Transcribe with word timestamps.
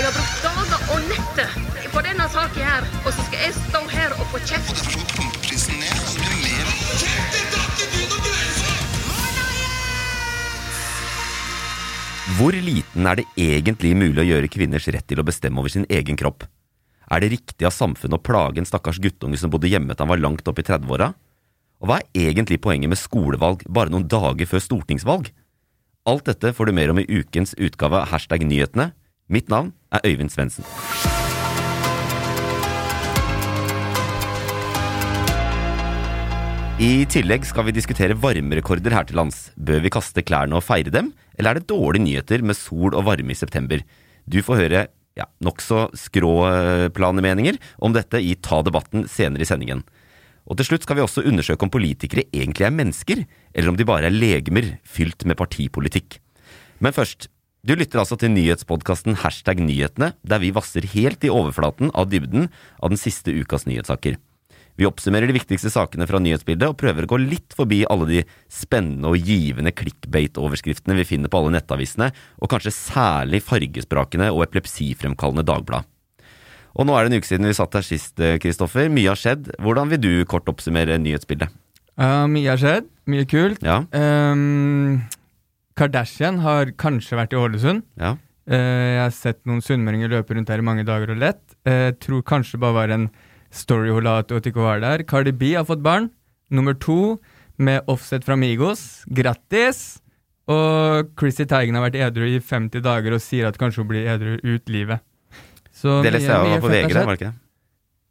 Jeg 0.00 0.06
har 0.08 0.14
brukt 0.16 0.40
dager 0.40 0.84
og 0.94 1.00
netter 1.10 1.50
på 1.92 2.00
denne 2.00 2.24
saken 2.32 2.64
her, 2.64 2.84
og 3.02 3.10
så 3.12 3.24
skal 3.26 3.42
jeg 3.42 3.52
stå 3.52 3.80
her 3.92 4.14
og 4.16 4.30
få 4.30 4.38
kjeft. 4.48 4.78
Prisen 5.44 5.76
ned, 5.76 5.98
så 6.08 6.22
du 6.24 6.30
mer. 6.40 6.70
Hvor 12.38 12.56
liten 12.56 13.10
er 13.10 13.20
det 13.20 13.26
egentlig 13.36 13.90
mulig 13.92 14.22
å 14.22 14.24
gjøre 14.30 14.48
kvinners 14.54 14.88
rett 14.88 15.04
til 15.04 15.20
å 15.20 15.26
bestemme 15.28 15.60
over 15.60 15.74
sin 15.74 15.84
egen 15.92 16.16
kropp? 16.16 16.46
Er 17.12 17.20
det 17.20 17.34
riktig 17.34 17.68
av 17.68 17.76
samfunnet 17.76 18.16
å 18.16 18.24
plage 18.24 18.62
en 18.62 18.70
stakkars 18.70 19.02
guttunge 19.04 19.36
som 19.36 19.52
bodde 19.52 19.68
hjemme 19.68 19.92
til 19.92 20.06
han 20.06 20.14
var 20.14 20.22
langt 20.24 20.48
opp 20.48 20.62
i 20.62 20.64
30-åra? 20.64 21.10
Og 21.84 21.92
hva 21.92 22.00
er 22.00 22.30
egentlig 22.30 22.62
poenget 22.64 22.88
med 22.88 23.02
skolevalg 23.02 23.68
bare 23.68 23.92
noen 23.92 24.08
dager 24.08 24.48
før 24.48 24.64
stortingsvalg? 24.64 25.28
Alt 26.08 26.32
dette 26.32 26.54
får 26.56 26.72
du 26.72 26.76
mer 26.80 26.94
om 26.96 27.04
i 27.04 27.08
ukens 27.20 27.52
utgave 27.60 28.00
av 28.00 28.08
Hashtag 28.14 28.48
nyhetene. 28.48 28.94
Mitt 29.30 29.46
navn 29.46 29.68
er 29.94 30.02
Øyvind 30.08 30.32
Svendsen. 30.34 30.64
I 36.80 37.04
tillegg 37.12 37.46
skal 37.46 37.68
vi 37.68 37.76
diskutere 37.76 38.16
varmerekorder 38.18 38.96
her 38.96 39.06
til 39.06 39.20
lands. 39.20 39.52
Bør 39.54 39.84
vi 39.84 39.92
kaste 39.94 40.24
klærne 40.26 40.58
og 40.58 40.64
feire 40.66 40.90
dem, 40.90 41.12
eller 41.38 41.52
er 41.52 41.60
det 41.60 41.70
dårlige 41.70 42.08
nyheter 42.08 42.42
med 42.42 42.58
sol 42.58 42.96
og 42.96 43.06
varme 43.06 43.30
i 43.30 43.38
september? 43.38 43.84
Du 44.26 44.40
får 44.42 44.64
høre 44.64 44.84
ja, 45.14 45.30
nokså 45.46 45.86
skråplane 45.94 47.22
meninger 47.22 47.62
om 47.78 47.94
dette 47.94 48.18
i 48.18 48.34
Ta 48.34 48.64
debatten 48.66 49.06
senere 49.06 49.46
i 49.46 49.50
sendingen. 49.52 49.84
Og 50.50 50.58
til 50.58 50.72
slutt 50.72 50.88
skal 50.88 50.98
vi 50.98 51.06
også 51.06 51.22
undersøke 51.22 51.68
om 51.68 51.70
politikere 51.70 52.26
egentlig 52.34 52.66
er 52.66 52.74
mennesker, 52.74 53.26
eller 53.54 53.70
om 53.70 53.78
de 53.78 53.86
bare 53.86 54.10
er 54.10 54.16
legemer 54.16 54.74
fylt 54.82 55.22
med 55.22 55.38
partipolitikk. 55.38 56.18
Men 56.82 56.96
først, 56.96 57.28
du 57.60 57.74
lytter 57.76 58.00
altså 58.00 58.16
til 58.16 58.32
nyhetspodkasten 58.32 59.18
Hashtag 59.20 59.60
nyhetene, 59.60 60.14
der 60.24 60.40
vi 60.40 60.52
vasser 60.56 60.86
helt 60.94 61.24
i 61.26 61.32
overflaten 61.32 61.92
av 61.92 62.08
dybden 62.08 62.48
av 62.80 62.92
den 62.92 63.00
siste 63.00 63.34
ukas 63.36 63.66
nyhetssaker. 63.68 64.16
Vi 64.80 64.86
oppsummerer 64.88 65.28
de 65.28 65.36
viktigste 65.36 65.68
sakene 65.68 66.06
fra 66.08 66.22
nyhetsbildet 66.24 66.70
og 66.72 66.78
prøver 66.80 67.04
å 67.04 67.10
gå 67.12 67.18
litt 67.20 67.52
forbi 67.52 67.82
alle 67.84 68.06
de 68.08 68.22
spennende 68.48 69.10
og 69.12 69.28
givende 69.28 69.74
clickbait-overskriftene 69.76 70.96
vi 71.02 71.04
finner 71.04 71.28
på 71.28 71.42
alle 71.42 71.52
nettavisene, 71.58 72.08
og 72.40 72.48
kanskje 72.48 72.72
særlig 72.72 73.42
fargesprakende 73.44 74.30
og 74.32 74.46
epilepsifremkallende 74.46 75.44
Dagblad. 75.44 75.84
Og 76.80 76.86
nå 76.88 76.96
er 76.96 77.04
det 77.04 77.12
en 77.12 77.20
uke 77.20 77.28
siden 77.28 77.50
vi 77.50 77.58
satt 77.58 77.76
her 77.76 77.84
sist, 77.84 78.16
Kristoffer. 78.40 78.88
Mye 78.88 79.10
har 79.10 79.20
skjedd. 79.20 79.52
Hvordan 79.60 79.90
vil 79.92 80.00
du 80.00 80.12
kort 80.30 80.48
oppsummere 80.48 80.96
nyhetsbildet? 81.02 81.52
Uh, 82.00 82.24
mye 82.30 82.48
har 82.48 82.60
skjedd. 82.62 82.86
Mye 83.10 83.26
kult. 83.28 83.60
Ja. 83.66 83.82
Um, 83.92 85.02
Kardashian 85.80 86.42
har 86.44 86.74
kanskje 86.80 87.16
vært 87.16 87.32
i 87.32 87.40
Ålesund. 87.40 87.86
Ja. 88.00 88.14
Uh, 88.50 88.56
jeg 88.56 89.00
har 89.00 89.12
sett 89.14 89.40
noen 89.48 89.62
sunnmøringer 89.64 90.12
løpe 90.12 90.36
rundt 90.36 90.50
her 90.52 90.60
i 90.60 90.66
mange 90.66 90.84
dager 90.84 91.14
og 91.14 91.20
lett. 91.22 91.42
Uh, 91.64 91.90
tror 92.02 92.24
kanskje 92.26 92.60
bare 92.60 92.76
var 92.76 92.94
en 92.94 93.08
story 93.50 93.92
hun 93.94 94.04
la 94.04 94.18
ut 94.20 94.34
at 94.36 94.48
ikke 94.50 94.64
var 94.64 94.82
der. 94.84 95.04
Cardi 95.08 95.32
B 95.32 95.54
har 95.56 95.64
fått 95.68 95.84
barn. 95.84 96.10
Nummer 96.50 96.76
to 96.76 97.18
med 97.60 97.86
offset 97.88 98.26
fra 98.26 98.36
Migos. 98.36 99.04
Grattis! 99.08 100.00
Og 100.50 101.12
Chrissy 101.20 101.46
Teigen 101.46 101.76
har 101.78 101.86
vært 101.86 102.00
edru 102.00 102.26
i 102.26 102.40
50 102.42 102.82
dager 102.82 103.14
og 103.14 103.22
sier 103.22 103.46
at 103.48 103.58
kanskje 103.60 103.84
hun 103.84 103.90
blir 103.92 104.08
edru 104.10 104.34
ut 104.42 104.72
livet. 104.72 105.04
Så 105.70 106.00
Det 106.04 106.12
leste 106.12 106.28
jeg 106.28 106.58
var 106.58 106.64
på 106.64 106.72
VG, 106.72 106.88
det, 106.90 107.04
var 107.06 107.14
det 107.14 107.20
ikke 107.20 107.30
det? 107.30 107.36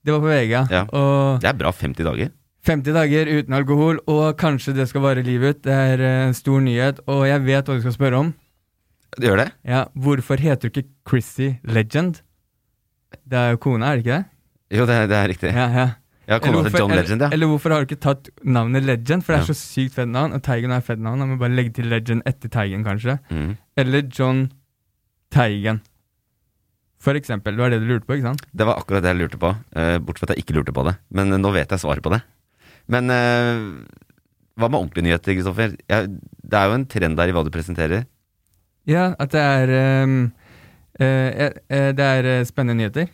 Det 0.07 0.13
var 0.15 0.21
på 0.23 0.29
VG, 0.31 0.51
ja. 0.53 0.61
Ja. 0.71 0.83
Og 0.95 1.41
Det 1.43 1.49
er 1.51 1.57
bra 1.59 1.73
50 1.75 2.07
dager. 2.07 2.31
50 2.69 2.93
dager 2.93 3.29
uten 3.39 3.55
alkohol, 3.57 3.99
og 4.11 4.37
kanskje 4.39 4.75
det 4.77 4.85
skal 4.91 5.01
vare 5.01 5.23
livet 5.25 5.57
ut. 5.57 5.61
Det 5.65 5.73
er 5.73 6.03
eh, 6.05 6.27
en 6.29 6.35
stor 6.37 6.61
nyhet, 6.61 6.99
og 7.09 7.23
jeg 7.25 7.41
vet 7.47 7.65
hva 7.69 7.77
du 7.79 7.81
skal 7.85 7.95
spørre 7.97 8.19
om. 8.23 8.33
Det 9.17 9.25
gjør 9.25 9.39
det? 9.41 9.47
Ja, 9.65 9.85
Hvorfor 9.97 10.37
heter 10.37 10.69
du 10.69 10.75
ikke 10.83 10.89
Chrissy 11.09 11.55
Legend? 11.65 12.19
Det 13.25 13.39
er 13.41 13.55
jo 13.55 13.61
kona, 13.63 13.89
er 13.89 13.97
det 13.97 14.05
ikke 14.05 14.19
det? 14.19 14.77
Jo, 14.77 14.85
det, 14.85 14.95
er- 15.01 15.09
det 15.09 15.17
er 15.17 15.27
riktig. 15.33 15.53
Ja, 15.55 15.65
ja. 15.73 15.87
Ja, 16.29 16.37
Eller 16.37 16.59
hvorfor- 16.61 16.91
Legend, 16.93 17.21
ja. 17.23 17.25
Eller, 17.25 17.33
eller 17.33 17.47
hvorfor 17.49 17.73
har 17.73 17.81
du 17.81 17.87
ikke 17.89 18.03
tatt 18.05 18.27
navnet 18.45 18.83
Legend? 18.85 19.23
For 19.25 19.33
det 19.33 19.39
er 19.39 19.47
Ja. 19.47 19.49
så 19.49 19.57
sykt 19.57 19.95
fett 19.97 20.07
navn, 20.13 20.31
og 20.37 20.43
Teigen 20.45 20.69
er 20.69 20.77
et 20.77 20.85
fett 20.85 20.99
navn. 21.01 21.17
Da 21.17 21.25
må 21.25 21.39
bare 21.41 21.55
legge 21.57 21.73
til 21.73 21.89
Legend 21.89 22.21
etter 22.29 22.49
Teigen, 22.53 22.83
kanskje. 22.85 23.15
Mm. 23.33 23.55
Eller 23.81 24.03
John 24.13 24.51
Teigen. 25.33 25.81
For 27.01 27.17
eksempel. 27.17 27.55
Det 27.57 27.63
var 27.63 27.69
det 27.73 27.79
du 27.81 27.87
lurte 27.89 28.05
på, 28.05 28.13
ikke 28.19 28.27
sant? 28.29 28.43
Det 28.53 28.67
var 28.67 28.77
akkurat 28.77 29.01
det 29.01 29.09
jeg 29.15 29.21
lurte 29.23 29.39
på, 29.41 29.55
eh, 29.73 29.97
bortsett 29.97 30.27
fra 30.27 30.33
at 30.33 30.37
jeg 30.37 30.45
ikke 30.45 30.57
lurte 30.59 30.73
på 30.75 30.83
det. 30.85 30.97
Men 31.09 31.29
nå 31.41 31.51
vet 31.55 31.69
jeg 31.73 31.79
svaret 31.81 32.03
på 32.05 32.11
det. 32.13 32.21
Men 32.89 33.13
eh, 33.13 33.67
hva 34.59 34.67
med 34.67 34.79
ordentlige 34.79 35.05
nyheter, 35.07 35.37
Kristoffer? 35.37 35.77
Ja, 35.89 36.03
det 36.09 36.59
er 36.59 36.71
jo 36.71 36.79
en 36.79 36.87
trend 36.89 37.19
der 37.19 37.29
i 37.29 37.35
hva 37.35 37.45
du 37.45 37.53
presenterer. 37.53 38.07
Ja, 38.89 39.11
at 39.21 39.31
det 39.35 39.45
er 39.45 39.71
eh, 39.77 40.17
eh, 41.05 41.91
Det 41.95 42.09
er 42.09 42.29
spennende 42.49 42.81
nyheter. 42.81 43.07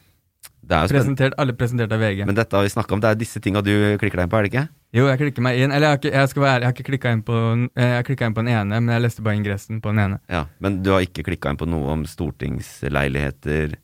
Det 0.66 0.74
er 0.74 0.88
jo. 0.88 0.96
Presentert, 0.96 1.36
alle 1.38 1.54
presentert 1.54 1.92
av 1.94 2.02
VG. 2.02 2.24
Men 2.26 2.38
dette 2.38 2.58
har 2.58 2.66
vi 2.66 2.74
snakka 2.74 2.96
om. 2.96 3.02
Det 3.04 3.12
er 3.12 3.20
disse 3.20 3.42
tinga 3.44 3.62
du 3.62 3.74
klikker 4.02 4.18
deg 4.18 4.26
inn 4.26 4.32
på, 4.32 4.40
er 4.40 4.48
det 4.48 4.54
ikke? 4.54 4.66
Jo, 4.96 5.06
jeg 5.12 5.20
klikker 5.20 5.46
meg 5.46 5.60
inn. 5.62 5.74
Eller 5.76 5.94
jeg, 5.94 6.10
jeg 6.16 6.32
skal 6.32 6.42
være 6.42 6.56
ærlig, 6.56 6.64
jeg 6.64 6.72
har 6.72 6.78
ikke 6.78 6.90
klikka 6.90 7.12
inn, 7.14 7.22
på 7.28 7.38
inn 7.52 8.38
på 8.38 8.46
den 8.46 8.54
ene, 8.56 8.80
men 8.80 8.94
jeg 8.96 9.04
leste 9.04 9.26
bare 9.26 9.38
ingressen 9.38 9.82
på 9.84 9.94
den 9.94 10.02
ene. 10.08 10.20
Ja, 10.32 10.46
Men 10.64 10.80
du 10.82 10.94
har 10.96 11.06
ikke 11.06 11.28
klikka 11.28 11.54
inn 11.54 11.60
på 11.62 11.68
noe 11.70 11.92
om 11.94 12.08
stortingsleiligheter, 12.10 13.76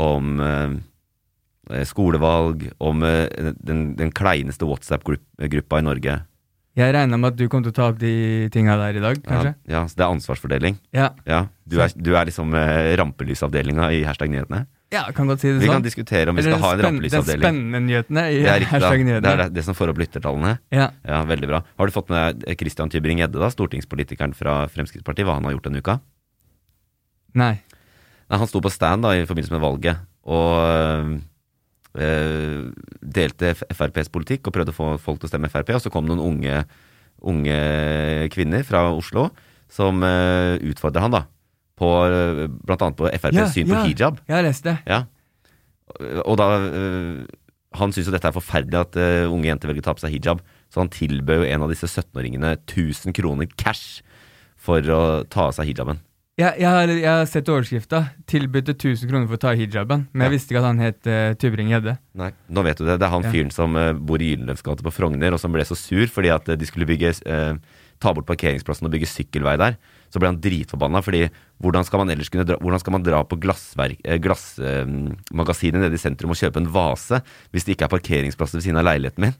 om 0.00 0.40
skolevalg, 1.88 2.66
om 2.82 3.02
eh, 3.06 3.28
den, 3.60 3.94
den 3.98 4.10
kleineste 4.16 4.66
WhatsApp-gruppa 4.68 5.80
i 5.80 5.86
Norge. 5.86 6.18
Jeg 6.78 6.94
regna 6.94 7.16
med 7.18 7.32
at 7.34 7.38
du 7.40 7.48
kom 7.50 7.64
til 7.64 7.72
å 7.72 7.76
ta 7.76 7.88
opp 7.90 7.98
de 8.00 8.46
tinga 8.54 8.76
der 8.78 8.96
i 9.00 9.02
dag, 9.02 9.18
kanskje? 9.26 9.54
ja, 9.68 9.80
så 9.90 9.98
det 9.98 10.04
er 10.06 10.12
ansvarsfordeling. 10.14 10.76
Ja. 10.94 11.08
Ja, 11.26 11.40
Du 11.66 11.80
er, 11.82 11.90
du 11.98 12.12
er 12.16 12.28
liksom 12.30 12.54
eh, 12.54 12.92
rampelysavdelinga 13.00 13.88
i 13.96 14.04
hashtag 14.06 14.30
nyhetene. 14.30 14.66
Ja, 14.90 15.04
kan 15.14 15.28
godt 15.30 15.38
si 15.42 15.46
det 15.50 15.60
Vi 15.60 15.66
sånn. 15.68 15.76
kan 15.78 15.84
diskutere 15.86 16.30
om 16.32 16.38
vi 16.38 16.42
skal 16.42 16.62
ha 16.62 16.70
en 16.74 16.80
rampelysavdeling. 16.82 17.42
Den 17.42 17.42
spennende 17.42 17.80
nyhetene 17.84 18.24
i 18.30 18.38
Det 18.42 18.48
er 18.50 18.62
riktig, 18.62 18.70
hashtag 18.74 19.02
nyhetene. 19.06 19.22
Det 19.26 19.32
er 19.34 19.42
det, 19.42 19.48
det 19.58 19.64
som 19.66 19.76
får 19.78 19.92
opp 19.92 20.00
lyttertallene. 20.02 20.54
Ja. 20.74 20.88
Ja, 21.06 21.20
Veldig 21.30 21.50
bra. 21.50 21.60
Har 21.78 21.90
du 21.90 21.94
fått 21.94 22.10
med 22.10 22.40
deg 22.46 22.58
Christian 22.62 22.90
Tybring-Gjedde, 22.90 23.38
da, 23.38 23.50
stortingspolitikeren 23.54 24.34
fra 24.34 24.56
Fremskrittspartiet, 24.72 25.26
hva 25.28 25.36
han 25.38 25.46
har 25.46 25.54
gjort 25.58 25.68
denne 25.68 25.82
uka? 25.84 25.98
Nei. 27.38 27.52
Nei, 28.30 28.38
han 28.38 28.50
sto 28.50 28.62
på 28.62 28.70
stand 28.72 29.06
da 29.06 29.14
i 29.18 29.26
forbindelse 29.26 29.54
med 29.54 29.62
valget 29.62 30.02
og 30.30 31.18
delte 31.90 33.48
FrPs 33.66 34.10
politikk 34.14 34.46
og 34.46 34.54
prøvde 34.54 34.70
å 34.70 34.76
få 34.76 34.88
folk 35.02 35.18
til 35.18 35.26
å 35.26 35.30
stemme 35.32 35.48
Frp. 35.50 35.72
Og 35.74 35.82
så 35.82 35.90
kom 35.90 36.06
noen 36.06 36.22
unge, 36.22 36.60
unge 37.18 37.56
kvinner 38.30 38.62
fra 38.66 38.84
Oslo 38.94 39.26
som 39.70 40.02
uh, 40.02 40.58
utfordra 40.66 41.04
han 41.06 41.14
da 41.14 41.24
på 41.80 41.88
øh, 42.04 42.42
blant 42.68 42.82
annet 42.84 42.96
på 42.98 43.08
FrPs 43.08 43.38
Ja, 43.38 43.46
syn 43.48 43.70
på 43.70 43.78
ja. 43.78 43.84
hijab. 43.88 44.18
Jeg 44.28 44.36
har 44.36 44.44
lest 44.44 44.66
det. 44.66 44.74
Ja. 44.84 44.98
Og 46.28 46.36
da 46.36 46.48
uh, 46.60 47.22
Han 47.80 47.94
syns 47.94 48.10
jo 48.10 48.12
dette 48.12 48.28
er 48.28 48.36
forferdelig 48.36 48.82
at 48.82 48.98
uh, 49.00 49.32
unge 49.32 49.48
jenter 49.48 49.70
velger 49.70 49.80
å 49.80 49.86
ta 49.88 49.94
på 49.96 50.02
seg 50.02 50.12
hijab, 50.12 50.42
så 50.68 50.82
han 50.82 50.92
tilbød 50.92 51.46
en 51.46 51.64
av 51.64 51.72
disse 51.72 51.88
17-åringene 51.88 52.52
1000 52.66 53.16
kroner 53.16 53.48
cash 53.56 54.02
for 54.60 54.84
å 54.92 55.00
ta 55.32 55.48
av 55.48 55.56
seg 55.56 55.70
hijaben. 55.70 56.02
Jeg, 56.38 56.54
jeg, 56.62 56.70
har, 56.70 56.88
jeg 56.88 57.10
har 57.10 57.26
sett 57.28 57.48
overskrifta. 57.52 57.98
Tilbudte 58.30 58.72
1000 58.72 59.10
kroner 59.10 59.26
for 59.28 59.36
å 59.36 59.40
ta 59.42 59.50
hijaben. 59.58 60.06
Men 60.14 60.24
jeg 60.28 60.32
visste 60.38 60.54
ikke 60.54 60.62
at 60.62 60.68
han 60.70 60.78
het 60.80 61.02
uh, 61.10 61.34
Tybring-Gjedde. 61.42 61.94
Nei, 62.16 62.30
nå 62.48 62.62
vet 62.64 62.78
du 62.80 62.84
det. 62.86 62.96
Det 63.02 63.06
er 63.08 63.12
han 63.12 63.26
Ja. 63.26 63.32
fyren 63.34 63.50
som 63.52 63.76
uh, 63.76 63.90
bor 63.92 64.22
i 64.22 64.30
Gyldenløvs 64.32 64.62
gate 64.64 64.82
på 64.86 64.92
Frogner, 64.94 65.34
og 65.36 65.40
som 65.42 65.52
ble 65.52 65.64
så 65.68 65.76
sur 65.76 66.06
fordi 66.08 66.30
at 66.32 66.48
uh, 66.48 66.56
de 66.56 66.64
skulle 66.68 66.88
bygge 66.88 67.10
uh, 67.28 67.58
ta 68.00 68.12
bort 68.16 68.24
parkeringsplassen 68.30 68.86
og 68.88 68.92
bygge 68.94 69.10
sykkelvei 69.10 69.56
der, 69.60 69.74
så 70.08 70.16
ble 70.22 70.30
han 70.30 70.40
dritforbanna. 70.40 71.02
fordi 71.04 71.26
hvordan 71.60 71.84
skal 71.84 72.00
man 72.00 72.10
ellers 72.14 72.30
kunne 72.32 72.46
dra, 72.48 72.56
hvordan 72.56 72.80
skal 72.80 72.94
man 72.96 73.04
dra 73.04 73.20
på 73.28 73.36
glassmagasinet 73.42 75.80
nede 75.84 75.96
i 75.98 76.00
sentrum 76.00 76.32
og 76.32 76.40
kjøpe 76.40 76.56
en 76.62 76.70
vase 76.72 77.20
hvis 77.52 77.64
det 77.66 77.72
ikke 77.76 77.84
er 77.90 77.96
parkeringsplasser 77.98 78.56
ved 78.56 78.64
siden 78.64 78.80
av 78.80 78.88
leiligheten 78.88 79.20
min? 79.26 79.36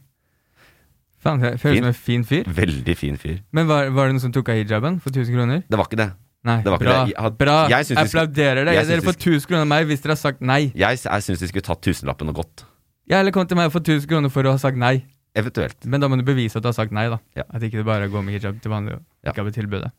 Faen, 1.20 1.40
føles 1.60 1.78
som 1.81 1.88
en 1.88 1.96
fin 1.96 2.22
fyr. 2.25 2.44
Veldig 2.48 2.94
fin 2.96 3.16
fyr. 3.20 3.40
Men 3.56 3.64
var, 3.69 3.88
var 3.92 4.08
det 4.08 4.12
noen 4.16 4.25
som 4.28 4.32
tok 4.37 4.48
av 4.52 4.56
hijaben 4.60 5.00
for 5.00 5.08
1000 5.12 5.32
kroner? 5.37 5.58
Det 5.69 5.76
var 5.81 5.87
ikke 5.88 6.00
det. 6.04 6.10
Nei, 6.42 6.62
Det 6.64 6.70
var 6.72 6.78
ikke 6.78 6.87
bra. 6.88 7.04
det. 7.04 7.12
Jeg 7.14 7.20
had- 7.22 7.37
bra. 7.38 7.56
jeg 7.69 7.96
Applauderer 8.00 8.64
det. 8.64 8.75
jeg 8.75 8.87
Dere 8.88 9.00
får 9.04 9.16
1000 9.20 9.46
kroner 9.46 9.60
av 9.62 9.69
meg 9.69 9.87
hvis 9.90 10.00
dere 10.00 10.12
har 10.12 10.16
sagt 10.16 10.40
nei. 10.40 10.72
Jeg, 10.75 10.98
jeg 11.04 11.22
syns 11.26 11.38
de 11.38 11.46
skulle 11.50 11.62
tatt 11.66 11.82
tusenlappen 11.84 12.28
og 12.32 12.34
gått. 12.40 12.64
Ja, 13.10 13.19
eller 13.20 13.31
kom 13.32 13.46
til 13.46 13.56
meg 13.58 13.66
og 13.66 13.72
få 13.75 13.82
1000 13.84 14.08
kroner 14.08 14.31
for 14.31 14.42
å 14.48 14.52
ha 14.52 14.56
sagt 14.58 14.76
nei. 14.81 15.04
Eventuelt. 15.37 15.84
Men 15.84 16.00
da 16.00 16.08
må 16.08 16.16
du 16.16 16.25
bevise 16.25 16.56
at 16.56 16.62
du 16.62 16.69
har 16.69 16.72
sagt 16.75 16.92
nei, 16.92 17.08
da. 17.08 17.19
Ja. 17.37 17.42
At 17.52 17.60
ikke 17.62 17.78
du 17.78 17.84
bare 17.84 18.08
går 18.08 18.22
med 18.25 18.34
hijab 18.40 18.60
til 18.62 18.70
vanlig 18.72 18.94
og 18.96 19.02
Ja. 19.22 19.31
ikke 19.32 19.42
har 19.42 19.50
blitt 19.50 19.58
tilbudet. 19.60 19.92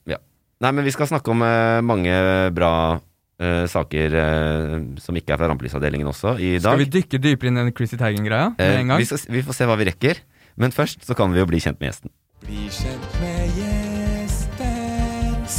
Nei, 0.61 0.71
men 0.71 0.83
vi 0.85 0.91
skal 0.91 1.07
snakke 1.07 1.29
om 1.31 1.41
uh, 1.41 1.81
mange 1.81 2.11
bra 2.53 2.99
uh, 3.41 3.65
saker 3.67 4.13
uh, 4.13 4.97
som 5.01 5.15
ikke 5.15 5.33
er 5.33 5.38
fra 5.38 5.47
rampelysavdelingen 5.49 6.05
også 6.07 6.35
i 6.39 6.57
dag. 6.59 6.73
Skal 6.73 6.77
vi 6.83 6.85
dykke 7.01 7.21
dypere 7.21 7.47
inn 7.49 7.57
i 7.57 7.63
den 7.69 7.73
Chrissy 7.73 7.97
Teigen-greia 7.97 8.51
med 8.57 8.59
Eh, 8.61 8.79
en 8.81 8.88
gang? 8.88 8.97
vi, 8.99 9.05
skal, 9.05 9.17
vi 9.29 9.41
får 9.41 9.53
se 9.57 9.65
hva 9.65 9.77
vi 9.77 9.85
rekker. 9.89 10.17
Men 10.57 10.71
først 10.71 11.05
så 11.05 11.15
kan 11.15 11.31
vi 11.33 11.39
jo 11.39 11.45
bli 11.45 11.59
kjent 11.59 11.79
med 11.79 11.89
gjesten. 11.93 12.11
Bli 12.45 12.67
kjent 12.69 13.21
med 13.21 13.49
gjesten. 13.57 13.81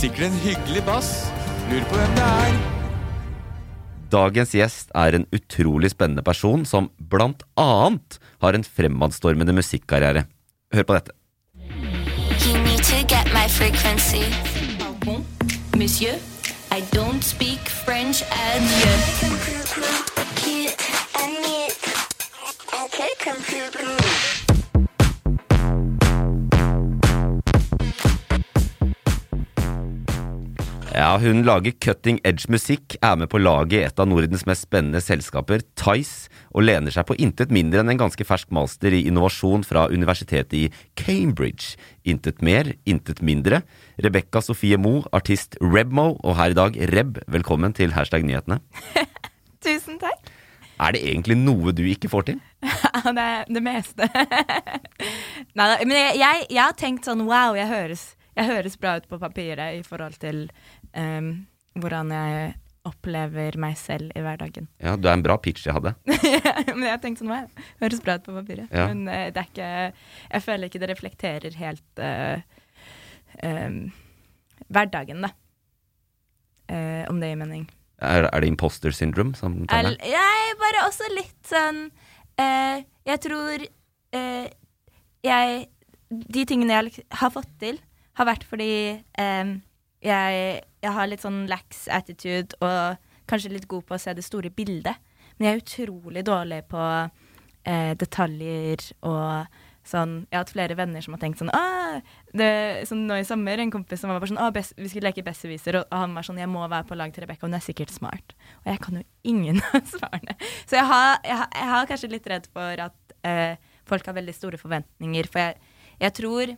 Sikkert 0.02 0.32
en 0.32 0.38
hyggelig 0.42 0.80
bass. 0.82 1.08
Lurer 1.70 1.84
på 1.86 1.94
hvem 1.94 2.14
det 2.16 2.22
er. 2.26 2.54
Dagens 4.10 4.54
gjest 4.56 4.90
er 4.98 5.14
en 5.14 5.28
utrolig 5.30 5.92
spennende 5.92 6.24
person 6.26 6.64
som 6.66 6.88
blant 6.98 7.44
annet 7.54 8.18
har 8.42 8.58
en 8.58 8.66
fremadstormende 8.66 9.54
musikkarriere. 9.54 10.24
Hør 10.74 10.88
på 10.88 10.98
dette. 10.98 11.14
You 12.42 12.58
need 12.66 12.82
to 12.90 12.98
get 13.06 13.30
my 13.30 13.46
frequency. 13.46 14.26
Pardon, 14.82 15.22
monsieur, 15.78 16.18
I 16.74 16.82
don't 16.90 17.22
speak 17.22 17.70
French. 17.86 18.24
Adieu. 18.26 19.22
Okay, 22.82 23.12
computer. 23.22 24.41
Ja, 30.92 31.16
Hun 31.16 31.40
lager 31.46 31.72
cutting 31.80 32.18
edge-musikk, 32.20 32.98
er 33.00 33.16
med 33.16 33.30
på 33.32 33.38
laget 33.40 33.78
i 33.78 33.84
et 33.86 34.00
av 34.02 34.10
Nordens 34.10 34.42
mest 34.44 34.66
spennende 34.66 35.00
selskaper, 35.00 35.62
Tice, 35.78 36.28
og 36.52 36.66
lener 36.66 36.92
seg 36.92 37.06
på 37.08 37.16
intet 37.16 37.48
mindre 37.54 37.80
enn 37.80 37.94
en 37.94 38.02
ganske 38.02 38.26
fersk 38.28 38.50
master 38.52 38.92
i 38.92 39.06
innovasjon 39.08 39.64
fra 39.64 39.86
universitetet 39.88 40.52
i 40.58 40.66
Cambridge. 41.00 41.78
Intet 42.04 42.44
mer, 42.44 42.74
intet 42.84 43.24
mindre. 43.24 43.62
Rebekka 44.04 44.44
Sofie 44.44 44.76
Moe, 44.76 45.06
artist 45.16 45.56
Rebmo, 45.64 46.18
og 46.20 46.36
her 46.36 46.52
i 46.52 46.60
dag 46.60 46.76
Reb, 46.92 47.22
velkommen 47.24 47.72
til 47.72 47.96
Hashtag 47.96 48.28
nyhetene. 48.28 48.60
Tusen 49.64 49.96
takk. 50.02 50.28
Er 50.82 50.92
det 50.92 51.06
egentlig 51.08 51.38
noe 51.40 51.72
du 51.72 51.86
ikke 51.88 52.12
får 52.12 52.34
til? 52.34 52.42
Ja, 53.02 53.10
det 53.16 53.22
er 53.24 53.48
det 53.48 53.62
meste. 53.64 54.06
Neida, 55.56 55.78
men 55.88 55.96
jeg, 55.96 56.18
jeg, 56.20 56.44
jeg 56.52 56.60
har 56.60 56.76
tenkt 56.78 57.08
sånn 57.08 57.24
wow, 57.26 57.56
jeg 57.56 57.66
høres, 57.70 58.04
jeg 58.36 58.46
høres 58.46 58.76
bra 58.80 58.98
ut 59.00 59.08
på 59.10 59.18
papiret 59.18 59.80
i 59.80 59.82
forhold 59.86 60.20
til 60.22 60.44
em, 60.98 61.32
hvordan 61.78 62.12
jeg 62.14 62.52
opplever 62.88 63.56
meg 63.62 63.76
selv 63.78 64.10
i 64.18 64.22
hverdagen. 64.24 64.66
Ja, 64.82 64.96
du 64.98 65.06
er 65.06 65.14
en 65.14 65.22
bra 65.24 65.36
pitch 65.40 65.68
jeg 65.68 65.76
hadde. 65.76 65.94
men 66.74 66.86
jeg 66.86 66.90
har 66.90 67.02
tenkt 67.02 67.22
sånn 67.22 67.30
det 67.30 67.66
høres 67.84 68.02
bra 68.02 68.16
ut 68.18 68.24
på 68.26 68.34
papiret. 68.34 68.72
Ja. 68.74 68.88
Men 68.90 69.04
uh, 69.06 69.28
det 69.30 69.38
er 69.38 69.50
ikke 69.50 69.68
Jeg 70.32 70.44
føler 70.46 70.70
ikke 70.70 70.82
det 70.82 70.90
reflekterer 70.90 71.58
helt 71.60 72.02
uh, 72.02 72.42
um, 73.46 73.78
hverdagen, 74.66 75.22
da. 75.28 75.30
Uh, 76.72 77.04
om 77.10 77.22
det 77.22 77.30
gir 77.30 77.38
mening. 77.44 77.68
Er, 78.02 78.26
er 78.26 78.42
det 78.42 78.50
imposter 78.50 78.94
syndrome 78.94 79.38
som 79.38 79.60
tar 79.70 79.92
jeg 79.94 80.54
bare 80.58 80.86
også 80.88 81.06
litt 81.12 81.38
sånn 81.46 81.84
Jeg 83.06 83.20
tror 83.22 83.62
jeg 85.22 85.60
De 86.10 86.44
tingene 86.50 86.80
jeg 86.80 87.04
har 87.20 87.30
fått 87.30 87.52
til, 87.62 87.78
har 88.18 88.26
vært 88.26 88.42
fordi 88.48 88.72
eh, 88.98 89.52
jeg, 90.02 90.62
jeg 90.82 90.94
har 90.96 91.08
litt 91.08 91.24
sånn 91.24 91.44
lax 91.50 91.86
attitude 91.92 92.58
og 92.60 93.00
kanskje 93.30 93.54
litt 93.54 93.68
god 93.70 93.86
på 93.88 93.96
å 93.96 94.00
se 94.02 94.14
det 94.16 94.24
store 94.26 94.50
bildet. 94.54 94.98
Men 95.36 95.48
jeg 95.48 95.54
er 95.54 95.62
utrolig 95.62 96.24
dårlig 96.26 96.62
på 96.70 96.80
eh, 96.82 97.92
detaljer 97.98 98.88
og 99.08 99.60
sånn 99.82 100.12
Jeg 100.28 100.36
har 100.36 100.44
hatt 100.44 100.52
flere 100.54 100.76
venner 100.78 101.02
som 101.02 101.16
har 101.16 101.22
tenkt 101.22 101.40
sånn 101.40 101.50
det, 102.38 102.50
sånn 102.86 103.00
Nå 103.08 103.16
i 103.18 103.26
sommer, 103.26 103.58
en 103.58 103.72
kompis 103.72 104.02
som 104.02 104.12
var 104.12 104.20
bare 104.22 104.30
sånn 104.30 104.38
Å, 104.38 104.50
vi 104.54 104.90
skulle 104.90 105.08
leke 105.08 105.24
besserwisser, 105.26 105.80
og 105.80 105.96
han 105.96 106.14
var 106.14 106.26
sånn 106.26 106.38
Jeg 106.38 106.50
må 106.50 106.62
være 106.70 106.86
på 106.86 106.98
lag 106.98 107.10
til 107.14 107.24
Rebekka, 107.24 107.48
hun 107.48 107.58
er 107.58 107.64
sikkert 107.64 107.90
smart. 107.94 108.36
Og 108.62 108.70
jeg 108.70 108.82
kan 108.84 109.00
jo 109.00 109.04
ingen 109.26 109.58
av 109.72 109.80
svarene. 109.90 110.36
Så 110.62 110.78
jeg 110.78 110.86
har, 110.92 111.16
jeg, 111.26 111.48
jeg 111.58 111.70
har 111.72 111.90
kanskje 111.90 112.12
litt 112.12 112.28
redd 112.30 112.46
for 112.54 112.84
at 112.86 113.16
eh, 113.26 113.58
folk 113.88 114.06
har 114.06 114.16
veldig 114.20 114.36
store 114.36 114.60
forventninger. 114.60 115.30
For 115.32 115.42
jeg, 115.42 115.74
jeg 116.02 116.16
tror 116.20 116.54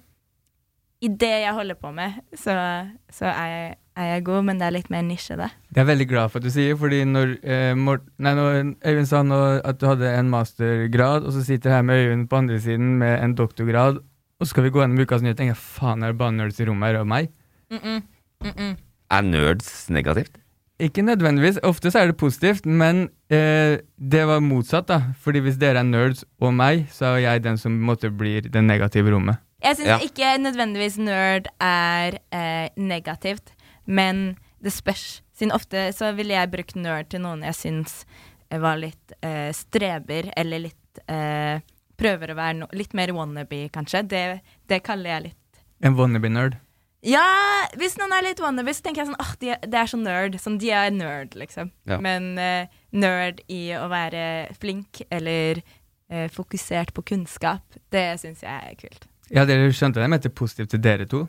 i 1.05 1.11
det 1.21 1.33
jeg 1.43 1.53
holder 1.57 1.77
på 1.77 1.91
med, 1.93 2.17
så, 2.39 2.55
så 3.13 3.29
er, 3.29 3.49
jeg, 3.51 3.75
er 4.01 4.09
jeg 4.15 4.25
god, 4.27 4.47
men 4.49 4.61
det 4.61 4.67
er 4.67 4.75
litt 4.79 4.91
mer 4.93 5.05
nisje, 5.05 5.37
det. 5.37 5.51
Det 5.69 5.81
er 5.81 5.85
jeg 5.85 5.91
veldig 5.91 6.07
glad 6.11 6.33
for 6.33 6.41
at 6.41 6.47
du 6.47 6.55
sier, 6.55 6.79
fordi 6.81 7.03
når, 7.09 7.35
eh, 7.45 7.73
Mort, 7.77 8.07
nei, 8.23 8.33
når 8.39 8.61
Øyvind 8.81 9.11
sa 9.11 9.21
nå 9.27 9.41
at 9.61 9.81
du 9.81 9.87
hadde 9.91 10.15
en 10.17 10.33
mastergrad, 10.33 11.29
og 11.29 11.37
så 11.37 11.45
sitter 11.45 11.71
jeg 11.71 11.81
her 11.81 11.89
med 11.91 12.01
Øyvind 12.01 12.29
på 12.31 12.41
andre 12.41 12.61
siden 12.65 12.95
med 13.03 13.19
en 13.19 13.37
doktorgrad, 13.39 14.01
og 14.41 14.47
så 14.47 14.55
skal 14.55 14.67
vi 14.67 14.73
gå 14.75 14.81
gjennom 14.83 15.05
ukas 15.05 15.25
nyhet, 15.25 15.39
tenker 15.41 15.55
jeg 15.55 15.63
faen, 15.63 16.03
er 16.03 16.15
det 16.15 16.21
bare 16.23 16.37
nerds 16.39 16.63
i 16.63 16.69
rommet 16.71 16.91
her 16.91 17.03
og 17.03 17.11
meg? 17.13 17.29
Er 19.15 19.29
nerds 19.29 19.71
negativt? 19.93 20.41
Ikke 20.83 21.05
nødvendigvis, 21.07 21.61
ofte 21.63 21.93
så 21.93 22.01
er 22.03 22.11
det 22.11 22.19
positivt, 22.19 22.65
men 22.67 23.05
eh, 23.31 23.79
det 23.95 24.25
var 24.27 24.43
motsatt, 24.43 24.89
da. 24.89 25.15
Fordi 25.23 25.45
hvis 25.45 25.61
dere 25.61 25.85
er 25.85 25.87
nerds 25.87 26.25
og 26.43 26.51
meg, 26.57 26.89
så 26.91 27.13
er 27.13 27.29
jeg 27.29 27.45
den 27.45 27.61
som 27.61 27.77
måtte 27.87 28.11
blir 28.11 28.49
det 28.51 28.65
negative 28.65 29.13
rommet. 29.15 29.44
Jeg 29.63 29.77
syns 29.79 29.89
Ja. 29.89 29.99
ikke 30.03 30.33
nødvendigvis 30.43 30.97
nerd 30.99 31.49
er 31.61 32.19
eh, 32.33 32.69
negativt, 32.77 33.53
men 33.87 34.37
det 34.63 34.73
spørs. 34.73 35.23
Siden 35.35 35.53
ofte 35.53 35.93
så 35.93 36.13
ville 36.15 36.35
jeg 36.35 36.51
brukt 36.51 36.77
nerd 36.77 37.09
til 37.11 37.21
noen 37.25 37.43
jeg 37.43 37.55
syns 37.59 38.05
eh, 38.51 38.59
var 38.59 38.77
litt 38.81 39.15
eh, 39.23 39.53
streber, 39.53 40.33
eller 40.37 40.69
litt 40.71 41.05
eh, 41.09 41.61
Prøver 41.95 42.33
å 42.33 42.35
være 42.35 42.55
no 42.59 42.67
litt 42.75 42.91
mer 42.99 43.13
wannabe, 43.15 43.69
kanskje. 43.71 44.01
Det, 44.11 44.23
det 44.67 44.81
kaller 44.83 45.13
jeg 45.13 45.23
litt 45.29 45.61
En 45.87 45.95
wannabe-nerd. 45.95 46.57
Ja, 47.07 47.23
hvis 47.79 47.95
noen 48.01 48.11
er 48.17 48.25
litt 48.25 48.41
wannabe, 48.43 48.73
så 48.75 48.83
tenker 48.83 49.05
jeg 49.05 49.13
sånn 49.13 49.21
åh, 49.21 49.31
oh, 49.31 49.69
det 49.71 49.79
er 49.79 49.91
så 49.93 49.99
nerd. 50.01 50.35
Sånn, 50.43 50.57
de 50.59 50.73
er 50.75 50.91
nerd, 50.91 51.37
liksom. 51.39 51.71
Ja. 51.87 52.01
Men 52.03 52.33
eh, 52.41 52.67
nerd 52.91 53.45
i 53.47 53.69
å 53.79 53.85
være 53.93 54.25
flink 54.59 55.05
eller 55.13 55.61
eh, 56.11 56.27
fokusert 56.33 56.91
på 56.97 57.05
kunnskap, 57.13 57.79
det 57.95 58.07
syns 58.25 58.43
jeg 58.43 58.73
er 58.73 58.79
kult. 58.81 59.07
Ja, 59.33 59.47
dere 59.49 59.71
skjønte 59.73 60.01
det? 60.01 60.09
Jeg 60.09 60.13
mente 60.13 60.33
positivt 60.33 60.75
til 60.75 60.83
dere 60.85 61.07
to. 61.09 61.25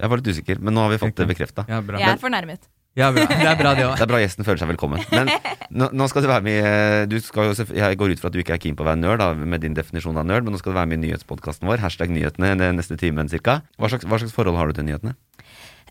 Jeg 0.00 0.10
var 0.10 0.20
litt 0.20 0.30
usikker, 0.32 0.60
men 0.62 0.76
nå 0.76 0.84
har 0.84 0.92
vi 0.94 1.00
fått 1.02 1.18
det 1.18 1.26
bekrefta. 1.28 1.66
Ja, 1.68 1.80
bra. 1.84 1.98
Jeg 2.00 2.14
er 2.14 2.20
fornærmet. 2.20 2.68
Ja, 2.98 3.10
bra. 3.14 3.22
Det 3.30 3.46
er 3.46 3.58
bra, 3.58 3.72
det 3.78 3.84
òg. 3.86 3.92
Det 4.00 4.02
er 4.02 4.10
bra 4.10 4.18
gjesten 4.18 4.46
føler 4.46 4.58
seg 4.58 4.70
velkommen. 4.72 5.02
Men 5.12 5.28
nå, 5.70 5.90
nå 5.94 6.06
skal 6.10 6.24
du 6.24 6.28
være 6.30 6.42
med 6.42 6.56
i 6.58 7.04
du 7.10 7.20
skal 7.22 7.52
Jeg 7.54 7.98
går 8.00 8.14
ut 8.14 8.22
fra 8.22 8.30
at 8.32 8.34
du 8.34 8.40
ikke 8.42 8.56
er 8.56 8.62
keen 8.62 8.78
på 8.78 8.82
å 8.82 8.88
være 8.88 8.98
nerd, 8.98 9.22
da, 9.22 9.30
med 9.34 9.62
din 9.62 9.76
definisjon 9.76 10.18
av 10.18 10.26
nerd, 10.26 10.46
men 10.46 10.56
nå 10.56 10.60
skal 10.62 10.74
du 10.74 10.78
være 10.80 10.90
med 10.90 10.98
i 10.98 11.04
nyhetspodkasten 11.04 11.70
vår. 11.70 11.82
Hashtag 11.84 12.10
nyhetene 12.10 12.56
den 12.58 12.80
neste 12.80 12.98
timen 12.98 13.30
cirka. 13.30 13.60
Hva 13.78 13.92
slags, 13.92 14.08
hva 14.10 14.18
slags 14.22 14.34
forhold 14.34 14.58
har 14.58 14.72
du 14.72 14.80
til 14.80 14.88
nyhetene? 14.88 15.14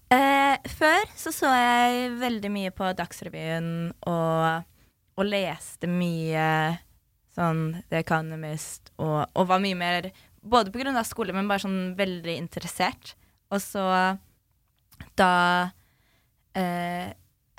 Eh, 0.10 0.58
før 0.76 1.08
så 1.16 1.32
så 1.36 1.54
jeg 1.54 2.12
veldig 2.20 2.52
mye 2.52 2.74
på 2.76 2.92
Dagsrevyen 2.98 3.72
og, 4.10 4.68
og 5.16 5.28
leste 5.30 5.88
mye 5.88 6.50
sånn 7.38 7.84
The 7.92 8.02
Economist 8.02 8.90
og, 8.98 9.30
og 9.38 9.48
var 9.52 9.62
mye 9.64 9.78
mer 9.78 10.10
Både 10.42 10.72
av 10.94 11.04
skole, 11.08 11.34
men 11.36 11.48
bare 11.50 11.66
sånn 11.66 11.96
veldig 12.00 12.36
interessert. 12.38 13.16
Og 13.50 13.62
så 13.62 13.84
da 15.20 15.34
eh, 16.56 17.10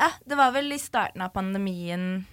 Ja, 0.01 0.11
det 0.25 0.37
var 0.37 0.53
vel 0.53 0.73
i 0.73 0.81
starten 0.81 1.23
av 1.25 1.33
pandemien 1.35 2.25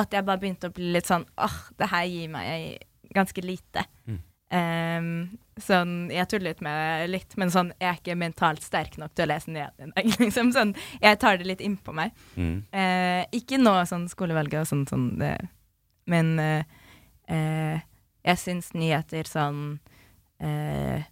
at 0.00 0.12
jeg 0.12 0.26
bare 0.26 0.40
begynte 0.42 0.68
å 0.68 0.74
bli 0.74 0.90
litt 0.96 1.06
sånn 1.06 1.24
åh, 1.40 1.58
det 1.78 1.88
her 1.92 2.04
gir 2.10 2.32
meg 2.32 2.82
ganske 3.14 3.44
lite. 3.44 3.84
Ehm, 4.54 5.38
sånn, 5.58 5.94
jeg 6.12 6.28
tullet 6.30 6.60
med 6.64 7.08
litt, 7.10 7.34
men 7.40 7.50
sånn, 7.50 7.72
jeg 7.80 7.88
er 7.88 7.98
ikke 7.98 8.18
mentalt 8.18 8.62
sterk 8.64 8.98
nok 9.00 9.14
til 9.14 9.26
å 9.26 9.30
lese 9.32 9.50
nyhetene 9.54 9.90
i 9.90 9.94
dag. 9.96 10.12
Liksom, 10.22 10.52
sånn, 10.54 10.74
jeg 11.02 11.20
tar 11.22 11.40
det 11.40 11.48
litt 11.48 11.64
innpå 11.64 11.94
meg. 11.96 12.14
Mm. 12.36 12.56
Eh, 12.70 13.22
ikke 13.40 13.58
nå 13.60 13.74
sånn 13.90 14.06
skolevalget 14.12 14.62
og 14.62 14.70
sånn, 14.70 14.84
sånn 14.90 15.08
det, 15.22 15.34
men 16.10 16.34
eh, 16.42 16.78
eh, 17.32 17.82
jeg 18.24 18.42
syns 18.42 18.70
nyheter 18.76 19.28
sånn, 19.28 19.78
eh, 20.40 21.04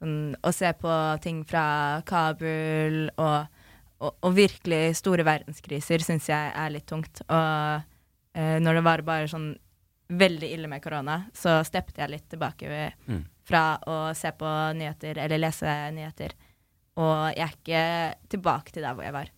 sånn 0.00 0.34
Å 0.42 0.52
se 0.52 0.72
på 0.80 0.92
ting 1.22 1.42
fra 1.44 2.00
Kabul 2.06 3.10
og, 3.16 3.64
og, 4.00 4.14
og 4.22 4.34
virkelig 4.36 4.96
store 4.96 5.24
verdenskriser 5.26 6.00
syns 6.04 6.28
jeg 6.30 6.52
er 6.56 6.70
litt 6.72 6.86
tungt. 6.88 7.20
Og 7.28 7.82
eh, 8.34 8.56
når 8.62 8.80
det 8.80 8.84
var 8.86 9.02
bare 9.02 9.28
sånn 9.28 9.50
veldig 10.10 10.48
ille 10.56 10.66
med 10.70 10.82
korona, 10.82 11.24
så 11.36 11.60
steppet 11.66 11.98
jeg 12.02 12.10
litt 12.10 12.28
tilbake 12.32 12.92
Mm. 13.06 13.24
fra 13.44 13.78
å 13.86 14.14
se 14.14 14.30
på 14.32 14.46
nyheter 14.78 15.18
eller 15.18 15.38
lese 15.38 15.74
nyheter 15.94 16.32
og 17.00 17.30
jeg 17.36 17.44
er 17.46 17.54
ikke 17.54 17.82
tilbake 18.28 18.72
til 18.74 18.82
der 18.82 18.94
hvor 18.94 19.04
jeg 19.06 19.14
var. 19.14 19.28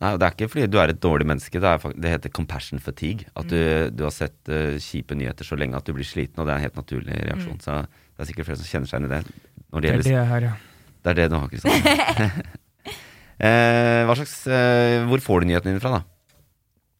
Nei, 0.00 0.14
Det 0.16 0.26
er 0.26 0.32
ikke 0.32 0.48
fordi 0.48 0.68
du 0.72 0.78
er 0.80 0.92
et 0.94 1.00
dårlig 1.02 1.26
menneske, 1.28 1.60
det, 1.60 1.68
er, 1.68 1.96
det 2.00 2.12
heter 2.14 2.32
compassion 2.32 2.80
fatigue. 2.80 3.28
At 3.36 3.50
du, 3.52 3.58
du 3.92 4.06
har 4.06 4.14
sett 4.16 4.38
uh, 4.48 4.78
kjipe 4.80 5.16
nyheter 5.18 5.44
så 5.44 5.58
lenge 5.60 5.76
at 5.76 5.84
du 5.84 5.92
blir 5.96 6.08
sliten, 6.08 6.40
og 6.40 6.48
det 6.48 6.54
er 6.54 6.62
en 6.62 6.66
helt 6.68 6.80
naturlig 6.80 7.18
reaksjon. 7.26 7.60
Så 7.60 7.82
det 7.84 8.24
er 8.24 8.30
sikkert 8.30 8.48
flere 8.48 8.60
som 8.62 8.70
kjenner 8.70 8.88
seg 8.88 8.96
igjen 8.96 9.10
i 9.10 9.12
det. 9.12 9.20
Det, 9.60 9.82
Det 9.82 9.92
er 9.92 10.02
det 10.06 10.24
har, 10.32 10.46
ja. 10.48 10.54
det 11.04 11.12
er 11.12 11.20
det 11.20 11.28
du 11.30 11.36
har, 11.36 11.52
Kristian. 11.52 11.84
eh, 13.50 14.00
hva 14.08 14.16
slags, 14.16 14.34
eh, 14.48 15.04
hvor 15.10 15.22
får 15.22 15.44
du 15.44 15.50
nyhetene 15.50 15.76
dine 15.76 15.84
fra, 15.84 16.00
da? 16.00 16.02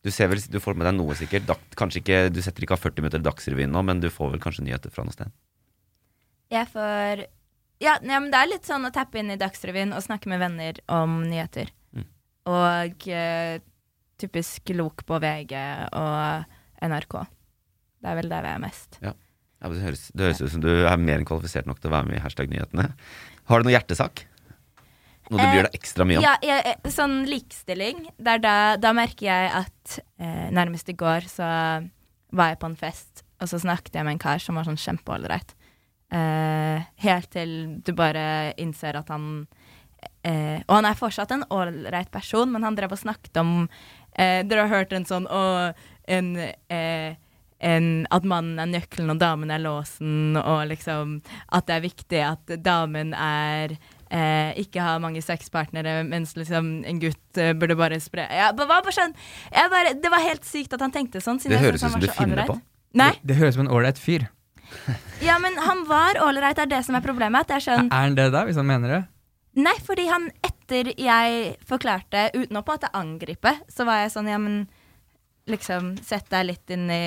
Du 0.04 0.12
ser 0.12 0.30
vel, 0.32 0.40
du 0.40 0.60
får 0.60 0.76
med 0.76 0.86
deg 0.88 0.96
noe 0.96 1.16
sikkert. 1.16 1.48
Dag, 1.48 1.64
kanskje 1.76 2.04
ikke, 2.04 2.22
Du 2.32 2.40
setter 2.44 2.64
ikke 2.64 2.76
av 2.76 2.84
40 2.84 3.04
minutter 3.04 3.24
Dagsrevyen 3.24 3.72
nå, 3.72 3.82
men 3.84 4.04
du 4.04 4.08
får 4.12 4.36
vel 4.36 4.44
kanskje 4.44 4.68
nyheter 4.68 4.92
fra 4.92 5.08
noe 5.08 5.16
sted? 5.16 5.32
Jeg 6.52 6.68
får 6.72 7.26
ja, 7.80 7.94
ja, 8.04 8.18
men 8.20 8.28
det 8.28 8.36
er 8.36 8.48
litt 8.50 8.68
sånn 8.68 8.84
å 8.84 8.92
tappe 8.92 9.20
inn 9.20 9.32
i 9.32 9.40
Dagsrevyen 9.40 9.94
og 9.96 10.04
snakke 10.04 10.28
med 10.28 10.42
venner 10.42 10.80
om 10.92 11.22
nyheter. 11.24 11.72
Og 12.48 13.08
eh, 13.08 13.58
typisk 14.20 14.72
lok 14.76 15.04
på 15.08 15.18
VG 15.20 15.54
og 15.96 16.46
NRK. 16.84 17.18
Det 18.00 18.08
er 18.08 18.16
vel 18.16 18.30
der 18.32 18.46
vi 18.46 18.54
er 18.54 18.62
mest. 18.62 19.00
Ja, 19.04 19.12
Ja, 19.60 19.68
det, 19.68 19.82
høres, 19.84 20.06
det 20.16 20.24
høres 20.24 20.38
ut 20.40 20.52
som 20.54 20.62
du 20.64 20.70
er 20.72 20.96
mer 20.96 21.18
enn 21.20 21.26
kvalifisert 21.28 21.66
nok 21.68 21.82
til 21.82 21.90
å 21.90 21.92
være 21.92 22.08
med 22.08 22.16
i 22.16 22.20
Hashtag-nyhetene. 22.24 22.86
Har 23.50 23.60
du 23.60 23.66
noe 23.68 23.74
hjertesak? 23.74 24.22
Noe 25.28 25.36
du 25.36 25.44
Eh, 25.44 25.50
bryr 25.52 25.66
deg 25.68 25.76
ekstra 25.76 26.06
mye 26.08 26.16
om? 26.16 26.24
Ja, 26.24 26.32
jeg, 26.40 26.62
eh, 26.64 26.90
sånn 26.90 27.26
likestilling. 27.28 28.06
Da, 28.16 28.38
da 28.80 28.92
merker 28.96 29.26
jeg 29.28 29.50
at 29.60 29.98
eh, 30.16 30.48
nærmest 30.56 30.88
i 30.88 30.96
går 30.96 31.28
så 31.28 31.44
var 32.32 32.54
jeg 32.54 32.60
på 32.62 32.70
en 32.70 32.78
fest, 32.80 33.22
og 33.36 33.50
så 33.52 33.60
snakket 33.60 33.98
jeg 34.00 34.06
med 34.08 34.16
en 34.16 34.22
kar 34.22 34.40
som 34.40 34.56
var 34.56 34.64
sånn 34.64 34.80
kjempeålreit. 34.80 35.52
Eh, 36.10 36.88
helt 37.04 37.30
til 37.30 37.52
du 37.84 37.92
bare 37.92 38.54
innser 38.56 38.96
at 38.96 39.12
han 39.12 39.44
eh, 40.22 40.60
Og 40.66 40.76
han 40.76 40.88
er 40.88 40.98
fortsatt 40.98 41.32
en 41.34 41.44
ålreit 41.50 42.10
person, 42.10 42.50
men 42.52 42.62
han 42.66 42.76
drev 42.78 42.92
og 42.92 43.00
snakket 43.02 43.36
om 43.42 43.68
eh, 44.16 44.42
Dere 44.46 44.66
har 44.66 44.80
hørt 44.80 44.92
en 44.96 45.06
sånn 45.08 45.26
og, 45.26 45.78
en, 46.10 46.32
eh, 46.68 47.14
en 47.60 47.88
At 48.10 48.24
mannen 48.28 48.58
er 48.62 48.70
nøkkelen 48.72 49.14
og 49.14 49.20
damen 49.22 49.50
er 49.50 49.62
låsen, 49.62 50.36
og 50.40 50.66
liksom 50.72 51.20
At 51.52 51.66
det 51.70 51.78
er 51.78 51.86
viktig 51.86 52.22
at 52.26 52.54
damen 52.64 53.14
er 53.14 53.76
eh, 54.10 54.50
ikke 54.60 54.82
har 54.82 54.98
mange 55.02 55.22
sexpartnere, 55.22 56.00
mens 56.08 56.34
liksom 56.38 56.72
en 56.88 57.00
gutt 57.02 57.38
eh, 57.40 57.52
burde 57.54 57.76
bare 57.78 58.00
spre 58.02 58.26
ja, 58.26 58.50
bare 58.56 58.94
sånn, 58.94 59.14
jeg 59.54 59.72
bare, 59.72 59.94
Det 59.94 60.12
var 60.12 60.26
helt 60.26 60.44
sykt 60.48 60.74
at 60.76 60.84
han 60.84 60.94
tenkte 60.94 61.22
sånn. 61.22 61.40
siden 61.40 61.56
Det 61.56 61.64
høres 61.64 61.84
ut 61.84 61.92
som 61.92 62.02
du 62.02 62.10
finner 62.14 62.46
på. 62.48 62.60
Nei, 62.98 63.12
Det 63.22 63.38
høres 63.38 63.54
ut 63.54 63.60
som 63.60 63.68
en 63.68 63.74
ålreit 63.76 64.00
fyr. 64.02 64.26
ja, 65.26 65.38
men 65.42 65.56
han 65.58 65.84
var 65.88 66.18
ålreit, 66.22 66.56
det 66.58 66.68
er 66.68 66.74
det 66.76 66.84
som 66.86 66.98
er 66.98 67.02
problemet. 67.04 67.42
At 67.42 67.50
det 67.50 67.56
er 67.60 67.66
sånn 67.68 67.88
Er 67.90 68.06
han 68.06 68.18
det, 68.18 68.30
da, 68.34 68.44
hvis 68.46 68.58
han 68.58 68.68
mener 68.68 68.94
det? 68.96 69.00
Nei, 69.60 69.76
fordi 69.84 70.06
han 70.08 70.28
etter 70.46 70.92
jeg 70.94 71.54
forklarte, 71.68 72.28
uten 72.36 72.56
å 72.56 72.62
på 72.64 72.72
en 72.72 72.78
måte 72.78 72.92
angripe, 72.96 73.52
så 73.72 73.84
var 73.88 74.04
jeg 74.04 74.14
sånn, 74.14 74.30
ja, 74.30 74.38
men 74.40 74.62
liksom 75.50 75.94
Sett 76.06 76.28
deg 76.30 76.44
litt 76.46 76.70
inn 76.70 76.90
i 76.92 77.04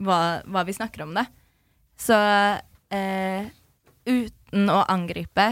hva, 0.00 0.40
hva 0.48 0.62
vi 0.64 0.72
snakker 0.72 1.04
om, 1.04 1.14
det. 1.16 1.26
Så 2.00 2.16
eh, 2.94 3.50
uten 4.08 4.70
å 4.72 4.82
angripe, 4.88 5.48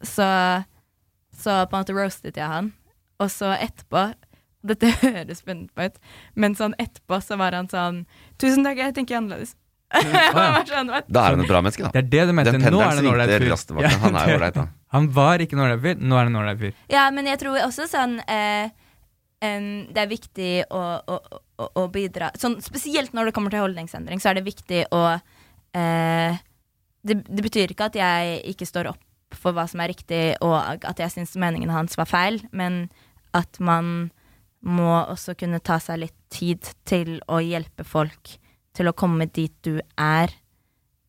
så 0.00 0.28
Så 1.34 1.54
på 1.66 1.76
en 1.76 1.82
måte 1.82 1.96
roastet 1.96 2.36
jeg 2.38 2.46
han. 2.46 2.72
Og 3.20 3.30
så 3.32 3.52
etterpå 3.56 4.10
Dette 4.70 4.92
høres 5.00 5.40
spennende 5.40 5.72
på 5.74 5.88
ut, 5.88 5.96
men 6.36 6.54
sånn 6.54 6.76
etterpå 6.78 7.18
så 7.24 7.38
var 7.40 7.56
han 7.56 7.68
sånn 7.72 8.04
Tusen 8.40 8.66
takk, 8.66 8.80
jeg 8.84 8.94
tenker 8.96 9.18
annerledes. 9.18 9.56
Ah, 9.90 10.04
var 10.60 10.68
sånn. 10.68 10.92
Da 11.08 11.24
er 11.24 11.34
han 11.34 11.42
et 11.42 11.50
bra 11.50 11.62
menneske, 11.64 11.88
da. 11.88 11.94
Det 11.96 12.04
er 12.04 12.10
det 12.12 12.26
du 12.28 12.36
mente. 12.36 12.52
Den 12.54 12.68
pendelen 12.68 13.00
det 13.00 13.06
svingte 13.08 13.50
raskt 13.50 13.72
tilbake. 13.72 13.94
Han 14.04 14.20
er 14.20 14.30
jo 14.30 14.36
ålreit, 14.38 14.60
da. 14.60 14.68
Han 14.94 15.10
var 15.14 15.42
ikke 15.42 15.58
ålreit 15.58 16.02
nå 16.02 16.18
er 16.18 16.28
han 16.28 16.38
ålreit. 16.40 16.78
Ja, 16.90 17.08
men 17.14 17.28
jeg 17.30 17.40
tror 17.42 17.60
også 17.62 17.86
sånn 17.90 18.18
eh, 18.26 18.72
um, 19.44 19.86
Det 19.90 20.02
er 20.02 20.10
viktig 20.10 20.52
å, 20.66 20.80
å, 20.98 21.18
å, 21.62 21.68
å 21.82 21.84
bidra 21.92 22.32
sånn, 22.40 22.58
Spesielt 22.64 23.14
når 23.16 23.30
det 23.30 23.36
kommer 23.36 23.54
til 23.54 23.62
holdningsendring, 23.64 24.22
så 24.22 24.32
er 24.32 24.40
det 24.40 24.48
viktig 24.48 24.86
å 24.96 25.04
eh, 25.14 26.40
det, 27.06 27.16
det 27.22 27.44
betyr 27.46 27.72
ikke 27.72 27.90
at 27.90 27.96
jeg 27.96 28.40
ikke 28.52 28.68
står 28.68 28.90
opp 28.92 29.06
for 29.38 29.54
hva 29.54 29.66
som 29.70 29.80
er 29.82 29.92
riktig, 29.92 30.34
og 30.42 30.56
at 30.58 30.98
jeg 30.98 31.14
syns 31.14 31.36
meningen 31.38 31.70
hans 31.70 31.94
var 31.98 32.08
feil, 32.10 32.40
men 32.50 32.88
at 33.36 33.60
man 33.62 34.10
må 34.60 34.90
også 35.06 35.36
kunne 35.38 35.62
ta 35.64 35.78
seg 35.80 36.02
litt 36.02 36.16
tid 36.34 36.66
til 36.88 37.20
å 37.30 37.38
hjelpe 37.40 37.86
folk 37.86 38.34
til 38.76 38.90
å 38.90 38.96
komme 38.96 39.28
dit 39.30 39.54
du 39.64 39.78
er. 39.96 40.34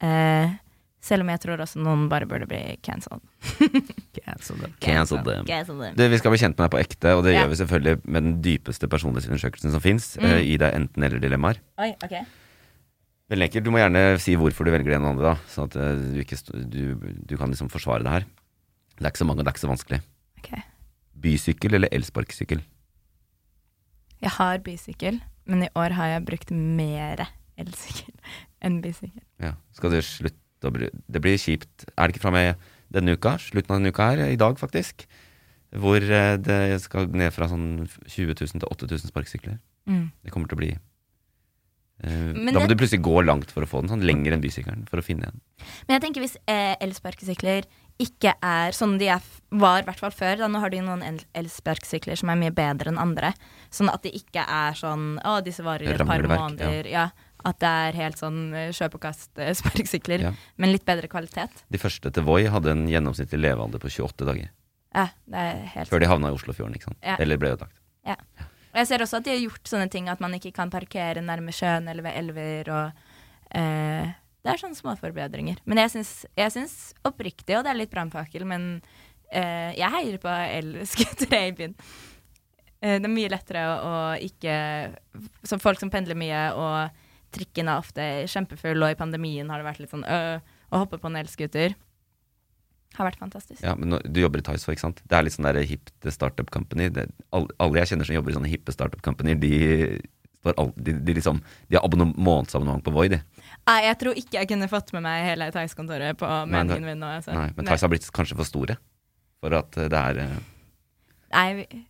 Eh, 0.01 0.53
selv 1.01 1.23
om 1.25 1.29
jeg 1.33 1.41
tror 1.41 1.61
også 1.63 1.79
noen 1.81 2.03
bare 2.11 2.27
burde 2.29 2.45
bli 2.49 2.59
cancelled. 2.85 3.23
Cancel 4.21 4.59
them. 4.61 4.73
Cancel 4.83 5.23
them. 5.25 5.45
Cancel 5.49 5.79
them. 5.81 5.95
Du, 5.97 6.03
vi 6.11 6.19
skal 6.21 6.33
bli 6.35 6.41
kjent 6.43 6.57
med 6.59 6.67
deg 6.67 6.73
på 6.75 6.81
ekte, 6.83 7.13
og 7.17 7.23
det 7.25 7.33
Ja. 7.33 7.39
gjør 7.41 7.49
vi 7.53 7.57
selvfølgelig 7.63 7.95
med 8.05 8.23
den 8.27 8.35
dypeste 8.45 8.89
personlighetsundersøkelsen 8.91 9.73
som 9.73 9.81
fins. 9.81 10.11
Mm. 10.21 10.35
i 10.45 10.57
deg 10.61 10.75
enten-eller-dilemmaer. 10.77 11.57
Oi, 11.81 11.89
ok. 12.05 12.13
Veldig 13.31 13.47
enkelt. 13.47 13.65
Du 13.65 13.71
må 13.73 13.79
gjerne 13.81 14.03
si 14.21 14.35
hvorfor 14.37 14.67
du 14.67 14.71
velger 14.75 14.91
det 14.91 14.97
ene 14.99 15.07
og 15.09 15.15
andre, 15.15 15.31
da. 15.33 15.49
Sånn 15.49 15.69
at 15.71 15.77
eh, 15.79 16.03
du, 16.13 16.19
ikke, 16.21 16.37
st- 16.37 16.65
du, 16.69 16.81
du 17.25 17.33
kan 17.39 17.49
liksom 17.53 17.69
forsvare 17.71 18.03
det 18.05 18.11
her. 18.13 18.25
Det 18.99 19.07
er 19.07 19.13
ikke 19.15 19.23
så 19.23 19.29
mange, 19.29 19.41
og 19.41 19.47
det 19.47 19.53
er 19.53 19.55
ikke 19.57 19.65
så 19.65 19.71
vanskelig. 19.73 20.01
Ok. 20.43 20.51
Bysykkel 21.25 21.77
eller 21.79 21.89
elsparkesykkel? 21.95 22.61
Jeg 24.21 24.33
har 24.37 24.59
bysykkel, 24.61 25.17
men 25.49 25.63
i 25.65 25.69
år 25.79 25.95
har 25.97 26.11
jeg 26.13 26.25
brukt 26.27 26.51
mer 26.53 27.23
elsykkel 27.57 28.13
enn 28.67 28.81
bysykkel. 28.83 29.23
Ja. 29.41 29.55
Skal 29.73 29.95
du 29.95 30.01
slutte 30.05 30.37
å 30.69 30.73
blir, 30.75 30.89
Det 31.09 31.21
blir 31.21 31.37
kjipt. 31.41 31.87
Er 31.97 32.07
det 32.07 32.15
ikke 32.15 32.25
fra 32.27 32.31
meg 32.35 32.55
denne 32.91 33.15
uka? 33.17 33.37
Slutten 33.39 33.71
av 33.73 33.79
denne 33.81 33.91
uka 33.93 34.11
her, 34.11 34.25
i 34.29 34.35
dag 34.39 34.59
faktisk. 34.59 35.05
Hvor 35.71 35.97
eh, 36.03 36.37
det 36.37 36.81
skal 36.83 37.07
ned 37.07 37.31
fra 37.33 37.47
sånn 37.47 37.87
20 38.05 38.35
000 38.35 38.59
til 38.59 38.69
8000 38.69 39.11
sparkesykler. 39.11 39.59
Mm. 39.87 40.11
Det 40.23 40.31
kommer 40.31 40.47
til 40.51 40.57
å 40.59 40.63
bli 40.63 40.73
Uh, 42.01 42.33
Da 42.33 42.57
må 42.57 42.65
det- 42.65 42.69
du 42.73 42.81
plutselig 42.81 43.03
gå 43.05 43.23
langt 43.23 43.51
for 43.51 43.61
å 43.61 43.67
få 43.69 43.81
den, 43.81 43.89
sånn 43.91 44.01
lenger 44.03 44.33
enn 44.33 44.41
bysykkelen, 44.41 44.87
for 44.89 44.97
å 44.97 45.03
finne 45.05 45.27
en. 45.27 45.39
Men 45.87 45.99
jeg 45.99 46.01
tenker 46.01 46.21
hvis 46.23 46.35
eh, 46.47 46.75
elsparkesykler 46.81 47.67
ikke 48.01 48.33
er 48.41 48.71
sånn 48.73 48.97
de 48.97 49.05
er, 49.13 49.21
var 49.51 49.83
i 49.83 49.85
hvert 49.85 49.99
fall 49.99 50.09
før, 50.09 50.37
da 50.41 50.47
nå 50.47 50.59
har 50.63 50.71
de 50.71 50.77
jo 50.77 50.85
noen 50.87 51.03
el 51.03 51.19
elsparkesykler 51.35 52.17
som 52.17 52.29
er 52.33 52.39
mye 52.41 52.49
bedre 52.57 52.89
enn 52.89 52.97
andre, 52.97 53.35
sånn 53.69 53.91
at 53.93 54.01
de 54.01 54.09
ikke 54.17 54.41
er 54.41 54.73
sånn 54.73 55.19
å, 55.23 55.43
disse 55.45 55.61
varer 55.61 55.83
i 55.83 55.93
et 55.93 56.01
par 56.01 56.23
måneder. 56.25 56.39
måneder. 56.39 56.89
Ja. 56.89 57.09
At 57.47 57.57
det 57.63 57.69
er 57.87 57.95
helt 57.97 58.19
sånn 58.21 58.39
eh, 58.53 58.69
kjøp 58.75 58.95
og 58.99 59.01
kast-sparkesykler, 59.07 60.21
Ja. 60.27 60.31
men 60.61 60.71
litt 60.71 60.85
bedre 60.85 61.07
kvalitet. 61.09 61.63
De 61.73 61.79
første 61.81 62.11
til 62.13 62.23
Voi 62.27 62.43
hadde 62.51 62.71
en 62.75 62.87
gjennomsnittlig 62.89 63.39
levealder 63.41 63.81
på 63.81 63.89
28 63.89 64.27
dager. 64.29 64.51
Ja, 64.93 65.07
det 65.25 65.41
er 65.47 65.61
helt 65.73 65.89
Før 65.89 66.03
de 66.03 66.09
havna 66.11 66.29
i 66.29 66.35
Oslofjorden, 66.35 66.75
ikke 66.75 66.89
sant. 66.91 66.99
Ja. 67.01 67.15
Eller 67.23 67.39
ble 67.41 67.53
ødelagt. 67.55 67.77
Ja. 68.05 68.17
Og 68.71 68.79
jeg 68.79 68.87
ser 68.87 69.03
også 69.03 69.17
at 69.19 69.25
de 69.27 69.33
har 69.33 69.41
gjort 69.41 69.67
sånne 69.67 69.89
ting 69.91 70.07
at 70.11 70.21
man 70.23 70.33
ikke 70.37 70.51
kan 70.55 70.69
parkere 70.71 71.21
nærme 71.23 71.51
sjøen 71.55 71.89
eller 71.91 72.05
ved 72.05 72.17
elver 72.21 72.69
og 72.71 73.01
eh, 73.57 74.11
Det 74.41 74.49
er 74.53 74.61
sånne 74.61 74.77
småforbedringer. 74.79 75.59
Men 75.65 75.77
jeg 75.81 75.91
syns 76.51 76.77
oppriktig, 77.05 77.57
og 77.57 77.63
det 77.65 77.71
er 77.73 77.77
litt 77.81 77.91
brannfakkel, 77.91 78.45
men 78.47 78.81
eh, 79.31 79.71
jeg 79.77 79.91
heier 79.97 80.17
på 80.23 80.31
elskutere 80.31 81.41
i 81.49 81.51
byen. 81.57 81.75
Eh, 82.81 82.97
det 82.97 83.05
er 83.05 83.13
mye 83.13 83.29
lettere 83.29 83.65
å, 83.69 83.75
å 83.85 83.97
ikke 84.17 84.55
Som 85.45 85.59
folk 85.61 85.79
som 85.79 85.91
pendler 85.93 86.17
mye, 86.17 86.45
og 86.57 86.89
trikken 87.31 87.69
er 87.71 87.79
ofte 87.81 88.05
kjempefull, 88.31 88.81
og 88.83 88.91
i 88.93 88.97
pandemien 88.99 89.49
har 89.49 89.61
det 89.61 89.67
vært 89.69 89.79
litt 89.83 89.91
sånn 89.93 90.03
øh, 90.05 90.39
å 90.71 90.81
hoppe 90.83 90.99
på 91.01 91.07
en 91.11 91.15
elskuter. 91.21 91.75
Har 92.97 93.07
vært 93.07 93.21
fantastisk. 93.21 93.61
Ja, 93.63 93.71
men 93.79 93.93
nå, 93.93 93.99
Du 94.03 94.19
jobber 94.19 94.41
i 94.41 94.43
Tice, 94.43 94.67
ikke 94.73 94.83
sant? 94.83 94.99
Det 95.07 95.15
er 95.15 95.23
litt 95.23 95.35
sånn 95.37 95.47
der 95.47 95.61
hipt 95.63 95.93
startup 96.11 96.49
company. 96.51 96.89
Det, 96.91 97.05
alle, 97.31 97.47
alle 97.63 97.79
jeg 97.79 97.93
kjenner 97.93 98.09
som 98.09 98.17
jobber 98.17 98.33
i 98.33 98.35
sånne 98.35 98.51
hippe 98.51 98.73
startup 98.75 98.99
company, 99.05 99.35
de, 99.39 99.51
all, 100.57 100.73
de, 100.75 100.97
de, 100.99 101.13
liksom, 101.15 101.39
de 101.71 101.77
har 101.79 101.85
abonnement, 101.87 102.17
månedsabonnement 102.19 102.83
på 102.83 102.91
Voi, 102.95 103.05
de. 103.13 103.21
Nei, 103.69 103.77
jeg 103.87 103.99
tror 104.01 104.19
ikke 104.19 104.41
jeg 104.41 104.49
kunne 104.51 104.67
fått 104.71 104.91
med 104.97 105.05
meg 105.07 105.23
hele 105.29 105.47
Theis-kontoret 105.55 106.19
på 106.19 106.27
meningen 106.51 106.83
min 106.89 106.99
nå. 106.99 107.13
Altså. 107.21 107.31
Nei, 107.37 107.47
men 107.55 107.69
Tice 107.71 107.87
har 107.87 107.93
blitt 107.93 108.09
kanskje 108.11 108.35
for 108.41 108.49
store. 108.49 108.75
For 109.41 109.55
at 109.57 109.71
det 109.79 110.01
er 110.01 110.19
uh... 110.25 110.35
Nei, 111.31 111.47
vi- 111.61 111.85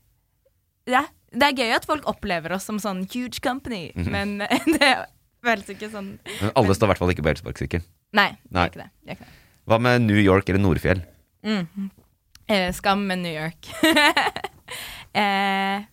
ja, 0.92 1.02
det 1.34 1.48
er 1.50 1.58
gøy 1.64 1.74
at 1.80 1.86
folk 1.90 2.06
opplever 2.10 2.54
oss 2.58 2.66
som 2.70 2.78
sånn 2.82 3.04
huge 3.10 3.42
company, 3.42 3.88
Mhm. 3.96 4.12
men 4.14 4.38
det 4.78 4.92
føles 5.46 5.72
ikke 5.74 5.90
sånn 5.92 6.12
Men 6.26 6.54
alle 6.60 6.76
står 6.78 6.88
i 6.88 6.92
hvert 6.92 7.02
fall 7.02 7.14
ikke 7.14 7.26
på 7.26 7.32
elsparkesykkel. 7.34 7.86
Nei, 8.18 8.30
Nei. 8.54 8.68
ikke 8.70 8.84
det. 8.84 8.90
er 9.08 9.18
ikke 9.18 9.28
det. 9.28 9.38
Hva 9.70 9.78
med 9.82 10.06
New 10.06 10.20
York 10.20 10.50
eller 10.50 10.62
Nordfjell? 10.64 11.04
Mm. 11.46 11.90
Eh, 12.52 12.68
skam 12.76 13.06
med 13.08 13.22
New 13.24 13.34
York. 13.34 13.70
eh, 15.22 15.86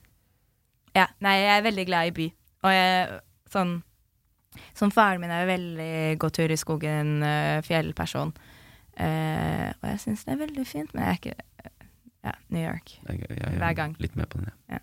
ja, 0.97 1.07
nei, 1.25 1.35
jeg 1.39 1.53
er 1.55 1.67
veldig 1.69 1.87
glad 1.89 2.11
i 2.11 2.15
by. 2.17 2.29
Og 2.67 2.75
jeg 2.75 3.21
sånn 3.53 3.77
Som 4.75 4.91
faren 4.91 5.23
min 5.23 5.31
er 5.31 5.45
jo 5.45 5.51
veldig 5.53 5.93
gå 6.19 6.31
tur 6.35 6.51
i 6.51 6.59
skogen, 6.59 7.19
uh, 7.23 7.61
fjellperson. 7.67 8.33
Eh, 8.99 9.69
og 9.79 9.85
jeg 9.93 10.01
syns 10.03 10.25
det 10.27 10.33
er 10.35 10.41
veldig 10.41 10.65
fint, 10.67 10.95
men 10.95 11.05
jeg 11.05 11.11
er 11.11 11.19
ikke 11.21 11.35
Ja, 12.27 12.33
New 12.51 12.65
York. 12.65 12.97
Jeg, 13.07 13.21
jeg, 13.23 13.37
jeg, 13.39 13.59
Hver 13.61 13.77
gang. 13.79 13.95
Litt 14.03 14.17
med 14.19 14.27
på 14.27 14.41
den, 14.41 14.51
Ja. 14.73 14.81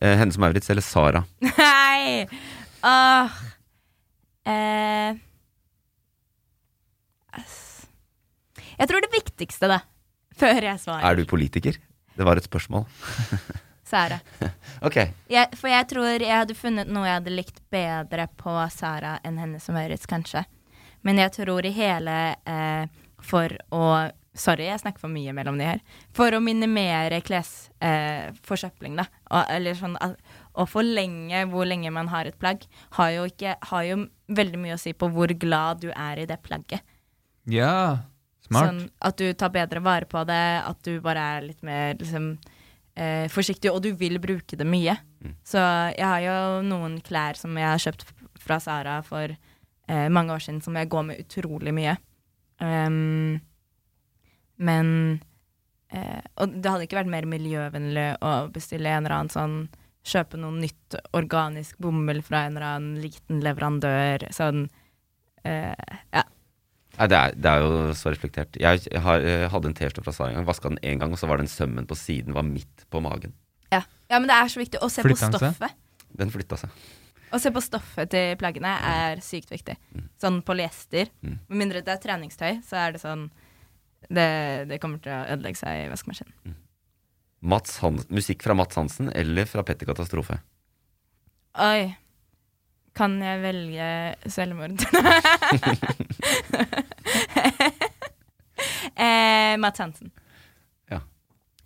Eh, 0.00 0.16
Hennes 0.16 0.38
Maurits 0.40 0.70
eller 0.72 0.84
Sara? 0.84 1.22
Nei! 1.60 2.24
Åh. 2.84 3.36
Eh. 4.46 5.16
Jeg 8.76 8.88
tror 8.90 9.02
det 9.04 9.12
viktigste, 9.12 9.68
da, 9.70 9.80
før 10.40 10.60
jeg 10.68 10.80
svarer. 10.82 11.04
Er 11.10 11.18
du 11.18 11.24
politiker? 11.28 11.78
Det 12.16 12.24
var 12.24 12.38
et 12.40 12.46
spørsmål. 12.48 12.86
Sara. 13.86 14.18
Ok. 14.82 14.96
Jeg, 15.30 15.52
for 15.54 15.70
jeg 15.70 15.86
tror 15.92 16.08
jeg 16.18 16.32
hadde 16.32 16.56
funnet 16.58 16.88
noe 16.90 17.06
jeg 17.06 17.20
hadde 17.20 17.34
likt 17.36 17.60
bedre 17.70 18.26
på 18.40 18.54
Sara 18.74 19.16
enn 19.26 19.38
henne 19.38 19.60
som 19.62 19.76
Maurits, 19.78 20.08
kanskje. 20.10 20.42
Men 21.06 21.20
jeg 21.22 21.36
tror 21.36 21.66
i 21.68 21.70
hele 21.76 22.16
eh, 22.50 22.88
For 23.22 23.52
å 23.70 23.82
Sorry, 24.36 24.66
jeg 24.68 24.82
snakker 24.82 25.00
for 25.00 25.08
mye 25.08 25.32
mellom 25.32 25.56
de 25.56 25.64
her. 25.64 25.78
For 26.12 26.34
å 26.36 26.42
minimere 26.44 27.22
klesforsøpling, 27.24 28.92
eh, 28.92 28.98
da. 29.00 29.22
Og, 29.30 29.46
eller 29.54 29.78
sånn 29.78 29.94
at- 30.04 30.18
å 30.56 30.66
forlenge 30.68 31.44
hvor 31.52 31.68
lenge 31.68 31.92
man 31.94 32.10
har 32.12 32.28
et 32.28 32.38
plagg, 32.40 32.64
har 32.98 33.12
jo, 33.14 33.26
ikke, 33.30 33.56
har 33.70 33.86
jo 33.86 34.02
veldig 34.36 34.60
mye 34.62 34.76
å 34.76 34.80
si 34.80 34.94
på 34.96 35.08
hvor 35.12 35.32
glad 35.36 35.84
du 35.84 35.90
er 35.92 36.22
i 36.22 36.28
det 36.28 36.38
plagget. 36.44 36.84
Ja, 37.50 38.08
smart. 38.48 38.72
Sånn 38.72 38.86
at 39.04 39.20
du 39.20 39.26
tar 39.38 39.52
bedre 39.54 39.82
vare 39.84 40.08
på 40.10 40.24
det, 40.28 40.44
at 40.64 40.80
du 40.86 40.96
bare 41.04 41.26
er 41.36 41.48
litt 41.50 41.62
mer 41.66 41.94
liksom, 42.00 42.32
eh, 42.96 43.26
forsiktig, 43.32 43.70
og 43.70 43.82
du 43.84 43.92
vil 43.98 44.18
bruke 44.22 44.58
det 44.58 44.66
mye. 44.66 44.96
Så 45.46 45.58
jeg 45.96 46.06
har 46.06 46.22
jo 46.22 46.62
noen 46.66 47.00
klær 47.04 47.38
som 47.38 47.56
jeg 47.58 47.66
har 47.66 47.82
kjøpt 47.82 48.04
fra 48.38 48.58
Sara 48.62 49.00
for 49.06 49.32
eh, 49.32 50.08
mange 50.12 50.34
år 50.34 50.44
siden, 50.44 50.62
som 50.62 50.76
jeg 50.78 50.90
går 50.92 51.06
med 51.08 51.22
utrolig 51.24 51.74
mye. 51.74 51.96
Um, 52.60 53.40
men 54.56 55.20
eh, 55.92 56.22
Og 56.40 56.54
det 56.56 56.70
hadde 56.70 56.86
ikke 56.86 56.96
vært 57.02 57.12
mer 57.12 57.26
miljøvennlig 57.28 58.06
å 58.24 58.30
bestille 58.52 58.88
en 58.88 59.04
eller 59.04 59.16
annen 59.18 59.34
sånn 59.34 59.58
Kjøpe 60.06 60.38
noe 60.38 60.54
nytt 60.54 60.96
organisk 61.18 61.78
bomull 61.82 62.22
fra 62.24 62.44
en 62.46 62.56
eller 62.56 62.66
annen 62.76 62.98
liten 63.02 63.42
leverandør. 63.44 64.28
Sånn 64.34 64.66
eh, 65.44 65.74
Ja. 66.14 66.26
Nei, 66.96 67.08
det, 67.12 67.16
er, 67.18 67.34
det 67.36 67.50
er 67.50 67.60
jo 67.60 67.80
så 67.98 68.08
reflektert. 68.08 68.56
Jeg, 68.56 68.86
har, 69.04 69.20
jeg 69.20 69.50
hadde 69.52 69.68
en 69.68 69.74
T-skjorte 69.76 70.04
fra 70.06 70.14
Sara 70.16 70.30
en 70.30 70.38
gang, 70.38 70.46
vaska 70.48 70.70
den 70.72 70.78
én 70.80 71.02
gang, 71.02 71.12
og 71.12 71.20
så 71.20 71.28
var 71.28 71.42
den 71.42 71.50
sømmen 71.50 71.84
på 71.88 71.98
siden 71.98 72.32
var 72.32 72.46
midt 72.46 72.86
på 72.88 73.02
magen. 73.04 73.34
Ja. 73.68 73.82
ja, 74.08 74.16
men 74.16 74.30
det 74.30 74.38
er 74.38 74.48
så 74.48 74.62
viktig 74.62 74.80
å 74.80 74.88
se 74.88 75.04
Flytta 75.04 75.28
på 75.28 75.40
stoffet. 75.42 75.76
Den 76.16 76.32
flytta 76.32 76.56
seg. 76.62 76.72
Å 77.34 77.40
se 77.42 77.50
på 77.52 77.60
stoffet 77.60 78.08
til 78.14 78.36
plaggene 78.40 78.72
er 78.88 79.20
sykt 79.24 79.52
viktig. 79.52 79.74
Sånn 80.22 80.40
polyester. 80.46 81.10
Mm. 81.20 81.36
Med 81.50 81.60
mindre 81.64 81.82
det 81.84 81.96
er 81.98 82.00
treningstøy, 82.06 82.62
så 82.64 82.80
er 82.86 82.96
det 82.96 83.02
sånn 83.04 83.28
Det, 84.06 84.28
det 84.70 84.78
kommer 84.78 85.00
til 85.02 85.10
å 85.10 85.24
ødelegge 85.34 85.58
seg 85.58 85.82
i 85.82 85.90
vaskemaskinen. 85.90 86.32
Mats 86.46 86.65
Hans, 87.44 88.08
musikk 88.08 88.42
fra 88.42 88.54
Mats 88.54 88.76
Hansen 88.76 89.10
eller 89.12 89.44
fra 89.46 89.62
Petter 89.66 89.86
Katastrofe? 89.86 90.38
Oi. 91.62 91.94
Kan 92.96 93.18
jeg 93.20 93.40
velge 93.42 93.86
selvmord? 94.32 94.80
eh, 98.96 99.56
Mats 99.60 99.82
Hansen. 99.84 100.12
Ja. 100.88 101.02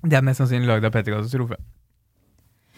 Det 0.02 0.18
er 0.18 0.24
mest 0.26 0.42
sannsynlig 0.42 0.66
lagd 0.70 0.88
av 0.88 0.94
Petter 0.94 1.14
Katastrofe. 1.14 1.60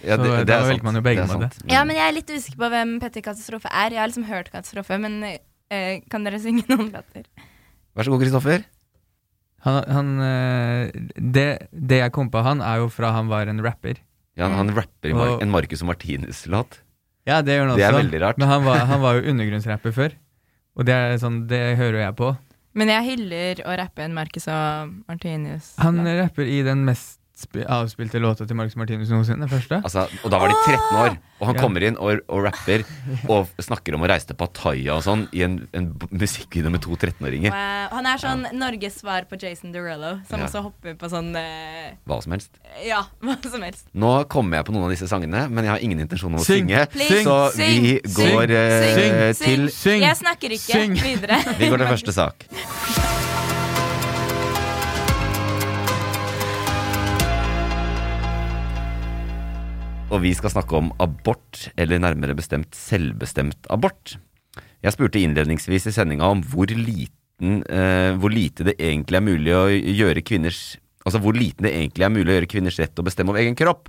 Ja, 0.03 0.17
det, 0.19 0.27
det, 0.27 0.47
det 0.51 0.55
er 0.57 0.67
sant. 0.67 0.83
man 0.83 0.99
jo 0.99 1.03
begge 1.05 1.23
Det 1.23 1.31
er 1.31 1.47
sant. 1.47 1.59
Ja, 1.71 1.85
men 1.87 1.97
jeg 1.97 2.05
er 2.09 2.15
litt 2.17 2.31
usikker 2.31 2.59
på 2.61 2.71
hvem 2.75 2.97
Petter 3.03 3.25
Katastrofe 3.25 3.71
er. 3.71 3.95
Jeg 3.95 4.03
har 4.03 4.11
liksom 4.11 4.29
hørt 4.29 4.51
Katastrofe, 4.53 4.99
men 5.01 5.23
eh, 5.25 6.03
kan 6.13 6.27
dere 6.27 6.41
synge 6.43 6.67
noen 6.69 6.91
låter? 6.93 7.25
Vær 7.97 8.09
så 8.09 8.13
god, 8.13 8.25
Kristoffer. 8.25 8.67
Han, 9.63 9.77
han, 9.95 10.09
eh, 10.27 10.91
det, 11.17 11.47
det 11.71 12.01
jeg 12.03 12.13
kom 12.15 12.31
på 12.35 12.43
han, 12.43 12.61
er 12.67 12.81
jo 12.83 12.89
fra 12.91 13.13
han 13.15 13.29
var 13.31 13.47
en 13.51 13.63
rapper. 13.63 14.01
Ja, 14.39 14.49
han 14.51 14.73
rapper 14.75 15.13
i 15.13 15.15
Mar 15.15 15.35
Og- 15.37 15.43
en 15.45 15.53
Marcus 15.55 15.83
og 15.85 15.91
Martinus-låt. 15.93 16.81
Ja, 17.29 17.41
det 17.47 17.55
gjør 17.55 17.69
han 17.69 17.75
også. 17.77 17.79
Det 17.79 17.87
er 17.87 17.99
veldig 18.01 18.21
rart. 18.25 18.39
Men 18.43 18.49
han 18.51 18.65
var, 18.67 18.79
han 18.91 19.01
var 19.05 19.15
jo 19.21 19.31
undergrunnsrapper 19.31 19.95
før. 19.95 20.17
Og 20.75 20.87
det 20.89 20.95
er 20.97 21.19
sånn, 21.23 21.47
det 21.47 21.61
hører 21.79 22.01
jeg 22.09 22.17
på. 22.19 22.33
Men 22.75 22.89
jeg 22.89 23.05
hyller 23.11 23.61
å 23.69 23.75
rappe 23.79 24.03
en 24.03 24.15
Marcus 24.17 24.49
og 24.49 24.95
Martinius. 25.07 25.75
Han 25.85 26.01
rapper 26.09 26.49
i 26.49 26.63
den 26.67 26.83
mest 26.89 27.21
avspilte 27.69 28.21
låta 28.23 28.47
til 28.47 28.57
Marcus 28.57 28.77
Martinus 28.77 29.11
noensinne, 29.13 29.47
den 29.47 29.51
første. 29.53 29.81
Altså, 29.85 30.07
og 30.25 30.31
da 30.33 30.39
var 30.43 30.49
de 30.53 30.57
13 30.67 30.99
år, 31.03 31.17
og 31.43 31.47
han 31.49 31.57
Ja. 31.57 31.61
kommer 31.63 31.83
inn 31.83 31.97
og, 31.99 32.21
og 32.29 32.45
rapper 32.45 32.85
og 33.29 33.49
snakker 33.61 33.95
om 33.97 34.03
å 34.05 34.09
reise 34.09 34.27
til 34.31 34.37
Pattaya 34.39 34.95
og 34.95 35.03
sånn 35.03 35.25
i 35.35 35.43
en, 35.43 35.57
en 35.75 35.89
musikkvideo 36.11 36.71
med 36.71 36.83
to 36.85 36.95
13-åringer. 36.97 37.51
Wow. 37.51 37.97
Han 37.99 38.07
er 38.07 38.23
sånn 38.23 38.47
Norges 38.55 39.01
svar 39.03 39.27
på 39.31 39.37
Jason 39.43 39.73
Durello, 39.75 40.21
som 40.29 40.41
Ja. 40.41 40.47
også 40.47 40.63
hopper 40.69 40.95
på 40.95 41.11
sånn 41.11 41.33
uh... 41.35 41.93
Hva 42.07 42.21
som 42.23 42.33
helst. 42.37 42.51
Ja, 42.87 43.03
hva 43.23 43.37
som 43.43 43.63
helst. 43.67 43.87
Nå 43.95 44.13
kommer 44.33 44.61
jeg 44.61 44.67
på 44.71 44.73
noen 44.77 44.87
av 44.89 44.95
disse 44.95 45.09
sangene, 45.11 45.49
men 45.51 45.65
jeg 45.65 45.73
har 45.75 45.83
ingen 45.85 46.01
intensjon 46.07 46.33
om 46.35 46.41
å 46.41 46.47
Syng. 46.47 46.69
synge. 46.71 46.87
Please, 46.95 47.25
Så 47.27 47.37
syng, 47.59 47.83
vi 47.83 47.99
går 48.17 48.55
uh, 48.55 48.89
syng, 48.95 49.19
til 49.43 49.69
Syng! 49.75 50.01
Jeg 50.07 50.17
snakker 50.23 50.57
ikke 50.61 50.79
Syng. 50.79 50.97
videre. 51.03 51.43
Vi 51.59 51.69
går 51.73 51.79
til 51.85 51.93
første 51.97 52.13
sak. 52.23 52.47
Og 60.13 60.21
vi 60.21 60.35
skal 60.37 60.53
snakke 60.53 60.77
om 60.77 60.91
abort, 61.01 61.71
eller 61.81 62.01
nærmere 62.03 62.37
bestemt 62.37 62.77
selvbestemt 62.77 63.69
abort. 63.73 64.19
Jeg 64.85 64.93
spurte 64.93 65.23
innledningsvis 65.23 65.89
i 65.89 65.95
sendinga 65.95 66.29
om 66.29 66.43
hvor, 66.53 66.69
liten, 66.69 67.63
eh, 67.65 68.13
hvor 68.21 68.33
lite 68.33 68.67
det 68.69 68.77
egentlig 68.77 69.19
er 69.19 69.25
mulig 69.25 69.55
å 69.57 69.67
gjøre 69.73 70.25
kvinners 70.27 70.63
Altså 71.03 71.19
hvor 71.19 71.35
liten 71.35 71.67
det 71.67 71.73
egentlig 71.75 72.05
er 72.07 72.13
mulig 72.15 72.31
å 72.31 72.35
gjøre 72.37 72.47
kvinners 72.47 72.77
rett 72.79 72.93
til 72.95 73.03
å 73.03 73.07
bestemme 73.09 73.33
over 73.33 73.43
egen 73.43 73.57
kropp. 73.59 73.89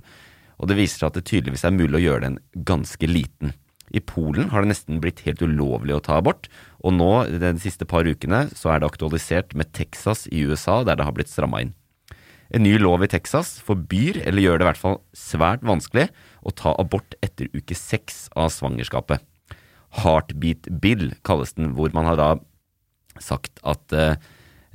Og 0.58 0.66
det 0.66 0.74
viser 0.74 0.98
seg 0.98 1.12
at 1.12 1.18
det 1.20 1.28
tydeligvis 1.28 1.62
er 1.62 1.76
mulig 1.76 2.00
å 2.00 2.02
gjøre 2.02 2.24
den 2.24 2.38
ganske 2.66 3.06
liten. 3.06 3.52
I 3.94 4.02
Polen 4.02 4.48
har 4.50 4.64
det 4.64 4.72
nesten 4.72 4.98
blitt 4.98 5.22
helt 5.22 5.42
ulovlig 5.44 5.94
å 5.94 6.02
ta 6.02 6.16
abort, 6.18 6.48
og 6.82 6.96
nå, 6.96 7.12
de 7.38 7.52
siste 7.62 7.86
par 7.86 8.02
ukene, 8.02 8.48
så 8.58 8.72
er 8.72 8.82
det 8.82 8.88
aktualisert 8.90 9.54
med 9.54 9.70
Texas 9.76 10.26
i 10.26 10.42
USA, 10.42 10.80
der 10.82 10.98
det 10.98 11.06
har 11.06 11.14
blitt 11.14 11.30
stramma 11.30 11.62
inn. 11.62 11.74
En 12.54 12.62
ny 12.62 12.76
lov 12.78 13.02
i 13.02 13.10
Texas 13.10 13.56
forbyr, 13.66 14.20
eller 14.28 14.44
gjør 14.44 14.60
det 14.60 14.64
i 14.64 14.68
hvert 14.68 14.78
fall 14.78 14.98
svært 15.16 15.64
vanskelig, 15.66 16.06
å 16.46 16.52
ta 16.54 16.74
abort 16.78 17.16
etter 17.24 17.48
uke 17.50 17.74
seks 17.74 18.28
av 18.38 18.52
svangerskapet. 18.54 19.24
Heartbeat 20.04 20.68
bill 20.82 21.08
kalles 21.26 21.56
den, 21.58 21.72
hvor 21.74 21.90
man 21.96 22.06
har 22.06 22.18
da 22.20 22.28
sagt 23.22 23.58
at 23.66 23.94
uh, 23.94 24.14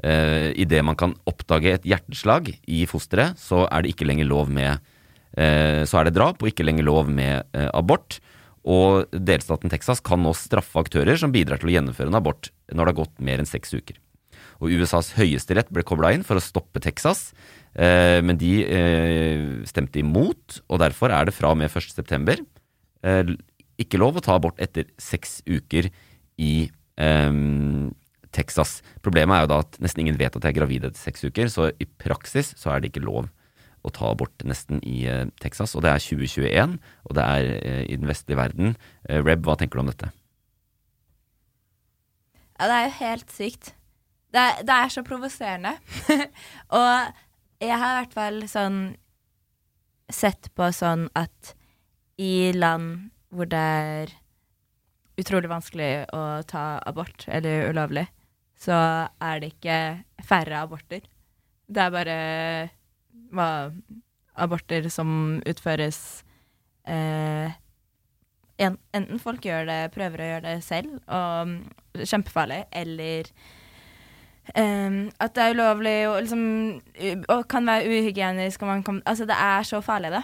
uh, 0.03 0.49
idet 0.59 0.81
man 0.83 0.99
kan 0.99 1.15
oppdage 1.29 1.77
et 1.77 1.87
hjerteslag 1.87 2.51
i 2.67 2.83
fosteret, 2.89 3.39
så 3.39 3.63
er 3.69 3.85
det 3.85 3.93
ikke 3.93 4.09
lenger 4.09 4.27
lov 4.27 4.51
med 4.51 4.75
eh, 5.39 5.85
Så 5.87 5.99
er 5.99 6.07
det 6.07 6.17
drap, 6.17 6.41
og 6.41 6.51
ikke 6.51 6.65
lenger 6.67 6.87
lov 6.87 7.07
med 7.07 7.47
abort. 7.71 8.19
Og 8.67 9.07
delstaten 9.13 9.71
Texas 9.71 10.03
kan 10.03 10.19
nå 10.23 10.35
straffe 10.35 10.83
aktører 10.83 11.15
som 11.19 11.31
bidrar 11.31 11.61
til 11.61 11.71
å 11.71 11.75
gjennomføre 11.77 12.11
en 12.11 12.19
abort 12.19 12.51
når 12.73 12.83
det 12.83 12.91
har 12.91 13.01
gått 13.05 13.23
mer 13.23 13.39
enn 13.39 13.47
seks 13.47 13.71
uker. 13.71 13.99
Og 14.59 14.73
USAs 14.75 15.13
høyesterett 15.15 15.71
ble 15.71 15.85
kobla 15.87 16.11
inn 16.13 16.25
for 16.27 16.39
å 16.39 16.43
stoppe 16.43 16.81
Texas, 16.83 17.29
men 17.77 18.37
de 18.41 18.53
eh, 18.65 19.43
stemte 19.69 20.01
imot, 20.01 20.59
og 20.67 20.81
derfor 20.81 21.13
er 21.13 21.29
det 21.29 21.35
fra 21.37 21.51
og 21.53 21.59
med 21.59 21.69
1.9. 21.69 22.39
Eh, 23.05 23.33
ikke 23.79 24.01
lov 24.01 24.19
å 24.19 24.23
ta 24.25 24.35
abort 24.35 24.59
etter 24.59 24.89
seks 24.99 25.39
uker 25.47 25.87
i 26.41 26.53
eh, 26.99 27.39
Texas. 28.35 28.79
Problemet 29.05 29.37
er 29.37 29.45
jo 29.45 29.51
da 29.53 29.59
at 29.63 29.79
nesten 29.83 30.03
ingen 30.03 30.19
vet 30.19 30.35
at 30.35 30.45
jeg 30.45 30.53
er 30.53 30.59
gravid 30.59 30.87
etter 30.89 30.99
seks 30.99 31.25
uker, 31.25 31.51
så 31.51 31.69
i 31.77 31.87
praksis 32.01 32.53
så 32.59 32.73
er 32.73 32.81
det 32.81 32.91
ikke 32.91 33.05
lov 33.05 33.29
å 33.85 33.91
ta 33.95 34.09
abort 34.11 34.43
nesten 34.47 34.81
i 34.83 35.03
eh, 35.07 35.25
Texas, 35.39 35.75
og 35.75 35.85
det 35.85 35.93
er 35.93 36.03
2021, 36.03 36.77
og 37.07 37.15
det 37.15 37.25
er 37.25 37.49
eh, 37.59 37.83
i 37.87 37.97
den 37.99 38.09
vestlige 38.09 38.39
verden. 38.39 38.75
Eh, 39.07 39.21
Reb, 39.23 39.45
hva 39.47 39.55
tenker 39.59 39.79
du 39.79 39.85
om 39.85 39.91
dette? 39.91 40.11
Ja, 42.59 42.67
det 42.67 42.75
er 42.75 42.85
jo 42.85 42.95
helt 42.99 43.31
sykt. 43.31 43.73
Det 44.35 44.45
det 44.67 44.75
er 44.75 44.91
så 44.93 45.03
provoserende. 45.07 45.77
og 46.79 47.15
jeg 47.59 47.77
har 47.79 47.93
i 47.93 47.99
hvert 47.99 48.15
fall 48.15 48.41
sånn 48.49 48.79
sett 50.09 50.49
på 50.57 50.69
sånn 50.73 51.07
at 51.17 51.53
i 52.19 52.51
land 52.55 53.09
hvor 53.29 53.49
det 53.49 53.59
er 53.59 54.13
utrolig 55.19 55.51
vanskelig 55.51 56.07
å 56.15 56.41
ta 56.47 56.79
abort, 56.87 57.27
eller 57.27 57.69
ulovlig, 57.69 58.05
så 58.59 58.75
er 59.21 59.41
det 59.41 59.53
ikke 59.53 59.79
færre 60.25 60.63
aborter. 60.63 61.03
Det 61.69 61.83
er 61.83 61.93
bare 61.93 62.17
hva, 63.35 63.49
aborter 64.39 64.87
som 64.91 65.39
utføres 65.47 65.99
eh, 66.87 67.51
en, 68.59 68.75
enten 68.95 69.21
folk 69.21 69.45
gjør 69.45 69.67
det, 69.69 69.79
prøver 69.95 70.23
å 70.23 70.29
gjøre 70.33 70.45
det 70.47 70.65
selv, 70.65 70.97
og 71.05 71.51
mm, 71.51 71.55
kjempefarlig, 72.01 72.63
eller 72.81 73.29
em, 74.55 75.11
at 75.19 75.35
det 75.35 75.43
er 75.43 75.53
ulovlig 75.55 75.95
og, 76.09 76.19
liksom, 76.21 76.43
og 77.29 77.47
kan 77.47 77.65
være 77.67 77.87
uhygienisk. 77.89 78.61
Og 78.61 78.67
man 78.67 78.83
kan, 78.83 79.01
altså, 79.05 79.25
det 79.29 79.35
er 79.39 79.63
så 79.63 79.81
farlig, 79.81 80.11
da. 80.11 80.21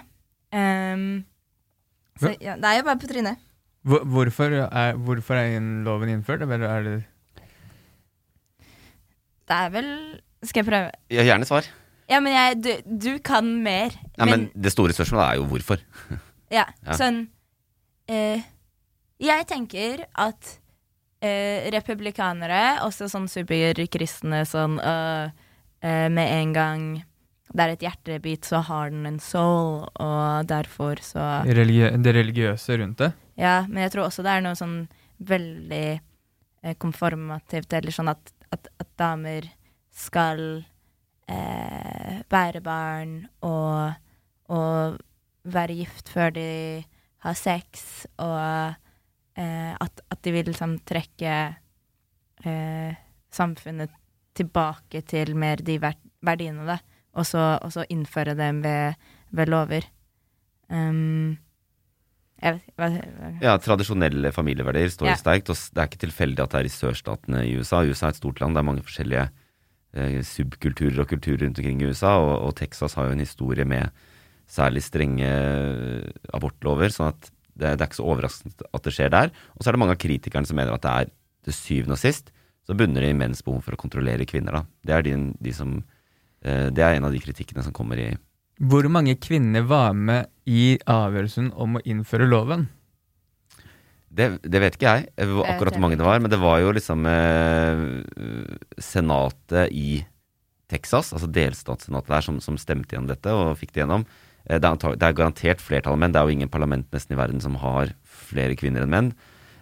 Um, 0.55 1.25
så, 2.19 2.35
ja, 2.41 2.55
det 2.55 2.65
er 2.65 2.77
jo 2.79 2.83
bare 2.87 2.99
på 2.99 3.07
trynet. 3.11 3.37
Hvor, 3.85 4.03
hvorfor, 4.03 4.43
er, 4.65 4.93
hvorfor 4.95 5.33
er 5.37 5.59
loven 5.85 6.09
innført? 6.09 6.41
Eller 6.41 6.63
er 6.67 6.83
det 6.83 7.03
Det 9.47 9.55
er 9.55 9.69
vel 9.69 9.89
Skal 10.43 10.63
jeg 10.63 10.71
prøve? 10.71 10.91
Ja, 11.11 11.23
gjerne 11.23 11.45
svar. 11.45 11.67
Ja, 12.09 12.19
men 12.21 12.33
jeg, 12.33 12.57
du, 12.63 12.69
du 13.09 13.17
kan 13.25 13.45
mer. 13.63 13.93
Ja, 14.17 14.25
men 14.25 14.47
det 14.53 14.71
store 14.71 14.93
spørsmålet 14.93 15.25
er 15.27 15.35
jo 15.41 15.45
hvorfor. 15.49 15.77
Ja, 16.53 16.63
Ja. 16.85 16.93
sånn 16.93 17.23
eh, 18.07 18.43
Jeg 19.19 19.47
tenker 19.49 20.03
at 20.21 20.51
eh, 21.25 21.67
republikanere, 21.73 22.79
også 22.85 23.09
sånn 23.11 23.27
superkristne 23.31 24.43
sånn 24.47 24.77
uh, 24.79 25.33
eh, 25.81 26.07
med 26.13 26.31
en 26.39 26.55
gang 26.55 26.87
det 27.55 27.63
er 27.63 27.73
et 27.75 27.85
hjertebit, 27.85 28.47
så 28.47 28.59
har 28.67 28.91
den 28.91 29.05
en 29.07 29.19
soul, 29.21 29.85
og 30.01 30.47
derfor 30.49 30.99
så 31.03 31.43
Religi 31.45 31.87
det 32.03 32.15
religiøse 32.17 32.77
rundt 32.81 33.03
det. 33.03 33.11
Ja, 33.39 33.63
men 33.69 33.83
jeg 33.85 33.93
tror 33.93 34.07
også 34.07 34.25
det 34.25 34.33
er 34.33 34.43
noe 34.43 34.57
sånn 34.59 34.79
veldig 35.23 35.87
eh, 35.95 36.75
konformativt, 36.81 37.75
eller 37.77 37.95
sånn 37.95 38.11
at, 38.11 38.33
at, 38.55 38.67
at 38.81 38.89
damer 38.99 39.47
skal 39.95 40.41
eh, 41.31 42.23
bære 42.31 42.63
barn 42.65 43.17
og, 43.45 43.95
og 44.51 44.97
være 45.45 45.77
gift 45.79 46.11
før 46.11 46.33
de 46.35 46.49
har 47.25 47.37
sex, 47.39 48.03
og 48.21 48.75
eh, 49.37 49.73
at, 49.79 50.01
at 50.11 50.21
de 50.25 50.33
vil 50.35 50.49
liksom 50.51 50.77
trekke 50.87 51.35
eh, 52.45 52.97
samfunnet 53.35 53.93
tilbake 54.35 55.01
til 55.07 55.35
mer 55.39 55.61
de 55.63 55.77
verdiene, 55.79 56.65
da, 56.67 56.79
og 57.15 57.27
så, 57.27 57.55
og 57.63 57.71
så 57.71 57.85
innføre 57.91 58.35
dem 58.35 58.61
ved, 58.65 58.95
ved 59.31 59.51
lover. 59.51 59.87
Um, 60.67 61.37
jeg 62.41 62.57
vet 62.57 62.73
hva, 62.75 62.89
hva 62.89 63.29
Ja, 63.43 63.53
tradisjonelle 63.61 64.31
familieverdier 64.35 64.89
står 64.91 65.13
Ja. 65.13 65.15
sterkt. 65.19 65.49
Og 65.53 65.55
det 65.55 65.79
er 65.81 65.87
ikke 65.87 66.03
tilfeldig 66.03 66.43
at 66.43 66.51
det 66.51 66.59
er 66.59 66.67
i 66.67 66.73
sørstatene 66.73 67.43
i 67.47 67.53
USA. 67.55 67.83
USA 67.87 68.09
er 68.09 68.15
et 68.15 68.19
stort 68.19 68.41
land, 68.41 68.55
det 68.55 68.59
er 68.59 68.67
mange 68.67 68.83
forskjellige 68.83 69.29
eh, 69.95 70.19
subkulturer 70.27 70.99
og 70.99 71.07
kulturer 71.07 71.45
rundt 71.45 71.61
omkring 71.61 71.81
i 71.81 71.87
USA. 71.87 72.17
Og, 72.19 72.33
og 72.49 72.55
Texas 72.59 72.97
har 72.99 73.07
jo 73.07 73.15
en 73.15 73.23
historie 73.23 73.63
med 73.65 73.87
særlig 74.51 74.83
strenge 74.83 75.23
eh, 75.31 76.11
abortlover. 76.35 76.91
sånn 76.91 77.13
at 77.13 77.31
det, 77.55 77.75
det 77.75 77.81
er 77.81 77.89
ikke 77.89 78.01
så 78.01 78.07
overraskende 78.11 78.69
at 78.75 78.85
det 78.85 78.93
skjer 78.95 79.11
der. 79.13 79.31
Og 79.55 79.63
så 79.63 79.69
er 79.69 79.75
det 79.75 79.81
mange 79.83 79.95
av 79.95 80.01
kritikerne 80.01 80.47
som 80.49 80.59
mener 80.59 80.75
at 80.75 80.83
det 80.85 80.93
er 80.93 81.13
til 81.47 81.55
syvende 81.55 81.97
og 81.97 82.01
sist 82.01 82.31
så 82.65 82.73
bunner 82.77 83.03
det 83.05 83.11
i 83.13 83.17
menns 83.17 83.43
behov 83.45 83.61
for 83.65 83.75
å 83.75 83.79
kontrollere 83.79 84.25
kvinner. 84.27 84.57
da. 84.57 84.63
Det 84.85 84.95
er, 84.95 85.03
de, 85.05 85.17
de 85.41 85.53
som, 85.53 85.75
eh, 86.41 86.71
det 86.73 86.83
er 86.83 86.97
en 86.97 87.05
av 87.05 87.13
de 87.13 87.21
kritikkene 87.21 87.63
som 87.65 87.75
kommer 87.75 88.01
i 88.01 88.07
Hvor 88.57 88.87
mange 88.89 89.17
kvinner 89.19 89.65
var 89.67 89.93
med 89.93 90.31
i 90.47 90.79
avgjørelsen 90.87 91.51
om 91.53 91.77
å 91.77 91.83
innføre 91.85 92.27
loven? 92.29 92.69
Det, 94.15 94.29
det 94.47 94.61
vet 94.63 94.77
ikke 94.77 94.93
jeg, 94.93 95.09
eh, 95.19 95.27
Jeg 95.27 95.45
akkurat 95.45 95.75
hvor 95.75 95.83
mange 95.83 95.99
det 95.99 96.07
var. 96.07 96.19
Men 96.23 96.31
det 96.31 96.41
var 96.41 96.59
jo 96.63 96.73
liksom 96.73 97.05
eh, 97.05 97.85
senatet 98.81 99.69
i 99.75 100.01
Texas, 100.71 101.13
altså 101.13 101.29
delstatssenatet 101.29 102.09
der, 102.09 102.25
som, 102.25 102.39
som 102.41 102.57
stemte 102.57 102.95
igjen 102.95 103.09
dette 103.09 103.29
og 103.29 103.59
fikk 103.59 103.75
det 103.75 103.83
gjennom. 103.83 104.07
Eh, 104.49 104.59
det, 104.61 104.69
er 104.69 105.07
er 105.09 105.17
garantert 105.17 105.63
flertall 105.63 105.95
av 105.95 106.01
menn. 106.01 106.13
Det 106.13 106.21
er 106.21 106.29
jo 106.29 106.37
ingen 106.37 106.51
parlament 106.51 106.91
nesten 106.93 107.15
i 107.15 107.19
verden 107.19 107.41
som 107.43 107.57
har 107.61 107.93
flere 108.05 108.57
kvinner 108.59 108.85
enn 108.85 108.93
menn. 108.93 109.11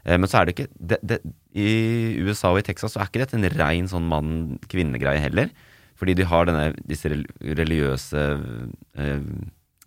Eh, 0.03 0.17
men 0.17 0.29
så 0.29 0.41
er 0.41 0.45
det 0.47 0.55
ikke 0.57 0.69
det, 0.75 0.99
det, 1.03 1.19
I 1.55 2.19
USA 2.23 2.51
og 2.51 2.61
i 2.61 2.67
Texas 2.67 2.95
så 2.95 3.03
er 3.03 3.11
ikke 3.11 3.23
dette 3.23 3.39
en 3.39 3.49
rein 3.55 3.89
sånn 3.91 4.09
mann-kvinne-greie 4.11 5.23
heller. 5.23 5.51
Fordi 5.99 6.15
de 6.17 6.27
har 6.27 6.47
denne, 6.49 6.71
disse 6.89 7.07
religiøse 7.07 8.23
eh, 8.99 9.27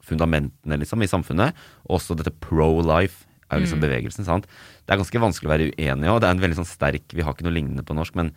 fundamentene 0.07 0.79
liksom 0.81 1.03
i 1.03 1.11
samfunnet. 1.11 1.57
Også 1.93 2.17
dette 2.17 2.33
pro-life 2.41 3.27
er 3.51 3.59
jo 3.59 3.67
liksom 3.67 3.83
bevegelsen. 3.83 4.27
sant? 4.27 4.47
Det 4.87 4.95
er 4.95 5.03
ganske 5.03 5.23
vanskelig 5.23 5.49
å 5.49 5.55
være 5.55 5.71
uenig 5.75 6.11
og 6.11 6.21
Det 6.23 6.29
er 6.29 6.35
en 6.35 6.43
veldig 6.43 6.59
sånn 6.59 6.67
sterk 6.67 7.15
Vi 7.15 7.23
har 7.23 7.35
ikke 7.35 7.47
noe 7.47 7.55
lignende 7.55 7.85
på 7.87 7.95
norsk, 7.95 8.17
men 8.19 8.33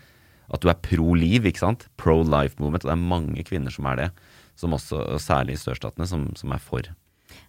at 0.50 0.62
du 0.62 0.70
er 0.70 0.82
pro-liv, 0.82 1.46
ikke 1.46 1.62
sant? 1.62 1.86
Pro-life 2.02 2.58
movement. 2.58 2.84
Og 2.84 2.90
det 2.90 2.96
er 2.96 3.10
mange 3.14 3.44
kvinner 3.46 3.74
som 3.74 3.86
er 3.90 4.00
det. 4.00 4.08
Som 4.60 4.76
også, 4.76 5.00
og 5.16 5.22
særlig 5.24 5.56
i 5.56 5.62
sørstatene, 5.62 6.08
som, 6.10 6.28
som 6.36 6.52
er 6.52 6.60
for. 6.60 6.92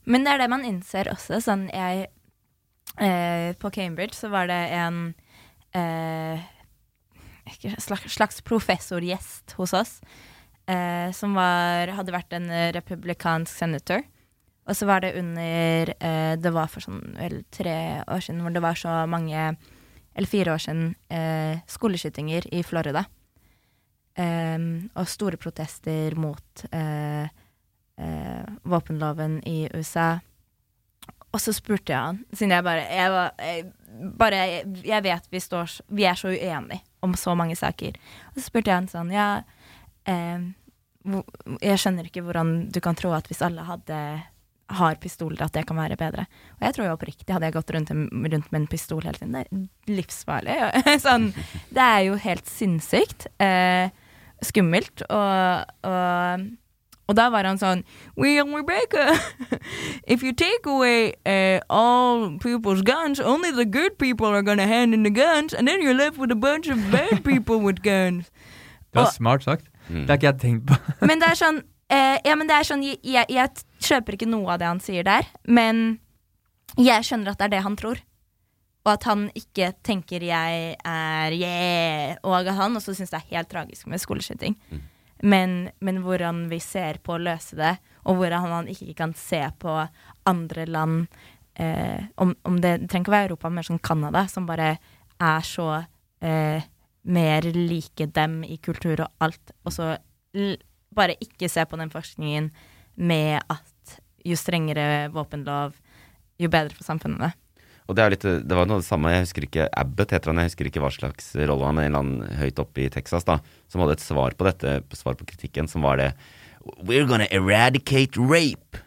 Men 0.06 0.24
det 0.24 0.34
er 0.34 0.44
det 0.44 0.50
man 0.52 0.66
innser 0.66 1.10
også. 1.10 1.40
Sånn 1.42 1.66
jeg 1.74 2.06
eh, 3.02 3.50
På 3.58 3.72
Cambridge 3.74 4.14
så 4.14 4.30
var 4.30 4.46
det 4.50 4.60
en 4.76 5.00
eh, 5.74 6.46
slags, 7.82 8.42
professorgjest 8.46 9.56
hos 9.58 9.74
oss. 9.74 9.98
Eh, 10.70 11.10
som 11.16 11.34
var, 11.34 11.90
hadde 11.98 12.14
vært 12.14 12.38
en 12.38 12.46
republikansk 12.76 13.58
senator. 13.58 14.06
Og 14.70 14.76
så 14.76 14.86
var 14.86 15.02
det 15.02 15.16
under 15.18 15.94
eh, 15.98 16.34
Det 16.38 16.52
var 16.54 16.70
for 16.70 16.84
sånn 16.84 17.00
vel 17.18 17.40
tre 17.50 18.04
år 18.06 18.22
siden 18.22 18.42
hvor 18.44 18.54
det 18.54 18.62
var 18.62 18.78
så 18.78 19.00
mange 19.10 19.54
Eller 20.14 20.30
fire 20.30 20.54
år 20.54 20.62
siden 20.62 20.92
eh, 21.10 21.62
skoleskytinger 21.70 22.46
i 22.54 22.62
Florida. 22.66 23.06
Em, 24.20 24.90
og 24.98 25.08
store 25.08 25.38
protester 25.40 26.16
mot 26.18 26.64
eh, 26.74 27.24
eh, 27.24 28.48
våpenloven 28.68 29.38
i 29.48 29.62
USA. 29.74 30.18
Og 31.30 31.40
så 31.40 31.54
spurte 31.54 31.94
jeg 31.94 32.00
han, 32.00 32.18
siden 32.34 32.56
jeg 32.56 32.66
bare 32.66 32.82
Jeg, 32.90 33.10
var, 33.14 33.30
jeg, 33.38 33.66
bare, 34.18 34.40
jeg 34.82 35.04
vet 35.06 35.28
vi, 35.30 35.40
står, 35.40 35.76
vi 35.94 36.08
er 36.10 36.18
så 36.18 36.32
uenige 36.34 36.82
om 37.00 37.14
så 37.16 37.36
mange 37.38 37.56
saker. 37.56 37.96
Og 38.32 38.40
så 38.40 38.48
spurte 38.48 38.72
jeg 38.72 38.82
han 38.82 38.90
sånn 38.90 39.14
Ja, 39.14 39.28
eh, 40.10 40.50
jeg 41.62 41.80
skjønner 41.80 42.10
ikke 42.10 42.26
hvordan 42.26 42.68
du 42.74 42.80
kan 42.84 42.98
tro 42.98 43.14
at 43.16 43.30
hvis 43.30 43.40
alle 43.46 43.64
hadde 43.64 44.00
har 44.70 44.98
pistoler, 45.02 45.40
at 45.42 45.54
det 45.56 45.64
kan 45.66 45.78
være 45.80 45.96
bedre. 45.98 46.26
Og 46.58 46.66
jeg 46.66 46.76
tror 46.76 46.86
jo 46.86 46.92
oppriktig, 46.94 47.32
hadde 47.32 47.48
jeg 47.48 47.56
gått 47.56 47.72
rundt, 47.74 47.88
rundt 47.90 48.52
med 48.52 48.60
en 48.60 48.68
pistol 48.70 49.02
hele 49.02 49.18
tiden, 49.18 49.32
det 49.34 49.46
er 49.48 49.96
livsfarlig. 49.96 50.58
sånn, 51.06 51.32
det 51.74 51.86
er 51.86 52.04
jo 52.06 52.20
helt 52.22 52.46
sinnssykt. 52.46 53.26
Eh, 53.42 53.90
skummelt. 54.42 55.02
Og, 55.08 55.64
og, 55.82 56.40
og 57.10 57.16
da 57.18 57.26
var 57.34 57.44
han 57.48 57.58
sånn 57.58 57.82
We 58.16 58.36
are 58.38 58.46
Rebecca, 58.46 59.16
if 60.14 60.22
you 60.22 60.32
take 60.32 60.66
away 60.66 61.12
uh, 61.26 61.58
all 61.68 62.38
people's 62.38 62.82
guns, 62.82 63.20
only 63.20 63.50
the 63.50 63.64
good 63.66 63.98
people 63.98 64.26
are 64.28 64.42
gonna 64.42 64.66
hand 64.66 64.94
in 64.94 65.02
the 65.02 65.10
guns, 65.10 65.52
and 65.54 65.66
then 65.68 65.82
you're 65.82 65.94
left 65.96 66.18
with 66.18 66.30
a 66.30 66.36
bunch 66.38 66.68
of 66.68 66.78
bad 66.92 67.24
people 67.30 67.58
with 67.60 67.82
guns. 67.82 68.30
Det 68.92 68.94
var 69.00 69.06
Og- 69.06 69.12
smart 69.12 69.42
sagt. 69.44 69.66
Mm. 69.88 70.00
Det 70.06 70.08
har 70.08 70.16
ikke 70.16 70.26
jeg 70.26 70.38
tenkt 70.40 70.66
på. 70.66 70.74
Men 71.06 71.18
det 71.20 71.28
er 71.32 71.34
sånn 71.38 71.56
uh, 71.92 72.16
Ja, 72.24 72.34
men 72.38 72.46
det 72.46 72.54
er 72.60 72.66
sånn 72.68 72.82
jeg, 72.86 72.98
jeg, 73.02 73.26
jeg 73.30 73.48
kjøper 73.82 74.14
ikke 74.14 74.28
noe 74.30 74.52
av 74.54 74.60
det 74.62 74.66
han 74.68 74.80
sier 74.80 75.02
der, 75.06 75.26
men 75.50 75.98
jeg 76.78 77.02
skjønner 77.08 77.32
at 77.32 77.40
det 77.40 77.48
er 77.48 77.52
det 77.56 77.62
han 77.64 77.74
tror. 77.80 77.98
Og 78.86 78.94
at 78.94 79.04
han 79.04 79.26
ikke 79.36 79.74
tenker 79.84 80.24
jeg 80.24 80.76
er 80.78 81.34
yeah, 81.36 82.14
og 82.24 82.38
at 82.40 82.54
han 82.56 82.78
også 82.78 82.94
syns 82.96 83.12
det 83.12 83.20
er 83.20 83.34
helt 83.34 83.50
tragisk 83.52 83.90
med 83.90 84.00
skoleskyting. 84.00 84.56
Men, 85.22 85.68
men 85.84 86.00
hvordan 86.00 86.46
vi 86.48 86.60
ser 86.64 87.00
på 87.04 87.16
å 87.16 87.20
løse 87.20 87.58
det, 87.58 87.74
og 88.08 88.16
hvordan 88.16 88.46
han 88.48 88.70
ikke 88.72 88.94
kan 89.02 89.12
se 89.18 89.42
på 89.60 89.74
andre 90.30 90.64
land 90.64 91.10
eh, 91.60 92.08
om, 92.16 92.32
om 92.48 92.56
det, 92.60 92.78
det 92.80 92.88
trenger 92.88 93.04
ikke 93.04 93.12
å 93.12 93.16
være 93.18 93.28
Europa, 93.28 93.52
men 93.52 93.66
sånn 93.68 93.82
Canada, 93.84 94.24
som 94.32 94.48
bare 94.48 94.70
er 95.20 95.44
så 95.44 95.68
eh, 96.24 96.64
mer 97.02 97.50
like 97.52 98.08
dem 98.16 98.40
i 98.48 98.56
kultur 98.64 99.04
og 99.04 99.24
alt, 99.26 99.52
og 99.64 99.76
så 99.76 99.92
bare 100.96 101.18
ikke 101.20 101.48
se 101.52 101.64
på 101.68 101.78
den 101.80 101.92
forskningen 101.92 102.48
med 103.00 103.40
at 103.44 104.00
jo 104.26 104.36
strengere 104.36 105.08
våpenlov, 105.12 105.76
jo 106.40 106.48
bedre 106.52 106.76
for 106.76 106.86
samfunnet. 106.86 107.36
Og 107.90 107.96
det 107.98 108.04
litt, 108.14 108.24
det 108.46 108.54
var 108.54 108.68
noe 108.70 108.78
av 108.78 108.84
det 108.84 108.86
samme, 108.86 109.10
jeg 109.10 109.24
husker 109.24 109.44
ikke 109.48 109.64
Abbott 109.80 110.12
heter 110.14 110.30
han, 110.30 110.38
jeg 110.44 110.52
husker 110.52 110.68
ikke 110.70 110.82
hva 110.84 110.92
slags 110.94 111.32
rolle 111.34 111.66
han, 111.66 111.80
en 111.82 111.88
eller 111.88 112.04
annen 112.04 112.36
høyt 112.38 112.60
oppe 112.62 112.84
i 112.84 112.92
Texas 112.92 113.26
da, 113.26 113.40
som 113.66 113.82
hadde 113.82 113.96
et 113.98 114.04
svar 114.04 114.36
på 114.38 114.46
dette, 114.46 114.76
svar 114.94 115.18
på 115.18 115.26
kritikken, 115.26 115.66
som 115.70 115.82
var 115.82 115.98
det 115.98 116.12
We're 116.86 117.08
gonna 117.08 117.26
eradicate 117.34 118.20
rape. 118.20 118.84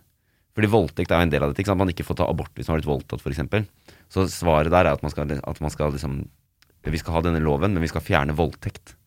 Fordi 0.53 0.69
voldtekt 0.69 1.11
er 1.11 1.19
jo 1.19 1.27
en 1.27 1.33
del 1.33 1.43
av 1.43 1.51
dette, 1.51 1.63
ikke 1.63 1.73
sant? 1.73 1.81
Man 1.81 1.91
ikke 1.91 2.05
får 2.05 2.21
ta 2.21 2.29
abort 2.29 2.53
hvis 2.55 2.69
man 2.69 2.77
har 2.77 2.83
blitt 2.83 2.91
voldtatt, 2.91 3.27
eksempel. 3.33 3.65
Så 4.13 4.27
svaret 4.31 4.71
der 4.71 4.85
er 4.85 4.93
at 4.93 5.03
man 5.03 5.11
skal, 5.11 5.35
at 5.35 5.61
man 5.63 5.73
skal 5.73 5.91
liksom 5.95 6.23
Vi 6.83 6.99
skal 6.99 7.15
ha 7.15 7.21
denne 7.23 7.39
loven, 7.39 7.71
men 7.71 7.83
vi 7.83 7.87
skal 7.87 8.03
fjerne 8.03 8.35
voldtekt. 8.35 8.97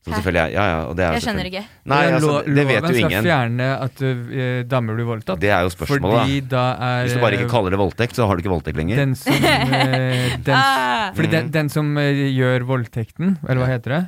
Som 0.00 0.14
selvfølgelig 0.16 0.40
er 0.40 0.52
Ja, 0.54 0.62
ja, 0.64 0.76
og 0.88 0.94
det 0.96 1.04
er 1.04 1.16
Jeg 1.18 1.24
skjønner 1.26 1.48
ikke. 1.50 1.62
Nei, 1.92 1.98
altså, 2.08 2.36
det 2.46 2.62
vet 2.70 2.78
loven 2.80 2.86
jo 2.86 2.94
skal 2.94 3.10
ingen. 3.10 3.26
fjerne 3.26 3.66
at 3.84 3.98
uh, 4.00 4.62
damer 4.70 4.96
blir 4.96 5.08
voldtatt. 5.10 5.42
Det 5.42 5.50
er 5.52 5.66
jo 5.66 5.72
spørsmålet, 5.74 6.22
Fordi 6.22 6.38
da 6.54 6.62
er 6.86 7.02
Hvis 7.04 7.18
du 7.18 7.20
bare 7.20 7.36
ikke 7.36 7.48
eh, 7.50 7.52
kaller 7.52 7.76
det 7.76 7.80
voldtekt, 7.82 8.16
så 8.16 8.28
har 8.30 8.38
du 8.38 8.40
ikke 8.40 8.54
voldtekt 8.54 8.80
lenger. 8.80 8.96
den 9.02 9.12
som, 9.20 9.36
uh, 9.36 10.38
den, 10.48 10.56
Ah! 10.56 11.12
Fordi 11.18 11.30
den, 11.34 11.52
den 11.52 11.68
som 11.68 11.92
uh, 12.00 12.08
gjør 12.32 12.64
voldtekten, 12.72 13.36
eller 13.44 13.60
hva 13.60 13.68
heter 13.74 13.96
det, 13.96 14.00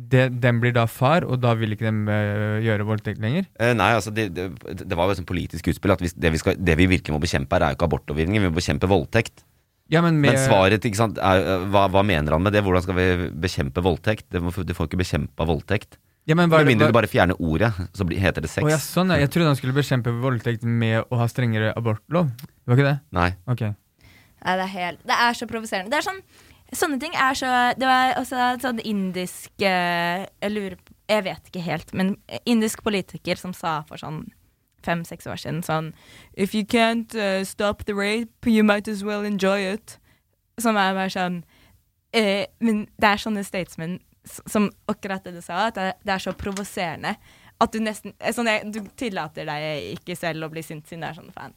De, 0.00 0.22
den 0.32 0.62
blir 0.62 0.72
da 0.72 0.86
far, 0.88 1.26
og 1.28 1.42
da 1.42 1.50
vil 1.58 1.74
ikke 1.74 1.90
de 1.90 2.14
uh, 2.14 2.62
gjøre 2.64 2.86
voldtekt 2.88 3.18
lenger. 3.20 3.50
Eh, 3.60 3.74
nei, 3.76 3.90
altså 3.98 4.14
det, 4.14 4.30
det, 4.32 4.46
det 4.80 4.96
var 4.96 5.10
jo 5.10 5.18
et 5.18 5.20
sånt 5.20 5.28
politisk 5.28 5.66
utspill 5.74 5.92
at 5.92 6.00
hvis, 6.00 6.14
det, 6.14 6.30
vi 6.32 6.40
skal, 6.40 6.56
det 6.56 6.78
vi 6.78 6.86
virkelig 6.94 7.12
må 7.12 7.20
bekjempe 7.20 7.58
her, 7.58 7.66
er 7.66 7.74
jo 7.74 7.80
ikke 7.80 7.90
abortlovgivningen, 7.90 8.46
vi 8.46 8.52
må 8.54 8.56
bekjempe 8.62 8.88
voldtekt. 8.88 9.42
Ja, 9.90 10.02
men 10.04 10.20
med, 10.22 10.36
Men 10.36 10.44
svaret, 10.44 10.84
ikke 10.86 10.98
sant, 11.00 11.18
er, 11.18 11.42
eh, 11.42 11.64
hva, 11.72 11.88
hva 11.90 12.04
mener 12.06 12.36
han 12.36 12.44
med 12.44 12.54
det? 12.54 12.62
Hvordan 12.62 12.84
skal 12.84 12.94
vi 12.94 13.30
bekjempe 13.42 13.82
voldtekt? 13.82 14.28
Det 14.30 14.38
du 14.40 14.74
får 14.76 14.86
ikke 14.86 15.00
bekjempa 15.00 15.46
voldtekt. 15.48 15.98
ja, 16.30 16.36
men 16.38 16.48
Med 16.48 16.68
mindre 16.68 16.86
du 16.90 16.94
bare 16.94 17.10
fjerner 17.10 17.34
ordet, 17.42 17.72
så 17.96 18.06
heter 18.06 18.44
det 18.44 18.50
sex. 18.52 18.62
Å 18.62 18.70
ja, 18.70 18.78
sånn, 18.78 19.10
ja. 19.10 19.18
Jeg 19.24 19.32
trodde 19.34 19.50
han 19.50 19.58
skulle 19.58 19.74
bekjempe 19.74 20.14
voldtekt 20.22 20.62
med 20.62 21.02
å 21.10 21.18
ha 21.18 21.26
strengere 21.26 21.72
abortlov. 21.74 22.30
Det 22.38 22.70
var 22.70 22.78
ikke 22.78 22.86
det? 22.86 22.98
Nei. 23.18 23.30
Ok. 23.50 23.66
Nei, 24.40 24.54
det 24.56 24.64
er 24.64 24.72
helt 24.72 25.02
Det 25.04 25.16
er 25.26 25.34
så 25.36 25.50
provoserende. 25.50 25.90
Det 25.92 25.98
er 26.00 26.06
sånn 26.06 26.22
Sånne 26.70 27.00
ting 27.02 27.16
er 27.18 27.34
så 27.34 27.48
Det 27.76 27.88
var 27.88 28.14
også 28.20 28.52
sånn 28.62 28.78
indisk 28.86 29.50
eh, 29.66 30.22
Jeg 30.40 30.52
lurer 30.54 30.76
på 30.78 30.94
Jeg 31.10 31.24
vet 31.26 31.50
ikke 31.50 31.64
helt, 31.66 31.90
men 31.98 32.14
indisk 32.46 32.84
politiker 32.86 33.36
som 33.40 33.52
sa 33.56 33.80
for 33.88 33.98
sånn 34.00 34.22
fem-seks 34.86 35.28
år 35.30 35.40
siden 35.40 35.62
sånn 35.66 35.92
If 36.34 36.54
you 36.54 36.64
can't 36.64 37.14
uh, 37.14 37.44
stop 37.44 37.84
the 37.84 37.94
rape, 37.96 38.46
you 38.46 38.64
might 38.64 38.88
as 38.88 39.04
well 39.04 39.24
enjoy 39.24 39.74
it. 39.74 39.98
Som 40.60 40.76
er 40.76 40.94
bare 40.96 41.12
sånn 41.12 41.42
eh, 42.12 42.46
Men 42.60 42.86
det 43.00 43.12
er 43.12 43.22
sånne 43.22 43.44
statesmen 43.46 44.00
som 44.28 44.68
akkurat 44.90 45.24
det 45.24 45.32
du 45.38 45.40
sa, 45.40 45.70
at 45.70 45.78
det, 45.78 45.86
det 46.04 46.12
er 46.12 46.22
så 46.22 46.34
provoserende 46.36 47.14
at 47.60 47.72
du 47.72 47.80
nesten 47.82 48.14
eh, 48.18 48.34
sånn, 48.36 48.48
jeg, 48.50 48.68
Du 48.72 48.80
tillater 49.00 49.48
deg 49.48 49.96
ikke 49.96 50.16
selv 50.18 50.46
å 50.46 50.52
bli 50.52 50.64
sint 50.64 50.86
siden 50.88 51.04
du 51.04 51.10
er 51.10 51.18
sånn 51.18 51.34
fan. 51.34 51.56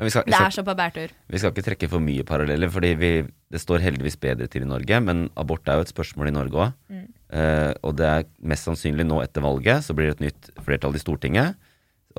Men 0.00 0.08
vi 0.08 0.12
skal, 0.14 0.24
vi 0.26 0.32
Det 0.32 0.40
er 0.40 0.54
så 0.54 0.64
på 0.66 0.74
bærtur. 0.74 1.10
vi 1.28 1.38
skal 1.38 1.52
ikke 1.52 1.64
trekke 1.66 1.88
for 1.92 2.02
mye 2.02 2.24
paralleller, 2.26 2.70
fordi 2.72 2.94
vi, 2.98 3.10
det 3.52 3.60
står 3.60 3.84
heldigvis 3.84 4.16
bedre 4.16 4.48
til 4.50 4.64
i 4.64 4.70
Norge. 4.70 5.00
Men 5.04 5.28
abort 5.36 5.68
er 5.68 5.78
jo 5.78 5.86
et 5.86 5.92
spørsmål 5.92 6.30
i 6.30 6.34
Norge 6.34 6.64
òg. 6.64 6.72
Mm. 6.88 7.04
Eh, 7.38 7.72
og 7.82 7.96
det 8.00 8.08
er 8.08 8.24
mest 8.40 8.68
sannsynlig 8.68 9.06
nå 9.08 9.20
etter 9.22 9.44
valget 9.44 9.84
så 9.84 9.94
blir 9.96 10.10
det 10.10 10.16
et 10.16 10.24
nytt 10.26 10.50
flertall 10.64 10.96
i 10.96 11.02
Stortinget. 11.02 11.60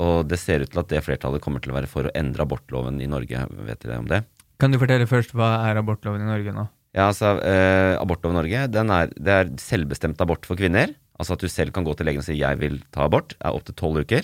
Og 0.02 0.28
det 0.30 0.40
ser 0.42 0.64
ut 0.64 0.72
til 0.74 0.82
at 0.82 0.90
det 0.90 1.04
flertallet 1.06 1.44
kommer 1.44 1.62
til 1.64 1.74
å 1.74 1.78
være 1.78 1.90
for 1.92 2.08
å 2.08 2.14
endre 2.18 2.46
abortloven 2.46 3.02
i 3.04 3.10
Norge. 3.10 3.46
Vet 3.68 3.84
dere 3.84 4.00
om 4.02 4.10
det? 4.10 4.24
Kan 4.62 4.74
du 4.74 4.80
fortelle 4.82 5.10
først 5.10 5.36
hva 5.38 5.68
er 5.68 5.82
abortloven 5.82 6.24
i 6.24 6.30
Norge 6.30 6.56
nå? 6.56 6.68
Ja, 6.94 7.08
altså, 7.10 7.40
eh, 7.42 7.98
Abortloven 7.98 8.38
i 8.38 8.42
Norge 8.42 8.68
den 8.70 8.92
er, 8.94 9.10
det 9.18 9.34
er 9.34 9.50
selvbestemt 9.58 10.22
abort 10.22 10.46
for 10.46 10.60
kvinner. 10.60 10.94
Altså 11.18 11.34
at 11.34 11.42
du 11.42 11.50
selv 11.50 11.74
kan 11.74 11.86
gå 11.86 11.96
til 11.98 12.06
legen 12.06 12.22
og 12.22 12.26
si 12.26 12.38
'jeg 12.38 12.60
vil 12.60 12.82
ta 12.92 13.08
abort'. 13.08 13.34
er 13.42 13.54
opptil 13.54 13.76
tolv 13.76 14.06
uker. 14.06 14.24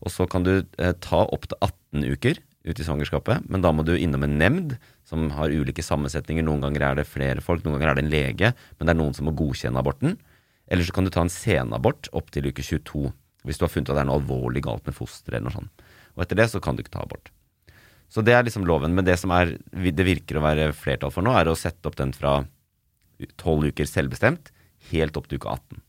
Og 0.00 0.10
så 0.10 0.28
kan 0.28 0.42
du 0.42 0.64
eh, 0.78 0.92
ta 0.92 1.26
opptil 1.28 1.58
18 1.60 2.04
uker 2.08 2.40
ut 2.64 2.80
i 2.80 2.84
svangerskapet, 2.84 3.48
men 3.48 3.62
da 3.62 3.72
må 3.72 3.84
du 3.84 3.96
innom 3.96 4.24
en 4.24 4.38
nemnd 4.38 4.78
som 5.08 5.30
har 5.30 5.48
ulike 5.48 5.84
sammensetninger. 5.84 6.44
Noen 6.44 6.60
ganger 6.60 6.82
er 6.82 6.94
det 7.00 7.08
flere 7.08 7.40
folk, 7.40 7.64
noen 7.64 7.78
ganger 7.78 7.90
er 7.90 7.94
det 7.94 8.04
en 8.04 8.12
lege, 8.12 8.52
men 8.78 8.86
det 8.86 8.92
er 8.94 9.00
noen 9.00 9.16
som 9.16 9.28
må 9.28 9.36
godkjenne 9.36 9.80
aborten. 9.80 10.18
Eller 10.70 10.84
så 10.84 10.92
kan 10.92 11.04
du 11.04 11.10
ta 11.10 11.24
en 11.24 11.32
senabort 11.32 12.08
opp 12.12 12.30
til 12.30 12.46
uke 12.46 12.62
22, 12.62 13.12
hvis 13.46 13.60
du 13.60 13.66
har 13.66 13.72
funnet 13.72 13.92
at 13.92 13.98
det 13.98 14.04
er 14.04 14.08
noe 14.10 14.20
alvorlig 14.20 14.62
galt 14.66 14.86
med 14.88 14.96
fosteret 14.96 15.38
eller 15.38 15.48
noe 15.48 15.58
sånt. 15.58 15.84
Og 16.16 16.24
etter 16.24 16.40
det 16.40 16.48
så 16.52 16.60
kan 16.62 16.76
du 16.76 16.82
ikke 16.84 16.94
ta 16.96 17.04
abort. 17.04 17.30
Så 18.10 18.24
det 18.26 18.34
er 18.34 18.42
liksom 18.44 18.66
loven. 18.66 18.94
Men 18.96 19.06
det 19.06 19.16
som 19.20 19.32
er, 19.34 19.54
det 19.70 20.06
virker 20.06 20.40
å 20.40 20.44
være 20.44 20.72
flertall 20.76 21.12
for 21.14 21.24
nå, 21.24 21.32
er 21.36 21.48
å 21.48 21.58
sette 21.58 21.86
opp 21.88 21.98
den 22.00 22.12
fra 22.16 22.40
tolv 23.40 23.70
uker 23.70 23.88
selvbestemt 23.88 24.50
helt 24.90 25.16
opp 25.18 25.28
til 25.30 25.40
uke 25.40 25.52
18. 25.52 25.80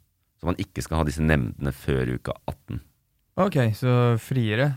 Så 0.41 0.49
man 0.49 0.59
ikke 0.61 0.83
skal 0.83 1.01
ha 1.01 1.07
disse 1.07 1.23
nemndene 1.23 1.73
før 1.75 2.15
uke 2.17 2.35
18. 2.49 2.81
Ok, 3.41 3.57
så 3.77 3.95
friere. 4.21 4.73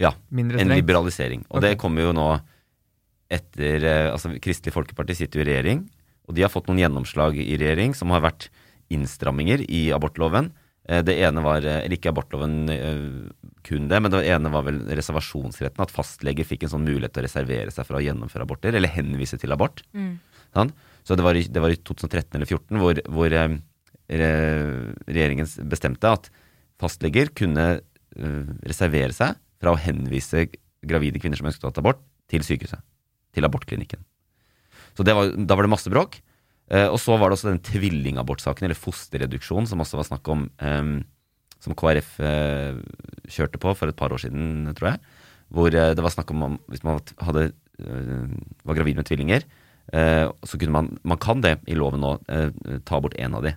Ja, 0.00 0.14
Mindre 0.32 0.62
en 0.62 0.72
liberalisering. 0.72 1.44
Og 1.50 1.60
okay. 1.60 1.72
det 1.72 1.80
kommer 1.82 2.08
jo 2.08 2.14
nå 2.16 2.28
etter 3.32 3.84
eh, 3.84 4.08
Altså, 4.12 4.32
Kristelig 4.42 4.74
Folkeparti 4.74 5.16
sitter 5.16 5.40
jo 5.40 5.46
i 5.46 5.50
regjering, 5.50 5.84
og 6.28 6.36
de 6.36 6.44
har 6.44 6.52
fått 6.52 6.68
noen 6.70 6.82
gjennomslag 6.82 7.38
i 7.40 7.56
regjering 7.60 7.94
som 7.96 8.12
har 8.14 8.24
vært 8.24 8.48
innstramminger 8.92 9.64
i 9.68 9.86
abortloven. 9.94 10.50
Eh, 10.88 11.02
Det 11.02 11.14
ene 11.22 11.42
var, 11.44 11.62
eh, 11.62 11.84
eller 11.84 11.96
ikke 11.96 12.10
abortloven 12.10 12.68
eh, 12.70 13.30
kun 13.62 13.88
det, 13.88 14.00
men 14.02 14.10
det 14.10 14.24
ene 14.26 14.50
var 14.50 14.64
vel 14.66 14.80
reservasjonsretten. 14.90 15.82
At 15.82 15.94
fastleger 15.94 16.46
fikk 16.46 16.64
en 16.64 16.74
sånn 16.74 16.86
mulighet 16.86 17.14
til 17.14 17.22
å 17.22 17.28
reservere 17.28 17.70
seg 17.74 17.86
for 17.86 17.98
å 17.98 18.02
gjennomføre 18.02 18.46
aborter, 18.46 18.74
eller 18.74 18.90
henvise 18.90 19.38
til 19.38 19.54
abort. 19.54 19.84
Mm. 19.94 20.18
Sånn? 20.52 20.72
Så 21.06 21.16
det 21.18 21.24
var, 21.26 21.38
i, 21.38 21.46
det 21.46 21.62
var 21.62 21.72
i 21.74 21.78
2013 21.78 22.36
eller 22.36 22.46
2014 22.50 22.82
hvor, 22.82 23.00
hvor 23.10 23.34
eh, 23.34 23.56
regjeringen 25.08 25.48
bestemte 25.70 26.10
at 26.10 26.28
fastleger 26.82 27.30
kunne 27.34 27.66
eh, 27.78 28.52
reservere 28.66 29.14
seg 29.16 29.38
fra 29.62 29.74
å 29.74 29.78
henvise 29.78 30.48
gravide 30.82 31.22
kvinner 31.22 31.38
som 31.38 31.46
ønsket 31.50 31.70
å 31.70 31.74
ta 31.74 31.82
abort, 31.82 32.02
til 32.30 32.42
sykehuset. 32.46 32.82
Til 33.34 33.46
abortklinikken. 33.46 34.02
Så 34.96 35.04
det 35.06 35.14
var, 35.16 35.30
da 35.36 35.56
var 35.56 35.66
det 35.66 35.72
masse 35.72 35.90
bråk. 35.92 36.18
Eh, 36.72 36.88
og 36.88 36.98
så 37.02 37.18
var 37.20 37.28
det 37.30 37.36
også 37.38 37.50
den 37.50 37.62
tvillingabortsaken, 37.68 38.64
eller 38.64 38.78
fosterreduksjon, 38.78 39.66
som 39.68 39.82
også 39.84 39.98
var 40.00 40.08
snakk 40.08 40.28
om, 40.32 40.46
som 41.62 41.74
KrF 41.78 42.14
eh, 42.24 42.78
kjørte 43.30 43.60
på 43.62 43.74
for 43.78 43.92
et 43.92 43.98
par 43.98 44.14
år 44.14 44.22
siden, 44.24 44.70
tror 44.78 44.94
jeg. 44.94 45.02
Hvor 45.52 45.68
eh, 45.76 45.92
det 45.94 46.04
var 46.04 46.14
snakk 46.14 46.32
om 46.32 46.56
hvis 46.72 46.84
man 46.86 47.02
hadde, 47.20 47.50
var 48.64 48.78
gravid 48.78 48.96
med 49.00 49.08
tvillinger, 49.08 49.44
så 49.92 50.58
kunne 50.60 50.70
man 50.72 50.88
Man 51.02 51.18
kan 51.18 51.40
det 51.42 51.56
i 51.66 51.74
loven 51.74 52.00
nå, 52.00 52.12
ta 52.86 53.00
bort 53.02 53.16
én 53.18 53.34
av 53.34 53.42
de. 53.42 53.50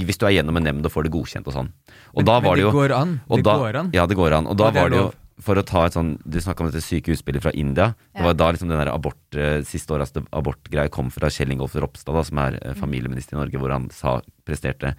Hvis 0.00 0.18
du 0.18 0.24
er 0.26 0.32
gjennom 0.38 0.56
en 0.56 0.64
nemnd 0.64 0.86
og 0.88 0.92
får 0.94 1.04
det 1.06 1.12
godkjent 1.12 1.46
og 1.46 1.54
sånn. 1.54 1.68
Og 2.16 2.22
Men- 2.22 2.26
da 2.26 2.38
men 2.40 2.48
var 2.48 2.56
det 2.56 2.62
det 2.62 2.64
jo 2.64 2.72
går 2.72 2.94
an. 2.96 3.12
Det 3.28 3.44
da, 3.44 3.56
går 3.60 3.76
an. 3.82 3.90
Ja, 3.92 4.06
det 4.06 4.16
går 4.16 4.32
an. 4.38 4.46
Og 4.48 4.56
da 4.56 4.66
Og 4.68 4.74
var 4.74 4.88
det 4.90 4.98
jo. 4.98 5.12
For 5.42 5.58
å 5.58 5.64
ta 5.66 5.80
et 5.88 5.96
sånn 5.96 6.12
Du 6.22 6.36
snakka 6.40 6.62
om 6.62 6.68
dette 6.70 6.84
syke 6.84 7.10
utspillet 7.14 7.42
fra 7.42 7.52
India. 7.58 7.92
Det 8.14 8.22
var 8.22 8.36
da 8.38 8.50
liksom 8.54 8.68
den 8.70 8.78
der 8.78 8.92
abort 8.92 9.34
eh, 9.38 9.62
siste 9.66 9.94
åras 9.96 10.12
abortgreie 10.30 10.92
kom 10.92 11.10
fra 11.10 11.30
Kjell 11.32 11.50
Ingolf 11.54 11.74
Ropstad, 11.74 12.14
da, 12.14 12.22
som 12.28 12.38
er 12.38 12.58
eh, 12.62 12.76
familieminister 12.78 13.34
i 13.36 13.40
Norge, 13.40 13.58
hvor 13.58 13.74
han 13.74 13.88
sa, 13.90 14.20
presterte 14.46 14.94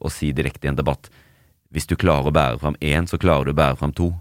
å 0.00 0.10
si 0.12 0.30
direkte 0.36 0.68
i 0.68 0.70
en 0.72 0.78
debatt 0.78 1.10
Hvis 1.74 1.88
du 1.90 1.96
klarer 1.98 2.30
å 2.30 2.34
bære 2.34 2.60
fram 2.62 2.76
én, 2.80 3.08
så 3.10 3.18
klarer 3.18 3.48
du 3.48 3.54
å 3.54 3.58
bære 3.58 3.78
fram 3.80 3.92
to. 3.96 4.12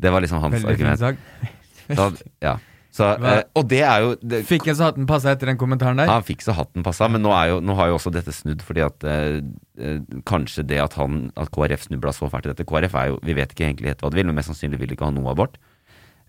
Det 0.00 0.12
var 0.12 0.24
liksom 0.24 0.40
hans 0.40 0.56
Veldig 0.62 0.76
fin 0.78 0.86
argument. 0.86 1.00
sak. 1.00 1.92
Da, 1.96 2.10
ja. 2.42 2.54
Så, 2.96 3.10
eh, 3.20 3.42
og 3.58 3.66
det 3.68 3.82
er 3.84 4.04
jo 4.04 4.12
det, 4.24 4.40
Fikk 4.48 4.70
han 4.70 4.76
så 4.78 4.88
hatten 4.88 5.08
passa 5.08 5.34
etter 5.34 5.50
den 5.50 5.58
kommentaren 5.60 6.00
der? 6.00 6.08
han 6.08 6.24
fikk 6.24 6.44
så 6.46 6.54
hatten 6.56 6.84
passa, 6.86 7.10
men 7.12 7.20
nå, 7.20 7.32
jo, 7.50 7.58
nå 7.60 7.76
har 7.76 7.90
jo 7.90 7.98
også 7.98 8.12
dette 8.14 8.32
snudd, 8.32 8.64
fordi 8.64 8.84
at 8.86 9.04
eh, 9.04 9.42
eh, 9.76 9.98
kanskje 10.28 10.64
det 10.70 10.80
at, 10.80 10.96
han, 10.96 11.26
at 11.36 11.52
KrF 11.52 11.90
snubla 11.90 12.14
så 12.16 12.30
fælt 12.32 12.48
i 12.48 12.54
dette 12.54 12.64
KrF 12.68 12.96
er 12.96 13.10
jo, 13.12 13.18
Vi 13.26 13.36
vet 13.36 13.52
ikke 13.52 13.66
egentlig 13.68 13.92
helt 13.92 14.04
hva 14.04 14.12
de 14.12 14.20
vil, 14.20 14.30
men 14.30 14.38
mest 14.38 14.48
sannsynlig 14.52 14.80
vil 14.80 14.92
de 14.92 14.96
ikke 14.96 15.10
ha 15.10 15.16
noe 15.16 15.34
abort. 15.34 15.60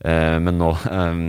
Eh, 0.05 0.35
men 0.43 0.59
nå 0.59 0.73
eh, 0.75 1.23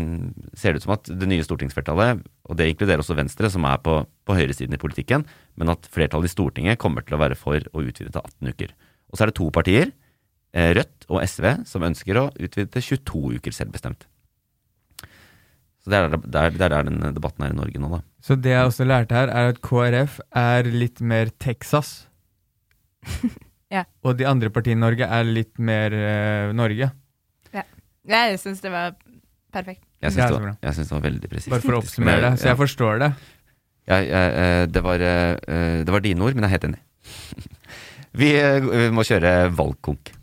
ser 0.59 0.75
det 0.75 0.83
ut 0.83 0.89
som 0.89 0.97
at 0.99 1.09
det 1.23 1.31
nye 1.31 1.47
stortingsflertallet, 1.47 2.27
og 2.51 2.59
det 2.59 2.69
inkluderer 2.73 3.05
også 3.05 3.17
Venstre, 3.21 3.53
som 3.53 3.65
er 3.69 3.79
på, 3.85 4.01
på 4.29 4.37
høyresiden 4.37 4.75
i 4.77 4.83
politikken, 4.83 5.25
men 5.61 5.73
at 5.73 5.89
flertallet 5.95 6.29
i 6.29 6.35
Stortinget 6.35 6.83
kommer 6.83 7.07
til 7.07 7.17
å 7.17 7.23
være 7.23 7.39
for 7.39 7.63
å 7.73 7.87
utvide 7.87 8.11
til 8.11 8.21
18 8.21 8.53
uker. 8.53 8.77
Og 9.09 9.17
så 9.17 9.25
er 9.25 9.31
det 9.31 9.39
to 9.39 9.49
partier, 9.55 9.95
eh, 10.53 10.75
Rødt 10.77 11.09
og 11.09 11.23
SV, 11.25 11.51
som 11.69 11.87
ønsker 11.87 12.21
å 12.21 12.29
utvide 12.35 12.73
til 12.75 12.89
22 12.99 13.39
uker 13.39 13.55
selvbestemt. 13.57 14.09
Så 15.89 15.93
det 15.93 15.99
er 15.99 16.09
der, 16.13 16.21
der, 16.29 16.45
er 16.45 16.53
er 16.69 16.71
der 16.77 16.89
den 16.91 17.15
debatten 17.17 17.45
er 17.47 17.55
i 17.55 17.57
Norge 17.57 17.81
nå, 17.81 17.89
da. 17.97 18.01
Så 18.21 18.37
det 18.37 18.53
jeg 18.53 18.69
også 18.69 18.85
lærte 18.85 19.17
her, 19.17 19.33
er 19.33 19.55
at 19.55 19.61
KrF 19.65 20.19
er 20.37 20.69
litt 20.69 21.01
mer 21.01 21.33
Texas. 21.41 22.07
Ja. 23.69 23.83
Og 24.01 24.15
de 24.17 24.25
andre 24.25 24.49
partiene 24.49 24.81
i 24.81 24.81
Norge 24.81 25.05
er 25.05 25.27
litt 25.29 25.59
mer 25.61 25.93
uh, 25.93 26.55
Norge. 26.57 26.87
Jeg 28.09 28.39
syns 28.41 28.63
det 28.65 28.71
var 28.73 28.95
perfekt. 29.53 29.83
Jeg 30.01 30.09
Ja, 30.09 30.15
syns 30.15 30.33
det, 30.33 30.55
det, 30.63 30.73
det 30.79 30.95
var 30.95 31.03
veldig 31.05 31.29
presist. 31.29 31.51
Bare 31.53 31.65
for 31.67 31.77
å 31.77 31.81
oppsummere 31.83 32.23
det. 32.25 32.31
Så 32.41 32.49
jeg 32.49 32.57
forstår 32.63 33.03
det. 33.03 33.11
ja, 33.91 33.99
eh, 34.01 34.67
det, 34.73 34.83
var, 34.85 35.05
eh, 35.05 35.85
det 35.85 35.93
var 35.93 36.01
dine 36.01 36.25
ord, 36.25 36.33
men 36.33 36.47
jeg 36.47 36.49
er 36.49 36.57
helt 36.57 36.69
enig. 36.71 36.81
Vi 38.19 38.31
vi 38.33 38.89
må 38.91 39.05
kjøre 39.05 39.51
valgkonk. 39.55 40.15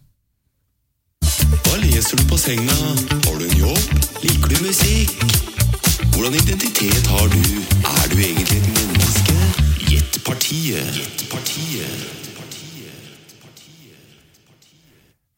Hva 1.21 1.78
leser 1.84 2.17
du 2.17 2.25
på 2.32 2.39
senga? 2.41 2.80
Har 3.28 3.38
du 3.38 3.45
en 3.45 3.60
jobb? 3.62 3.99
Liker 4.25 4.56
du 4.56 4.63
musikk? 4.65 5.55
Hvordan 6.15 6.32
identitet 6.39 7.08
har 7.12 7.25
du? 7.28 7.41
Er 7.84 8.06
du 8.08 8.19
egentlig 8.23 8.62
et 8.62 8.67
menneske? 8.71 9.34
Gjett 9.84 10.15
partiet. 10.23 10.95
Gjett 10.95 11.23
partiet. 11.28 12.06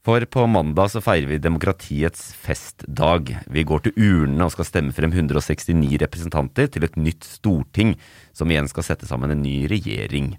For 0.06 0.22
på 0.30 0.44
mandag 0.46 0.92
så 0.94 1.02
feirer 1.02 1.32
vi 1.32 1.40
demokratiets 1.42 2.28
festdag. 2.46 3.32
Vi 3.50 3.64
går 3.66 3.88
til 3.88 3.98
urnene 3.98 4.46
og 4.46 4.54
skal 4.54 4.68
stemme 4.70 4.94
frem 4.94 5.16
169 5.18 5.98
representanter 6.06 6.70
til 6.70 6.86
et 6.86 7.02
nytt 7.02 7.26
storting, 7.26 7.96
som 8.38 8.54
igjen 8.54 8.70
skal 8.70 8.86
sette 8.86 9.10
sammen 9.10 9.34
en 9.34 9.42
ny 9.42 9.66
regjering. 9.74 10.36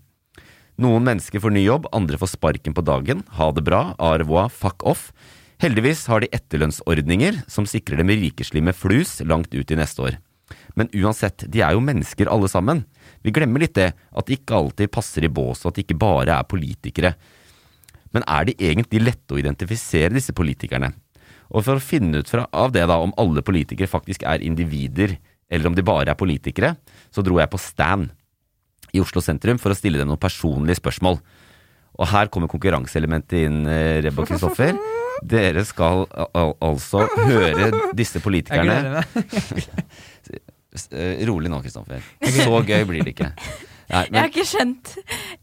Noen 0.78 1.02
mennesker 1.10 1.42
får 1.42 1.56
ny 1.56 1.66
jobb, 1.66 1.90
andre 1.90 2.22
får 2.22 2.36
sparken 2.36 2.78
på 2.78 2.86
dagen. 2.86 3.26
Ha 3.42 3.50
det 3.58 3.66
bra, 3.66 3.82
arvoa, 3.98 4.46
fuck 4.46 4.86
off. 4.86 5.10
Heldigvis 5.58 6.06
har 6.06 6.22
de 6.22 6.30
etterlønnsordninger 6.30 7.42
som 7.50 7.66
sikrer 7.66 7.98
dem 7.98 8.14
rikeslig 8.14 8.62
med 8.62 8.78
flus 8.78 9.18
langt 9.26 9.50
ut 9.50 9.74
i 9.74 9.82
neste 9.82 10.06
år. 10.06 10.22
Men 10.78 10.90
uansett, 10.96 11.44
de 11.50 11.62
er 11.64 11.74
jo 11.76 11.82
mennesker 11.84 12.30
alle 12.30 12.48
sammen. 12.50 12.84
Vi 13.24 13.34
glemmer 13.34 13.62
litt 13.64 13.76
det, 13.78 13.90
at 13.94 14.28
de 14.28 14.38
ikke 14.38 14.56
alltid 14.58 14.92
passer 14.94 15.26
i 15.26 15.32
bås, 15.32 15.64
og 15.64 15.72
at 15.72 15.80
de 15.80 15.86
ikke 15.86 15.98
bare 15.98 16.38
er 16.38 16.48
politikere. 16.48 17.14
Men 18.14 18.24
er 18.24 18.48
de 18.48 18.56
egentlig 18.56 19.02
lette 19.04 19.34
å 19.34 19.40
identifisere, 19.40 20.14
disse 20.16 20.34
politikerne? 20.36 20.92
Og 21.48 21.64
for 21.64 21.78
å 21.78 21.82
finne 21.82 22.20
ut 22.22 22.30
fra, 22.30 22.46
av 22.52 22.72
det 22.76 22.84
da, 22.88 22.98
om 23.00 23.14
alle 23.20 23.44
politikere 23.44 23.90
faktisk 23.90 24.24
er 24.28 24.44
individer, 24.44 25.16
eller 25.48 25.70
om 25.70 25.76
de 25.76 25.84
bare 25.84 26.12
er 26.12 26.20
politikere, 26.20 26.74
så 27.12 27.24
dro 27.24 27.40
jeg 27.40 27.52
på 27.52 27.60
Stan 27.60 28.08
i 28.92 29.00
Oslo 29.02 29.20
sentrum 29.24 29.60
for 29.60 29.72
å 29.72 29.76
stille 29.76 30.00
dem 30.00 30.08
noen 30.10 30.20
personlige 30.20 30.80
spørsmål. 30.80 31.20
Og 31.98 32.06
her 32.12 32.30
kommer 32.30 32.50
konkurranseelementet 32.50 33.46
inn, 33.48 33.62
eh, 33.66 33.98
Rebbe 34.04 34.22
og 34.22 34.30
Kristoffer. 34.30 34.76
Dere 35.26 35.64
skal 35.66 36.04
al 36.14 36.28
al 36.38 36.52
altså 36.62 37.08
høre 37.26 37.72
disse 37.98 38.20
politikerne 38.22 39.02
eh, 40.94 41.24
Rolig 41.26 41.50
nå, 41.50 41.58
Kristoffer. 41.64 42.04
Så 42.22 42.62
gøy 42.62 42.86
blir 42.86 43.02
det 43.02 43.16
ikke. 43.16 43.32
Nei, 43.88 44.04
Jeg 44.12 44.20
har 44.20 44.30
ikke 44.30 44.46
skjønt. 44.46 44.94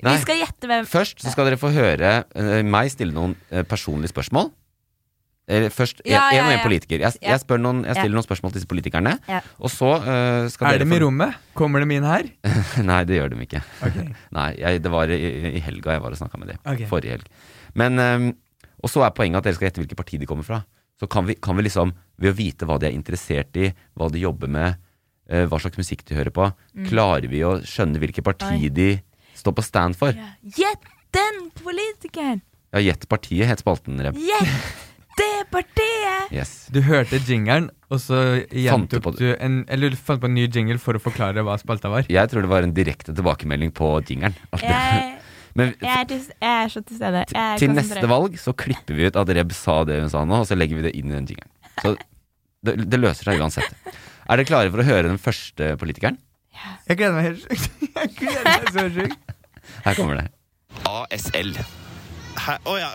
Nei. 0.05 0.15
Skal 0.21 0.39
gjette 0.39 0.69
hvem 0.69 0.87
Først 0.87 1.23
så 1.25 1.33
skal 1.33 1.49
dere 1.49 1.59
få 1.59 1.73
høre 1.75 2.11
eh, 2.23 2.61
meg 2.63 2.93
stille 2.93 3.15
noen 3.15 3.35
personlige 3.67 4.13
spørsmål. 4.13 4.53
Eller 5.47 5.69
først 5.69 5.99
en, 6.01 6.10
Ja, 6.12 6.23
ja, 6.34 6.39
en 6.41 6.45
og 6.47 6.51
en 6.53 6.58
ja. 6.58 6.63
politiker. 6.65 6.99
Jeg, 7.05 7.17
jeg, 7.21 7.39
spør 7.43 7.60
noen, 7.62 7.84
jeg 7.86 7.93
Ja. 7.93 8.01
stiller 8.01 8.15
noen 8.17 8.25
spørsmål 8.25 8.51
til 8.51 8.60
disse 8.62 8.69
politikerne. 8.71 9.12
Ja. 9.29 9.41
Og 9.60 9.69
så 9.69 9.91
uh, 10.01 10.47
skal 10.49 10.67
Er 10.71 10.79
dere 10.79 10.88
de 10.89 10.95
i 10.97 11.03
rommet? 11.03 11.36
Kommer 11.53 11.86
de 11.86 11.95
inn 11.99 12.03
her? 12.08 12.29
Nei, 12.89 13.03
det 13.05 13.19
gjør 13.19 13.29
de 13.36 13.41
ikke. 13.45 13.62
Okay. 13.86 14.08
Nei, 14.39 14.47
jeg, 14.58 14.81
Det 14.81 14.91
var 14.91 15.12
i, 15.13 15.19
i 15.53 15.62
helga 15.62 15.93
jeg 15.97 16.01
var 16.01 16.15
og 16.15 16.17
snakka 16.17 16.39
med 16.41 16.47
dem. 16.55 16.58
Okay. 16.65 16.88
Forrige 16.89 17.17
helg. 17.19 17.29
Men, 17.77 17.99
um, 18.01 18.31
og 18.81 18.89
så 18.89 19.03
er 19.05 19.13
poenget 19.13 19.38
at 19.38 19.43
dere 19.49 19.53
skal 19.60 19.69
gjette 19.69 19.84
hvilket 19.84 19.97
parti 20.01 20.17
de 20.17 20.25
kommer 20.29 20.43
fra. 20.47 20.63
Så 20.99 21.05
kan 21.12 21.25
vi, 21.29 21.36
kan 21.36 21.55
vi 21.60 21.67
liksom, 21.67 21.93
ved 22.17 22.31
å 22.34 22.38
vite 22.38 22.65
hva 22.65 22.79
de 22.81 22.88
er 22.89 22.95
interessert 22.97 23.53
i, 23.60 23.69
hva 23.99 24.10
de 24.10 24.21
jobber 24.23 24.47
med, 24.49 24.79
uh, 25.29 25.45
hva 25.51 25.60
slags 25.62 25.77
musikk 25.77 26.01
de 26.10 26.15
hører 26.17 26.34
på, 26.34 26.49
klarer 26.89 27.27
vi 27.29 27.43
å 27.45 27.60
skjønne 27.62 27.99
hvilket 28.01 28.25
parti 28.25 28.49
Mm. 28.55 28.65
Oi. 28.65 28.69
de 28.73 28.89
står 29.38 29.53
på 29.60 29.63
stand 29.67 29.97
for? 29.99 30.15
Ja. 30.15 30.31
Gjett 30.58 30.89
den 31.13 31.51
politikeren! 31.62 32.41
Ja, 32.73 32.79
Gjett 32.81 33.05
partiet 33.08 33.47
het 33.47 33.62
spalten, 33.62 33.99
Reb. 34.03 34.17
Gjett 34.19 34.94
det 35.19 35.47
partiet! 35.54 36.32
Yes. 36.34 36.54
Du 36.73 36.82
hørte 36.86 37.19
jingeren, 37.23 37.69
og 37.93 38.01
så 38.01 38.21
Fant 38.41 38.51
du 38.51 38.62
gjentok 38.65 39.04
på 39.06 39.12
du 39.19 39.28
en 39.34 39.60
Eller 39.71 39.93
du 39.93 39.97
fant 39.99 40.19
på 40.19 40.28
en 40.28 40.34
ny 40.36 40.47
jingle 40.49 40.80
for 40.82 40.97
å 40.97 41.01
forklare 41.01 41.43
hva 41.45 41.58
spalta 41.62 41.91
var. 41.93 42.10
Jeg 42.12 42.32
tror 42.32 42.45
det 42.45 42.51
var 42.51 42.65
en 42.65 42.73
direkte 42.75 43.13
tilbakemelding 43.15 43.71
på 43.75 43.91
jingeren. 44.10 44.36
Jeg, 44.62 45.13
Men 45.60 45.71
jeg, 45.80 45.91
er, 45.91 46.08
til, 46.10 46.23
jeg 46.41 46.65
er 46.65 46.73
så 46.73 46.82
til 46.84 46.99
stede. 46.99 47.23
Jeg 47.32 47.43
er 47.45 47.62
til 47.62 47.71
neste 47.71 48.10
valg 48.12 48.36
så 48.41 48.56
klipper 48.58 48.97
vi 48.97 49.08
ut 49.08 49.19
at 49.21 49.32
Reb 49.38 49.54
sa 49.56 49.78
det 49.88 50.01
hun 50.01 50.12
sa 50.12 50.25
nå, 50.28 50.41
og 50.43 50.49
så 50.49 50.58
legger 50.58 50.82
vi 50.82 50.88
det 50.89 50.95
inn 50.99 51.13
i 51.13 51.15
den 51.15 51.30
jingeren. 51.32 51.54
Så 51.80 51.95
det, 52.65 52.75
det 52.91 52.99
løser 52.99 53.32
seg 53.32 53.43
uansett. 53.43 53.93
Er 54.25 54.41
dere 54.41 54.49
klare 54.49 54.73
for 54.73 54.82
å 54.82 54.88
høre 54.88 55.08
den 55.08 55.21
første 55.21 55.75
politikeren? 55.80 56.19
Jeg 56.89 56.99
gleder 56.99 57.15
meg 57.15 57.30
helt 57.30 57.45
sjukt. 57.45 57.80
Jeg 58.01 58.12
gleder 58.19 58.49
meg 58.49 58.73
så 58.73 58.86
sjukt. 58.97 59.34
Her 59.86 59.97
kommer 59.97 60.19
det. 60.19 60.28
ASL. 60.89 61.56
Å 62.36 62.58
oh 62.67 62.78
ja. 62.78 62.91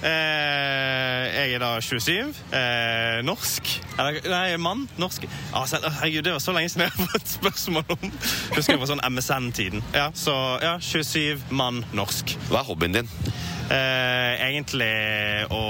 Eh, 0.00 1.24
jeg 1.34 1.56
er 1.56 1.60
da 1.60 1.74
27. 1.84 2.30
Eh, 2.56 3.18
norsk. 3.26 3.68
Eller, 3.98 4.20
nei, 4.32 4.56
mann. 4.62 4.86
Norsk. 5.00 5.26
Altså, 5.56 5.80
herregud, 6.00 6.24
det 6.24 6.34
var 6.36 6.42
så 6.44 6.54
lenge 6.56 6.72
siden 6.72 6.86
jeg 6.86 6.94
har 6.96 7.10
fått 7.12 7.34
spørsmål 7.36 7.94
om. 7.96 8.08
Husker 8.56 8.74
jeg 8.74 8.82
var 8.82 8.92
sånn 8.92 9.04
MSN-tiden. 9.04 9.84
Ja, 9.96 10.08
så 10.16 10.34
ja, 10.64 10.78
27, 10.80 11.44
mann, 11.52 11.84
norsk. 11.96 12.36
Hva 12.48 12.62
er 12.62 12.70
hobbyen 12.70 12.96
din? 12.96 13.12
Eh, 13.70 14.32
egentlig 14.48 14.90
å 15.54 15.62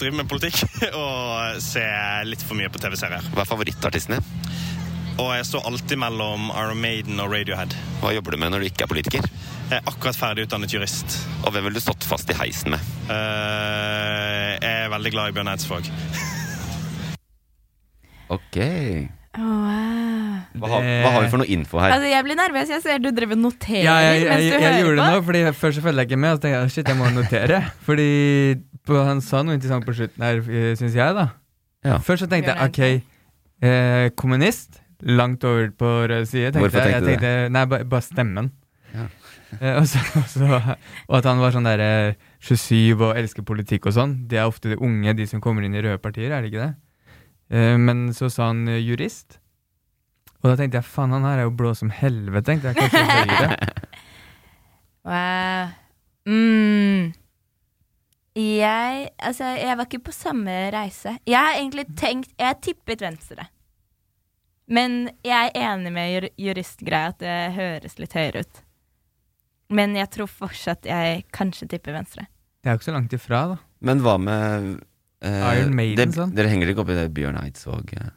drive 0.00 0.16
med 0.18 0.30
politikk 0.30 0.64
og 1.04 1.60
se 1.62 1.84
litt 2.26 2.42
for 2.42 2.58
mye 2.58 2.72
på 2.72 2.80
TV-serier. 2.82 3.28
Hva 3.34 3.44
er 3.44 3.52
favorittartisten 3.52 4.16
din? 4.16 4.32
Og 5.14 5.28
jeg 5.30 5.46
står 5.46 5.66
alltid 5.68 5.98
mellom 6.02 6.48
Iron 6.58 6.80
Maiden 6.82 7.20
og 7.22 7.30
Radiohead. 7.30 7.74
Hva 8.00 8.10
jobber 8.16 8.34
du 8.34 8.40
med 8.42 8.50
når 8.50 8.64
du 8.64 8.66
ikke 8.66 8.86
er 8.86 8.90
politiker? 8.90 9.26
Jeg 9.70 9.76
er 9.78 9.84
akkurat 9.86 10.16
ferdig 10.18 10.48
utdannet 10.48 10.74
jurist. 10.74 11.14
Og 11.44 11.54
hvem 11.54 11.68
ville 11.68 11.78
du 11.78 11.84
stått 11.84 12.06
fast 12.06 12.32
i 12.34 12.36
heisen 12.36 12.74
med? 12.74 12.82
Uh, 13.06 14.58
jeg 14.58 14.80
er 14.82 14.90
veldig 14.90 15.12
glad 15.14 15.30
i 15.30 15.36
Bjørn 15.36 15.52
Eidsvåg. 15.54 15.90
Ok. 18.34 18.58
Wow. 19.38 20.34
Hva 20.54 20.68
har, 20.70 20.84
hva 20.86 21.14
har 21.14 21.24
vi 21.24 21.30
for 21.30 21.42
noe 21.42 21.50
info 21.50 21.78
her? 21.82 21.94
Altså, 21.94 22.10
jeg 22.10 22.26
blir 22.26 22.38
nervøs. 22.38 22.74
Jeg 22.74 22.82
ser 22.82 23.00
du 23.02 23.10
driver 23.14 23.38
og 23.38 23.44
noterer 23.46 23.86
Ja, 23.86 23.96
jeg, 24.02 24.20
jeg, 24.20 24.28
mens 24.30 24.44
du 24.44 24.50
jeg, 24.50 24.62
hører 24.66 24.78
gjorde 24.82 24.98
det 24.98 25.08
nå, 25.14 25.24
fordi 25.30 25.46
først 25.62 25.78
så 25.78 25.86
følger 25.86 26.02
jeg 26.02 26.10
ikke 26.10 26.22
med, 26.26 26.30
og 26.30 26.36
så 26.36 26.44
tenkte 26.44 26.60
jeg 26.60 26.74
shit, 26.74 26.90
jeg 26.90 26.98
må 26.98 27.14
notere. 27.14 27.64
Fordi 27.86 28.12
på, 28.86 29.00
han 29.06 29.22
sa 29.24 29.46
noe 29.46 29.58
interessant 29.58 29.86
på 29.86 29.94
slutten 29.94 30.26
her, 30.26 30.42
syns 30.78 30.98
jeg, 30.98 31.18
da. 31.22 31.30
Ja. 31.86 31.98
Først 32.02 32.26
så 32.26 32.30
tenkte 32.30 32.54
jeg 32.54 32.70
ok, 32.70 33.12
eh, 33.68 34.06
kommunist, 34.18 34.80
langt 35.04 35.44
over 35.44 35.70
på 35.78 35.90
rød 36.08 36.26
side. 36.26 36.52
Tenkte 36.52 36.64
Hvorfor 36.64 36.84
jeg. 36.84 36.94
tenkte 36.94 37.06
du 37.06 37.12
jeg 37.12 37.20
tenkte, 37.20 37.52
Nei, 37.54 37.64
bare, 37.70 37.88
bare 37.88 38.06
stemmen. 38.08 38.52
Ja. 38.94 39.10
Eh, 39.54 39.76
og, 39.78 39.84
så, 39.86 40.00
og, 40.18 40.24
så, 40.26 40.46
og 41.06 41.12
at 41.14 41.26
han 41.28 41.38
var 41.38 41.52
sånn 41.54 41.68
derre 41.68 42.16
27 42.42 42.98
og 42.98 43.12
elsker 43.14 43.44
politikk 43.46 43.84
og 43.86 43.94
sånn. 43.94 44.16
Det 44.26 44.40
er 44.40 44.48
ofte 44.50 44.72
de 44.72 44.78
unge, 44.82 45.12
de 45.14 45.28
som 45.30 45.38
kommer 45.44 45.62
inn 45.62 45.76
i 45.78 45.82
røde 45.84 46.00
partier, 46.02 46.32
er 46.34 46.42
det 46.42 46.50
ikke 46.50 46.64
det? 46.64 46.72
Eh, 47.54 47.76
men 47.78 48.08
så 48.18 48.26
sa 48.34 48.48
han 48.50 48.64
eh, 48.66 48.80
jurist. 48.82 49.38
Og 50.42 50.50
da 50.50 50.56
tenkte 50.58 50.80
jeg 50.80 50.88
faen, 50.88 51.14
han 51.14 51.28
her 51.28 51.44
er 51.44 51.46
jo 51.46 51.54
blå 51.54 51.70
som 51.78 51.92
helvete, 51.94 52.48
tenkte 52.50 52.72
jeg. 52.72 52.82
Kanskje 52.82 53.06
Høyre. 53.14 53.54
Wow. 55.04 55.68
Mm. 56.24 57.12
Jeg 58.34 59.08
Altså, 59.18 59.44
jeg 59.44 59.76
var 59.76 59.84
ikke 59.84 60.06
på 60.06 60.14
samme 60.16 60.54
reise. 60.72 61.18
Jeg 61.28 61.36
har 61.38 61.58
egentlig 61.58 61.84
tenkt 62.00 62.30
Jeg 62.40 62.56
tippet 62.64 63.04
venstre. 63.04 63.44
Men 64.70 65.10
jeg 65.26 65.50
er 65.52 65.74
enig 65.74 65.92
med 65.92 66.12
jur 66.12 66.28
juristgreia 66.40 67.12
at 67.12 67.20
det 67.20 67.38
høres 67.58 67.98
litt 68.00 68.16
høyere 68.16 68.44
ut. 68.44 68.62
Men 69.74 69.96
jeg 69.98 70.10
tror 70.14 70.30
fortsatt 70.30 70.88
jeg 70.88 71.24
kanskje 71.34 71.68
tipper 71.74 71.96
venstre. 71.96 72.26
Det 72.62 72.70
er 72.70 72.76
jo 72.76 72.80
ikke 72.80 72.88
så 72.88 72.96
langt 72.96 73.16
ifra, 73.16 73.40
da. 73.52 73.56
Men 73.84 74.00
hva 74.04 74.14
med 74.20 74.68
eh, 75.24 75.40
Iron 75.58 75.74
Maiden, 75.76 76.00
det, 76.00 76.16
sånn. 76.16 76.32
Dere 76.36 76.52
henger 76.52 76.72
ikke 76.72 76.84
opp 76.84 76.92
i 76.94 76.96
det 76.96 77.08
Bjørn 77.16 77.36
Eidsvåg 77.42 77.92
eh. 77.98 78.12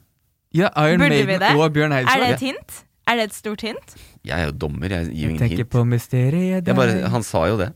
Ja, 0.55 0.69
Iron 0.87 1.03
Burde 1.03 1.25
Maiden 1.27 1.59
og 1.59 1.73
Bjørn 1.75 1.95
Eidsvåg. 1.97 2.13
Er 2.15 2.23
det 2.23 2.37
et 2.37 2.45
hint? 2.45 2.77
Er 3.07 3.19
det 3.19 3.25
et 3.29 3.35
stort 3.35 3.63
hint? 3.63 3.97
Jeg 4.27 4.35
er 4.35 4.47
jo 4.49 4.55
dommer, 4.63 4.91
jeg 4.91 5.11
gir 5.11 5.27
jo 5.27 5.33
ingen 5.35 5.51
hint. 5.51 5.69
på 5.71 5.83
mysteriet 5.87 6.63
Det 6.63 6.71
er 6.71 6.79
bare, 6.79 6.95
han 7.11 7.27
sa 7.27 7.43
jo 7.51 7.59
det. 7.59 7.73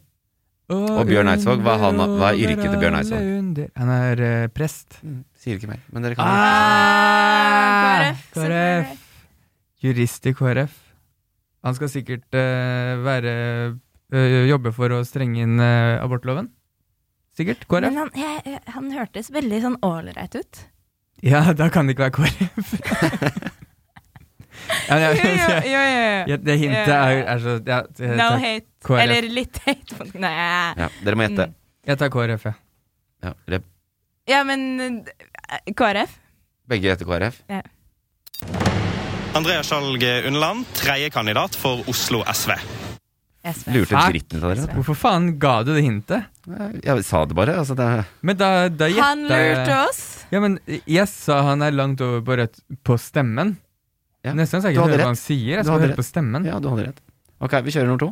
Og 0.72 1.04
Bjørn 1.08 1.28
Eidsvåg, 1.34 1.64
hva 1.66 1.76
er 1.76 2.00
hva 2.00 2.32
er 2.32 2.40
yrket 2.46 2.68
til 2.70 2.80
Bjørn 2.80 3.00
Eidsvåg? 3.02 3.62
Han 3.80 3.94
er 3.98 4.24
uh, 4.24 4.48
prest. 4.56 5.02
Sier 5.42 5.58
ikke 5.58 5.72
mer. 5.72 5.82
Men 5.90 6.06
dere 6.06 6.18
kan 6.18 6.28
Ah, 6.30 8.12
KrF, 8.12 8.26
KrF. 8.36 9.06
Jurist 9.82 10.28
i 10.30 10.34
KrF. 10.38 10.76
Han 11.66 11.78
skal 11.78 11.90
sikkert 11.94 12.28
uh, 12.38 13.02
være 13.06 13.32
uh, 14.14 14.42
jobbe 14.50 14.74
for 14.76 14.94
å 14.94 15.02
strenge 15.06 15.42
inn 15.46 15.58
uh, 15.62 15.98
abortloven. 16.02 16.52
Sikkert. 17.38 17.66
KrF. 17.70 17.88
Men 17.90 17.98
han, 18.04 18.12
jeg, 18.18 18.62
han 18.76 18.92
hørtes 18.94 19.32
veldig 19.34 19.62
sånn 19.66 19.80
ålreit 19.86 20.38
ut. 20.38 20.62
Ja, 21.26 21.42
da 21.58 21.70
kan 21.74 21.90
det 21.90 21.98
ikke 21.98 22.08
være 22.10 22.18
KrF. 22.22 22.76
ja, 24.92 24.98
ja, 25.02 25.10
ja, 25.66 25.90
ja, 26.34 26.38
det 26.38 26.58
hintet 26.62 26.94
er, 26.94 27.24
er 27.34 27.42
så 27.42 27.58
ja, 27.66 27.82
No 28.18 28.30
hate. 28.42 28.68
KrF. 28.86 29.02
Eller 29.08 29.30
litt 29.42 29.62
hate. 29.66 30.12
Nei. 30.22 30.34
Ja, 30.78 30.90
dere 31.02 31.18
må 31.18 31.26
gjette. 31.30 31.50
Mm. 31.50 31.60
Jeg 31.90 32.02
tar 32.02 32.14
KrF, 32.14 32.50
ja. 32.52 32.58
Ja, 33.22 33.36
Reb- 33.50 33.71
Ja, 34.30 34.44
men 34.48 35.06
eh, 35.08 35.74
KrF? 35.74 36.18
begge 36.72 36.92
heter 36.94 37.06
KrF. 37.06 37.42
Ja. 37.52 37.62
Andrea 39.36 39.64
Skjalg 39.64 40.04
Unneland, 40.28 40.66
tredjekandidat 40.76 41.56
for 41.56 41.82
Oslo 41.90 42.22
SV. 42.28 42.52
SV. 43.42 43.72
Lurte 43.74 44.02
dritten 44.12 44.38
ut 44.38 44.44
av 44.44 44.52
dere. 44.54 44.76
Hvorfor 44.78 44.98
faen 45.02 45.32
ga 45.42 45.54
du 45.66 45.72
det 45.74 45.82
hintet? 45.84 46.28
Jeg 46.86 47.06
sa 47.08 47.24
det 47.26 47.36
bare. 47.38 47.56
Altså 47.58 47.76
det, 47.80 47.88
Men 48.22 48.38
da, 48.38 48.50
da 48.70 48.90
gjetta 48.92 49.08
Han 49.08 49.24
lurte 49.26 49.78
oss. 49.88 50.02
Ja, 50.32 50.42
men 50.44 50.60
jeg 50.70 51.08
sa 51.10 51.42
han 51.50 51.66
er 51.66 51.74
langt 51.74 52.04
over 52.06 52.22
på 52.28 52.38
rødt 52.38 52.62
på 52.86 52.98
stemmen. 53.02 53.56
Ja. 54.22 54.36
Nesten 54.38 54.62
så 54.62 54.70
jeg 54.70 54.78
ikke 54.78 54.92
hører 54.92 55.06
hva 55.08 55.14
han 55.16 55.20
sier. 55.20 55.56
Jeg 55.58 55.66
skal 55.66 55.82
høre 55.88 55.98
på 55.98 56.06
stemmen. 56.06 56.46
ja, 56.46 56.60
du 56.62 56.70
hadde 56.70 56.92
rett. 56.92 57.02
Ok, 57.42 57.58
vi 57.66 57.74
kjører 57.74 57.90
nummer 57.90 58.04
to. 58.04 58.12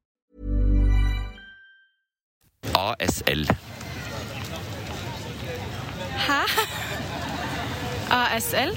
ASL. 2.81 3.47
Hæ? 6.27 6.41
ASL? 8.11 8.71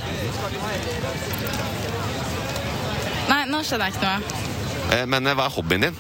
Nei, 3.28 3.44
nå 3.50 3.60
skjønner 3.64 3.86
jeg 3.90 3.94
ikke 3.94 4.08
noe. 4.08 4.40
Eh, 4.94 5.04
Men 5.08 5.28
eh, 5.28 5.36
hva 5.36 5.46
er 5.48 5.54
hobbyen 5.56 5.86
din? 5.86 5.98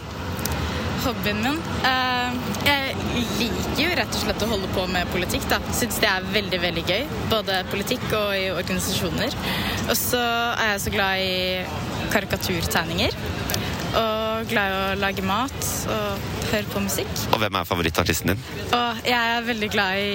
Hobbyen 1.04 1.42
min? 1.44 1.60
Eh, 1.84 2.38
jeg 2.64 2.96
liker 3.40 3.82
jo 3.84 3.90
rett 4.00 4.16
og 4.16 4.22
slett 4.24 4.44
å 4.46 4.50
holde 4.54 4.70
på 4.72 4.86
med 4.92 5.10
politikk, 5.12 5.44
da. 5.52 5.60
Syns 5.76 6.00
det 6.00 6.08
er 6.08 6.28
veldig, 6.34 6.60
veldig 6.64 6.86
gøy. 6.88 7.04
Både 7.32 7.60
politikk 7.72 8.06
og 8.16 8.32
i 8.38 8.48
organisasjoner. 8.54 9.36
Og 9.90 9.96
så 10.00 10.22
er 10.24 10.72
jeg 10.74 10.84
så 10.86 10.94
glad 10.96 11.24
i 11.24 12.08
karikaturtegninger. 12.16 13.20
Og 13.94 14.48
glad 14.50 14.70
i 14.70 14.76
å 14.76 14.96
lage 14.98 15.22
mat 15.26 15.68
og 15.92 16.24
høre 16.50 16.66
på 16.72 16.82
musikk. 16.82 17.10
Og 17.32 17.38
hvem 17.42 17.58
er 17.58 17.68
favorittartisten 17.68 18.32
din? 18.32 18.42
Og 18.74 19.02
jeg 19.06 19.34
er 19.36 19.46
veldig 19.46 19.70
glad 19.74 20.00
i 20.02 20.08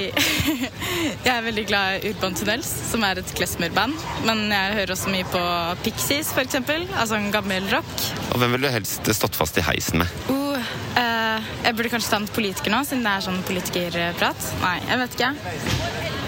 Jeg 1.26 1.32
er 1.32 1.44
veldig 1.46 1.66
glad 1.70 2.04
i 2.04 2.12
Urban 2.12 2.36
Tunnels, 2.36 2.70
som 2.90 3.04
er 3.08 3.22
et 3.22 3.34
klezmer-band. 3.38 3.96
Men 4.28 4.46
jeg 4.52 4.76
hører 4.80 4.94
også 4.96 5.14
mye 5.14 5.28
på 5.32 5.44
Pixies, 5.86 6.34
for 6.36 6.44
eksempel. 6.44 6.86
Altså 7.00 7.20
en 7.20 7.32
gammel 7.34 7.68
rock. 7.72 7.94
Og 8.34 8.42
hvem 8.42 8.56
ville 8.56 8.68
du 8.68 8.74
helst 8.74 9.08
stått 9.16 9.38
fast 9.40 9.60
i 9.60 9.66
heisen 9.66 10.04
med? 10.04 10.18
Uh, 10.30 10.60
eh, 11.00 11.50
jeg 11.68 11.78
burde 11.78 11.94
kanskje 11.94 12.14
ta 12.14 12.22
en 12.22 12.32
politiker 12.36 12.74
nå, 12.74 12.84
siden 12.88 13.06
det 13.08 13.16
er 13.16 13.28
sånn 13.30 13.44
politikerprat. 13.48 14.50
Nei, 14.64 14.76
jeg 14.90 15.04
vet 15.04 15.20
ikke. 15.20 15.32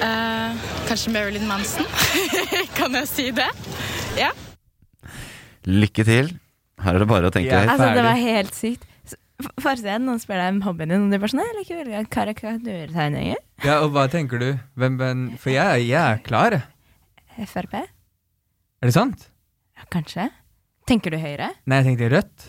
Eh, 0.01 0.69
kanskje 0.87 1.13
Marilyn 1.13 1.47
Manson? 1.49 1.85
kan 2.77 2.95
jeg 3.01 3.11
si 3.11 3.27
det? 3.35 3.49
Ja. 4.17 4.31
Lykke 5.67 6.07
til. 6.07 6.31
Her 6.81 6.97
er 6.97 7.03
det 7.03 7.07
bare 7.11 7.29
å 7.29 7.33
tenke 7.33 7.53
høyt. 7.53 7.69
Altså, 7.75 7.89
det 7.97 8.03
var 8.07 8.17
helt 8.19 8.55
sykt. 8.57 8.85
Så, 9.11 9.17
f- 9.43 9.51
Forrige 9.61 9.87
gang 9.89 10.05
noen 10.07 10.21
spør 10.21 10.39
deg 10.41 10.53
om 10.55 10.61
hobbyen 10.65 10.93
din, 10.93 11.03
og 11.07 11.11
du 11.13 11.17
bare 11.21 11.33
sånn 11.33 11.43
Jeg 11.45 11.57
liker 11.59 11.81
veldig 11.83 12.03
karikaturtegninger. 12.15 13.41
Ja, 13.65 13.75
og 13.85 13.91
hva 13.95 14.07
tenker 14.11 14.41
du? 14.41 14.47
Hvem, 14.81 14.95
hvem, 15.01 15.25
for 15.41 15.53
jeg, 15.53 15.85
jeg 15.91 15.99
er 16.01 16.23
klar. 16.25 16.57
Frp? 17.41 17.75
Er 17.81 18.89
det 18.89 18.95
sant? 18.95 19.27
Ja, 19.77 19.85
kanskje. 19.93 20.27
Tenker 20.89 21.13
du 21.13 21.17
Høyre? 21.21 21.51
Nei, 21.69 21.77
jeg 21.81 21.91
tenkte 21.91 22.09
Rødt. 22.15 22.47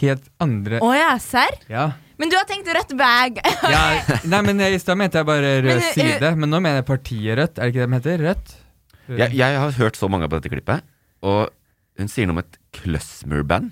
Helt 0.00 0.28
andre 0.38 0.78
Å 0.86 0.90
ja, 0.94 1.08
serr? 1.18 1.56
Ja. 1.66 1.88
Men 2.20 2.30
du 2.30 2.36
har 2.38 2.44
tenkt 2.46 2.68
rødt 2.70 2.92
bag! 3.00 3.40
ja. 3.74 3.80
Nei, 4.28 4.40
men 4.46 4.60
I 4.62 4.76
stad 4.78 5.00
mente 5.00 5.18
jeg 5.18 5.26
bare 5.26 5.54
rød 5.64 5.70
Men, 5.72 5.86
side, 5.96 6.30
men 6.38 6.52
nå 6.52 6.60
mener 6.62 6.78
jeg 6.82 6.86
partiet 6.92 7.38
Rødt. 7.40 7.56
Er 7.58 7.64
det 7.66 7.72
ikke 7.72 7.80
det 7.80 7.88
de 7.88 7.96
heter? 7.98 8.24
Rødt? 8.28 8.52
Jeg, 9.18 9.34
jeg 9.40 9.56
har 9.64 9.74
hørt 9.80 9.98
så 9.98 10.06
mange 10.12 10.28
på 10.30 10.38
dette 10.38 10.52
klippet, 10.52 10.84
og 11.26 11.48
hun 11.98 12.12
sier 12.12 12.28
noe 12.30 12.36
om 12.36 12.42
et 12.44 12.59
kløsmer-band. 12.76 13.70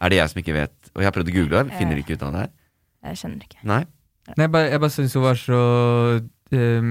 Er 0.00 0.12
det 0.12 0.18
jeg 0.20 0.32
som 0.32 0.40
ikke 0.42 0.54
vet? 0.56 0.74
Og 0.94 1.02
jeg 1.02 1.08
har 1.08 1.14
prøvd 1.16 1.30
å 1.32 1.36
google 1.36 1.62
det, 1.66 1.76
finner 1.80 2.00
ikke 2.00 2.16
ut 2.18 2.24
av 2.26 2.32
det 2.34 2.42
her. 2.46 2.50
Jeg 3.10 3.20
skjønner 3.22 3.46
ikke. 3.46 3.60
Nei. 3.68 3.82
Nei, 4.34 4.42
jeg 4.48 4.52
bare, 4.56 4.70
jeg 4.74 4.82
bare 4.82 4.90
syns 4.96 5.14
hun 5.14 5.22
var 5.22 5.38
så 5.38 5.58
um, 6.50 6.88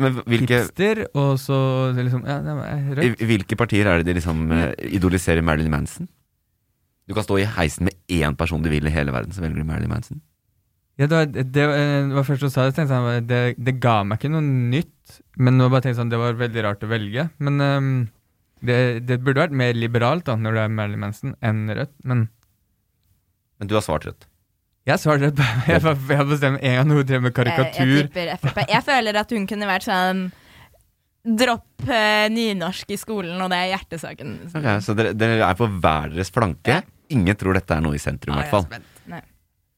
Men 0.00 0.14
hvilke, 0.24 0.62
hipster, 0.62 1.02
og 1.20 1.34
så 1.42 1.58
liksom 1.98 2.22
Ja, 2.24 2.38
det 2.40 2.54
var 2.56 2.86
Rødt. 2.96 3.20
i 3.20 3.28
hvilke 3.28 3.58
partier 3.60 3.90
er 3.90 4.00
det 4.00 4.06
de 4.08 4.14
liksom 4.16 4.46
uh, 4.48 4.70
idoliserer 4.88 5.44
Marilyn 5.44 5.74
Manson? 5.74 6.08
Du 7.08 7.12
kan 7.18 7.26
stå 7.26 7.36
i 7.42 7.48
heisen 7.58 7.84
med 7.90 7.98
én 8.08 8.36
person 8.38 8.62
du 8.64 8.70
vil 8.72 8.86
i 8.88 8.94
hele 8.94 9.12
verden, 9.12 9.34
så 9.36 9.42
velger 9.44 9.60
du 9.60 9.68
Marilyn 9.68 9.90
Manson. 9.92 10.22
Ja, 11.00 11.06
det 11.10 11.16
var, 11.18 11.26
det, 11.34 11.66
var- 11.66 11.76
eh, 11.76 12.08
det 12.08 12.16
var 12.16 12.24
først 12.28 12.44
hun 12.46 12.50
sa 12.52 12.64
det, 12.68 12.74
tenkte 12.76 12.98
jeg 13.10 13.26
det, 13.26 13.40
det 13.58 13.74
ga 13.82 13.98
meg 14.06 14.20
ikke 14.20 14.30
noe 14.32 14.44
nytt. 14.44 15.18
Men 15.40 15.56
nå 15.58 15.66
bare 15.72 15.82
tenkte 15.82 15.96
jeg 15.96 16.00
sånn, 16.02 16.12
det 16.12 16.20
var 16.20 16.36
veldig 16.40 16.62
rart 16.64 16.84
å 16.86 16.90
velge. 16.90 17.24
Men 17.42 17.60
ehm, 17.64 17.88
det, 18.62 19.06
det 19.08 19.18
burde 19.24 19.42
vært 19.44 19.56
mer 19.58 19.74
liberalt 19.78 20.24
da, 20.28 20.36
når 20.38 20.54
du 20.56 20.60
er 20.62 20.68
Marilyn 20.76 21.02
Manson, 21.06 21.34
enn 21.42 21.64
rødt. 21.70 21.94
Men 22.04 22.28
Men 23.58 23.68
du 23.70 23.74
har 23.78 23.82
svart 23.84 24.06
rødt. 24.06 24.26
jeg 24.86 24.98
svarte 24.98 25.28
rødt. 25.28 25.38
Jeg, 25.68 25.80
har 25.82 25.96
jeg 26.10 26.26
bestemmer 26.30 26.58
en 26.62 26.76
gang 26.78 26.90
hun 26.90 27.04
drev 27.06 27.22
med 27.22 27.30
Jeg, 27.30 27.46
jeg 27.46 27.56
karikatur. 27.56 28.06
tipper 28.08 28.36
Frp. 28.42 28.62
Jeg 28.68 28.82
føler 28.86 29.18
at 29.20 29.30
hun 29.36 29.46
kunne 29.50 29.66
vært 29.70 29.86
sånn 29.86 30.22
Dropp 31.22 31.84
uh, 31.86 32.26
nynorsk 32.34 32.90
i 32.90 32.96
skolen, 32.98 33.36
og 33.38 33.50
det 33.52 33.58
er 33.62 33.68
hjertesaken. 33.76 34.32
Ok, 34.58 34.64
så 34.82 34.94
dere, 34.98 35.12
dere 35.14 35.36
er 35.46 35.54
på 35.54 35.68
hver 35.70 36.10
deres 36.10 36.32
flanke. 36.34 36.80
Ingen 37.14 37.38
tror 37.38 37.54
dette 37.54 37.76
er 37.76 37.84
noe 37.84 37.94
i 37.94 38.02
sentrum, 38.02 38.34
i 38.34 38.40
hvert 38.42 38.50
fall. 38.50 38.66
Nei. 39.06 39.20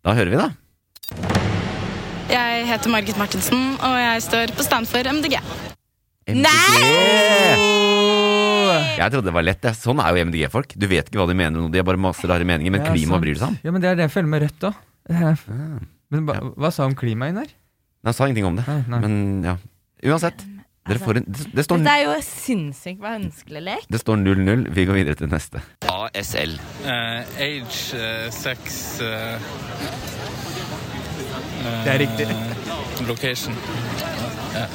Da 0.00 0.14
hører 0.16 0.32
vi, 0.32 0.40
da. 0.40 0.48
Jeg 2.32 2.64
heter 2.70 2.88
Margit 2.88 3.20
Martinsen, 3.20 3.74
og 3.76 3.98
jeg 4.00 4.24
står 4.24 4.56
på 4.56 4.64
stand 4.64 4.88
for 4.88 5.04
MDG. 5.04 5.36
Jeg 8.98 9.12
trodde 9.14 9.26
det 9.28 9.34
var 9.36 9.46
lett. 9.46 9.68
Sånn 9.78 10.00
er 10.02 10.14
jo 10.14 10.24
MDG-folk. 10.30 10.74
Du 10.78 10.86
vet 10.90 11.10
ikke 11.10 11.20
hva 11.22 11.28
de 11.30 11.36
mener, 11.38 11.68
de 11.72 11.80
har 11.80 11.86
bare 11.86 12.00
masse 12.00 12.28
rare 12.30 12.46
meninger, 12.48 12.74
men 12.74 12.84
Ja, 12.84 12.92
klima 12.92 13.20
bryr 13.22 13.38
seg 13.40 13.52
om. 13.52 13.58
Ja, 13.66 13.74
men 13.74 13.84
det 13.84 13.92
er 13.92 14.00
det 14.00 14.08
jeg 14.08 14.14
føler 14.16 14.32
med 14.34 14.46
rødt 14.46 14.66
òg. 14.70 14.80
Men 16.14 16.26
hva, 16.28 16.40
hva 16.54 16.70
sa 16.74 16.86
om 16.88 16.96
klima, 16.98 17.30
der? 17.34 17.48
Nei, 17.48 18.10
Han 18.10 18.16
sa 18.16 18.26
ingenting 18.28 18.50
om 18.50 18.58
det. 18.60 18.66
Men 18.90 19.14
ja. 19.44 19.56
Uansett. 20.04 20.44
Dere 20.84 21.00
får 21.00 21.16
en, 21.16 21.24
det, 21.24 21.46
det, 21.56 21.62
står, 21.64 21.80
det, 21.80 21.92
er 21.94 22.02
jo 22.04 22.16
sinnssykt 22.20 22.98
vanskelig 23.00 23.62
lek. 23.64 23.86
det 23.88 24.00
står 24.02 24.18
0-0. 24.20 24.66
Vi 24.76 24.84
går 24.84 24.98
videre 24.98 25.16
til 25.16 25.30
neste. 25.32 25.62
ASL. 25.88 26.58
Uh, 26.84 27.24
age, 27.40 27.96
uh, 27.96 28.28
sex 28.28 29.00
uh, 29.00 29.40
Det 31.86 31.94
er 31.94 32.02
riktig. 32.04 32.28
eh, 32.28 33.08
Location. 33.08 33.56
Ja. 34.52 34.68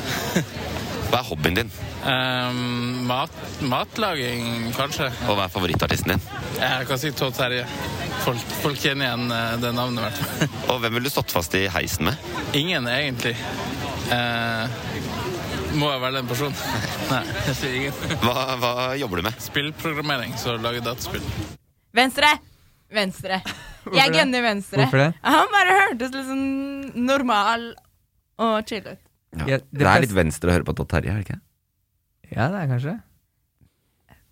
Hva 1.10 1.24
er 1.24 1.26
hobbyen 1.26 1.56
din? 1.58 1.70
Um, 2.06 3.06
mat, 3.10 3.34
matlaging, 3.66 4.70
kanskje. 4.78 5.08
Og 5.26 5.40
hva 5.40 5.48
er 5.48 5.54
favorittartisten 5.54 6.14
din? 6.14 6.22
Jeg 6.60 6.86
kan 6.90 7.02
si 7.02 7.10
Todd 7.18 7.34
Terje. 7.38 7.64
Folk, 8.22 8.52
folk 8.62 8.78
kjenner 8.78 9.08
igjen 9.08 9.34
eh, 9.34 9.56
det 9.64 9.72
navnet, 9.74 10.04
i 10.04 10.06
hvert 10.06 10.20
fall. 10.20 10.52
Og 10.76 10.84
hvem 10.84 10.98
ville 10.98 11.10
du 11.10 11.14
stått 11.14 11.34
fast 11.34 11.56
i 11.58 11.64
heisen 11.72 12.12
med? 12.12 12.30
Ingen, 12.60 12.86
egentlig. 12.94 13.34
Uh, 14.12 14.70
må 15.80 15.90
jeg 15.90 16.04
velge 16.06 16.22
en 16.22 16.30
person? 16.30 16.62
Nei, 17.14 17.24
jeg 17.48 17.58
sier 17.58 17.80
ingen. 17.82 18.06
Hva, 18.26 18.38
hva 18.62 18.74
jobber 19.02 19.24
du 19.24 19.28
med? 19.32 19.42
Spillprogrammering, 19.50 20.38
så 20.38 20.60
lager 20.62 20.86
dataspill. 20.92 21.26
Venstre! 21.98 22.36
Venstre. 22.94 23.42
Jeg 23.94 24.14
gunner 24.14 24.42
venstre. 24.46 24.82
Hvorfor 24.82 25.02
det? 25.08 25.12
Han 25.26 25.54
bare 25.54 25.76
hørtes 25.84 26.14
litt 26.14 26.26
sånn 26.30 27.06
normal 27.06 27.72
og 28.42 28.58
chill 28.70 28.86
ut. 28.86 29.09
Ja. 29.38 29.46
Ja, 29.46 29.58
det 29.70 29.86
er 29.86 30.02
litt 30.02 30.16
venstre 30.18 30.50
å 30.50 30.56
høre 30.58 30.66
på 30.66 30.74
Todd 30.80 30.90
Terje, 30.90 31.12
er 31.14 31.20
det 31.22 31.28
ikke? 31.28 31.40
Ja, 32.34 32.48
det 32.50 32.64
er 32.64 32.68
kanskje. 32.72 32.96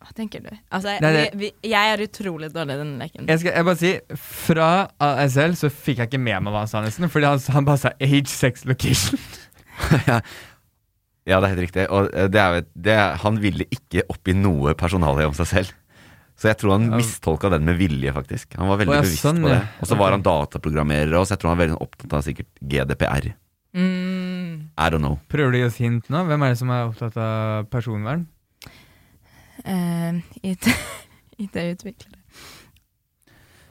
Hva 0.01 0.13
tenker 0.15 0.41
du? 0.45 0.49
Altså, 0.71 0.93
Nei, 1.01 1.11
det- 1.13 1.31
vi, 1.33 1.39
vi, 1.61 1.69
jeg 1.73 1.93
er 1.93 2.03
utrolig 2.05 2.51
dårlig 2.53 2.75
i 2.77 2.81
denne 2.81 2.99
leken. 3.01 3.27
Jeg 3.27 3.39
skal 3.41 3.53
jeg 3.57 3.65
bare 3.65 3.77
si, 3.81 3.91
Fra 4.15 4.67
ASL 5.01 5.55
så 5.57 5.69
fikk 5.73 5.97
jeg 6.03 6.09
ikke 6.11 6.21
med 6.21 6.43
meg 6.45 6.53
hva 6.53 6.61
han 6.63 6.69
sa, 6.71 6.81
nesten. 6.85 7.09
Fordi 7.11 7.25
han, 7.29 7.41
han 7.57 7.65
bare 7.67 7.81
sa 7.81 7.91
age, 7.99 8.27
sex, 8.31 8.65
location. 8.69 9.19
Ja, 11.27 11.41
det 11.43 11.49
er 11.49 11.51
helt 11.57 11.63
riktig. 11.65 11.83
Og 11.91 12.05
eh, 12.15 12.29
det 12.31 12.39
er, 12.39 12.61
det, 12.71 12.93
er- 12.95 13.17
han 13.19 13.35
ville 13.43 13.65
ikke 13.73 14.05
oppgi 14.13 14.31
noe 14.37 14.71
personalie 14.79 15.27
om 15.27 15.35
seg 15.35 15.49
selv. 15.49 15.73
Så 16.37 16.51
jeg 16.51 16.59
tror 16.61 16.75
han 16.77 16.85
mistolka 16.93 17.49
den 17.51 17.65
med 17.65 17.75
vilje, 17.79 18.13
faktisk. 18.13 18.53
Han 18.61 18.69
var 18.69 18.77
veldig 18.79 18.93
ja, 18.95 19.01
bevisst 19.03 19.25
sånn, 19.25 19.41
på 19.43 19.49
det. 19.49 19.57
Og 19.81 19.89
så 19.89 19.97
var 19.97 20.13
han 20.13 20.23
dataprogrammerer 20.23 21.15
og 21.17 21.25
så 21.25 21.33
jeg 21.33 21.41
tror 21.41 21.49
han 21.51 21.57
var 21.57 21.65
veldig 21.65 21.79
opptatt 21.83 22.13
av 22.13 22.23
sikkert 22.27 22.61
GDPR. 22.61 23.27
Mm. 23.75 24.69
I 24.77 24.89
don't 24.89 25.03
know. 25.03 25.17
Prøver 25.29 25.53
du 25.53 25.57
å 25.57 25.61
gi 25.61 25.67
oss 25.67 25.79
hint 25.81 26.09
nå? 26.13 26.23
Hvem 26.27 26.45
er 26.45 26.53
det 26.53 26.59
som 26.61 26.71
er 26.73 26.85
opptatt 26.87 27.17
av 27.21 27.67
personvern? 27.71 28.27
Uh, 29.65 30.21
IT 30.45 30.69
IT-utviklere. 31.43 32.21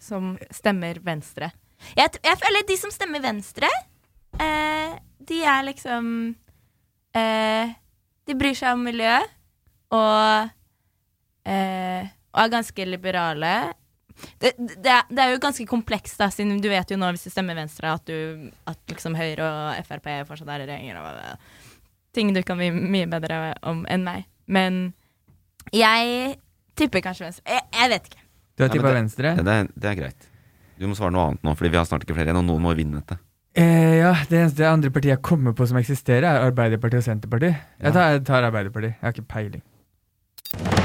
Som 0.02 0.36
stemmer 0.54 1.00
venstre. 1.02 1.50
Jeg, 1.96 2.18
jeg 2.22 2.38
føler 2.42 2.66
de 2.68 2.76
som 2.78 2.92
stemmer 2.94 3.22
venstre, 3.24 3.70
uh, 4.38 4.92
de 5.26 5.40
er 5.44 5.64
liksom 5.66 6.12
uh, 7.16 7.74
De 8.26 8.36
bryr 8.38 8.56
seg 8.58 8.76
om 8.76 8.84
miljø 8.86 9.16
og 9.94 10.48
eh, 11.46 12.08
Og 12.34 12.40
er 12.42 12.50
ganske 12.50 12.86
liberale. 12.88 13.52
Det, 14.40 14.52
det, 14.56 14.90
er, 14.90 15.06
det 15.10 15.22
er 15.22 15.34
jo 15.34 15.40
ganske 15.42 15.66
komplekst, 15.68 16.18
da, 16.20 16.30
siden 16.32 16.60
du 16.62 16.68
vet 16.72 16.90
jo 16.90 16.98
nå 17.00 17.10
hvis 17.14 17.26
du 17.28 17.32
stemmer 17.32 17.58
venstre, 17.58 17.92
at, 17.98 18.08
du, 18.08 18.50
at 18.68 18.92
liksom 18.92 19.16
Høyre 19.18 19.46
og 19.46 19.88
Frp 19.88 20.08
fortsatt 20.28 20.52
er 20.54 20.64
i 20.64 20.68
regjering. 20.70 21.02
Og 21.02 22.14
ting 22.16 22.32
du 22.32 22.40
kan 22.46 22.60
bli 22.60 22.70
mye 22.72 23.08
bedre 23.12 23.40
om 23.66 23.84
enn 23.92 24.06
meg. 24.06 24.24
Men 24.46 24.80
jeg 25.74 26.38
tipper 26.78 27.04
kanskje 27.04 27.28
venstre. 27.28 27.44
Jeg, 27.50 27.68
jeg 27.76 27.92
vet 27.92 28.10
ikke. 28.10 28.24
Du 28.56 28.64
har 28.64 28.72
tippa 28.72 28.96
venstre? 28.96 29.36
Det, 29.36 29.60
er, 29.60 29.70
det 29.76 29.92
er 29.92 30.00
greit. 30.00 30.28
Du 30.76 30.88
må 30.88 30.96
svare 30.96 31.12
noe 31.12 31.30
annet 31.30 31.44
nå, 31.44 31.54
Fordi 31.56 31.72
vi 31.72 31.78
har 31.80 31.86
snart 31.88 32.04
ikke 32.04 32.16
flere 32.16 32.30
igjen, 32.30 32.40
og 32.40 32.48
noen 32.48 32.64
må 32.64 32.74
vinne 32.76 33.00
dette. 33.00 33.18
Eh, 33.56 34.02
ja, 34.02 34.12
Det 34.28 34.42
eneste 34.42 34.68
andre 34.68 34.92
partiet 34.92 35.14
jeg 35.14 35.24
kommer 35.24 35.56
på 35.56 35.68
som 35.68 35.78
eksisterer, 35.80 36.28
er 36.28 36.50
Arbeiderpartiet 36.50 37.00
og 37.00 37.08
Senterpartiet. 37.08 37.62
Jeg 37.80 37.96
tar, 37.96 38.12
jeg 38.16 38.26
tar 38.28 38.50
Arbeiderpartiet. 38.50 38.98
Jeg 38.98 39.08
har 39.08 39.16
ikke 39.16 39.30
peiling. 39.32 40.84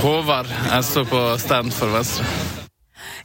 Håvard. 0.00 0.46
Jeg 0.70 0.84
står 0.88 1.04
på 1.10 1.20
stand 1.42 1.72
for 1.76 1.92
Venstre. 1.92 2.24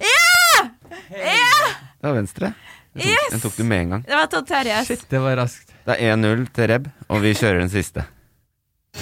Ja! 0.04 0.64
Ja! 1.10 1.70
Det 2.02 2.10
var 2.10 2.18
venstre. 2.18 2.50
Den 2.96 3.02
tok, 3.04 3.12
Yes! 3.12 3.32
den 3.32 3.42
tok 3.44 3.56
du 3.58 3.64
med 3.68 3.80
en 3.86 3.94
gang. 3.96 4.04
Det 4.08 4.16
var 4.20 4.28
Todd 4.32 4.48
Terje. 4.48 4.82
Shit, 4.88 5.06
det 5.10 5.20
var 5.24 5.38
raskt. 5.40 5.72
Det 5.86 5.96
er 6.00 6.16
1-0 6.18 6.46
til 6.56 6.68
Reb, 6.72 6.90
og 7.12 7.22
vi 7.24 7.32
kjører 7.38 7.62
den 7.64 7.72
siste. 7.72 8.04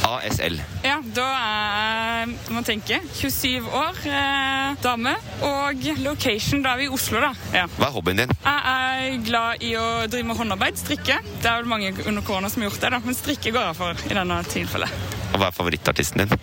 ASL. 0.04 0.56
Ja, 0.86 0.96
da 1.14 1.26
er 1.38 2.30
man 2.32 2.56
må 2.56 2.64
tenke, 2.66 2.98
27 3.14 3.68
år, 3.78 4.00
eh, 4.10 4.74
dame, 4.82 5.14
og 5.46 5.84
location, 6.02 6.64
da 6.66 6.74
er 6.74 6.82
vi 6.82 6.88
i 6.88 6.94
Oslo, 6.94 7.22
da. 7.22 7.30
Ja. 7.54 7.66
Hva 7.78 7.90
er 7.90 7.94
hobbyen 7.94 8.22
din? 8.24 8.34
Jeg 8.46 8.74
er 8.74 9.20
glad 9.28 9.62
i 9.66 9.74
å 9.78 9.86
drive 10.10 10.30
med 10.32 10.40
håndarbeid, 10.40 10.78
strikke. 10.82 11.20
Det 11.44 11.50
er 11.52 11.62
vel 11.62 11.70
mange 11.70 11.94
under 12.08 12.22
korona 12.26 12.50
som 12.50 12.64
har 12.64 12.70
gjort 12.72 12.82
det, 12.86 12.94
da, 12.96 13.02
men 13.06 13.18
strikke 13.18 13.54
går 13.54 13.70
jeg 13.70 13.80
for 13.82 14.06
i 14.10 14.18
denne 14.18 14.42
tilfellet. 14.50 15.02
Og 15.34 15.40
hva 15.42 15.50
er 15.52 15.58
favorittartisten 15.62 16.26
din? 16.26 16.40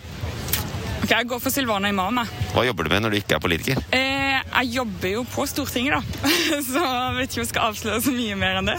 Ok, 1.11 1.17
Jeg 1.17 1.27
går 1.27 1.41
for 1.43 1.51
Silvana 1.51 1.89
Imam. 1.91 2.21
Hva 2.55 2.63
jobber 2.63 2.87
du 2.87 2.93
med 2.93 3.03
når 3.03 3.11
du 3.11 3.17
ikke 3.19 3.35
er 3.35 3.41
politiker? 3.43 3.79
Eh, 3.91 4.37
jeg 4.47 4.69
jobber 4.77 5.09
jo 5.11 5.25
på 5.27 5.43
Stortinget, 5.51 5.97
da, 6.07 6.31
så 6.69 6.83
jeg 6.85 7.17
vet 7.17 7.33
ikke 7.33 7.41
om 7.41 7.43
jeg 7.43 7.49
skal 7.51 7.65
avsløre 7.67 8.03
så 8.05 8.13
mye 8.15 8.37
mer 8.39 8.59
enn 8.61 8.71
det. 8.71 8.77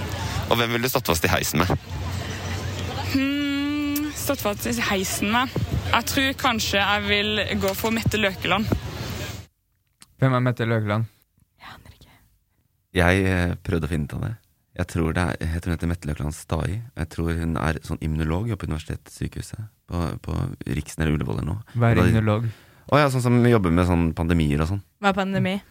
Og 0.48 0.56
hvem 0.56 0.72
ville 0.72 0.88
du 0.88 0.92
stått 0.94 1.10
fast 1.12 1.26
i 1.28 1.32
heisen 1.34 1.60
med? 1.60 1.74
Hmm, 3.12 4.08
stått 4.16 4.40
fast 4.46 4.64
i 4.70 4.72
heisen 4.88 5.28
med. 5.34 5.52
Jeg 5.90 6.08
tror 6.08 6.30
kanskje 6.40 6.80
jeg 6.80 7.04
vil 7.10 7.44
gå 7.66 7.74
for 7.76 7.92
Mette 7.92 8.16
Løkeland. 8.22 8.72
Hvem 10.22 10.38
er 10.40 10.46
Mette 10.48 10.64
Løkeland? 10.70 11.04
Jeg 11.60 11.68
aner 11.74 11.98
ikke. 12.00 12.16
Jeg 12.96 13.60
prøvde 13.60 13.90
å 13.90 13.92
finne 13.92 14.08
ut 14.08 14.16
av 14.16 14.24
det. 14.30 14.32
Jeg 14.74 14.90
tror, 14.90 15.12
det 15.14 15.22
er, 15.22 15.36
jeg 15.38 15.62
tror 15.62 15.70
hun 15.70 15.76
heter 15.76 15.90
Mette 15.90 16.08
Løkland 16.10 16.34
Stai. 16.34 16.80
Jeg 16.98 17.08
tror 17.14 17.36
hun 17.38 17.54
er 17.62 17.78
sånn 17.86 18.00
immunolog 18.02 18.50
på 18.58 18.66
Universitetssykehuset. 18.66 19.68
På, 19.86 20.00
på 20.24 20.34
Riksen 20.66 21.04
eller 21.04 21.14
Ullevål 21.14 21.38
eller 21.38 21.50
noe. 21.52 21.62
Hva 21.78 21.92
er 21.92 22.00
immunolog? 22.02 22.48
Å 22.84 22.98
ja, 23.00 23.06
sånn 23.12 23.22
som 23.24 23.36
jobber 23.48 23.72
med 23.72 23.86
sånn 23.88 24.08
pandemier 24.16 24.60
og 24.64 24.68
sånn. 24.72 24.80
Hva 25.00 25.12
er 25.12 25.16
pandemi? 25.16 25.54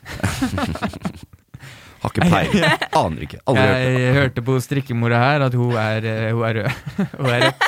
Har 2.03 2.11
ikke 2.11 2.25
peiling. 2.31 2.63
Aner 2.99 3.25
ikke. 3.27 3.39
Aldri 3.47 3.63
hørt 3.63 3.83
det. 3.83 3.99
Jeg 4.03 4.15
hørte 4.17 4.43
på 4.47 4.55
strikkemora 4.63 5.19
her 5.21 5.45
at 5.45 5.53
hun 5.55 5.75
er, 5.79 6.07
eh, 6.09 6.31
hun 6.35 6.43
er 6.47 6.53
rød. 6.59 6.69
hun 7.19 7.29
er 7.31 7.45
rødt. 7.47 7.63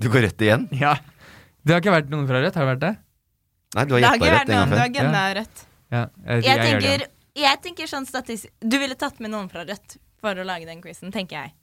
Du 0.00 0.06
går 0.12 0.20
rødt 0.26 0.40
igjen? 0.44 0.66
Ja. 0.76 0.94
Det 1.64 1.70
har 1.76 1.80
ikke 1.84 1.94
vært 1.94 2.10
noen 2.12 2.26
fra 2.28 2.42
Rødt, 2.44 2.56
har 2.58 2.66
det 2.66 2.72
vært 2.74 2.82
det? 2.82 2.94
Nei, 3.74 3.84
du 3.88 3.94
har 3.94 4.00
Det 4.00 4.08
har 4.08 4.18
ikke 4.18 4.34
vært 4.34 4.52
noen. 4.52 4.72
Du 4.72 4.76
har 5.00 5.14
før. 5.14 5.38
rødt. 5.40 5.56
Ja, 5.94 6.02
jeg, 6.02 6.10
Jeg 6.34 6.44
jeg 6.44 6.58
tenker, 6.64 6.98
jeg 7.44 7.56
tenker 7.64 7.90
sånn 7.90 8.06
statistisk 8.08 8.52
Du 8.64 8.76
ville 8.80 8.96
tatt 8.98 9.16
med 9.22 9.30
noen 9.32 9.48
fra 9.52 9.60
Rødt 9.68 9.88
for 10.24 10.40
å 10.40 10.46
lage 10.48 10.68
den 10.68 10.80
quizen, 10.84 11.12
tenker 11.14 11.42
jeg. 11.42 11.54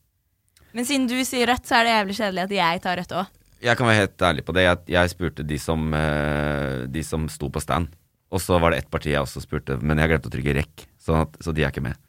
Men 0.72 0.88
siden 0.88 1.08
du 1.10 1.18
sier 1.28 1.50
Rødt, 1.50 1.66
så 1.68 1.80
er 1.82 1.88
det 1.88 1.96
jævlig 1.98 2.18
kjedelig 2.20 2.44
at 2.46 2.54
jeg 2.58 2.84
tar 2.86 3.00
Rødt 3.02 3.16
òg. 3.20 3.38
Jeg 3.62 3.78
kan 3.78 3.90
være 3.90 4.00
helt 4.00 4.24
ærlig 4.26 4.44
på 4.48 4.54
det. 4.58 4.64
Jeg, 4.66 4.78
jeg 4.96 5.12
spurte 5.12 5.44
de 5.46 5.58
som, 5.62 5.84
eh, 5.94 6.86
de 6.90 7.04
som 7.06 7.28
sto 7.30 7.50
på 7.54 7.62
stand. 7.62 7.92
Og 8.32 8.42
så 8.42 8.58
var 8.64 8.74
det 8.74 8.80
ett 8.82 8.90
parti 8.94 9.12
jeg 9.12 9.22
også 9.22 9.44
spurte, 9.44 9.76
men 9.84 10.00
jeg 10.00 10.10
glemte 10.14 10.32
å 10.32 10.34
trykke 10.34 10.56
rekk. 10.62 10.86
Så, 11.02 11.18
at, 11.26 11.36
så 11.44 11.54
de 11.54 11.66
er 11.66 11.74
ikke 11.74 11.84
med. 11.86 12.00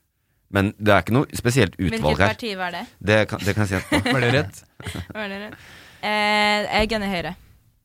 Men 0.52 0.70
det 0.78 0.92
er 0.94 1.02
ikke 1.02 1.16
noe 1.16 1.28
spesielt 1.36 1.74
utvalg 1.80 2.04
Hvilket 2.04 2.22
her. 2.22 2.34
parti 2.36 2.52
var 2.60 2.74
det? 2.76 2.82
Det 3.00 3.18
kan, 3.28 3.42
det 3.42 3.54
kan 3.56 3.64
jeg 3.66 3.72
si 3.72 3.78
etterpå. 3.80 4.12
Var 4.14 4.24
det 4.24 4.32
rett? 4.36 4.62
Var 5.16 5.30
det 5.32 5.38
Rødt? 5.46 5.68
Eh, 6.02 6.58
jeg 6.68 6.90
gunner 6.92 7.12
Høyre. 7.12 7.34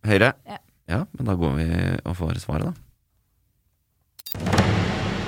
Høyre? 0.07 0.31
Ja. 0.47 0.57
ja, 0.93 0.99
men 1.17 1.31
da 1.31 1.35
går 1.39 1.55
vi 1.57 1.67
og 2.03 2.17
får 2.19 2.41
svaret, 2.43 2.69
da. 2.69 2.73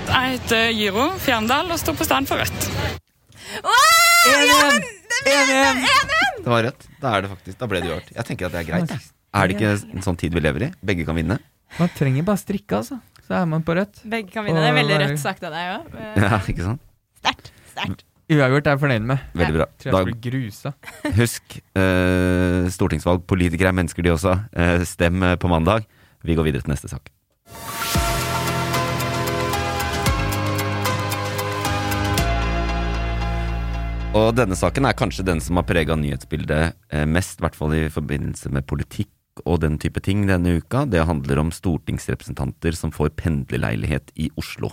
Jeg 0.09 0.35
heter 0.35 0.71
Giro 0.75 1.05
Fjerndal 1.21 1.71
og 1.71 1.79
står 1.79 1.95
på 1.99 2.07
stand 2.07 2.29
for 2.29 2.43
Rødt. 2.43 2.99
Det 6.39 6.49
var 6.49 6.63
rødt. 6.65 6.87
Da 7.01 7.13
er 7.15 7.25
det 7.25 7.31
faktisk, 7.33 7.59
da 7.59 7.69
ble 7.69 7.81
det 7.83 7.91
gjort. 7.91 8.11
Jeg 8.15 8.27
tenker 8.29 8.49
at 8.49 8.55
det 8.55 8.61
er 8.63 8.67
greit. 8.69 8.91
Er 9.29 9.49
det 9.49 9.57
ikke 9.57 9.71
en 9.77 10.05
sånn 10.05 10.17
tid 10.19 10.33
vi 10.33 10.41
lever 10.41 10.69
i? 10.69 10.73
Begge 10.85 11.05
kan 11.07 11.17
vinne? 11.17 11.39
Man 11.77 11.91
trenger 11.93 12.25
bare 12.25 12.41
strikke, 12.41 12.79
altså. 12.81 12.99
Så 13.27 13.35
er 13.37 13.45
man 13.49 13.61
på 13.65 13.75
rødt. 13.77 14.01
Begge 14.09 14.33
kan 14.33 14.47
vinne. 14.47 14.61
Det 14.63 14.71
er 14.71 14.77
veldig 14.79 14.99
rødt 15.03 15.21
sagt 15.21 15.43
av 15.45 15.53
deg 15.53 15.73
òg. 15.75 15.97
Ja, 16.23 16.39
ikke 16.41 16.65
sant? 16.65 16.81
Sterkt. 17.21 17.51
Sterkt. 17.75 18.05
Uavgjort 18.29 18.67
er 18.69 18.75
jeg 18.75 18.81
fornøyd 18.83 19.05
med. 19.09 19.29
Veldig 19.37 19.55
bra. 19.57 19.65
Tror 19.81 19.95
jeg 19.99 20.09
blir 20.09 20.19
grusa. 20.25 20.73
Husk, 21.21 21.59
eh, 21.81 22.67
stortingsvalg. 22.73 23.25
Politikere 23.29 23.73
er 23.73 23.79
mennesker, 23.81 24.05
de 24.05 24.13
også. 24.13 24.35
Eh, 24.53 24.85
stem 24.89 25.23
eh, 25.25 25.37
på 25.41 25.49
mandag. 25.49 25.89
Vi 26.25 26.37
går 26.37 26.49
videre 26.49 26.65
til 26.65 26.73
neste 26.75 26.91
sak. 26.91 27.09
Og 34.17 34.31
denne 34.33 34.55
saken 34.57 34.87
er 34.89 34.95
kanskje 34.97 35.21
den 35.21 35.37
som 35.37 35.59
har 35.59 35.67
prega 35.69 35.93
nyhetsbildet 35.93 36.73
eh, 36.89 37.05
mest, 37.05 37.37
i 37.37 37.43
hvert 37.45 37.57
fall 37.57 37.75
i 37.77 37.83
forbindelse 37.93 38.49
med 38.49 38.65
politikk 38.65 39.43
og 39.45 39.59
den 39.61 39.77
type 39.77 40.01
ting 40.01 40.23
denne 40.25 40.55
uka. 40.57 40.81
Det 40.89 41.05
handler 41.05 41.43
om 41.43 41.51
stortingsrepresentanter 41.53 42.73
som 42.73 42.89
får 42.95 43.13
pendlerleilighet 43.19 44.09
i 44.17 44.31
Oslo. 44.39 44.71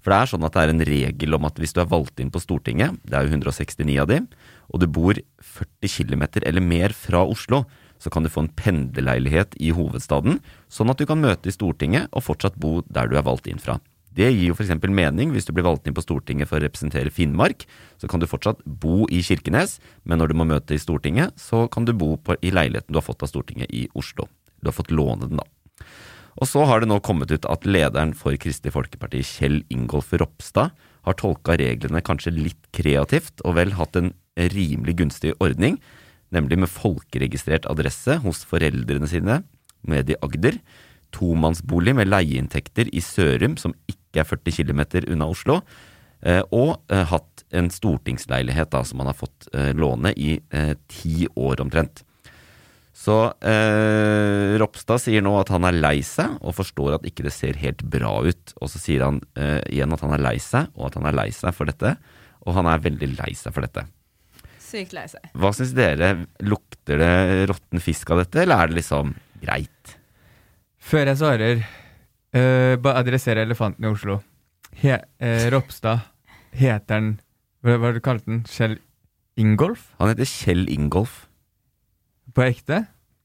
For 0.00 0.14
det 0.14 0.20
er 0.20 0.30
sånn 0.30 0.46
at 0.46 0.54
det 0.54 0.62
er 0.62 0.72
en 0.72 0.86
regel 0.86 1.36
om 1.36 1.50
at 1.50 1.58
hvis 1.58 1.74
du 1.74 1.82
er 1.82 1.90
valgt 1.90 2.22
inn 2.22 2.30
på 2.32 2.40
Stortinget, 2.40 2.94
det 3.02 3.18
er 3.18 3.26
jo 3.26 3.34
169 3.34 3.98
av 4.00 4.08
de, 4.08 4.22
og 4.70 4.80
du 4.80 4.86
bor 4.86 5.18
40 5.18 5.90
km 5.90 6.24
eller 6.40 6.64
mer 6.64 6.94
fra 6.96 7.26
Oslo, 7.26 7.64
så 8.00 8.08
kan 8.08 8.24
du 8.24 8.30
få 8.32 8.46
en 8.46 8.54
pendlerleilighet 8.56 9.58
i 9.60 9.74
hovedstaden, 9.76 10.38
sånn 10.72 10.94
at 10.94 11.02
du 11.02 11.10
kan 11.10 11.20
møte 11.20 11.50
i 11.50 11.58
Stortinget 11.58 12.08
og 12.14 12.24
fortsatt 12.30 12.56
bo 12.56 12.78
der 12.88 13.10
du 13.10 13.18
er 13.18 13.26
valgt 13.26 13.50
inn 13.50 13.60
fra. 13.60 13.76
Det 14.16 14.26
gir 14.26 14.48
jo 14.48 14.56
f.eks. 14.56 14.72
mening 14.90 15.30
hvis 15.34 15.46
du 15.46 15.52
blir 15.54 15.66
valgt 15.66 15.86
inn 15.86 15.94
på 15.94 16.02
Stortinget 16.02 16.50
for 16.50 16.58
å 16.58 16.64
representere 16.64 17.12
Finnmark. 17.14 17.64
Så 18.00 18.10
kan 18.10 18.22
du 18.22 18.26
fortsatt 18.30 18.62
bo 18.64 19.06
i 19.10 19.22
Kirkenes, 19.22 19.78
men 20.02 20.18
når 20.18 20.32
du 20.32 20.40
må 20.40 20.48
møte 20.50 20.74
i 20.74 20.82
Stortinget, 20.82 21.38
så 21.38 21.66
kan 21.70 21.86
du 21.86 21.94
bo 21.94 22.16
på, 22.18 22.36
i 22.42 22.52
leiligheten 22.54 22.92
du 22.92 22.98
har 22.98 23.06
fått 23.06 23.22
av 23.22 23.30
Stortinget 23.30 23.70
i 23.70 23.86
Oslo. 23.94 24.26
Du 24.60 24.70
har 24.70 24.76
fått 24.76 24.92
låne 24.94 25.30
den, 25.30 25.40
da. 25.40 25.86
Og 26.40 26.48
så 26.48 26.64
har 26.68 26.82
det 26.82 26.90
nå 26.90 27.00
kommet 27.04 27.32
ut 27.32 27.46
at 27.48 27.66
lederen 27.66 28.12
for 28.16 28.36
Kristelig 28.40 28.74
Folkeparti, 28.74 29.22
Kjell 29.26 29.62
Ingolf 29.72 30.12
Ropstad, 30.14 30.74
har 31.06 31.16
tolka 31.16 31.56
reglene 31.58 32.02
kanskje 32.04 32.34
litt 32.34 32.60
kreativt, 32.76 33.40
og 33.44 33.56
vel 33.56 33.74
hatt 33.78 33.96
en 33.98 34.12
rimelig 34.52 34.98
gunstig 35.00 35.34
ordning, 35.40 35.78
nemlig 36.34 36.60
med 36.62 36.70
folkeregistrert 36.70 37.66
adresse 37.70 38.20
hos 38.24 38.44
foreldrene 38.48 39.08
sine, 39.10 39.40
med 39.80 40.12
i 40.12 40.18
Agder, 40.22 40.60
tomannsbolig 41.14 41.96
med 41.98 42.10
leieinntekter 42.10 42.90
i 42.94 43.02
Sørum, 43.02 43.56
som 43.58 43.74
ikke 43.88 43.99
er 44.18 44.26
40 44.26 44.50
km 44.58 44.82
unna 45.14 45.30
Oslo, 45.30 45.60
eh, 46.26 46.42
og 46.50 46.80
eh, 46.90 47.06
hatt 47.06 47.44
en 47.54 47.70
stortingsleilighet 47.70 48.70
da, 48.74 48.82
som 48.84 48.98
han 49.02 49.10
har 49.12 49.18
fått 49.18 49.46
eh, 49.54 49.70
låne 49.78 50.10
i 50.16 50.40
eh, 50.50 50.74
ti 50.90 51.28
år 51.38 51.62
omtrent. 51.62 52.02
Så 53.00 53.14
eh, 53.46 54.58
Ropstad 54.60 55.00
sier 55.00 55.22
nå 55.24 55.32
at 55.40 55.48
han 55.54 55.64
er 55.64 55.78
lei 55.78 56.00
seg, 56.04 56.34
og 56.42 56.56
forstår 56.58 56.98
at 56.98 57.06
ikke 57.08 57.24
det 57.24 57.32
ser 57.32 57.56
helt 57.62 57.80
bra 57.88 58.10
ut. 58.26 58.52
Og 58.60 58.68
så 58.68 58.82
sier 58.82 59.06
han 59.06 59.22
eh, 59.40 59.62
igjen 59.72 59.94
at 59.94 60.02
han 60.04 60.12
er 60.18 60.24
lei 60.26 60.36
seg, 60.42 60.68
og 60.76 60.90
at 60.90 60.98
han 60.98 61.08
er 61.08 61.16
lei 61.16 61.30
seg 61.32 61.54
for 61.56 61.70
dette. 61.70 61.94
Og 62.44 62.56
han 62.58 62.68
er 62.68 62.82
veldig 62.84 63.08
lei 63.14 63.30
seg 63.38 63.54
for 63.56 63.64
dette. 63.64 63.86
Sykt 64.60 64.92
lei 64.94 65.06
seg. 65.10 65.30
Hva 65.32 65.54
syns 65.56 65.72
dere? 65.74 66.12
Lukter 66.44 67.00
det 67.00 67.48
råtten 67.50 67.80
fisk 67.82 68.12
av 68.12 68.20
dette, 68.22 68.42
eller 68.44 68.60
er 68.60 68.70
det 68.70 68.80
liksom 68.82 69.14
greit? 69.40 69.96
Før 70.90 71.10
jeg 71.10 71.20
svarer, 71.20 71.64
uh, 72.36 72.76
bare 72.82 73.02
adressere 73.02 73.44
elefanten 73.46 73.86
i 73.86 73.90
Oslo. 73.90 74.20
He, 74.80 74.94
uh, 74.94 75.46
Ropstad, 75.52 76.06
heter 76.56 76.96
han 76.96 77.10
Hva 77.64 77.76
hva 77.80 77.90
du 77.92 78.00
kalte 78.04 78.30
den? 78.30 78.44
Kjell 78.48 78.78
Ingolf? 79.40 79.90
Han 80.00 80.12
heter 80.12 80.28
Kjell 80.28 80.68
Ingolf. 80.72 81.26
På 82.34 82.46
ekte? 82.46 82.84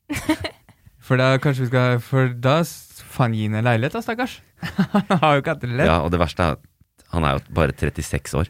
For 1.06 1.22
da 1.22 1.36
kanskje 1.42 1.68
vi 1.68 1.70
skal 1.70 2.00
For 2.04 2.34
da 2.42 2.60
faen 2.66 3.36
gi 3.38 3.46
ham 3.48 3.60
en 3.60 3.68
leilighet, 3.68 3.96
da, 3.96 4.02
stakkars. 4.04 4.40
Han 4.92 5.20
har 5.22 5.36
jo 5.36 5.44
ikke 5.44 5.54
hatt 5.54 5.64
det 5.64 5.70
lett. 5.72 5.88
Ja, 5.88 6.00
og 6.04 6.12
det 6.14 6.20
verste 6.20 6.44
er 6.44 6.58
at 6.58 6.72
han 7.14 7.24
er 7.24 7.38
jo 7.38 7.54
bare 7.56 7.72
36 7.72 8.34
år. 8.40 8.50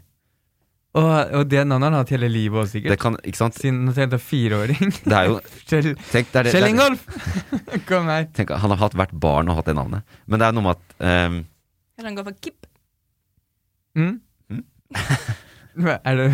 Og, 0.95 1.07
og 1.35 1.47
det 1.51 1.65
navnet 1.67 1.89
har 1.89 1.91
han 1.91 1.99
hatt 2.05 2.11
hele 2.15 2.29
livet 2.31 2.61
òg, 2.61 2.69
sikkert. 2.71 2.93
Det 2.93 2.99
kan, 3.01 3.17
ikke 3.27 3.39
sant? 3.41 3.57
Siden 3.59 3.89
han 3.91 4.11
var 4.13 4.21
fireåring. 4.23 4.93
Det 5.03 5.15
er 5.17 5.25
jo 5.27 5.39
Kjell, 5.69 5.89
tenk, 6.11 6.29
det 6.31 6.39
er 6.39 6.47
det- 6.47 6.53
Kjell 6.55 6.67
Ingolf! 6.69 7.03
Kom 7.89 8.07
her. 8.11 8.29
Tenk, 8.37 8.53
han 8.63 8.71
har 8.71 8.79
hatt 8.85 8.95
hvert 8.95 9.11
barn 9.25 9.51
og 9.51 9.59
hatt 9.59 9.67
det 9.67 9.75
navnet. 9.75 10.05
Men 10.31 10.39
det 10.39 10.47
er 10.47 10.55
noe 10.55 10.63
med 10.69 10.77
at 10.79 10.95
um... 11.27 11.41
Eller 11.99 12.09
han 12.11 12.15
går 12.21 12.27
for 12.29 12.39
Kipp? 12.45 12.69
Mm? 13.99 14.15
Mm? 14.51 14.63
er 16.07 16.21
det 16.21 16.29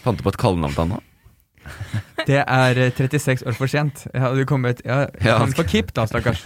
Fant 0.00 0.18
du 0.18 0.24
på 0.26 0.32
et 0.34 0.40
kallenavn 0.40 0.74
til 0.74 0.82
han 0.86 0.92
nå? 0.96 1.00
Det 2.26 2.40
er 2.42 2.78
eh, 2.88 2.90
36 2.96 3.44
år 3.46 3.54
for 3.58 3.70
sent. 3.70 4.06
Jeg 4.10 4.22
hadde 4.24 4.46
kommet 4.48 4.80
Ja, 4.86 5.04
Ja, 5.22 5.36
han 5.42 5.52
på 5.54 5.62
Kipp, 5.68 5.92
da, 5.94 6.06
stakkars. 6.10 6.42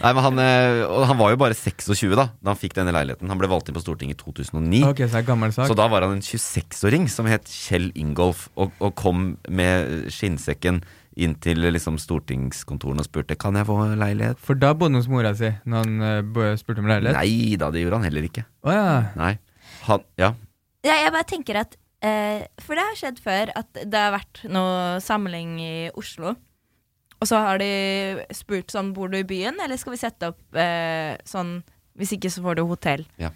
Nei, 0.00 0.10
men 0.12 0.24
han, 0.26 0.40
eh, 0.42 0.82
han 1.08 1.18
var 1.20 1.32
jo 1.32 1.38
bare 1.40 1.56
26 1.56 2.12
da 2.18 2.26
Da 2.38 2.52
han 2.52 2.60
fikk 2.60 2.76
denne 2.76 2.92
leiligheten. 2.94 3.30
Han 3.30 3.40
ble 3.40 3.48
valgt 3.50 3.70
inn 3.70 3.76
på 3.76 3.82
Stortinget 3.84 4.20
i 4.20 4.24
2009. 4.24 4.82
Okay, 4.90 5.08
så 5.08 5.22
er 5.22 5.54
sak. 5.54 5.70
Så 5.70 5.78
da 5.78 5.86
var 5.92 6.06
han 6.06 6.18
en 6.18 6.24
26-åring 6.24 7.08
som 7.12 7.28
het 7.30 7.48
Kjell 7.50 7.90
Ingolf, 7.94 8.48
og, 8.56 8.74
og 8.80 8.94
kom 8.98 9.34
med 9.48 10.10
skinnsekken 10.12 10.82
inn 11.14 11.36
til 11.42 11.62
liksom 11.62 11.96
stortingskontorene 12.02 13.04
og 13.04 13.06
spurte 13.06 13.36
Kan 13.38 13.58
jeg 13.58 13.68
få 13.68 13.78
leilighet. 13.98 14.40
For 14.42 14.58
da 14.58 14.72
bodde 14.74 14.94
han 14.96 15.02
hos 15.02 15.10
mora 15.10 15.34
si 15.38 15.50
når 15.64 15.84
han 15.84 16.08
eh, 16.08 16.56
spurte 16.60 16.82
om 16.82 16.90
leilighet? 16.90 17.18
Nei 17.18 17.60
da, 17.60 17.70
det 17.74 17.84
gjorde 17.84 18.00
han 18.00 18.08
heller 18.08 18.26
ikke. 18.28 18.46
Oh, 18.66 18.74
ja. 18.74 19.14
Nei. 19.18 19.34
Han, 19.88 20.04
ja. 20.20 20.34
Ja, 20.84 20.98
jeg 21.00 21.12
bare 21.14 21.28
tenker 21.28 21.60
at 21.62 21.76
eh, 22.04 22.44
For 22.62 22.76
det 22.76 22.88
har 22.88 22.98
skjedd 22.98 23.22
før 23.24 23.54
at 23.56 23.84
det 23.84 24.00
har 24.00 24.12
vært 24.16 24.42
noe 24.52 24.98
samling 25.04 25.56
i 25.62 25.74
Oslo. 25.96 26.34
Og 27.24 27.28
så 27.30 27.38
har 27.40 27.60
de 27.62 28.26
spurt 28.36 28.68
sånn 28.74 28.92
Bor 28.92 29.08
du 29.08 29.16
i 29.16 29.24
byen, 29.24 29.56
eller 29.64 29.80
skal 29.80 29.94
vi 29.94 30.00
sette 30.02 30.28
opp 30.34 30.58
eh, 30.60 31.14
sånn 31.24 31.56
Hvis 31.96 32.12
ikke, 32.18 32.28
så 32.28 32.42
får 32.44 32.58
du 32.58 32.66
hotell. 32.68 33.06
Ja. 33.16 33.30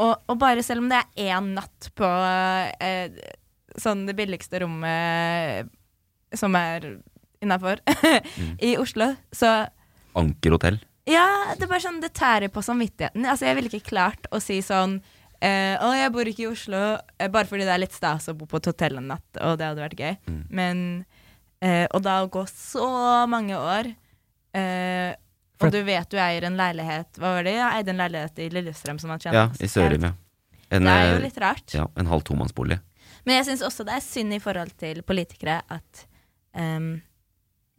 Og, 0.00 0.14
og 0.30 0.38
bare 0.40 0.62
selv 0.64 0.84
om 0.84 0.88
det 0.88 1.02
er 1.02 1.34
én 1.34 1.50
natt 1.58 1.90
på 1.98 2.08
eh, 2.08 3.10
sånn 3.76 4.06
det 4.08 4.14
billigste 4.16 4.62
rommet 4.62 5.68
som 6.38 6.54
er 6.54 6.86
innafor, 7.42 7.80
i 8.68 8.76
Oslo. 8.78 9.10
Så 9.34 9.50
Anker 10.18 10.54
hotell. 10.54 10.78
ja, 11.08 11.26
det 11.56 11.66
er 11.66 11.70
bare 11.70 11.82
sånn, 11.82 12.00
det 12.02 12.12
tærer 12.16 12.50
på 12.52 12.62
samvittigheten. 12.64 13.26
Altså, 13.26 13.48
jeg 13.48 13.58
ville 13.58 13.70
ikke 13.72 13.90
klart 13.90 14.28
å 14.34 14.40
si 14.42 14.60
sånn 14.64 14.98
eh, 15.40 15.74
Å, 15.74 15.90
jeg 15.96 16.12
bor 16.14 16.30
ikke 16.30 16.44
i 16.46 16.50
Oslo, 16.50 16.82
eh, 17.18 17.30
bare 17.32 17.50
fordi 17.50 17.66
det 17.66 17.74
er 17.74 17.82
litt 17.82 17.96
stas 17.96 18.30
å 18.30 18.36
bo 18.38 18.46
på 18.50 18.60
et 18.62 18.70
hotell 18.70 19.00
en 19.00 19.10
natt, 19.14 19.28
og 19.40 19.58
det 19.58 19.70
hadde 19.70 19.84
vært 19.86 20.02
gøy. 20.02 20.14
Mm. 20.28 20.42
Men 20.60 20.82
eh, 21.64 21.86
Og 21.94 22.02
da 22.04 22.20
å 22.24 22.30
gå 22.32 22.44
så 22.50 22.88
mange 23.30 23.56
år 23.58 23.90
eh, 24.56 25.14
Og 25.62 25.72
du 25.74 25.80
vet 25.86 26.10
du 26.10 26.18
eier 26.20 26.46
en 26.48 26.58
leilighet 26.58 27.18
Hva 27.20 27.38
var 27.38 27.46
det? 27.48 27.56
Jeg 27.58 27.80
eide 27.80 27.94
en 27.94 28.02
leilighet 28.02 28.42
i 28.44 28.48
Lillestrøm 28.54 29.00
som 29.02 29.14
han 29.14 29.22
tjent 29.22 29.38
Ja, 29.38 29.48
i 29.60 29.70
Sørim, 29.70 30.08
ja. 30.10 30.14
En, 30.70 30.84
Det 30.84 30.92
er 30.92 31.06
jo 31.08 31.16
eh, 31.16 31.24
litt 31.24 31.40
rart. 31.40 31.72
Ja, 31.72 31.86
en 31.96 32.10
halv 32.10 32.26
tomannsbolig. 32.28 32.76
Men 33.24 33.38
jeg 33.38 33.48
syns 33.48 33.64
også 33.64 33.86
det 33.88 33.94
er 33.96 34.04
synd 34.04 34.36
i 34.36 34.40
forhold 34.42 34.74
til 34.80 35.00
politikere 35.06 35.62
at 35.72 36.02
um, 36.52 36.98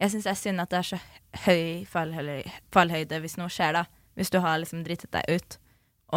Jeg 0.02 0.10
syns 0.10 0.26
det 0.26 0.32
er 0.32 0.40
synd 0.40 0.64
at 0.64 0.72
det 0.72 0.78
er 0.80 0.88
så 0.88 0.98
høy 1.44 1.86
fallhøy, 1.86 2.42
fallhøyde 2.74 3.20
hvis 3.22 3.36
noe 3.38 3.50
skjer, 3.52 3.78
da. 3.78 3.84
Hvis 4.18 4.32
du 4.34 4.40
har 4.42 4.58
liksom 4.58 4.82
drittet 4.82 5.12
deg 5.14 5.38
ut. 5.38 5.58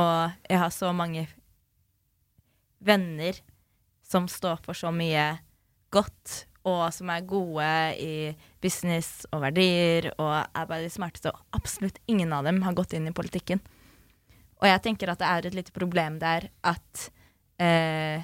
Og 0.01 0.33
jeg 0.49 0.59
har 0.63 0.73
så 0.73 0.89
mange 0.97 1.27
venner 2.83 3.37
som 4.03 4.27
står 4.27 4.61
for 4.65 4.77
så 4.77 4.91
mye 4.93 5.27
godt, 5.93 6.47
og 6.63 6.83
som 6.95 7.09
er 7.11 7.25
gode 7.27 7.69
i 7.99 8.13
business 8.63 9.25
og 9.33 9.41
verdier, 9.43 10.11
og 10.17 10.33
er 10.45 10.67
bare 10.69 10.85
de 10.85 10.91
smarteste, 10.93 11.33
og 11.33 11.57
absolutt 11.59 11.99
ingen 12.07 12.31
av 12.35 12.45
dem 12.47 12.61
har 12.63 12.75
gått 12.77 12.95
inn 12.95 13.09
i 13.09 13.15
politikken. 13.15 13.59
Og 14.63 14.69
jeg 14.69 14.83
tenker 14.85 15.11
at 15.11 15.19
det 15.19 15.27
er 15.27 15.49
et 15.49 15.57
lite 15.57 15.75
problem 15.75 16.21
der 16.21 16.47
at 16.63 17.09
eh, 17.59 18.23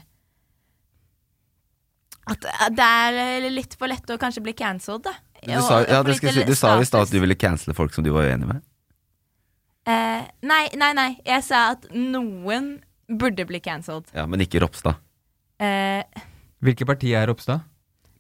at 2.30 2.46
det 2.78 2.86
er 2.86 3.48
litt 3.52 3.74
for 3.80 3.90
lett 3.90 4.12
å 4.14 4.20
kanskje 4.22 4.44
bli 4.46 4.54
cancelled, 4.58 5.04
da. 5.08 5.16
Du 5.40 5.56
sa, 5.64 5.80
ja, 5.88 6.02
skal, 6.04 6.34
si, 6.36 6.44
du 6.46 6.56
sa 6.58 6.76
i 6.80 6.86
stad 6.88 7.08
at 7.08 7.14
du 7.14 7.20
ville 7.24 7.38
cancele 7.40 7.74
folk 7.76 7.96
som 7.96 8.04
du 8.06 8.12
var 8.14 8.28
uenig 8.28 8.50
med. 8.50 8.64
Eh, 9.90 10.26
nei, 10.46 10.64
nei, 10.78 10.92
nei. 10.98 11.10
Jeg 11.26 11.46
sa 11.48 11.70
at 11.74 11.88
noen 11.96 12.76
burde 13.10 13.46
bli 13.50 13.62
cancelled. 13.64 14.12
Ja, 14.14 14.28
Men 14.30 14.44
ikke 14.44 14.62
Ropstad. 14.62 15.00
Eh, 15.60 16.04
Hvilket 16.64 16.88
parti 16.88 17.16
er 17.16 17.30
Ropstad? 17.32 17.64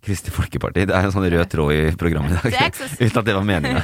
Kristelig 0.05 0.31
Folkeparti. 0.33 0.85
Det 0.87 0.95
er 0.95 1.05
en 1.07 1.11
sånn 1.11 1.25
rød 1.29 1.49
tråd 1.51 1.73
i 1.75 1.79
programmet 1.99 2.37
i 2.47 2.51
dag. 2.53 2.77
Uten 3.03 3.19
at 3.19 3.25
det 3.27 3.35
var 3.35 3.45
meninga. 3.47 3.81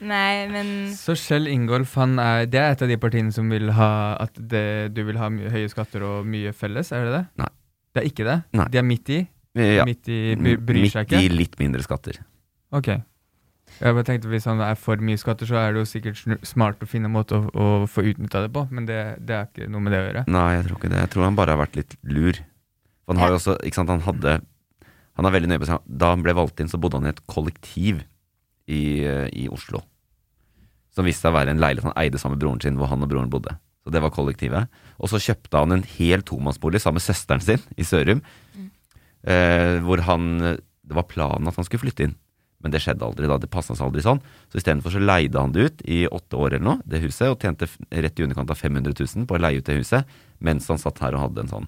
men 0.54 0.68
Så 0.94 1.16
Kjell 1.18 1.48
Ingolf 1.50 1.96
han 1.98 2.14
er, 2.22 2.46
det 2.50 2.60
er 2.62 2.76
et 2.76 2.84
av 2.86 2.92
de 2.92 2.98
partiene 3.02 3.34
som 3.34 3.50
vil 3.50 3.72
ha 3.74 3.90
at 4.22 4.38
det, 4.38 4.66
du 4.94 5.02
vil 5.08 5.18
ha 5.18 5.28
mye, 5.32 5.50
høye 5.50 5.70
skatter 5.72 6.06
og 6.06 6.28
mye 6.30 6.54
felles, 6.56 6.92
er 6.94 7.08
det 7.08 7.16
det? 7.18 7.24
Nei. 7.42 7.50
Det 7.96 8.02
er 8.02 8.08
ikke 8.12 8.28
det? 8.28 8.38
Nei. 8.60 8.68
De 8.72 8.78
er 8.82 8.86
midt 8.86 9.12
i? 9.16 9.20
Ja. 9.56 9.84
Midt 9.88 10.08
i 10.12 10.20
bry- 10.36 10.58
bryr 10.68 10.88
seg 10.92 11.10
Midt 11.16 11.22
i 11.24 11.28
litt 11.32 11.54
mindre 11.58 11.82
skatter. 11.84 12.18
Ok. 12.76 12.90
Jeg 13.76 13.92
bare 13.96 14.04
tenkte 14.06 14.28
Hvis 14.30 14.44
han 14.48 14.60
er 14.62 14.76
for 14.78 15.00
mye 15.02 15.18
skatter, 15.20 15.48
så 15.48 15.56
er 15.60 15.72
det 15.74 15.82
jo 15.82 15.88
sikkert 15.90 16.20
smart 16.46 16.82
å 16.84 16.88
finne 16.88 17.08
en 17.10 17.14
måte 17.16 17.36
å, 17.40 17.48
å 17.52 17.70
få 17.90 18.04
utnytta 18.12 18.44
det 18.46 18.52
på, 18.54 18.66
men 18.70 18.86
det, 18.88 19.00
det 19.26 19.34
er 19.40 19.48
ikke 19.50 19.66
noe 19.72 19.82
med 19.84 19.96
det 19.96 20.00
å 20.02 20.06
gjøre. 20.06 20.22
Nei, 20.32 20.44
jeg 20.58 20.66
tror 20.68 20.78
ikke 20.78 20.92
det. 20.92 21.00
Jeg 21.02 21.12
tror 21.16 21.26
han 21.26 21.38
bare 21.40 21.56
har 21.56 21.60
vært 21.64 21.78
litt 21.80 21.96
lur. 22.06 22.38
For 23.06 23.14
Han 23.16 23.22
har 23.24 23.32
jo 23.34 23.38
også, 23.40 23.56
ikke 23.66 23.80
sant, 23.80 23.92
han 23.92 24.04
hadde 24.06 24.36
Han 25.16 25.28
er 25.28 25.34
veldig 25.34 25.50
nøye 25.50 25.62
på 25.62 25.68
seg. 25.68 25.84
Da 25.86 26.12
han 26.12 26.24
ble 26.24 26.34
valgt 26.36 26.60
inn, 26.60 26.70
så 26.70 26.80
bodde 26.80 27.00
han 27.00 27.08
i 27.08 27.14
et 27.14 27.22
kollektiv 27.30 28.02
i, 28.68 29.04
eh, 29.04 29.28
i 29.32 29.46
Oslo. 29.52 29.82
Som 30.94 31.08
viste 31.08 31.24
seg 31.24 31.32
å 31.32 31.38
være 31.38 31.54
en 31.54 31.62
leilighet 31.62 31.88
han 31.88 31.98
eide 32.00 32.20
sammen 32.20 32.36
med 32.36 32.44
broren 32.44 32.60
sin, 32.62 32.76
hvor 32.76 32.90
han 32.92 33.02
og 33.04 33.10
broren 33.12 33.32
bodde. 33.32 33.56
Så 33.84 33.92
det 33.94 34.02
var 34.02 34.12
kollektivet. 34.12 34.68
Og 34.98 35.08
så 35.08 35.20
kjøpte 35.22 35.62
han 35.62 35.72
en 35.72 35.86
hel 35.96 36.24
tomannsbolig 36.26 36.80
sammen 36.82 36.98
med 37.00 37.06
søsteren 37.06 37.44
sin 37.44 37.62
i 37.78 37.86
Sørum. 37.86 38.22
Eh, 39.26 39.80
hvor 39.82 40.02
han 40.06 40.60
Det 40.86 40.94
var 40.94 41.02
planen 41.02 41.48
at 41.48 41.56
han 41.56 41.64
skulle 41.64 41.82
flytte 41.82 42.04
inn. 42.04 42.14
Men 42.62 42.70
det 42.70 42.78
skjedde 42.78 43.02
aldri, 43.02 43.26
da. 43.26 43.38
Det 43.38 43.50
passa 43.50 43.74
seg 43.74 43.88
aldri 43.88 44.04
sånn. 44.04 44.20
Så 44.52 44.60
istedenfor 44.60 44.92
så 44.94 45.02
leide 45.02 45.40
han 45.40 45.50
det 45.50 45.64
ut 45.66 45.82
i 45.82 46.06
åtte 46.06 46.38
år 46.38 46.54
eller 46.54 46.62
noe, 46.62 46.82
det 46.86 47.02
huset, 47.02 47.26
og 47.26 47.40
tjente 47.42 47.66
rett 47.90 48.20
i 48.20 48.22
underkant 48.22 48.50
av 48.50 48.60
500 48.60 48.94
000 48.94 49.26
på 49.26 49.34
å 49.34 49.40
leie 49.42 49.58
ut 49.58 49.66
det 49.66 49.80
huset, 49.80 50.06
mens 50.38 50.68
han 50.70 50.78
satt 50.78 51.02
her 51.02 51.16
og 51.18 51.24
hadde 51.26 51.42
en 51.42 51.50
sånn 51.50 51.66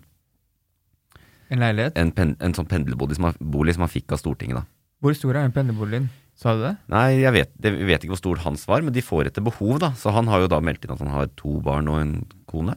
En 1.52 1.62
leilighet? 1.62 1.96
En, 2.00 2.12
pen, 2.14 2.34
en 2.44 2.56
sånn 2.56 2.68
pendlerbolig 2.68 3.18
som, 3.18 3.30
som 3.32 3.84
han 3.86 3.92
fikk 3.92 4.12
av 4.12 4.20
Stortinget, 4.20 4.60
da. 4.60 4.64
Hvor 5.04 5.14
stor 5.14 5.36
er 5.36 5.46
den 5.46 5.54
pendlerboligen? 5.54 6.08
Sa 6.38 6.54
du 6.54 6.62
det? 6.62 6.74
Nei, 6.92 7.06
jeg 7.18 7.34
vet, 7.34 7.52
jeg 7.64 7.86
vet 7.88 8.04
ikke 8.04 8.14
hvor 8.14 8.20
stor 8.20 8.42
hans 8.44 8.66
var, 8.70 8.82
men 8.86 8.94
de 8.94 9.02
får 9.02 9.30
etter 9.30 9.44
behov, 9.46 9.78
da. 9.82 9.92
Så 9.98 10.12
han 10.14 10.28
har 10.30 10.44
jo 10.44 10.50
da 10.50 10.60
meldt 10.62 10.84
inn 10.86 10.94
at 10.94 11.02
han 11.02 11.10
har 11.14 11.30
to 11.38 11.58
barn 11.64 11.90
og 11.90 12.00
en 12.02 12.12
kone. 12.50 12.76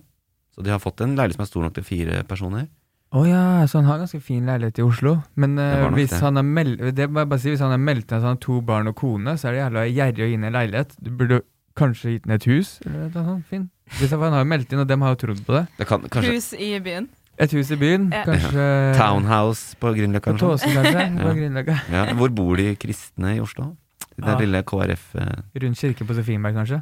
Så 0.55 0.65
de 0.65 0.74
har 0.74 0.82
fått 0.82 1.03
en 1.05 1.13
leilighet 1.17 1.38
som 1.38 1.45
er 1.45 1.51
stor 1.51 1.67
nok 1.67 1.76
til 1.78 1.86
fire 1.86 2.24
personer. 2.30 2.69
Å 3.11 3.22
ja, 3.28 3.43
så 3.67 3.82
han 3.82 3.89
har 3.89 3.99
ganske 3.99 4.22
fin 4.24 4.47
leilighet 4.47 4.80
i 4.80 4.86
Oslo. 4.86 5.17
Men 5.36 5.57
nok 5.59 5.97
hvis, 5.97 6.13
han 6.24 6.39
har 6.39 6.47
meld, 6.47 6.80
det 6.95 7.09
bare 7.11 7.39
si, 7.43 7.51
hvis 7.51 7.63
han 7.63 7.74
har 7.76 7.82
meldt 7.82 8.07
inn 8.07 8.22
at 8.22 8.24
han 8.24 8.38
har 8.38 8.43
to 8.43 8.61
barn 8.65 8.88
og 8.88 8.95
kone, 9.01 9.36
så 9.38 9.49
er 9.49 9.57
det 9.57 9.63
jævla 9.65 9.88
gjerrig 9.91 10.24
å 10.24 10.30
gi 10.30 10.38
inn 10.38 10.47
en 10.47 10.55
leilighet. 10.55 10.95
Du 11.03 11.09
burde 11.19 11.41
kanskje 11.78 12.15
gitt 12.15 12.28
den 12.28 12.38
et 12.38 12.47
hus, 12.47 12.78
eller 12.86 13.09
noe 13.09 13.26
sånt. 13.28 13.47
Fint. 13.51 13.67
Hvis 13.99 14.15
han 14.15 14.38
har 14.38 14.47
meldt 14.47 14.72
inn, 14.72 14.82
og 14.84 14.88
dem 14.88 15.03
har 15.03 15.15
jo 15.15 15.22
trodd 15.26 15.41
på 15.43 15.57
det. 15.57 15.65
Det 15.78 15.89
kan, 15.89 16.07
kanskje, 16.07 16.38
hus 16.38 16.53
i 16.55 16.72
byen. 16.84 17.09
Et 17.39 17.51
hus 17.55 17.71
i 17.71 17.75
byen, 17.79 18.09
Ja. 18.13 18.23
kanskje 18.27 18.65
Townhouse 18.97 19.75
på 19.79 19.93
Grünerløkka. 19.95 20.34
På 20.36 20.38
Tåsen, 20.38 20.73
kanskje? 20.75 21.05
På 21.21 21.32
Grünerløkka. 21.38 21.77
Ja. 21.91 22.13
Hvor 22.13 22.29
bor 22.36 22.55
de 22.57 22.75
kristne 22.75 23.36
i 23.38 23.39
Oslo? 23.39 23.75
Det 24.17 24.25
Den 24.27 24.39
lille 24.43 24.61
KrF 24.67 25.15
eh, 25.15 25.61
Rundt 25.63 25.77
kirke 25.79 26.05
på 26.05 26.13
Sofienberg, 26.13 26.53
kanskje? 26.59 26.82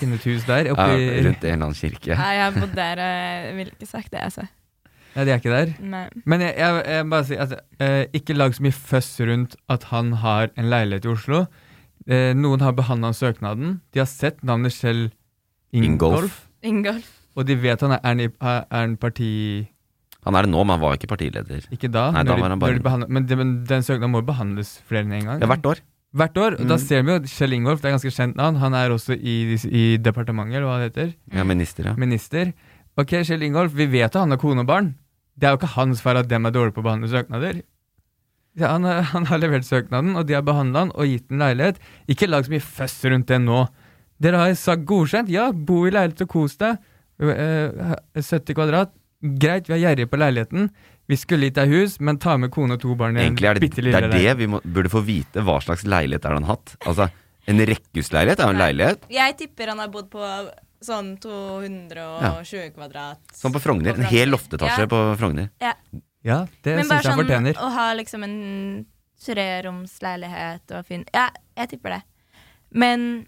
Finne 0.00 0.14
et 0.14 0.24
hus 0.24 0.44
der? 0.48 0.64
ja, 0.70 0.74
Rundt 0.74 1.44
en 1.44 1.52
eller 1.52 1.66
annen 1.68 1.74
kirke. 1.74 2.16
Nei, 2.16 2.32
jeg 2.34 2.44
har 2.44 2.56
bodd 2.56 2.74
der, 2.74 3.02
og 3.04 3.12
jeg 3.46 3.56
ville 3.56 3.72
ikke 3.76 3.86
sagt 3.86 4.10
det, 4.12 4.20
altså. 4.24 4.46
Ja, 5.14 5.24
de 5.24 5.30
er 5.30 5.38
ikke 5.40 5.50
der? 5.54 5.72
Nei. 5.82 6.08
Men 6.24 6.40
jeg, 6.40 6.54
jeg, 6.58 6.82
jeg 6.86 7.06
bare 7.10 7.24
sier 7.24 7.40
altså, 7.44 7.58
eh, 7.80 8.04
ikke 8.14 8.34
lag 8.36 8.54
så 8.54 8.62
mye 8.62 8.72
føss 8.76 9.20
rundt 9.28 9.56
at 9.68 9.84
han 9.92 10.12
har 10.24 10.50
en 10.56 10.68
leilighet 10.70 11.04
i 11.04 11.08
Oslo. 11.12 11.44
Eh, 12.08 12.32
noen 12.34 12.60
har 12.64 12.72
behandla 12.72 13.10
søknaden. 13.12 13.80
De 13.92 13.98
har 14.02 14.06
sett 14.10 14.42
navnet 14.42 14.72
Kjell 14.74 15.08
Ingolf. 15.72 16.46
Ingolf. 16.62 17.08
Og 17.38 17.46
de 17.46 17.54
vet 17.62 17.80
han 17.86 17.94
er, 17.94 18.00
er, 18.02 18.30
han 18.42 18.64
er 18.74 18.88
en 18.88 18.96
parti... 19.00 19.28
Han 20.26 20.34
er 20.34 20.44
det 20.48 20.50
nå, 20.50 20.64
men 20.66 20.74
han 20.74 20.82
var 20.82 20.96
ikke 20.98 21.08
partileder. 21.12 21.62
Ikke 21.72 21.88
da? 21.94 22.08
Nei, 22.12 22.24
da 22.26 22.34
de- 22.34 22.42
var 22.42 22.50
han 22.50 22.58
bare 22.60 22.80
de 22.82 23.06
men, 23.08 23.26
de, 23.30 23.36
men 23.38 23.52
den 23.68 23.84
søknaden 23.86 24.10
må 24.12 24.20
jo 24.24 24.26
behandles 24.32 24.72
flere 24.88 25.06
enn 25.06 25.14
én 25.20 25.28
gang? 25.30 25.38
Ja, 25.40 25.46
hvert 25.52 25.68
år. 25.70 25.80
Hvert 26.18 26.36
år, 26.40 26.56
og 26.58 26.66
Da 26.66 26.74
Mm. 26.74 26.82
ser 26.82 27.02
vi 27.06 27.12
jo 27.14 27.20
Kjell 27.30 27.52
Ingolf, 27.54 27.80
det 27.84 27.88
er 27.92 27.94
ganske 27.98 28.10
kjent 28.16 28.36
navn. 28.36 28.56
Han 28.58 28.74
er 28.74 28.90
også 28.90 29.14
i, 29.14 29.36
i 29.70 29.84
departementet, 30.02 30.56
eller 30.58 30.66
hva 30.66 30.78
det 30.82 30.88
heter. 30.90 31.14
Ja, 31.36 31.44
minister, 31.44 31.84
ja. 31.86 31.94
Minister. 32.00 32.52
Ok, 32.98 33.14
Kjell 33.22 33.42
Ingolf, 33.46 33.72
vi 33.78 33.86
vet 33.86 34.10
at 34.10 34.18
han 34.20 34.30
har 34.34 34.40
kone 34.42 34.64
og 34.64 34.66
barn. 34.66 34.94
Det 35.38 35.46
er 35.46 35.54
jo 35.54 35.60
ikke 35.60 35.74
hans 35.76 36.00
feil 36.02 36.16
at 36.18 36.28
dem 36.28 36.46
er 36.48 36.50
dårlige 36.50 36.74
på 36.74 36.82
å 36.82 36.88
behandle 36.88 37.08
søknader. 37.12 37.62
Ja, 38.58 38.72
han, 38.74 38.84
har- 38.88 39.02
han 39.14 39.26
har 39.30 39.38
levert 39.38 39.64
søknaden, 39.68 40.16
og 40.18 40.26
de 40.26 40.34
har 40.34 40.42
behandla 40.42 40.86
han 40.88 40.92
og 40.96 41.06
gitt 41.06 41.30
en 41.30 41.38
leilighet. 41.44 41.78
Ikke 42.10 42.26
lag 42.28 42.44
så 42.48 42.50
mye 42.56 42.64
føss 42.64 42.98
rundt 43.12 43.28
det 43.30 43.38
nå. 43.44 43.66
Dere 44.18 44.40
har 44.42 44.54
sagt 44.58 44.84
godkjent, 44.88 45.28
ja, 45.30 45.52
bo 45.52 45.84
i 45.86 45.92
leilighet 45.94 46.24
og 46.26 46.28
kos 46.32 46.56
deg. 46.58 46.80
Eh, 47.18 47.94
70 48.22 48.54
kvadrat. 48.54 48.92
Greit, 49.22 49.66
vi 49.66 49.74
er 49.74 49.82
gjerrige 49.82 50.06
på 50.12 50.18
leiligheten. 50.20 50.68
Vi 51.10 51.16
skulle 51.18 51.48
gitt 51.48 51.56
deg 51.58 51.72
hus, 51.72 51.96
men 52.00 52.18
ta 52.22 52.36
med 52.38 52.52
kone 52.54 52.76
og 52.76 52.80
to 52.84 52.94
barn 52.94 53.16
i 53.16 53.24
en 53.24 53.32
Egentlig 53.32 53.48
er 53.48 53.58
det 53.58 53.70
det, 53.74 53.94
er 53.94 54.08
det 54.12 54.36
vi 54.38 54.46
må, 54.46 54.60
burde 54.62 54.90
få 54.92 55.00
vite. 55.02 55.42
Hva 55.42 55.56
slags 55.64 55.82
leilighet 55.88 56.24
er 56.24 56.36
det 56.36 56.40
han 56.42 56.50
hatt? 56.52 56.76
Altså, 56.86 57.08
En 57.48 57.56
rekkehusleilighet 57.64 58.38
er 58.38 58.44
jo 58.44 58.52
en 58.52 58.60
leilighet. 58.60 59.06
Jeg 59.08 59.36
tipper 59.40 59.70
han 59.72 59.78
har 59.80 59.88
bodd 59.88 60.10
på 60.12 60.20
sånn 60.84 61.14
220 61.18 62.74
kvadrat. 62.76 63.22
Sånn 63.34 63.54
på 63.54 63.62
Frogner. 63.64 63.96
En 63.96 64.04
hel 64.04 64.28
loftetasje 64.28 64.84
Ja. 64.84 64.86
på 64.86 65.00
Frogner. 65.18 65.48
Ja. 65.60 65.72
Ja, 66.22 66.46
det 66.62 66.76
Men 66.76 66.84
syns 66.84 66.88
bare 66.90 67.02
jeg 67.02 67.12
han 67.32 67.44
sånn 67.54 67.56
å 67.56 67.70
ha 67.72 67.94
liksom 67.94 68.22
en 68.24 68.86
treromsleilighet 69.24 70.70
og 70.76 70.84
fin 70.86 71.04
Ja, 71.14 71.30
jeg 71.56 71.70
tipper 71.70 71.96
det. 71.96 72.02
Men 72.70 73.26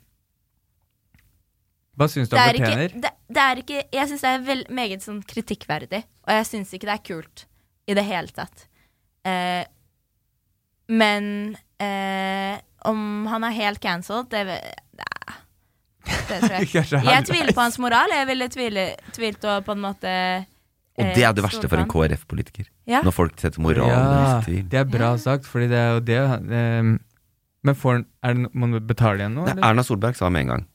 Hva 1.96 2.08
syns 2.08 2.28
du 2.28 2.36
han 2.36 2.50
fortjener? 2.54 2.66
ikke, 2.66 2.92
fortjener? 2.92 3.00
det, 3.00 3.12
det 3.30 3.42
er 3.42 3.60
ikke 3.62 3.82
Jeg 3.94 4.10
syns 4.10 4.24
det 4.24 4.30
er 4.30 4.46
vel, 4.46 4.64
meget 4.74 5.04
sånn 5.04 5.20
kritikkverdig, 5.26 6.02
og 6.26 6.34
jeg 6.40 6.48
syns 6.48 6.72
ikke 6.74 6.88
det 6.90 6.96
er 6.96 7.06
kult 7.06 7.44
i 7.90 7.96
det 7.96 8.04
hele 8.06 8.34
tatt. 8.34 8.66
Eh, 9.26 9.62
men 10.90 11.56
eh, 11.78 12.58
om 12.88 13.26
han 13.30 13.44
er 13.46 13.56
helt 13.56 13.82
cancelled, 13.82 14.30
det 14.32 14.46
Nei. 14.50 15.36
Det 16.30 16.38
tror 16.40 16.54
jeg. 16.56 17.02
Jeg 17.14 17.26
tviler 17.28 17.52
på 17.54 17.62
hans 17.62 17.76
moral. 17.82 18.10
Jeg 18.14 18.26
ville 18.28 18.46
tvile, 18.50 18.84
tvilt 19.14 19.44
og 19.46 19.66
på 19.66 19.74
en 19.76 19.82
måte 19.84 20.10
Og 20.98 21.04
eh, 21.04 21.12
det 21.14 21.24
er 21.26 21.34
det 21.36 21.44
verste 21.44 21.68
for 21.70 21.78
en. 21.78 21.88
KrF-politiker. 21.90 22.66
Ja. 22.90 23.02
Når 23.06 23.14
folk 23.14 23.36
setter 23.38 23.62
moralen 23.62 23.92
Ja, 23.94 24.38
i 24.40 24.44
tvil. 24.46 24.64
det 24.70 24.80
er 24.80 24.88
bra 24.90 25.12
sagt, 25.20 25.46
fordi 25.46 25.68
det 25.70 25.78
er 25.78 25.90
jo 25.98 26.02
det 26.08 26.18
eh, 26.58 26.90
Men 27.62 27.76
får 27.78 28.02
er 28.24 28.34
det, 28.38 28.50
må 28.54 28.70
man 28.72 28.86
betale 28.86 29.22
igjen 29.22 29.36
nå? 29.38 29.46
Erna 29.58 29.84
Solberg 29.86 30.18
sa 30.18 30.30
med 30.32 30.46
en 30.46 30.54
gang 30.54 30.66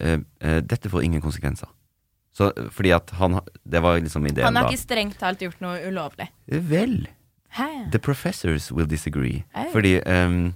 eh, 0.00 0.18
eh, 0.40 0.60
dette 0.64 0.90
får 0.90 1.04
ingen 1.06 1.22
konsekvenser. 1.22 1.68
Så, 2.40 2.48
eh, 2.56 2.70
fordi 2.72 2.94
at 2.96 3.12
han 3.20 3.38
Det 3.68 3.82
var 3.84 4.00
liksom 4.00 4.24
ideen 4.24 4.48
Han 4.48 4.56
har 4.56 4.70
ikke 4.70 4.80
strengt 4.80 5.18
talt 5.20 5.42
gjort 5.44 5.60
noe 5.60 5.76
ulovlig. 5.84 6.30
Vel. 6.48 7.04
Hæ? 7.58 7.90
The 7.92 8.00
professors 8.00 8.70
will 8.72 8.88
disagree. 8.88 9.44
Au. 9.54 9.68
Fordi 9.74 9.98
um, 10.06 10.54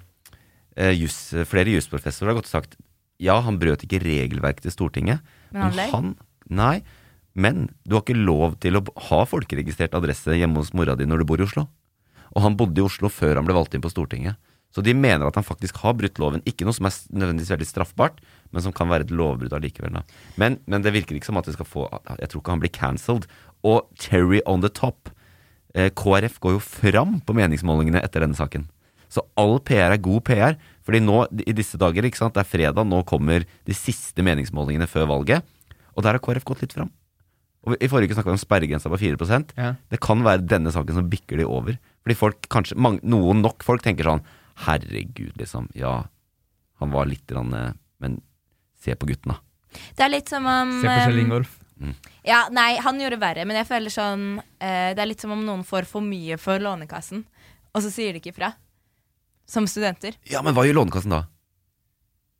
just, 0.94 1.34
flere 1.50 1.74
jusprofessorer 1.74 2.32
har 2.32 2.40
godt 2.40 2.50
sagt 2.50 2.78
ja, 3.22 3.36
han 3.40 3.60
brøt 3.60 3.84
ikke 3.86 4.02
regelverket 4.02 4.66
til 4.66 4.74
Stortinget. 4.74 5.34
Men 5.54 5.70
han 5.70 5.76
løy. 5.78 6.14
Nei, 6.54 6.82
men 7.34 7.68
du 7.86 7.96
har 7.96 8.02
ikke 8.04 8.18
lov 8.18 8.56
til 8.62 8.78
å 8.78 8.82
ha 9.08 9.20
folkeregistrert 9.26 9.94
adresse 9.96 10.34
hjemme 10.34 10.60
hos 10.60 10.74
mora 10.76 10.96
di 10.98 11.06
når 11.08 11.22
du 11.22 11.28
bor 11.30 11.42
i 11.42 11.46
Oslo. 11.46 11.66
Og 12.34 12.42
han 12.42 12.56
bodde 12.58 12.82
i 12.82 12.84
Oslo 12.84 13.10
før 13.12 13.38
han 13.38 13.46
ble 13.46 13.56
valgt 13.56 13.74
inn 13.76 13.84
på 13.84 13.92
Stortinget. 13.92 14.38
Så 14.74 14.82
de 14.82 14.94
mener 14.98 15.26
at 15.26 15.38
han 15.38 15.46
faktisk 15.46 15.78
har 15.84 15.94
brutt 15.98 16.18
loven. 16.18 16.42
Ikke 16.50 16.66
noe 16.66 16.74
som 16.74 16.88
er 16.88 16.96
nødvendigvis 17.14 17.52
veldig 17.54 17.68
straffbart, 17.68 18.18
men 18.54 18.62
som 18.64 18.74
kan 18.74 18.90
være 18.90 19.08
et 19.08 19.14
lovbrudd 19.14 19.54
allikevel. 19.56 19.96
Da. 19.98 20.04
Men, 20.40 20.60
men 20.70 20.84
det 20.84 20.94
virker 20.94 21.18
ikke 21.18 21.28
som 21.28 21.40
at 21.40 21.48
det 21.48 21.56
skal 21.56 21.66
få 21.68 21.88
Jeg 22.20 22.30
tror 22.30 22.40
ikke 22.40 22.54
han 22.54 22.62
blir 22.62 22.74
cancelled. 22.74 23.26
Og 23.66 23.88
cherry 23.98 24.40
on 24.46 24.62
the 24.62 24.70
top. 24.70 25.10
Eh, 25.74 25.90
KrF 25.90 26.38
går 26.42 26.56
jo 26.56 26.62
fram 26.62 27.18
på 27.26 27.34
meningsmålingene 27.36 28.02
etter 28.04 28.22
denne 28.22 28.38
saken. 28.38 28.68
Så 29.10 29.24
all 29.40 29.58
PR 29.66 29.94
er 29.94 30.02
god 30.02 30.24
PR. 30.26 30.58
Fordi 30.84 31.00
nå, 31.02 31.24
i 31.46 31.54
disse 31.56 31.78
dager, 31.80 32.06
ikke 32.06 32.20
sant, 32.20 32.34
det 32.36 32.44
er 32.44 32.50
fredag, 32.50 32.86
nå 32.86 33.02
kommer 33.08 33.46
de 33.46 33.76
siste 33.76 34.22
meningsmålingene 34.26 34.88
før 34.90 35.08
valget. 35.10 35.46
Og 35.94 36.04
der 36.04 36.16
har 36.16 36.22
KrF 36.22 36.46
gått 36.46 36.64
litt 36.64 36.76
fram. 36.76 36.92
Og 37.64 37.80
I 37.80 37.88
forrige 37.88 38.12
uke 38.12 38.18
snakka 38.18 38.32
vi 38.32 38.36
om 38.36 38.42
sperregrensa 38.42 38.90
på 38.92 39.00
4 39.00 39.16
Ja. 39.56 39.74
Det 39.88 40.00
kan 40.00 40.22
være 40.22 40.44
denne 40.44 40.70
saken 40.70 40.94
som 40.94 41.08
bikker 41.08 41.38
de 41.40 41.46
over. 41.48 41.78
Fordi 42.04 42.14
folk, 42.14 42.48
kanskje, 42.52 42.76
mange, 42.76 43.00
noen 43.02 43.40
nok 43.40 43.64
folk 43.64 43.82
tenker 43.82 44.04
sånn 44.04 44.24
Herregud, 44.66 45.32
liksom. 45.40 45.70
Ja, 45.74 46.04
han 46.78 46.92
var 46.92 47.06
litt 47.06 47.26
grann, 47.26 47.52
eh, 47.54 47.72
Men 48.00 48.20
se 48.84 48.94
på 49.00 49.08
gutten, 49.10 49.34
da. 49.34 49.40
Det 49.98 50.04
er 50.06 50.12
litt 50.12 50.30
som 50.30 50.44
om 50.46 50.74
Se 50.82 50.86
på 50.86 50.98
Kjell 51.00 51.22
Ingolf. 51.24 51.54
Ingolf. 51.80 52.10
Ja, 52.24 52.44
nei, 52.54 52.76
han 52.80 53.00
gjorde 53.02 53.18
verre, 53.20 53.42
men 53.48 53.58
jeg 53.58 53.66
føler 53.68 53.92
sånn 53.92 54.22
eh, 54.62 54.92
Det 54.94 55.02
er 55.02 55.08
litt 55.10 55.20
som 55.24 55.32
om 55.34 55.42
noen 55.44 55.64
får 55.66 55.84
for 55.90 56.04
mye 56.06 56.38
for 56.40 56.62
Lånekassen, 56.62 57.24
og 57.74 57.82
så 57.84 57.90
sier 57.92 58.14
de 58.14 58.22
ikke 58.22 58.30
ifra. 58.32 58.52
Som 59.50 59.66
studenter. 59.68 60.14
Ja, 60.30 60.40
men 60.46 60.54
hva 60.56 60.62
gjør 60.64 60.78
Lånekassen 60.78 61.12
da? 61.12 61.24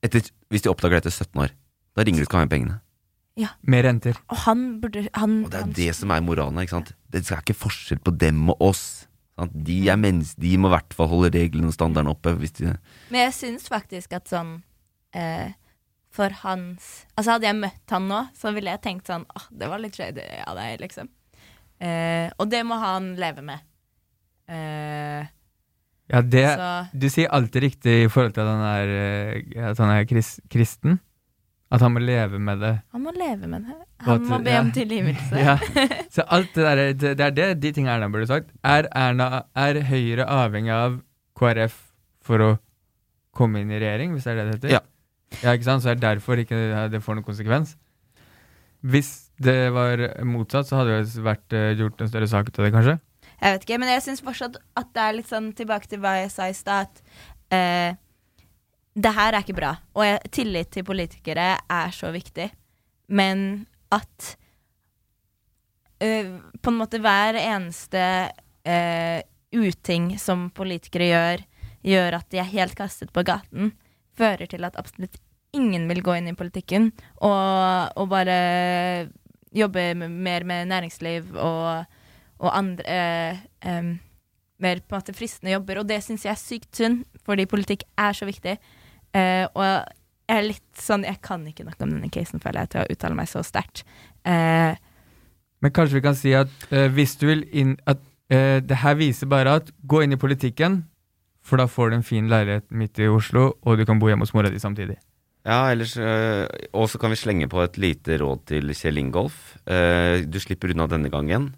Etter, 0.05 0.25
hvis 0.53 0.65
de 0.65 0.71
oppdager 0.71 1.01
det 1.01 1.09
etter 1.09 1.17
17 1.27 1.43
år. 1.45 1.53
Da 1.97 2.05
ringer 2.07 2.23
du 2.25 2.29
skal 2.29 2.41
ha 2.43 2.47
inn 2.47 2.53
pengene. 2.53 2.79
Ja. 3.41 3.51
Med 3.67 3.83
renter. 3.85 4.19
Og 4.31 4.45
han 4.45 4.63
burde 4.83 5.09
han, 5.19 5.41
Og 5.45 5.51
det 5.51 5.61
er 5.61 5.73
det 5.75 5.89
som 5.99 6.13
er 6.15 6.23
moralen. 6.23 6.57
her, 6.61 6.69
ikke 6.69 6.77
sant? 6.77 6.93
Det 7.11 7.25
er 7.25 7.43
ikke 7.43 7.57
forskjell 7.59 8.01
på 8.07 8.15
dem 8.17 8.47
og 8.55 8.63
oss. 8.63 8.85
Sant? 9.35 9.55
De 9.67 9.79
er 9.91 9.99
mens, 9.99 10.37
de 10.39 10.55
må 10.61 10.71
i 10.71 10.75
hvert 10.77 10.95
fall 10.95 11.11
holde 11.11 11.33
reglene 11.35 11.73
og 11.73 11.75
standarden 11.75 12.13
oppe. 12.13 12.37
Hvis 12.39 12.55
de, 12.61 12.77
Men 13.11 13.27
jeg 13.27 13.35
syns 13.41 13.67
faktisk 13.69 14.15
at 14.15 14.31
sånn 14.31 14.63
eh, 15.19 15.51
For 16.15 16.31
hans 16.45 17.07
Altså 17.19 17.35
Hadde 17.35 17.49
jeg 17.49 17.57
møtt 17.59 17.91
han 17.95 18.05
nå, 18.11 18.21
så 18.39 18.53
ville 18.55 18.71
jeg 18.71 18.83
tenkt 18.85 19.09
sånn 19.11 19.25
Åh, 19.35 19.47
det 19.51 19.69
var 19.73 19.83
litt 19.83 19.97
shady 19.99 20.23
av 20.47 20.55
deg, 20.61 20.79
liksom. 20.85 21.09
Eh, 21.83 22.29
og 22.39 22.47
det 22.53 22.61
må 22.67 22.77
han 22.79 23.15
leve 23.19 23.43
med. 23.43 23.65
Eh, 24.49 25.27
Ja, 26.13 26.21
det, 26.21 26.45
Så- 26.59 26.99
Du 26.99 27.09
sier 27.09 27.29
alltid 27.33 27.63
riktig 27.63 28.05
i 28.05 28.09
forhold 28.13 28.35
til 28.35 28.43
at 28.43 28.49
han 28.49 28.63
er, 28.63 28.89
eh, 29.57 29.71
at 29.71 29.79
han 29.79 29.91
er 29.91 30.05
kris, 30.05 30.39
kristen. 30.53 31.01
At 31.73 31.81
han 31.81 31.95
må 31.95 31.99
leve 32.05 32.39
med 32.39 32.61
det. 32.61 32.83
han 32.93 33.03
må 33.03 33.11
leve 33.17 33.49
med 33.49 33.65
det. 33.65 33.75
Han 34.05 34.21
at- 34.21 34.29
må 34.29 34.39
be 34.45 34.51
ja. 34.51 34.61
om 34.61 34.71
tilgivelse. 34.71 35.33
Ja. 35.49 35.57
Så 36.11 36.23
alt 36.29 36.53
det 36.55 36.63
der, 36.65 36.93
det, 36.93 37.17
det 37.19 37.21
er 37.27 37.31
det 37.31 37.61
de 37.61 37.73
tingene 37.73 37.97
Erna 37.97 38.09
burde 38.13 38.29
sagt. 38.29 38.51
Er, 38.63 38.87
Erna, 38.95 39.45
er 39.57 39.81
Høyre 39.83 40.27
avhengig 40.29 40.71
av 40.71 41.01
KrF 41.35 41.75
for 42.23 42.39
å 42.39 42.59
komme 43.35 43.61
inn 43.65 43.71
i 43.73 43.81
regjering, 43.81 44.13
hvis 44.15 44.25
det 44.29 44.33
er 44.33 44.37
det 44.37 44.45
det 44.45 44.55
heter? 44.61 44.75
Ja. 44.77 44.81
Ja 45.43 45.55
ikke 45.55 45.67
sant? 45.67 45.85
Så 45.85 45.91
er 45.93 45.99
det 45.99 46.07
derfor 46.07 46.41
ikke 46.41 46.89
det 46.93 47.03
får 47.03 47.19
noen 47.19 47.27
konsekvens. 47.27 47.75
Hvis 48.85 49.31
det 49.41 49.73
var 49.73 50.01
motsatt, 50.29 50.69
så 50.69 50.83
hadde 50.83 51.01
det 51.01 51.25
vært 51.25 51.57
eh, 51.57 51.73
gjort 51.79 52.03
en 52.05 52.11
større 52.11 52.29
sak 52.29 52.51
ut 52.51 52.59
av 52.61 52.67
det, 52.67 52.73
kanskje. 52.75 52.97
Jeg 53.35 53.55
vet 53.55 53.67
ikke, 53.67 53.79
men 53.81 53.91
jeg 53.95 54.05
syns 54.05 54.23
fortsatt 54.25 54.59
at 54.79 54.91
det 54.95 55.05
er 55.05 55.17
litt 55.17 55.31
sånn 55.31 55.51
tilbake 55.57 55.89
til 55.91 56.03
hva 56.05 56.19
jeg 56.21 56.33
sa 56.35 56.49
i 56.51 56.57
stad, 56.57 56.91
at 56.91 57.57
eh, 57.57 57.97
det 58.95 59.13
her 59.17 59.33
er 59.33 59.41
ikke 59.41 59.57
bra. 59.57 59.73
Og 59.97 60.05
jeg, 60.07 60.21
tillit 60.37 60.71
til 60.77 60.87
politikere 60.87 61.49
er 61.59 61.97
så 61.97 62.13
viktig. 62.15 62.51
Men 63.17 63.65
at 63.93 64.35
eh, 66.05 66.31
på 66.61 66.73
en 66.73 66.81
måte 66.81 67.01
hver 67.03 67.41
eneste 67.41 68.05
uting 69.53 70.15
som 70.17 70.47
politikere 70.57 71.09
gjør, 71.11 71.43
gjør 71.85 72.17
at 72.17 72.31
de 72.33 72.41
er 72.41 72.53
helt 72.53 72.77
kastet 72.79 73.13
på 73.13 73.25
gaten, 73.27 73.75
fører 74.17 74.49
til 74.49 74.65
at 74.65 74.79
absolutt 74.81 75.19
ingen 75.57 75.89
vil 75.91 76.03
gå 76.05 76.17
inn 76.19 76.31
i 76.31 76.37
politikken 76.39 76.91
og, 77.17 77.95
og 77.97 78.09
bare 78.13 78.39
jobbe 79.55 79.93
mer 79.97 80.45
med 80.49 80.71
næringsliv 80.73 81.35
og 81.39 81.85
og 82.45 82.51
andre 82.59 82.85
eh, 82.91 83.43
em, 83.71 83.99
mer 84.61 84.81
på 84.83 84.95
en 84.95 85.01
måte 85.01 85.15
fristende 85.17 85.55
jobber. 85.55 85.81
Og 85.81 85.89
det 85.89 86.01
syns 86.05 86.25
jeg 86.27 86.33
er 86.35 86.41
sykt 86.41 86.81
synd, 86.81 87.05
fordi 87.27 87.47
politikk 87.51 87.85
er 88.01 88.17
så 88.17 88.29
viktig. 88.29 88.57
Eh, 89.15 89.45
og 89.55 89.63
jeg 89.65 90.41
er 90.41 90.47
litt 90.49 90.81
sånn 90.81 91.05
Jeg 91.05 91.21
kan 91.23 91.45
ikke 91.47 91.67
noe 91.67 91.77
om 91.85 91.93
denne 91.93 92.11
casen, 92.13 92.43
føler 92.43 92.65
jeg, 92.65 92.73
til 92.73 92.83
å 92.83 92.97
uttale 92.97 93.19
meg 93.19 93.31
så 93.31 93.45
sterkt. 93.47 93.85
Eh, 94.27 94.75
Men 95.63 95.73
kanskje 95.73 96.01
vi 96.01 96.05
kan 96.05 96.19
si 96.19 96.35
at 96.37 96.51
eh, 96.71 96.89
hvis 96.93 97.17
du 97.21 97.29
vil 97.29 97.45
inn 97.53 97.77
at 97.87 98.03
eh, 98.33 98.59
Det 98.65 98.83
her 98.83 98.99
viser 98.99 99.31
bare 99.31 99.61
at 99.61 99.71
gå 99.87 100.03
inn 100.03 100.17
i 100.17 100.21
politikken, 100.21 100.83
for 101.45 101.61
da 101.61 101.69
får 101.69 101.91
du 101.91 101.97
en 102.01 102.07
fin 102.07 102.29
leilighet 102.29 102.71
midt 102.73 102.99
i 102.99 103.09
Oslo, 103.13 103.53
og 103.63 103.79
du 103.79 103.85
kan 103.85 104.01
bo 104.01 104.09
hjemme 104.09 104.25
hos 104.25 104.35
mora 104.35 104.51
di 104.51 104.59
samtidig. 104.59 104.97
Ja, 105.45 105.69
ellers 105.69 105.93
øh, 106.01 106.47
Og 106.73 106.89
så 106.89 106.99
kan 107.01 107.13
vi 107.13 107.21
slenge 107.21 107.49
på 107.53 107.61
et 107.65 107.77
lite 107.77 108.17
råd 108.21 108.47
til 108.49 108.73
Kjell 108.73 108.99
Ingolf. 109.03 109.57
Uh, 109.69 110.25
du 110.25 110.41
slipper 110.41 110.73
unna 110.73 110.87
denne 110.89 111.11
gangen, 111.13 111.51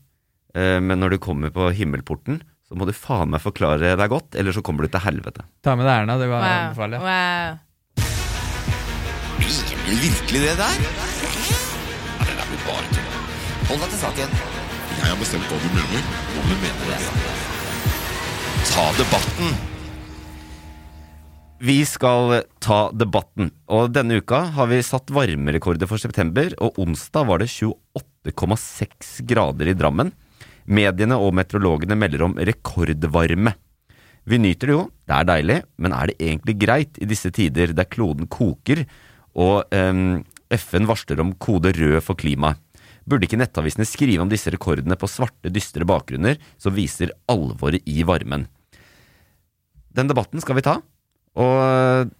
uh, 0.54 0.78
men 0.82 0.98
når 0.98 1.14
du 1.14 1.18
kommer 1.22 1.50
på 1.54 1.70
himmelporten, 1.74 2.40
så 2.66 2.74
må 2.78 2.86
du 2.86 2.92
faen 2.94 3.30
meg 3.30 3.42
forklare 3.42 3.94
deg 3.98 4.10
godt, 4.10 4.34
eller 4.38 4.54
så 4.54 4.62
kommer 4.66 4.86
du 4.86 4.90
til 4.90 5.04
helvete. 5.06 5.46
Ta 5.62 5.76
med 5.78 5.86
deg 5.86 6.02
Erna, 6.02 6.18
det 6.18 6.28
var 6.30 6.42
wow. 6.42 6.50
anbefaler 6.56 6.98
jeg. 6.98 7.04
wow. 7.06 7.62
Du 9.86 9.92
virkelig 10.02 10.40
det 10.42 10.56
der? 10.58 10.78
Nei, 10.82 12.26
det 12.26 12.34
er 12.34 12.48
blir 12.50 12.64
bare 12.66 12.90
tull. 12.90 13.06
Hold 13.68 13.84
deg 13.84 13.92
til 13.92 14.00
saken. 14.02 14.34
Jeg 14.96 15.06
har 15.06 15.22
bestemt 15.22 15.46
hva 15.46 15.62
du 15.62 15.70
mener. 15.76 16.10
Hva 16.34 16.42
du 16.42 16.58
mener 16.64 16.90
det. 16.90 17.00
Ta 18.72 18.90
debatten. 18.98 19.75
Vi 21.56 21.78
skal 21.88 22.42
ta 22.60 22.90
debatten, 22.92 23.48
og 23.72 23.88
denne 23.96 24.18
uka 24.20 24.42
har 24.52 24.66
vi 24.68 24.82
satt 24.84 25.08
varmerekorder 25.08 25.88
for 25.88 25.96
september, 25.96 26.50
og 26.60 26.76
onsdag 26.82 27.24
var 27.30 27.40
det 27.40 27.48
28,6 27.48 29.22
grader 29.24 29.70
i 29.72 29.74
Drammen. 29.78 30.10
Mediene 30.68 31.16
og 31.16 31.32
meteorologene 31.38 31.96
melder 31.96 32.26
om 32.26 32.34
rekordvarme. 32.36 33.54
Vi 34.28 34.40
nyter 34.42 34.68
det 34.68 34.74
jo, 34.74 34.82
det 35.08 35.14
er 35.16 35.28
deilig, 35.30 35.56
men 35.80 35.94
er 35.96 36.10
det 36.10 36.16
egentlig 36.26 36.56
greit 36.60 37.00
i 37.00 37.08
disse 37.08 37.30
tider 37.32 37.72
der 37.72 37.88
kloden 37.88 38.28
koker 38.28 38.82
og 39.32 39.72
um, 39.72 40.26
FN 40.52 40.88
varsler 40.90 41.22
om 41.22 41.30
kode 41.40 41.72
rød 41.78 42.02
for 42.04 42.20
klimaet? 42.20 42.60
Burde 43.06 43.24
ikke 43.24 43.38
nettavisene 43.40 43.86
skrive 43.88 44.20
om 44.20 44.28
disse 44.28 44.50
rekordene 44.52 44.98
på 44.98 45.08
svarte, 45.08 45.48
dystre 45.54 45.86
bakgrunner 45.88 46.36
som 46.60 46.76
viser 46.76 47.14
alvoret 47.32 47.86
i 47.88 48.04
varmen? 48.04 48.44
Den 49.96 50.10
debatten 50.10 50.42
skal 50.42 50.58
vi 50.58 50.66
ta, 50.66 50.76
og 51.36 52.14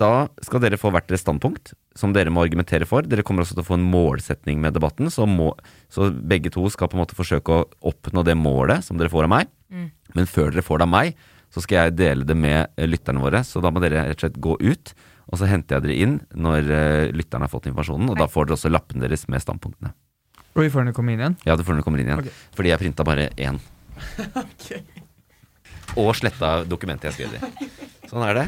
da 0.00 0.30
skal 0.44 0.62
dere 0.64 0.78
få 0.80 0.90
hvert 0.94 1.08
deres 1.10 1.22
standpunkt, 1.24 1.74
som 1.98 2.14
dere 2.16 2.32
må 2.32 2.42
argumentere 2.44 2.86
for. 2.88 3.04
Dere 3.04 3.24
kommer 3.26 3.44
også 3.44 3.56
til 3.58 3.64
å 3.64 3.68
få 3.68 3.76
en 3.76 3.90
målsetning 3.92 4.56
med 4.62 4.72
debatten, 4.76 5.06
så, 5.12 5.26
må, 5.28 5.48
så 5.92 6.08
begge 6.08 6.52
to 6.54 6.64
skal 6.72 6.88
på 6.88 6.96
en 6.96 7.02
måte 7.02 7.18
forsøke 7.18 7.50
å 7.52 7.66
oppnå 7.90 8.20
det 8.24 8.36
målet 8.38 8.86
som 8.86 8.96
dere 9.00 9.12
får 9.12 9.24
av 9.28 9.32
meg. 9.34 9.44
Mm. 9.68 9.88
Men 10.16 10.30
før 10.30 10.48
dere 10.54 10.64
får 10.64 10.80
det 10.80 10.88
av 10.88 10.94
meg, 10.94 11.06
så 11.50 11.58
skal 11.64 11.76
jeg 11.82 11.96
dele 11.98 12.26
det 12.26 12.36
med 12.38 12.60
eh, 12.78 12.88
lytterne 12.88 13.22
våre. 13.22 13.42
Så 13.46 13.62
da 13.62 13.68
må 13.74 13.78
dere 13.82 14.06
rett 14.06 14.16
og 14.16 14.22
slett 14.24 14.38
gå 14.40 14.52
ut, 14.62 14.94
og 15.30 15.40
så 15.40 15.50
henter 15.50 15.76
jeg 15.76 15.86
dere 15.86 16.00
inn 16.06 16.16
når 16.32 16.60
eh, 16.78 17.12
lytterne 17.14 17.46
har 17.46 17.52
fått 17.52 17.68
informasjonen. 17.68 18.10
Og 18.14 18.18
da 18.18 18.26
får 18.30 18.42
dere 18.48 18.56
også 18.56 18.72
lappen 18.72 19.04
deres 19.04 19.26
med 19.28 19.44
standpunktene. 19.44 19.90
Og 20.56 20.64
vi 20.64 20.72
får 20.72 20.80
henne 20.84 20.96
komme 20.96 21.10
inn 21.14 21.22
igjen. 21.22 21.38
Ja, 21.46 21.52
det 21.58 21.64
får 21.66 21.76
den 21.76 21.86
kommer 21.86 22.00
inn 22.02 22.10
igjen. 22.10 22.24
Okay. 22.24 22.34
Fordi 22.56 22.72
jeg 22.72 22.82
printa 22.86 23.06
bare 23.06 23.24
én. 23.36 23.56
Og 26.00 26.10
sletta 26.16 26.48
dokumentet 26.70 27.10
jeg 27.10 27.20
skrev 27.20 27.30
i. 27.36 27.38
Sånn 28.10 28.24
er 28.26 28.34
det. 28.34 28.46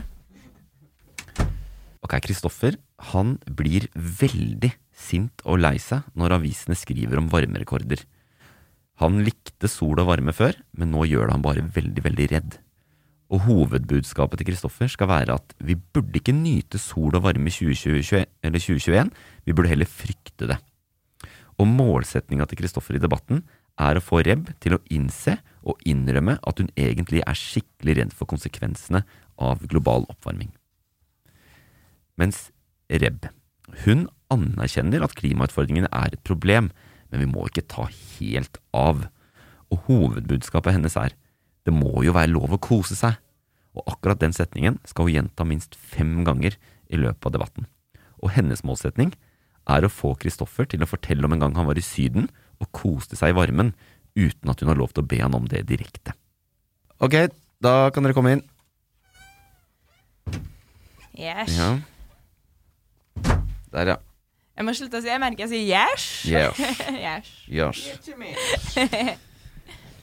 Ok, 2.03 2.17
Kristoffer 2.25 2.75
han 3.13 3.37
blir 3.47 3.87
veldig 3.95 4.73
sint 4.91 5.45
og 5.47 5.61
lei 5.63 5.77
seg 5.83 6.03
når 6.19 6.35
avisene 6.41 6.75
skriver 6.79 7.21
om 7.21 7.29
varmerekorder. 7.31 8.03
Han 9.03 9.23
likte 9.23 9.71
sol 9.71 10.03
og 10.03 10.11
varme 10.11 10.35
før, 10.35 10.59
men 10.79 10.91
nå 10.95 11.07
gjør 11.07 11.31
det 11.31 11.37
han 11.37 11.47
bare 11.47 11.65
veldig, 11.79 12.05
veldig 12.09 12.29
redd. 12.35 12.59
Og 13.33 13.47
hovedbudskapet 13.47 14.43
til 14.43 14.51
Kristoffer 14.51 14.91
skal 14.93 15.09
være 15.09 15.39
at 15.39 15.55
vi 15.63 15.79
burde 15.79 16.19
ikke 16.19 16.35
nyte 16.37 16.83
sol 16.83 17.15
og 17.17 17.25
varme 17.25 17.49
i 17.49 17.55
2020, 17.55 18.27
2021, 18.43 19.15
vi 19.47 19.55
burde 19.55 19.73
heller 19.73 19.89
frykte 19.89 20.51
det. 20.51 20.59
Og 21.63 21.71
målsettinga 21.71 22.49
til 22.51 22.61
Kristoffer 22.61 22.99
i 22.99 23.03
debatten 23.03 23.45
er 23.81 23.97
å 23.97 24.05
få 24.05 24.21
Rebb 24.27 24.51
til 24.61 24.77
å 24.77 24.83
innse 24.93 25.39
og 25.63 25.81
innrømme 25.89 26.37
at 26.43 26.61
hun 26.61 26.71
egentlig 26.77 27.23
er 27.25 27.39
skikkelig 27.39 27.97
redd 28.01 28.15
for 28.17 28.29
konsekvensene 28.29 29.05
av 29.43 29.65
global 29.71 30.07
oppvarming. 30.13 30.53
Mens 32.21 32.51
Rebb, 32.93 33.27
hun 33.85 34.07
anerkjenner 34.33 35.05
at 35.05 35.17
klimautfordringene 35.19 35.91
er 35.93 36.15
et 36.15 36.25
problem, 36.27 36.71
men 37.11 37.25
vi 37.25 37.29
må 37.29 37.47
ikke 37.49 37.67
ta 37.69 37.89
helt 37.91 38.59
av. 38.77 39.07
Og 39.73 39.87
hovedbudskapet 39.89 40.77
hennes 40.77 40.97
er 41.01 41.17
det 41.67 41.75
må 41.75 42.03
jo 42.05 42.15
være 42.17 42.33
lov 42.33 42.57
å 42.57 42.63
kose 42.63 42.97
seg. 42.99 43.19
Og 43.73 43.87
akkurat 43.89 44.21
den 44.21 44.35
setningen 44.37 44.79
skal 44.89 45.09
hun 45.09 45.17
gjenta 45.17 45.47
minst 45.49 45.77
fem 45.79 46.21
ganger 46.27 46.59
i 46.93 47.01
løpet 47.01 47.29
av 47.29 47.37
debatten. 47.37 47.69
Og 48.21 48.35
hennes 48.35 48.65
målsetning 48.67 49.15
er 49.71 49.87
å 49.87 49.93
få 49.93 50.13
Kristoffer 50.21 50.67
til 50.69 50.83
å 50.83 50.91
fortelle 50.91 51.25
om 51.27 51.37
en 51.37 51.45
gang 51.45 51.57
han 51.57 51.69
var 51.69 51.79
i 51.79 51.85
Syden 51.85 52.29
og 52.63 52.71
koste 52.75 53.17
seg 53.19 53.33
i 53.33 53.39
varmen, 53.39 53.73
uten 54.19 54.51
at 54.51 54.61
hun 54.61 54.71
har 54.71 54.79
lov 54.79 54.93
til 54.93 55.05
å 55.05 55.09
be 55.09 55.21
han 55.23 55.37
om 55.39 55.47
det 55.49 55.65
direkte. 55.71 56.15
Ok, 57.03 57.17
da 57.63 57.91
kan 57.95 58.05
dere 58.05 58.17
komme 58.17 58.37
inn. 58.37 58.45
Yes. 61.19 61.57
Ja. 61.59 61.71
Der, 63.73 63.95
ja. 63.95 63.99
Jeg 64.53 64.67
må 64.69 64.75
slutte 64.77 65.01
å 65.01 65.03
si 65.05 65.09
Jeg 65.09 65.21
merker 65.21 65.47
jeg 65.47 65.53
sier 65.53 65.67
yes. 65.69 66.07
Yes. 66.29 66.63
yes. 67.07 67.35
Yes. 67.49 69.19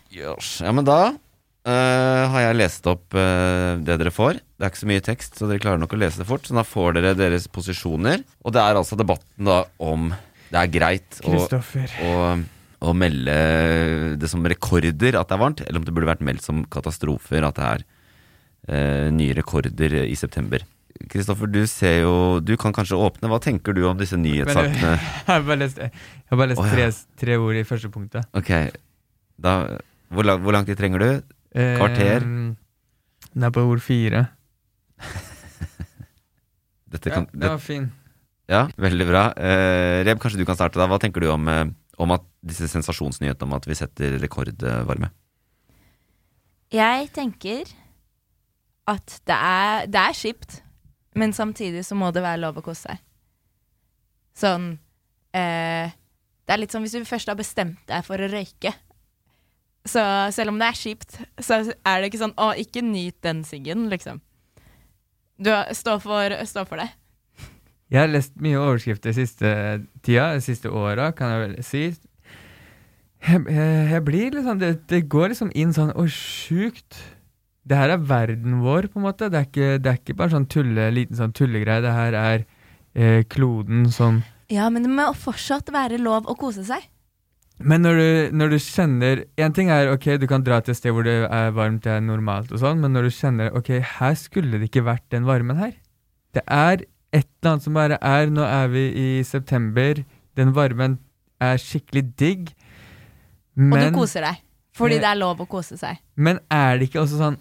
Yes. 0.09 0.55
Ja, 0.65 0.71
men 0.73 0.87
da 0.87 1.11
uh, 1.13 2.23
har 2.33 2.41
jeg 2.41 2.57
lest 2.57 2.87
opp 2.89 3.13
uh, 3.13 3.77
det 3.77 3.99
dere 4.01 4.09
får. 4.09 4.39
Det 4.57 4.65
er 4.65 4.71
ikke 4.71 4.81
så 4.81 4.89
mye 4.89 5.03
tekst, 5.05 5.37
så 5.37 5.45
dere 5.45 5.61
klarer 5.61 5.81
nok 5.83 5.93
å 5.93 5.99
lese 6.01 6.23
det 6.23 6.25
fort. 6.25 6.49
Så 6.49 6.55
da 6.57 6.63
får 6.65 6.97
dere 6.97 7.11
deres 7.13 7.45
posisjoner. 7.45 8.23
Og 8.41 8.55
det 8.55 8.63
er 8.63 8.79
altså 8.79 8.97
debatten 8.97 9.45
da 9.45 9.59
om 9.77 10.09
det 10.49 10.63
er 10.63 10.71
greit 10.73 11.19
å, 11.29 11.45
å, 12.09 12.13
å 12.89 12.95
melde 12.97 13.37
det 14.17 14.31
som 14.31 14.41
rekorder 14.49 15.19
at 15.19 15.29
det 15.29 15.37
er 15.37 15.43
varmt, 15.43 15.61
eller 15.67 15.77
om 15.77 15.85
det 15.85 15.93
burde 15.93 16.09
vært 16.09 16.25
meldt 16.25 16.45
som 16.47 16.63
katastrofer 16.73 17.45
at 17.45 17.59
det 17.59 17.67
er 17.67 17.83
eh, 18.73 19.07
nye 19.13 19.35
rekorder 19.37 19.99
i 20.07 20.17
september. 20.17 20.65
Kristoffer, 21.07 21.47
du 21.47 21.61
ser 21.69 22.01
jo 22.01 22.13
Du 22.43 22.55
kan 22.59 22.73
kanskje 22.75 22.97
åpne. 22.99 23.29
Hva 23.31 23.39
tenker 23.43 23.75
du 23.75 23.85
om 23.87 23.97
disse 23.99 24.17
nyhetssakene? 24.19 24.95
jeg 24.99 25.27
har 25.29 25.45
bare 25.47 25.59
lest, 25.61 25.79
har 25.79 26.41
bare 26.41 26.51
lest 26.51 26.61
oh, 26.61 26.67
ja. 26.67 26.73
tre, 26.75 26.89
tre 27.21 27.37
ord 27.39 27.59
i 27.59 27.63
første 27.67 27.91
punktet. 27.93 28.27
Ok, 28.35 28.51
da 29.39 29.53
Hvor 30.09 30.27
lang, 30.27 30.41
hvor 30.43 30.55
lang 30.55 30.67
tid 30.67 30.79
trenger 30.79 31.05
du? 31.05 31.09
Kvarter? 31.53 32.25
Eh, 32.25 33.31
det 33.33 33.47
er 33.47 33.53
på 33.53 33.63
ord 33.69 33.81
fire. 33.81 34.25
Dette 36.89 37.13
Ja, 37.13 37.23
det 37.31 37.49
var 37.53 37.61
fin. 37.61 37.91
Ja, 38.49 38.63
veldig 38.81 39.05
bra. 39.05 39.23
Eh, 39.37 40.01
Reb, 40.07 40.19
kanskje 40.21 40.41
du 40.41 40.45
kan 40.45 40.57
starte 40.57 40.81
da. 40.81 40.87
Hva 40.89 40.97
tenker 41.01 41.21
du 41.21 41.29
om, 41.29 41.47
eh, 41.47 41.67
om 42.01 42.11
at 42.15 42.25
disse 42.41 42.67
sensasjonsnyhetene 42.71 43.45
om 43.45 43.53
at 43.57 43.67
vi 43.69 43.77
setter 43.77 44.17
rekordvarme? 44.21 45.11
Jeg 46.73 47.09
tenker 47.13 47.69
at 48.89 49.21
det 49.29 49.35
er, 49.37 49.85
det 49.85 50.01
er 50.01 50.17
kjipt, 50.17 50.61
men 51.15 51.33
samtidig 51.33 51.85
så 51.85 51.97
må 51.97 52.11
det 52.13 52.23
være 52.25 52.41
lov 52.43 52.59
å 52.59 52.65
kose 52.65 52.89
seg. 52.89 53.01
Sånn 54.39 54.69
eh, 55.35 55.89
Det 56.45 56.53
er 56.53 56.61
litt 56.61 56.73
som 56.73 56.85
hvis 56.85 56.95
du 56.95 57.07
først 57.07 57.29
har 57.29 57.37
bestemt 57.39 57.81
deg 57.89 58.05
for 58.05 58.21
å 58.21 58.29
røyke. 58.29 58.73
Så 59.89 60.01
selv 60.35 60.53
om 60.53 60.59
det 60.59 60.69
er 60.69 60.77
kjipt, 60.77 61.19
så 61.41 61.61
er 61.63 62.01
det 62.01 62.09
ikke 62.09 62.21
sånn 62.21 62.35
'Å, 62.37 62.53
ikke 62.61 62.83
nyt 62.85 63.21
den 63.25 63.43
siggen', 63.47 63.89
liksom. 63.89 64.21
Du 65.39 65.49
står 65.49 65.73
stå 65.73 65.99
for, 66.03 66.35
stå 66.45 66.65
for 66.67 66.81
det. 66.83 66.89
Jeg 67.89 68.01
har 68.03 68.11
lest 68.11 68.35
mye 68.37 68.59
overskrifter 68.59 69.15
siste 69.15 69.51
tida, 70.03 70.33
de 70.35 70.41
siste 70.45 70.69
åra, 70.69 71.11
kan 71.15 71.31
jeg 71.31 71.39
vel 71.41 71.63
si. 71.63 71.83
Jeg, 73.23 73.45
jeg, 73.49 73.87
jeg 73.91 74.03
blir 74.05 74.35
liksom 74.35 74.59
det, 74.59 74.73
det 74.89 75.07
går 75.09 75.31
liksom 75.33 75.49
inn 75.55 75.73
sånn 75.73 75.95
Å, 75.95 76.05
sjukt. 76.11 76.99
Det 77.69 77.77
her 77.77 77.93
er 77.93 78.05
verden 78.09 78.59
vår, 78.63 78.87
på 78.89 78.99
en 78.99 79.05
måte. 79.05 79.29
Det 79.29 79.37
er 79.39 79.47
ikke, 79.47 79.71
det 79.77 79.91
er 79.91 79.99
ikke 80.01 80.17
bare 80.17 80.33
sånn 80.33 80.47
tulle, 80.49 80.87
liten 80.95 81.19
sånn 81.19 81.35
tullegreie. 81.37 81.83
Det 81.85 81.93
her 81.93 82.17
er 82.17 82.45
eh, 82.95 83.23
kloden 83.29 83.89
som 83.93 84.23
Ja, 84.49 84.69
men 84.73 84.85
det 84.87 84.89
må 84.89 85.11
fortsatt 85.13 85.69
være 85.73 85.99
lov 86.01 86.25
å 86.29 86.33
kose 86.39 86.65
seg. 86.65 86.87
Men 87.59 87.83
når 87.83 87.97
du, 87.99 88.37
når 88.39 88.53
du 88.53 88.57
kjenner 88.63 89.21
En 89.35 89.51
ting 89.51 89.67
er 89.67 89.89
ok, 89.91 90.13
du 90.21 90.23
kan 90.31 90.45
dra 90.47 90.61
til 90.63 90.71
et 90.71 90.79
sted 90.79 90.93
hvor 90.95 91.03
det 91.03 91.17
er 91.27 91.49
varmt, 91.51 91.83
det 91.83 91.91
er 91.91 92.05
normalt 92.05 92.53
og 92.55 92.61
sånn, 92.61 92.79
men 92.79 92.95
når 92.95 93.09
du 93.09 93.15
kjenner 93.17 93.57
ok, 93.59 93.73
her 93.97 94.15
skulle 94.15 94.61
det 94.61 94.69
ikke 94.71 94.85
vært 94.87 95.03
den 95.11 95.27
varmen 95.27 95.59
her. 95.59 95.73
Det 96.33 96.45
er 96.47 96.85
et 97.11 97.27
eller 97.41 97.51
annet 97.51 97.65
som 97.65 97.75
bare 97.75 97.97
er 98.05 98.29
Nå 98.31 98.45
er 98.45 98.71
vi 98.71 98.85
i 98.95 99.07
september, 99.27 100.03
den 100.39 100.53
varmen 100.55 100.99
er 101.43 101.59
skikkelig 101.59 102.05
digg. 102.19 102.53
og 103.59 103.75
du 103.75 103.91
koser 103.97 104.23
deg. 104.27 104.41
Fordi 104.79 104.95
Eh, 104.95 105.01
det 105.03 105.09
er 105.09 105.19
lov 105.19 105.41
å 105.43 105.47
kose 105.49 105.75
seg. 105.77 105.99
Men 106.15 106.39
er 106.49 106.77
det 106.77 106.89
ikke 106.89 107.01
også 107.03 107.19
sånn 107.19 107.37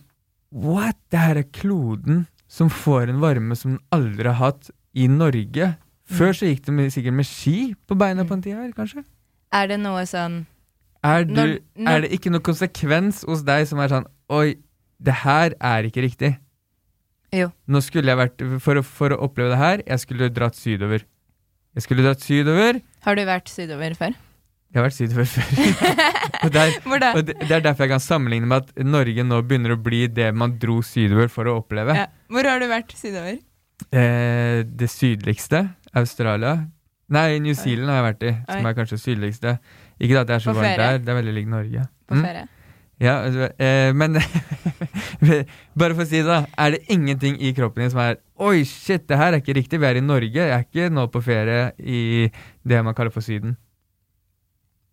What? 0.53 0.97
Det 1.13 1.19
her 1.21 1.37
er 1.43 1.49
kloden 1.53 2.27
som 2.49 2.71
får 2.73 3.11
en 3.13 3.21
varme 3.21 3.57
som 3.59 3.75
den 3.77 3.81
aldri 3.93 4.25
har 4.31 4.39
hatt 4.41 4.71
i 4.97 5.07
Norge. 5.13 5.75
Før 6.09 6.33
så 6.33 6.49
gikk 6.49 6.65
det 6.65 6.87
sikkert 6.95 7.13
med 7.19 7.27
ski 7.29 7.75
på 7.87 7.97
beina 8.01 8.25
på 8.25 8.33
en 8.39 8.43
tid 8.43 8.57
her, 8.57 8.71
kanskje. 8.73 9.05
Er 9.53 9.67
det 9.69 9.79
noe 9.81 10.05
sånn 10.09 10.47
Er, 11.05 11.25
du, 11.25 11.33
Når- 11.35 11.59
når- 11.77 11.89
er 11.93 12.01
det 12.03 12.11
ikke 12.13 12.31
noe 12.33 12.41
konsekvens 12.41 13.25
hos 13.25 13.43
deg 13.47 13.67
som 13.69 13.79
er 13.79 13.89
sånn 13.89 14.07
Oi, 14.29 14.57
det 15.01 15.15
her 15.23 15.55
er 15.61 15.85
ikke 15.85 16.03
riktig. 16.03 16.39
Jo. 17.33 17.53
Nå 17.69 17.81
skulle 17.85 18.09
jeg 18.09 18.17
vært 18.19 18.61
For 18.61 18.75
å, 18.81 18.83
for 18.85 19.11
å 19.11 19.21
oppleve 19.23 19.51
det 19.53 19.59
her, 19.59 19.83
jeg 19.87 19.99
skulle 20.01 20.29
dratt 20.33 20.57
sydover. 20.57 21.05
Jeg 21.77 21.83
skulle 21.85 22.03
dratt 22.03 22.21
sydover. 22.25 22.81
Har 23.05 23.15
du 23.15 23.23
vært 23.25 23.49
sydover 23.53 23.95
før? 23.95 24.15
Jeg 24.69 24.81
har 24.83 24.85
vært 24.85 24.97
sydover 24.99 25.29
før. 25.33 25.47
og, 26.45 26.51
der, 26.53 26.75
og 27.15 27.21
det, 27.25 27.35
det 27.41 27.55
er 27.57 27.63
derfor 27.65 27.87
jeg 27.87 27.93
kan 27.95 28.03
sammenligne 28.05 28.49
med 28.51 28.67
at 28.67 28.83
Norge 28.85 29.25
nå 29.25 29.39
begynner 29.49 29.73
å 29.73 29.79
bli 29.81 30.03
det 30.13 30.29
man 30.37 30.59
dro 30.61 30.83
sydover 30.85 31.31
for 31.33 31.49
å 31.49 31.55
oppleve. 31.63 31.95
Ja. 31.97 32.09
Hvor 32.29 32.49
har 32.51 32.61
du 32.61 32.67
vært 32.69 32.93
sydover? 32.99 33.39
Eh, 33.95 34.61
det 34.69 34.91
sydligste, 34.93 35.63
Australia. 35.97 36.59
Nei, 37.09 37.39
New 37.41 37.57
Zealand 37.57 37.89
har 37.89 38.03
jeg 38.03 38.07
vært 38.11 38.27
i, 38.29 38.35
som 38.45 38.61
Oi. 38.61 38.69
er 38.69 38.77
kanskje 38.77 38.99
sydligste. 39.01 39.55
Ikke 40.05 40.21
at 40.21 40.29
det 40.29 40.37
er 40.37 40.45
så 40.45 40.53
varmt 40.53 40.77
der, 40.83 40.99
det 41.01 41.15
er 41.15 41.17
veldig 41.23 41.35
likt 41.41 41.53
Norge. 41.55 41.87
På 42.09 42.19
Mm. 42.19 42.25
ferie? 42.29 42.47
Ja, 43.01 43.13
altså, 43.23 43.47
eh, 43.63 43.93
men 43.95 44.17
Bare 45.79 45.95
for 45.95 46.03
å 46.03 46.09
si 46.09 46.19
det, 46.19 46.27
da. 46.27 46.41
Er 46.59 46.75
det 46.75 46.81
ingenting 46.91 47.37
i 47.41 47.53
kroppen 47.55 47.85
din 47.85 47.93
som 47.93 48.01
er 48.03 48.19
Oi, 48.43 48.65
shit, 48.67 49.05
det 49.09 49.17
her 49.19 49.33
er 49.33 49.41
ikke 49.41 49.55
riktig. 49.57 49.79
Vi 49.81 49.87
er 49.89 50.01
i 50.01 50.03
Norge. 50.05 50.35
Jeg 50.35 50.51
er 50.55 50.65
ikke 50.67 50.91
nå 50.95 51.07
på 51.15 51.23
ferie 51.25 51.71
i 51.79 52.29
det 52.69 52.83
man 52.87 52.95
kaller 52.99 53.15
for 53.15 53.23
Syden. 53.25 53.57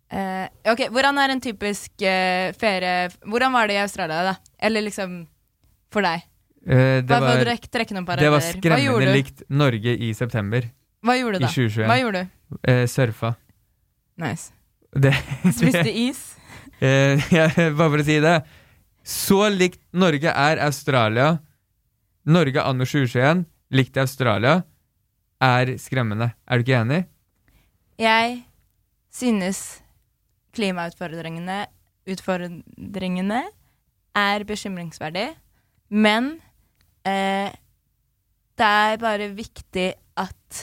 Eh, 0.06 0.46
ok, 0.70 0.86
Hvordan 0.94 1.18
er 1.18 1.32
en 1.34 1.40
typisk 1.42 1.90
uh, 2.06 2.52
ferie 2.54 3.08
Hvordan 3.26 3.50
var 3.50 3.66
det 3.66 3.74
i 3.74 3.80
Australia, 3.82 4.20
da? 4.22 4.34
Eller 4.62 4.84
liksom 4.86 5.24
for 5.90 6.06
deg? 6.06 6.22
Uh, 6.66 7.02
det 7.02 7.10
var, 7.10 7.40
noen 7.90 8.06
det 8.18 8.30
var 8.30 8.44
skremmende 8.44 9.14
likt 9.14 9.42
Norge 9.50 9.96
i 9.98 10.12
september. 10.14 10.68
Hva 11.06 11.16
gjorde 11.18 11.40
du 11.40 11.46
da? 11.46 11.50
I 11.50 11.54
2021. 11.54 11.88
Hva 11.90 11.98
gjorde 12.00 12.22
du? 12.22 12.70
Surfa. 12.90 13.32
Nice. 14.22 14.52
Det, 14.94 15.12
Spiste 15.58 15.90
is? 15.90 16.22
Ja, 17.36 17.48
bare 17.50 17.90
for 17.90 18.02
å 18.02 18.06
si 18.06 18.18
det. 18.22 18.36
Så 19.06 19.40
likt 19.54 19.80
Norge 19.94 20.32
er 20.32 20.60
Australia, 20.66 21.36
Norge 22.26 22.62
anno 22.62 22.86
2021, 22.86 23.44
likt 23.78 23.98
Australia, 24.02 24.60
er 25.42 25.76
skremmende. 25.78 26.32
Er 26.46 26.58
du 26.58 26.66
ikke 26.66 26.80
enig? 26.80 27.02
Jeg 28.02 28.40
synes 29.14 29.60
klimautfordringene 30.56 31.64
utfordringene 32.06 33.42
er 34.16 34.44
bekymringsverdig, 34.48 35.28
men 35.92 36.36
eh, 37.06 37.50
det 38.56 38.68
er 38.86 39.02
bare 39.02 39.28
viktig 39.36 39.90
at 40.16 40.62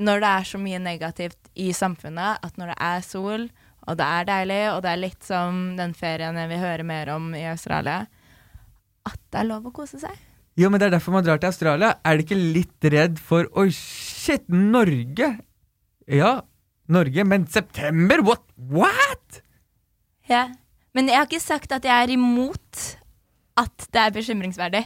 når 0.00 0.22
det 0.22 0.30
er 0.30 0.46
så 0.48 0.60
mye 0.62 0.80
negativt 0.80 1.50
i 1.60 1.72
samfunnet, 1.76 2.40
at 2.40 2.56
når 2.56 2.72
det 2.72 2.78
er 2.86 3.04
sol, 3.04 3.50
og 3.88 3.98
det 3.98 4.06
er 4.06 4.28
deilig, 4.28 4.62
og 4.72 4.80
det 4.84 4.92
er 4.92 5.02
litt 5.02 5.26
som 5.26 5.60
den 5.76 5.92
ferien 5.96 6.38
jeg 6.40 6.50
vil 6.52 6.62
høre 6.62 6.86
mer 6.86 7.12
om 7.16 7.30
i 7.36 7.44
Australia, 7.50 8.06
at 9.08 9.20
det 9.32 9.42
er 9.42 9.48
lov 9.48 9.68
å 9.68 9.74
kose 9.74 10.00
seg. 10.00 10.16
Jo, 10.58 10.68
men 10.68 10.80
det 10.80 10.88
er 10.88 10.96
derfor 10.96 11.14
man 11.14 11.24
drar 11.24 11.40
til 11.40 11.48
Australia. 11.48 11.94
Er 12.04 12.16
det 12.16 12.26
ikke 12.26 12.40
litt 12.40 12.88
redd 12.92 13.20
for 13.22 13.48
Oi, 13.60 13.68
shit, 13.74 14.44
Norge! 14.48 15.30
Ja, 16.10 16.40
Norge, 16.90 17.24
men 17.24 17.46
september? 17.46 18.22
What? 18.26 18.44
What? 18.56 19.40
Ja. 20.30 20.48
Men 20.94 21.10
jeg 21.10 21.20
har 21.20 21.28
ikke 21.28 21.42
sagt 21.42 21.72
at 21.72 21.86
jeg 21.86 21.94
er 21.94 22.14
imot 22.16 22.84
at 23.60 23.88
det 23.92 24.00
er 24.00 24.14
bekymringsverdig. 24.14 24.84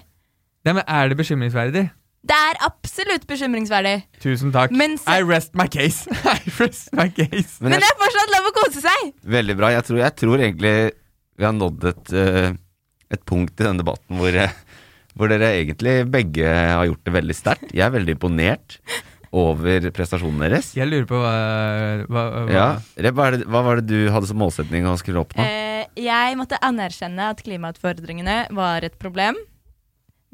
Ja, 0.64 0.72
men 0.72 0.82
er 0.88 1.12
det 1.12 1.16
bekymringsverdig? 1.20 1.86
Det 2.24 2.36
er 2.48 2.60
absolutt 2.64 3.26
bekymringsverdig. 3.28 3.98
Tusen 4.22 4.52
takk. 4.52 4.72
Men 4.72 4.96
I 5.04 5.20
rest 5.28 5.52
my 5.58 5.66
case. 5.68 6.08
I 6.36 6.40
rest 6.56 6.92
my 6.96 7.10
case. 7.12 7.58
Men 7.60 7.76
det 7.76 7.84
er 7.84 7.98
fortsatt 8.00 8.32
lov 8.32 8.48
å 8.48 8.54
kose 8.62 8.84
seg! 8.84 9.10
Veldig 9.36 9.56
bra. 9.60 9.72
Jeg 9.74 9.84
tror, 9.88 10.00
jeg 10.00 10.16
tror 10.22 10.44
egentlig 10.44 10.76
vi 11.34 11.44
har 11.44 11.52
nådd 11.56 11.84
et, 11.90 12.14
eh, 12.16 12.54
et 13.12 13.24
punkt 13.28 13.52
i 13.58 13.66
denne 13.66 13.82
debatten 13.82 14.20
hvor, 14.20 14.38
eh, 14.40 14.54
hvor 15.18 15.28
dere 15.32 15.52
egentlig 15.58 15.98
begge 16.14 16.48
har 16.48 16.86
gjort 16.88 17.04
det 17.04 17.16
veldig 17.18 17.36
sterkt. 17.36 17.74
Jeg 17.74 17.84
er 17.84 17.92
veldig 17.98 18.16
imponert 18.16 18.78
over 19.34 19.88
prestasjonen 19.94 20.44
deres. 20.46 20.70
Jeg 20.78 20.86
lurer 20.90 21.06
på 21.10 21.18
hva, 21.18 21.34
hva, 22.06 22.22
hva 22.46 22.54
Ja. 22.54 22.66
Reb, 23.02 23.16
hva, 23.18 23.26
er 23.30 23.36
det, 23.40 23.48
hva 23.50 23.62
var 23.66 23.80
det 23.80 23.88
du 23.90 24.10
hadde 24.14 24.30
som 24.30 24.38
målsetning 24.38 24.86
å 24.86 24.94
skulle 25.00 25.22
oppnå? 25.24 25.42
Eh, 25.42 25.84
jeg 25.98 26.38
måtte 26.38 26.60
anerkjenne 26.62 27.30
at 27.34 27.42
klimautfordringene 27.46 28.38
var 28.54 28.86
et 28.86 28.96
problem, 29.02 29.38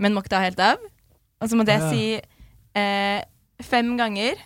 men 0.00 0.14
må 0.16 0.22
ikke 0.24 0.34
ta 0.36 0.44
helt 0.44 0.60
av. 0.64 0.80
Og 1.40 1.48
så 1.48 1.56
måtte 1.56 1.72
jeg 1.76 1.80
Ja. 1.80 1.90
si 1.90 2.80
eh, 2.80 3.22
fem 3.64 3.96
ganger 3.98 4.36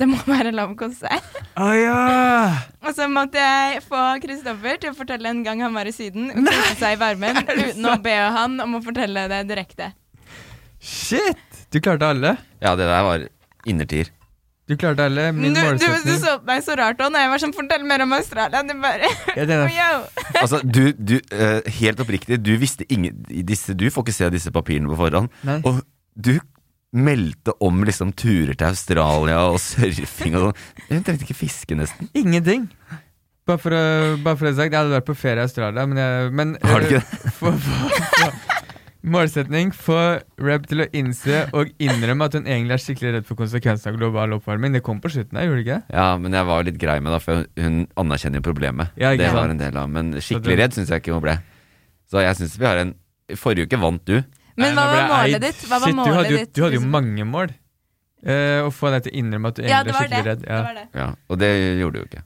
det 0.00 0.06
må 0.08 0.16
være 0.24 0.48
lav 0.56 0.70
konsert. 0.80 1.26
Oh. 1.60 1.74
Ja! 1.76 2.56
Og 2.86 2.94
så 2.96 3.04
måtte 3.12 3.36
jeg 3.36 3.82
få 3.84 4.00
Kristoffer 4.22 4.78
til 4.80 4.94
å 4.94 4.96
fortelle 4.96 5.28
en 5.28 5.42
gang 5.44 5.60
han 5.60 5.76
var 5.76 5.84
i 5.90 5.92
Syden 5.92 6.30
og 6.32 6.46
kose 6.48 6.78
seg 6.80 6.94
i 6.96 7.00
varmen, 7.02 7.36
uten 7.66 7.84
å 7.90 7.98
be 8.00 8.14
han 8.16 8.56
om 8.64 8.78
å 8.78 8.80
fortelle 8.86 9.26
det 9.28 9.42
direkte. 9.50 9.90
Shit! 10.80 11.36
Du 11.70 11.76
klarte 11.84 12.08
alle. 12.14 12.32
Ja, 12.64 12.72
det 12.80 12.88
der 12.88 13.04
var 13.04 13.26
innertier. 13.68 14.08
Du 14.70 14.76
klarte 14.78 15.02
alle. 15.08 15.32
Du, 15.34 15.38
Min 15.40 15.54
du, 15.56 15.58
du 15.58 15.66
målsetning 15.66 16.20
så 16.22 16.36
på 16.38 16.46
meg 16.46 16.60
så 16.62 16.76
rart 16.78 17.00
òg 17.02 17.10
når 17.10 17.24
jeg 17.24 17.30
var 17.32 17.40
sånn 17.42 17.54
Fortell 17.56 17.82
mer 17.90 18.04
om 18.04 18.12
Australia. 18.14 18.60
Du 18.62 18.70
bare 18.78 19.08
Ja, 19.38 19.46
det 19.48 19.56
er- 19.56 19.74
Yo. 19.74 19.98
Altså, 20.44 20.60
du, 20.62 20.92
du 20.94 21.16
eh, 21.34 21.58
Helt 21.80 21.98
oppriktig, 22.04 22.38
du 22.38 22.52
visste 22.60 22.86
ingen 22.86 23.18
disse, 23.48 23.74
Du 23.74 23.88
får 23.90 24.06
ikke 24.06 24.14
se 24.14 24.30
disse 24.36 24.52
papirene 24.54 24.86
på 24.92 25.00
forhånd. 25.00 25.32
Nei. 25.48 25.58
Og 25.66 25.80
du 26.14 26.36
meldte 26.94 27.52
om 27.62 27.82
liksom 27.86 28.10
turer 28.18 28.54
til 28.58 28.66
Australia 28.70 29.42
og 29.50 29.58
surfing 29.62 30.34
og 30.38 30.48
sånn. 30.48 30.62
Hun 30.88 31.04
trengte 31.06 31.26
ikke 31.26 31.38
fiske, 31.38 31.76
nesten. 31.78 32.08
Ingenting. 32.18 32.64
Bare 33.46 33.58
for 33.62 33.74
å, 33.74 33.82
bare 34.22 34.38
for 34.38 34.46
å 34.46 34.50
ha 34.52 34.56
sagt, 34.58 34.74
jeg 34.74 34.78
hadde 34.84 34.94
vært 34.96 35.06
på 35.10 35.14
ferie 35.18 35.42
i 35.42 35.46
Australia, 35.46 35.86
men, 35.90 35.98
jeg, 36.02 36.32
men 36.38 36.56
Har 36.66 36.82
du 36.82 36.88
ikke 36.90 37.02
det? 37.02 37.30
for, 37.38 37.54
for, 37.62 38.02
for, 38.18 38.49
Målsetning 39.00 39.70
få 39.72 39.96
Reb 40.44 40.66
til 40.68 40.82
å 40.84 40.86
innse 40.96 41.46
og 41.56 41.70
innrømme 41.80 42.26
at 42.28 42.34
hun 42.36 42.44
egentlig 42.44 42.74
er 42.76 42.82
skikkelig 42.84 43.12
redd 43.14 43.28
for 43.28 43.38
konsekvensene 43.38 43.94
av 43.94 44.00
global 44.00 44.34
oppvarming. 44.36 44.74
Det 44.76 44.82
kom 44.84 45.00
på 45.00 45.08
slutten 45.14 45.38
her, 45.40 45.46
gjorde 45.48 45.62
det 45.62 45.66
ikke? 45.66 45.78
Ja, 45.96 46.08
men 46.20 46.36
jeg 46.36 46.48
var 46.50 46.66
litt 46.68 46.80
grei 46.82 46.98
med 47.00 47.14
det, 47.16 47.22
for 47.24 47.46
hun 47.64 47.78
anerkjenner 48.00 48.42
jo 48.42 48.48
problemet. 48.50 48.92
Ja, 49.00 49.14
det 49.16 49.30
var 49.32 49.48
en 49.52 49.60
del 49.62 49.78
av 49.80 49.88
Men 49.88 50.12
skikkelig 50.20 50.58
redd 50.60 50.76
syns 50.76 50.92
jeg 50.92 51.00
ikke 51.04 51.16
hun 51.16 51.24
ble. 51.24 51.38
Så 52.12 52.20
jeg 52.26 52.36
syns 52.42 52.58
vi 52.60 52.68
har 52.68 52.82
en 52.82 52.94
Forrige 53.38 53.68
uke 53.70 53.78
vant 53.78 54.02
du. 54.10 54.16
Men 54.58 54.74
Nei, 54.74 54.74
hva 54.74 54.86
var 54.90 55.04
målet 55.06 55.36
eid. 55.36 55.44
ditt? 55.44 55.60
Hva 55.70 55.78
var 55.78 55.92
Shit, 55.92 56.00
du 56.02 56.16
hadde 56.16 56.32
jo. 56.34 56.38
Du 56.50 56.62
hadde 56.64 56.78
jo 56.80 56.86
mange 56.90 57.26
mål. 57.28 57.52
Eh, 58.20 58.58
å 58.66 58.72
få 58.74 58.90
deg 58.92 59.06
til 59.06 59.14
å 59.14 59.20
innrømme 59.22 59.52
at 59.52 59.56
du 59.56 59.62
egentlig 59.62 59.72
ja, 59.72 59.80
er 59.80 60.00
skikkelig 60.02 60.24
det. 60.24 60.26
redd. 60.26 60.42
Det 60.42 60.58
var 60.66 60.74
det. 60.76 60.86
Ja, 60.98 61.06
og 61.30 61.38
det 61.40 61.50
gjorde 61.80 61.94
du 61.94 62.02
jo 62.02 62.08
ikke. 62.10 62.24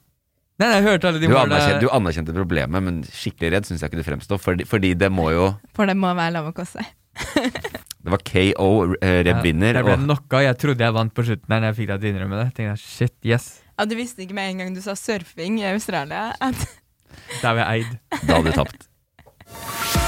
Nei, 0.62 0.68
jeg 0.76 0.84
hørte 0.86 1.08
alle 1.10 1.18
de 1.18 1.26
Du 1.26 1.34
anerkjente, 1.34 1.80
du 1.82 1.88
anerkjente 1.90 2.34
problemet, 2.36 2.82
men 2.86 3.00
skikkelig 3.10 3.50
redd 3.56 3.66
syns 3.66 3.80
jeg 3.82 3.90
ikke 3.90 3.98
du 4.02 4.06
fremstår. 4.06 4.38
Fordi, 4.38 4.66
fordi 4.70 4.92
det 4.98 5.10
må 5.10 5.30
jo 5.34 5.48
For 5.74 5.90
det 5.90 5.96
må 5.98 6.12
være 6.14 6.36
lov 6.36 6.52
å 6.52 6.54
koste. 6.54 6.84
Det 8.04 8.12
var 8.12 8.20
KO, 8.26 8.68
eh, 9.00 9.22
Reb 9.24 9.30
Ja, 9.32 9.42
vinner. 9.42 9.74
Jeg 9.80 9.84
ble 9.86 9.96
og- 9.96 10.04
knocka. 10.04 10.42
Jeg 10.44 10.58
trodde 10.60 10.84
jeg 10.84 10.92
vant 10.94 11.14
på 11.14 11.24
slutten 11.26 11.50
her 11.54 11.60
når 11.60 11.72
jeg 11.72 11.78
fikk 11.80 11.88
deg 11.88 12.00
til 12.00 12.10
å 12.10 12.14
innrømme 12.14 12.38
det. 12.42 12.46
Tenkte 12.54 12.70
jeg, 12.70 12.78
shit, 12.84 13.16
yes. 13.24 13.46
Ja, 13.78 13.84
du 13.88 13.96
visste 13.98 14.22
ikke 14.22 14.34
med 14.36 14.50
en 14.52 14.58
gang 14.58 14.74
du 14.74 14.80
sa 14.84 14.92
surfing 14.94 15.58
i 15.58 15.66
Australia 15.72 16.34
at 16.40 16.66
Da 17.42 17.54
var 17.54 17.64
jeg 17.64 17.86
eid. 17.86 18.00
Da 18.28 18.38
hadde 18.38 18.52
du 18.52 18.58
tapt. 18.60 18.88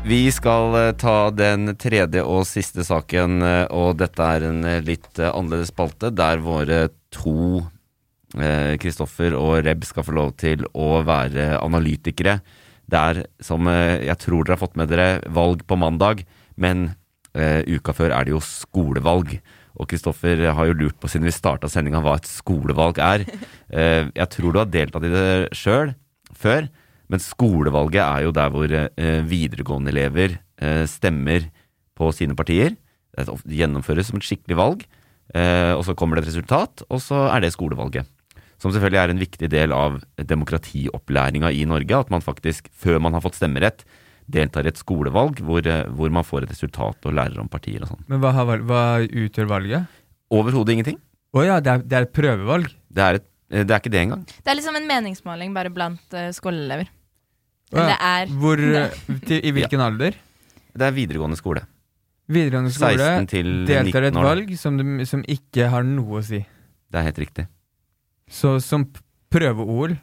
Vi 0.00 0.30
skal 0.32 0.74
eh, 0.78 0.92
ta 0.96 1.28
den 1.28 1.74
tredje 1.76 2.22
og 2.24 2.46
siste 2.48 2.84
saken, 2.86 3.42
eh, 3.44 3.66
og 3.68 3.98
dette 4.00 4.24
er 4.24 4.46
en 4.48 4.62
eh, 4.64 4.80
litt 4.84 5.20
annerledes 5.20 5.68
spalte, 5.74 6.08
der 6.14 6.40
våre 6.44 6.88
to 7.12 7.66
Kristoffer 8.30 9.34
og 9.34 9.64
Reb 9.66 9.82
skal 9.82 10.04
få 10.06 10.12
lov 10.14 10.28
til 10.38 10.60
å 10.78 11.00
være 11.02 11.56
analytikere. 11.58 12.36
Det 12.86 12.98
er, 13.00 13.18
som 13.42 13.66
jeg 13.66 14.14
tror 14.22 14.46
dere 14.46 14.54
har 14.54 14.60
fått 14.60 14.76
med 14.78 14.86
dere, 14.92 15.08
valg 15.34 15.64
på 15.66 15.74
mandag, 15.82 16.22
men 16.54 16.92
uka 17.34 17.90
før 17.90 18.14
er 18.14 18.28
det 18.28 18.36
jo 18.36 18.38
skolevalg. 18.46 19.34
Og 19.82 19.90
Kristoffer 19.90 20.44
har 20.54 20.70
jo 20.70 20.78
lurt 20.78 21.00
på, 21.02 21.10
siden 21.10 21.26
vi 21.26 21.34
starta 21.34 21.66
sendinga, 21.66 22.04
hva 22.06 22.20
et 22.20 22.30
skolevalg 22.30 23.02
er. 23.02 23.26
Jeg 24.20 24.30
tror 24.36 24.54
du 24.54 24.62
har 24.62 24.70
deltatt 24.78 25.08
i 25.10 25.12
det 25.16 25.26
sjøl 25.58 25.90
før, 26.30 26.70
men 27.10 27.22
skolevalget 27.22 28.02
er 28.04 28.24
jo 28.26 28.34
der 28.34 28.52
hvor 28.54 28.70
eh, 28.70 29.20
videregående 29.26 29.90
elever 29.90 30.38
eh, 30.62 30.84
stemmer 30.86 31.48
på 31.98 32.12
sine 32.14 32.36
partier. 32.38 32.76
Det 33.10 33.58
gjennomføres 33.58 34.12
som 34.12 34.20
et 34.20 34.26
skikkelig 34.28 34.58
valg, 34.60 34.84
eh, 35.34 35.72
og 35.74 35.82
så 35.88 35.96
kommer 35.98 36.16
det 36.16 36.24
et 36.24 36.32
resultat, 36.32 36.84
og 36.86 37.02
så 37.02 37.26
er 37.32 37.42
det 37.42 37.52
skolevalget. 37.56 38.06
Som 38.60 38.70
selvfølgelig 38.74 39.00
er 39.00 39.12
en 39.14 39.22
viktig 39.22 39.48
del 39.50 39.74
av 39.74 39.98
demokratiopplæringa 40.20 41.50
i 41.56 41.64
Norge, 41.66 41.98
at 41.98 42.12
man 42.12 42.22
faktisk, 42.22 42.68
før 42.70 43.00
man 43.02 43.16
har 43.16 43.24
fått 43.24 43.40
stemmerett, 43.40 43.82
deltar 44.30 44.68
i 44.68 44.70
et 44.70 44.78
skolevalg 44.78 45.40
hvor, 45.42 45.64
hvor 45.96 46.12
man 46.14 46.22
får 46.22 46.44
et 46.44 46.52
resultat 46.52 47.08
og 47.08 47.16
lærer 47.16 47.40
om 47.42 47.48
partier 47.50 47.82
og 47.82 47.90
sånn. 47.90 48.04
Men 48.06 48.20
hva, 48.22 48.30
har 48.36 48.46
valg, 48.46 48.68
hva 48.68 48.84
utgjør 49.02 49.50
valget? 49.50 49.98
Overhodet 50.30 50.76
ingenting. 50.76 51.00
Å 51.34 51.42
ja, 51.42 51.58
det 51.58 51.72
er, 51.72 51.82
det 51.82 51.98
er 51.98 52.06
et 52.06 52.14
prøvevalg. 52.14 52.70
Det 52.86 53.02
er, 53.02 53.18
et, 53.18 53.26
det 53.50 53.66
er 53.66 53.82
ikke 53.82 53.90
det 53.90 54.04
engang. 54.04 54.22
Det 54.30 54.52
er 54.52 54.60
liksom 54.60 54.78
en 54.78 54.86
meningsmåling 54.86 55.56
bare 55.56 55.72
blant 55.74 56.14
uh, 56.14 56.28
skoleelever. 56.36 56.92
Men 57.72 57.86
det 57.92 57.98
er 58.00 58.26
Hvor, 58.42 58.62
til, 59.26 59.40
I 59.46 59.52
hvilken 59.54 59.80
alder? 59.84 60.16
Det 60.74 60.86
er 60.86 60.94
videregående 60.96 61.36
skole. 61.38 61.62
Videregående 62.30 62.70
skole 62.74 62.96
16 62.98 63.26
til 63.30 63.48
deltar 63.66 64.04
i 64.04 64.10
et 64.10 64.14
19 64.14 64.20
år. 64.20 64.28
valg 64.28 64.52
som, 64.58 64.76
du, 64.78 65.04
som 65.06 65.22
ikke 65.26 65.68
har 65.72 65.82
noe 65.86 66.20
å 66.20 66.24
si. 66.26 66.40
Det 66.90 66.98
er 67.00 67.06
helt 67.08 67.18
riktig. 67.22 67.46
Så 68.30 68.56
som 68.62 68.84
p- 68.86 69.02
prøve-OL 69.34 69.96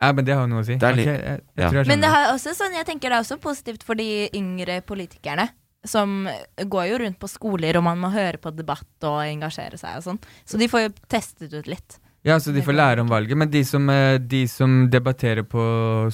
Ja, 0.00 0.12
men 0.12 0.24
det 0.26 0.34
har 0.36 0.46
noe 0.48 0.60
å 0.62 0.66
si. 0.66 0.76
Det 0.80 0.88
er 0.88 0.92
Ok, 0.96 1.04
jeg, 1.04 1.20
jeg, 1.24 1.42
ja. 1.56 1.68
tror 1.70 1.80
jeg 1.80 1.88
Men 1.88 2.00
det 2.04 2.08
skjønner. 2.08 2.14
har 2.28 2.32
også 2.34 2.54
sånn, 2.56 2.74
jeg 2.76 2.86
tenker 2.88 3.08
det 3.12 3.16
er 3.18 3.24
også 3.24 3.38
positivt 3.40 3.84
for 3.84 3.94
de 4.00 4.08
yngre 4.36 4.80
politikerne. 4.84 5.48
Som 5.84 6.26
går 6.56 6.86
jo 6.88 6.98
rundt 7.02 7.18
på 7.20 7.28
skoler, 7.28 7.76
og 7.76 7.84
man 7.84 7.98
må 8.00 8.08
høre 8.12 8.38
på 8.40 8.48
debatt 8.56 9.04
og 9.04 9.18
engasjere 9.24 9.76
seg 9.80 9.98
og 10.00 10.04
sånn. 10.06 10.20
Så 10.48 10.56
de 10.60 10.68
får 10.72 10.86
jo 10.86 10.92
testet 11.12 11.52
ut 11.52 11.68
litt. 11.68 11.98
Ja, 12.24 12.38
så 12.40 12.54
de 12.56 12.62
får 12.64 12.76
lære 12.76 13.02
om 13.04 13.10
valget. 13.12 13.36
Men 13.36 13.50
de 13.52 13.60
som, 13.68 13.88
eh, 13.92 14.16
de 14.18 14.46
som 14.48 14.86
debatterer 14.90 15.44
på 15.44 15.64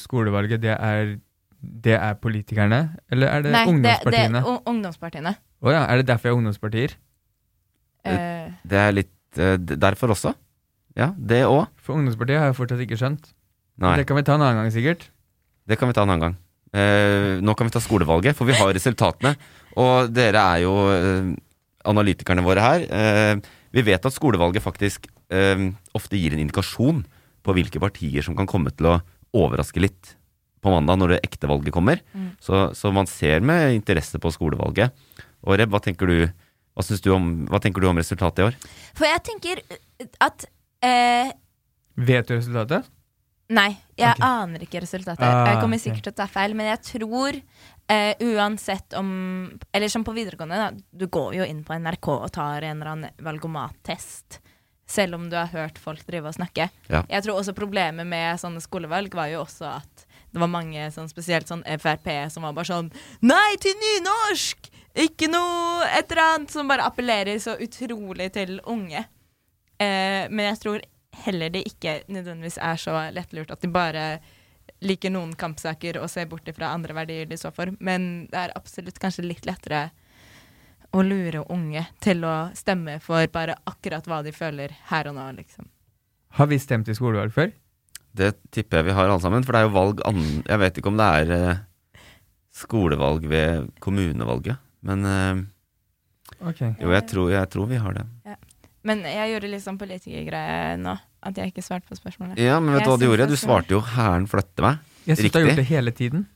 skolevalget, 0.01 0.61
det 0.63 0.75
er, 0.75 1.17
det 1.61 1.95
er 1.95 2.15
politikerne? 2.19 2.81
Eller 3.11 3.31
er 3.31 3.45
det 3.45 3.53
Nei, 3.55 3.65
det, 3.67 3.83
det 4.11 4.19
er 4.19 4.49
ungdomspartiene. 4.67 5.37
Å 5.61 5.75
ja, 5.75 5.85
er 5.87 6.01
det 6.01 6.07
derfor 6.09 6.29
jeg 6.29 6.35
har 6.35 6.41
ungdomspartier? 6.41 6.97
Uh, 8.01 8.51
Det 8.65 8.79
er 8.81 8.95
litt 8.97 9.39
uh, 9.39 9.55
derfor 9.61 10.17
også. 10.17 10.33
Ja, 10.99 11.13
det 11.15 11.45
òg. 11.47 11.69
For 11.79 11.95
ungdomspartiet 11.95 12.41
har 12.41 12.51
jeg 12.51 12.59
fortsatt 12.59 12.83
ikke 12.83 12.99
skjønt. 12.99 13.31
Nei. 13.81 13.95
Det 14.01 14.09
kan 14.09 14.19
vi 14.19 14.25
ta 14.27 14.35
en 14.35 14.43
annen 14.43 14.65
gang, 14.65 14.73
sikkert. 14.75 15.07
Det 15.69 15.79
kan 15.79 15.89
vi 15.89 15.95
ta 15.95 16.03
en 16.03 16.11
annen 16.11 16.25
gang. 16.27 16.39
Uh, 16.75 17.39
nå 17.45 17.55
kan 17.55 17.69
vi 17.69 17.77
ta 17.77 17.83
skolevalget, 17.85 18.35
for 18.39 18.51
vi 18.51 18.59
har 18.59 18.75
resultatene. 18.75 19.37
Og 19.79 20.11
dere 20.11 20.43
er 20.57 20.65
jo 20.65 20.75
analytikerne 21.89 22.45
våre 22.45 22.65
her. 22.65 22.85
Eh, 22.89 23.51
vi 23.75 23.85
vet 23.87 24.07
at 24.07 24.15
skolevalget 24.15 24.65
faktisk 24.65 25.07
eh, 25.33 25.71
ofte 25.97 26.19
gir 26.19 26.35
en 26.35 26.43
indikasjon 26.43 27.05
på 27.41 27.57
hvilke 27.57 27.81
partier 27.83 28.25
som 28.27 28.37
kan 28.39 28.49
komme 28.51 28.73
til 28.75 28.91
å 28.91 29.01
overraske 29.37 29.83
litt 29.83 30.17
på 30.61 30.73
mandag 30.75 31.01
når 31.01 31.15
det 31.15 31.23
ekte 31.29 31.49
valget 31.49 31.75
kommer. 31.75 32.01
Mm. 32.13 32.31
Så, 32.43 32.69
så 32.77 32.93
man 32.93 33.09
ser 33.09 33.41
med 33.45 33.77
interesse 33.79 34.21
på 34.21 34.33
skolevalget. 34.35 34.93
Og 35.47 35.57
Reb, 35.57 35.73
hva 35.73 35.81
tenker 35.83 36.11
du, 36.11 36.17
hva 36.77 36.85
du 36.85 37.13
om, 37.15 37.31
hva 37.49 37.61
tenker 37.63 37.81
du 37.81 37.89
om 37.89 38.01
resultatet 38.01 38.43
i 38.43 38.49
år? 38.51 38.59
for 38.93 39.09
jeg 39.09 39.23
tenker 39.31 39.63
at 40.21 40.49
eh, 40.85 41.33
Vet 42.01 42.29
du 42.29 42.37
resultatet? 42.37 42.89
Nei, 43.51 43.73
jeg 43.99 44.15
okay. 44.15 44.23
aner 44.23 44.63
ikke 44.63 44.81
resultatet. 44.85 45.25
Ah, 45.27 45.49
jeg 45.51 45.59
kommer 45.59 45.81
sikkert 45.83 46.05
til 46.07 46.13
å 46.13 46.19
ta 46.21 46.27
feil, 46.31 46.53
men 46.55 46.69
jeg 46.71 46.83
tror 46.87 47.39
eh, 47.91 48.13
uansett 48.21 48.95
om 48.99 49.11
Eller 49.73 49.89
som 49.89 50.05
på 50.07 50.15
videregående, 50.17 50.57
da. 50.57 50.71
Du 50.91 51.07
går 51.07 51.35
jo 51.41 51.49
inn 51.49 51.65
på 51.67 51.77
NRK 51.79 52.09
og 52.15 52.31
tar 52.33 52.63
en 52.63 52.79
eller 52.79 52.93
annen 52.93 53.25
valgomattest. 53.25 54.41
Selv 54.91 55.15
om 55.15 55.29
du 55.31 55.37
har 55.39 55.51
hørt 55.53 55.79
folk 55.79 56.03
drive 56.07 56.33
og 56.33 56.35
snakke. 56.35 56.67
Ja. 56.91 57.05
Jeg 57.09 57.27
tror 57.27 57.39
også 57.39 57.55
problemet 57.55 58.09
med 58.11 58.41
sånne 58.43 58.63
skolevalg 58.63 59.15
var 59.15 59.31
jo 59.31 59.45
også 59.45 59.69
at 59.77 60.07
det 60.31 60.39
var 60.39 60.51
mange, 60.51 60.83
sånn, 60.95 61.11
spesielt 61.11 61.49
sånn 61.51 61.65
Frp, 61.83 62.07
som 62.31 62.45
var 62.47 62.55
bare 62.55 62.69
sånn 62.69 62.91
Nei 63.27 63.57
til 63.63 63.75
nynorsk! 63.79 64.71
Ikke 65.01 65.29
noe 65.31 65.87
et 65.87 66.11
eller 66.11 66.23
annet 66.25 66.53
som 66.55 66.71
bare 66.71 66.87
appellerer 66.87 67.39
så 67.43 67.55
utrolig 67.63 68.33
til 68.35 68.57
unge. 68.67 69.05
Eh, 69.79 70.27
men 70.27 70.49
jeg 70.49 70.59
tror 70.65 70.83
heller 71.25 71.53
det 71.55 71.63
ikke 71.69 72.01
nødvendigvis 72.11 72.59
er 72.63 72.81
så 72.81 72.97
lettlurt 73.15 73.53
at 73.55 73.63
de 73.63 73.71
bare 73.71 74.05
liker 74.81 75.13
noen 75.13 75.33
kampsaker 75.39 75.99
og 76.01 76.09
ser 76.11 76.29
bort 76.31 76.49
fra 76.57 76.73
andre 76.75 76.97
verdier 76.97 77.29
de 77.29 77.39
står 77.39 77.55
for. 77.57 77.73
Men 77.81 78.27
det 78.33 78.39
er 78.47 78.55
absolutt 78.57 79.01
kanskje 79.03 79.27
litt 79.27 79.49
lettere 79.49 79.89
å 80.91 81.03
lure 81.07 81.45
unge 81.53 81.85
til 82.03 82.25
å 82.27 82.51
stemme 82.59 82.99
for 83.05 83.27
bare 83.33 83.59
akkurat 83.71 84.07
hva 84.11 84.23
de 84.27 84.33
føler 84.35 84.75
her 84.91 85.11
og 85.11 85.17
nå, 85.19 85.29
liksom. 85.39 85.69
Har 86.39 86.51
vi 86.51 86.59
stemt 86.63 86.89
i 86.91 86.97
skolevalg 86.97 87.35
før? 87.35 87.53
Det 88.17 88.33
tipper 88.51 88.81
jeg 88.81 88.89
vi 88.89 88.97
har 88.97 89.07
alle 89.07 89.23
sammen, 89.23 89.45
for 89.47 89.55
det 89.55 89.61
er 89.61 89.69
jo 89.69 89.75
valg 89.77 90.01
annen 90.09 90.41
Jeg 90.43 90.59
vet 90.59 90.79
ikke 90.81 90.91
om 90.91 90.99
det 90.99 91.07
er 91.21 91.33
eh, 91.37 91.61
skolevalg 92.59 93.27
ved 93.31 93.71
kommunevalget, 93.83 94.59
men 94.87 95.07
eh, 95.07 95.43
Ok. 96.41 96.61
Jo, 96.81 96.89
jeg 96.95 97.05
tror, 97.11 97.31
jeg 97.33 97.49
tror 97.53 97.67
vi 97.69 97.79
har 97.83 97.97
det. 97.99 98.05
Men 98.87 99.03
jeg 99.05 99.33
gjorde 99.35 99.49
litt 99.53 99.65
sånn 99.65 99.79
politikergreie 99.81 100.77
nå, 100.81 100.95
at 101.23 101.37
jeg 101.37 101.53
ikke 101.53 101.65
svarte 101.65 101.89
på 101.89 101.97
spørsmålet. 101.99 102.39
Ja, 102.41 102.59
men 102.61 102.75
vet 102.75 102.87
du 102.87 102.91
hva 102.93 102.99
du 103.01 103.07
gjorde? 103.07 103.27
Du 103.31 103.37
svarte 103.39 103.75
jo 103.77 103.81
'hæren 103.81 104.29
flytter 104.31 104.67
meg'. 104.67 104.79
Jeg 105.07 105.17
syns 105.17 105.33
du 105.33 105.39
har 105.39 105.47
gjort 105.47 105.61
det 105.61 105.71
hele 105.71 105.93
tiden. 105.93 106.27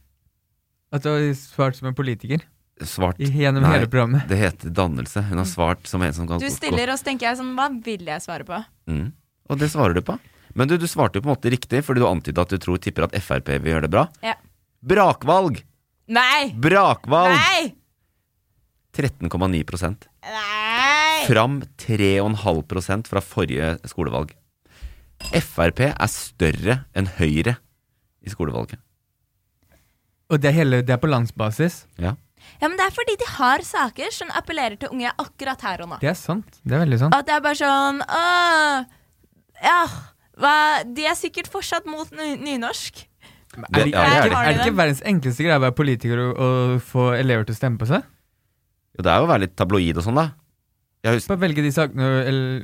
At 0.92 1.02
du 1.02 1.08
har 1.10 1.34
svart 1.34 1.76
som 1.76 1.88
en 1.88 1.94
politiker. 1.94 2.44
Svart 2.82 3.18
Gjennom 3.18 3.62
Nei, 3.62 3.72
hele 3.76 3.86
programmet. 3.86 4.26
Det 4.28 4.36
heter 4.36 4.70
dannelse. 4.74 5.22
Hun 5.28 5.38
har 5.38 5.46
svart 5.46 5.86
som 5.86 6.02
en 6.02 6.12
som 6.12 6.26
kan 6.26 6.40
Du 6.42 6.50
stiller, 6.50 6.90
og 6.90 6.98
så 6.98 7.04
tenker 7.04 7.28
jeg 7.28 7.38
sånn, 7.38 7.54
hva 7.54 7.68
vil 7.70 8.02
jeg 8.04 8.22
svare 8.22 8.46
på? 8.46 8.58
Mm. 8.90 9.12
Og 9.48 9.58
det 9.58 9.70
svarer 9.70 9.94
du 9.94 10.02
på. 10.02 10.18
Men 10.54 10.68
du, 10.68 10.76
du 10.78 10.86
svarte 10.90 11.18
jo 11.18 11.22
på 11.22 11.30
en 11.30 11.36
måte 11.36 11.50
riktig, 11.50 11.84
fordi 11.86 12.02
du 12.02 12.08
antyda 12.08 12.42
at 12.42 12.50
du 12.50 12.58
tror 12.58 12.78
tipper 12.82 13.06
at 13.06 13.14
Frp 13.22 13.48
vil 13.62 13.74
gjøre 13.74 13.86
det 13.86 13.92
bra. 13.94 14.08
Ja. 14.22 14.34
Brakvalg! 14.82 15.62
Nei! 16.10 16.52
Brakvalg! 16.60 17.34
Nei! 17.38 17.72
13,9% 18.94 20.06
Nei! 20.22 21.24
Fram 21.26 21.62
3,5 21.80 23.06
fra 23.08 23.22
forrige 23.24 23.74
skolevalg. 23.90 24.34
Frp 25.22 25.80
er 25.90 26.10
større 26.10 26.80
enn 26.96 27.08
Høyre 27.18 27.56
i 28.24 28.32
skolevalget. 28.32 28.80
Og 30.32 30.40
det 30.40 30.50
er, 30.50 30.56
hele, 30.56 30.80
det 30.82 30.94
er 30.94 31.00
på 31.02 31.10
landsbasis. 31.10 31.84
Ja. 32.00 32.14
Ja, 32.60 32.68
men 32.68 32.76
det 32.76 32.86
er 32.86 32.92
fordi 32.92 33.14
de 33.20 33.28
har 33.38 33.62
saker 33.64 34.12
som 34.12 34.32
appellerer 34.36 34.76
til 34.80 34.92
unge 34.92 35.12
akkurat 35.20 35.60
her 35.64 35.84
og 35.84 35.94
nå. 35.94 35.98
Det 36.02 36.10
er 36.10 36.18
sant. 36.18 36.58
Det 36.64 36.76
er 36.76 36.82
veldig 36.84 36.98
sant. 37.00 37.16
At 37.16 37.28
det 37.28 37.36
er 37.36 37.44
bare 37.44 37.58
sånn 37.60 38.02
Åh, 38.04 38.84
Ja, 39.64 39.78
hva, 40.40 40.54
de 40.84 41.06
er 41.08 41.16
sikkert 41.16 41.48
fortsatt 41.52 41.86
mot 41.88 42.10
ny 42.12 42.34
nynorsk. 42.42 43.04
Er 43.54 43.68
det, 43.70 43.92
ja, 43.94 44.02
det 44.02 44.02
er 44.02 44.02
er, 44.02 44.22
det. 44.24 44.30
det, 44.30 44.38
er 44.38 44.56
det 44.58 44.64
ikke 44.66 44.78
verdens 44.80 45.02
enkleste 45.06 45.44
greie 45.46 45.60
å 45.60 45.62
være 45.62 45.76
politiker 45.78 46.20
og, 46.24 46.40
og 46.42 46.72
få 46.82 47.12
elever 47.14 47.46
til 47.46 47.54
å 47.54 47.58
stemme 47.60 47.78
på 47.78 47.86
seg? 47.86 48.02
Jo, 48.98 49.04
det 49.06 49.12
er 49.12 49.20
jo 49.22 49.28
å 49.28 49.30
være 49.30 49.44
litt 49.46 49.54
tabloid 49.58 50.00
og 50.00 50.06
sånn, 50.06 50.18
da. 50.18 50.26
Jeg 51.04 51.18
husker, 51.18 51.36
velge 51.36 51.60
de 51.60 51.70
sakene 51.74 52.06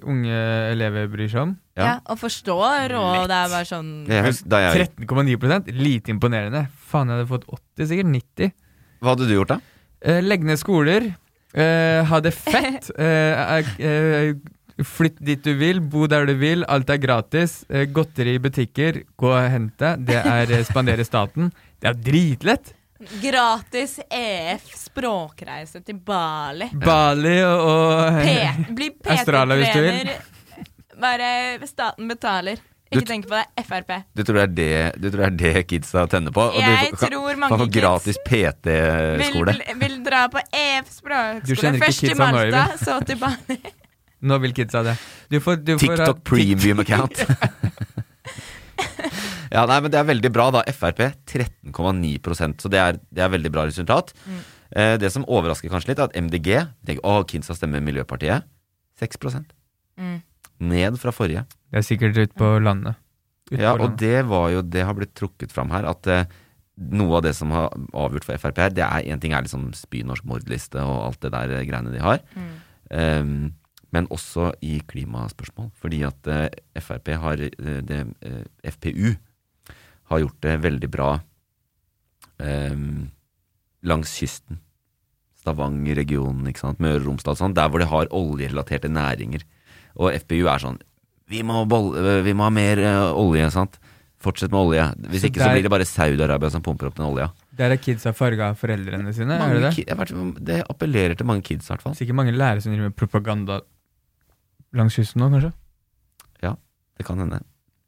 unge 0.08 0.36
elever 0.72 1.10
bryr 1.12 1.28
seg 1.28 1.42
om. 1.42 1.50
Ja. 1.76 1.98
og 2.08 2.16
forstår, 2.20 2.94
og 2.96 3.26
det 3.28 3.36
er 3.36 3.50
bare 3.52 3.66
sånn 3.68 3.90
jeg 4.08 4.24
husker, 4.24 4.48
da 4.52 4.60
jeg, 4.66 4.86
13,9% 5.00 5.68
Lite 5.76 6.12
imponerende. 6.12 6.62
Faen, 6.90 7.08
jeg 7.12 7.20
hadde 7.20 7.28
fått 7.28 7.44
80, 7.48 7.90
sikkert 7.92 8.10
90. 8.14 8.54
hva 9.00 9.12
hadde 9.14 9.28
du 9.28 9.34
gjort, 9.36 9.52
da? 9.52 9.60
Eh, 10.00 10.22
legg 10.24 10.44
ned 10.48 10.60
skoler. 10.60 11.10
Eh, 11.52 12.00
ha 12.08 12.20
det 12.24 12.32
fett. 12.36 12.90
Eh, 13.00 13.70
eh, 13.84 14.34
flytt 14.86 15.18
dit 15.20 15.40
du 15.44 15.52
vil, 15.60 15.80
bo 15.84 16.06
der 16.08 16.24
du 16.28 16.34
vil. 16.40 16.64
Alt 16.72 16.88
er 16.92 17.00
gratis. 17.02 17.60
Eh, 17.68 17.84
godteri 17.92 18.38
i 18.38 18.42
butikker, 18.42 19.02
gå 19.20 19.28
og 19.28 19.50
hent 19.52 19.76
det. 19.82 19.94
Det 20.08 20.20
er 20.20 20.52
eh, 20.56 20.64
spandere 20.64 21.04
staten. 21.04 21.50
Det 21.80 21.90
er 21.92 21.98
dritlett. 22.08 22.72
Gratis 23.22 23.98
EF 24.12 24.66
språkreise 24.76 25.80
til 25.84 25.96
Bali. 26.04 26.66
Bali 26.84 27.36
og, 27.46 27.62
og 27.70 28.74
bli 28.76 28.90
Australia, 29.14 29.56
hvis 29.56 29.72
du 29.72 29.80
vil. 29.86 30.10
Bare 31.00 31.30
staten 31.66 32.10
betaler. 32.10 32.60
Ikke 32.90 33.06
tenk 33.06 33.28
på 33.30 33.38
det. 33.38 33.64
Frp. 33.64 33.90
Du 34.18 34.24
tror 34.26 34.40
det 34.40 34.42
er 34.42 34.54
det, 34.56 35.00
du 35.00 35.06
tror 35.14 35.30
det, 35.30 35.30
er 35.30 35.54
det 35.54 35.66
kidsa 35.70 36.02
tenner 36.10 36.34
på? 36.34 36.42
Og 36.50 36.58
Jeg 36.58 36.90
du 36.90 36.96
kan- 36.98 37.10
tror 37.14 37.28
kan 37.30 37.38
mange 37.38 37.58
få 37.58 37.66
kids 37.70 37.76
gratis 37.80 38.18
PT-skole. 38.26 39.52
vil, 39.54 39.62
vil 39.84 39.94
dra 40.04 40.24
på 40.28 40.42
EF 40.52 40.90
språkskole. 40.90 41.78
Først 41.84 42.00
til 42.00 42.16
Malta, 42.18 42.64
så 42.82 42.98
til 43.06 43.16
Bali. 43.22 43.60
Nå 44.20 44.38
vil 44.42 44.52
kidsa 44.52 44.82
det. 44.84 44.96
Du 45.30 45.38
får, 45.40 45.56
du 45.64 45.78
får 45.78 45.86
TikTok 45.96 46.24
premium 46.24 46.80
account. 46.80 47.24
ja, 49.50 49.64
nei, 49.66 49.80
men 49.82 49.90
det 49.92 49.98
er 50.00 50.08
veldig 50.08 50.30
bra, 50.34 50.48
da. 50.54 50.62
Frp 50.70 51.00
13,9% 51.30 52.62
så 52.62 52.70
det 52.72 52.80
er, 52.80 52.98
det 53.10 53.24
er 53.24 53.32
veldig 53.32 53.52
bra 53.54 53.66
resultat. 53.68 54.12
Mm. 54.26 54.40
Eh, 54.70 54.94
det 55.02 55.10
som 55.12 55.26
overrasker 55.26 55.72
kanskje 55.72 55.92
litt, 55.92 56.02
er 56.02 56.10
at 56.10 56.16
MDG 56.18 56.50
tenker, 56.86 57.02
å, 57.06 57.24
Kinsa 57.28 57.56
stemmer 57.58 57.82
Miljøpartiet. 57.84 58.46
6 59.00 59.18
Mm. 60.00 60.20
Ned 60.60 60.96
fra 60.96 61.12
forrige. 61.12 61.42
Det 61.68 61.80
er 61.80 61.84
sikkert 61.84 62.16
ute 62.16 62.36
på 62.38 62.46
landet. 62.62 62.96
Ut 63.50 63.58
Ja, 63.58 63.74
på 63.74 63.82
og 63.82 63.90
landet. 63.90 63.98
det 63.98 64.22
var 64.30 64.46
jo 64.50 64.62
Det 64.62 64.84
har 64.86 64.94
blitt 64.94 65.14
trukket 65.14 65.52
fram 65.52 65.68
her, 65.74 65.84
at 65.84 66.06
eh, 66.06 66.24
noe 66.78 67.16
av 67.18 67.22
det 67.26 67.34
som 67.36 67.50
har 67.50 67.68
avgjort 67.92 68.24
for 68.24 68.38
Frp 68.38 68.56
her, 68.62 68.70
det 68.70 68.84
er 68.86 69.12
en 69.12 69.20
ting 69.20 69.32
er 69.36 69.42
liksom 69.44 69.72
spynorsk 69.76 70.24
mordliste 70.24 70.80
og 70.80 71.06
alt 71.10 71.20
det 71.20 71.32
der 71.32 71.50
eh, 71.58 71.64
greiene 71.68 71.92
de 71.92 72.00
har. 72.00 72.20
Mm. 72.32 72.52
Um, 72.90 73.52
men 73.92 74.06
også 74.08 74.52
i 74.62 74.80
klimaspørsmål. 74.86 75.70
Fordi 75.76 76.00
at 76.06 76.26
eh, 76.30 76.48
Frp 76.80 77.08
har 77.20 77.40
eh, 77.44 77.80
det, 77.82 78.00
eh, 78.22 78.44
FPU 78.70 79.16
har 80.10 80.20
gjort 80.24 80.40
det 80.42 80.56
veldig 80.64 80.90
bra 80.90 81.10
em, 82.40 83.10
langs 83.86 84.12
kysten. 84.18 84.58
Stavanger-regionen, 85.40 86.48
ikke 86.50 86.60
sant, 86.66 86.80
Møre 86.84 87.00
og 87.00 87.06
Romsdal, 87.08 87.36
sånn, 87.38 87.54
der 87.56 87.70
hvor 87.72 87.80
de 87.80 87.88
har 87.88 88.10
oljerelaterte 88.12 88.90
næringer. 88.92 89.44
Og 89.96 90.12
FPU 90.20 90.46
er 90.52 90.60
sånn 90.62 90.78
Vi 91.30 91.42
må, 91.46 91.62
eh, 91.62 92.22
vi 92.26 92.32
må 92.34 92.42
ha 92.42 92.50
mer 92.50 92.80
uh, 92.82 93.12
olje, 93.14 93.46
sant. 93.54 93.76
Fortsett 94.20 94.50
med 94.50 94.58
olje. 94.66 94.82
Hvis 95.08 95.22
Så 95.22 95.28
ikke 95.30 95.38
så 95.40 95.46
der- 95.46 95.54
blir 95.54 95.62
det 95.62 95.70
bare 95.70 95.86
Saudi-Arabia 95.86 96.50
som 96.50 96.60
pumper 96.62 96.88
opp 96.88 96.96
den 96.96 97.06
olja. 97.06 97.28
Der 97.56 97.70
er 97.70 97.76
kidsa 97.78 98.10
farga 98.12 98.48
av 98.50 98.58
foreldrene 98.58 99.14
sine, 99.14 99.38
Mange 99.38 99.60
det 99.60 99.86
det? 99.86 99.96
vet 99.96 100.44
det 100.44 100.58
appellerer 100.68 101.16
til 101.16 101.26
mange 101.26 101.42
kids, 101.44 101.68
i 101.70 101.72
hvert 101.72 101.82
fall. 101.82 101.94
Sikkert 101.94 102.16
mange 102.18 102.32
lærere 102.34 102.60
som 102.60 102.72
driver 102.72 102.88
med 102.90 102.96
propaganda 102.96 103.60
langs 104.74 104.94
kysten 104.98 105.20
nå, 105.22 105.30
kanskje? 105.30 105.52
Ja, 106.42 106.56
det 106.98 107.06
kan 107.06 107.18
hende. 107.18 107.40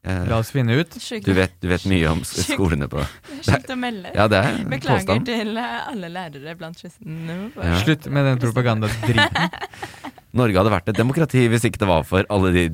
Eh, 0.03 0.25
La 0.27 0.41
oss 0.43 0.51
finne 0.51 0.75
ut. 0.75 0.97
Du 1.23 1.31
vet, 1.37 1.53
du 1.63 1.69
vet 1.71 1.85
mye 1.87 2.09
om 2.11 2.25
skolene 2.27 2.89
på 2.91 3.05
Sjukt 3.47 3.69
å 3.71 3.77
melde. 3.79 4.11
Ja, 4.17 4.25
det 4.31 4.41
er 4.41 4.49
en 4.57 4.65
Beklager 4.73 5.05
påstand. 5.05 5.29
til 5.29 5.53
alle 5.63 6.11
lærere 6.11 6.57
blant 6.59 6.81
kysten. 6.83 7.21
Ja. 7.55 7.77
Slutt 7.85 8.09
med 8.11 8.27
den 8.27 8.41
propagandadriten. 8.43 9.47
Norge 10.41 10.57
hadde 10.59 10.73
vært 10.73 10.89
et 10.91 10.97
demokrati 10.99 11.45
hvis 11.53 11.67
ikke 11.69 11.83
det 11.85 11.89
var 11.91 12.03
for 12.09 12.27
alle 12.33 12.51
de 12.57 12.65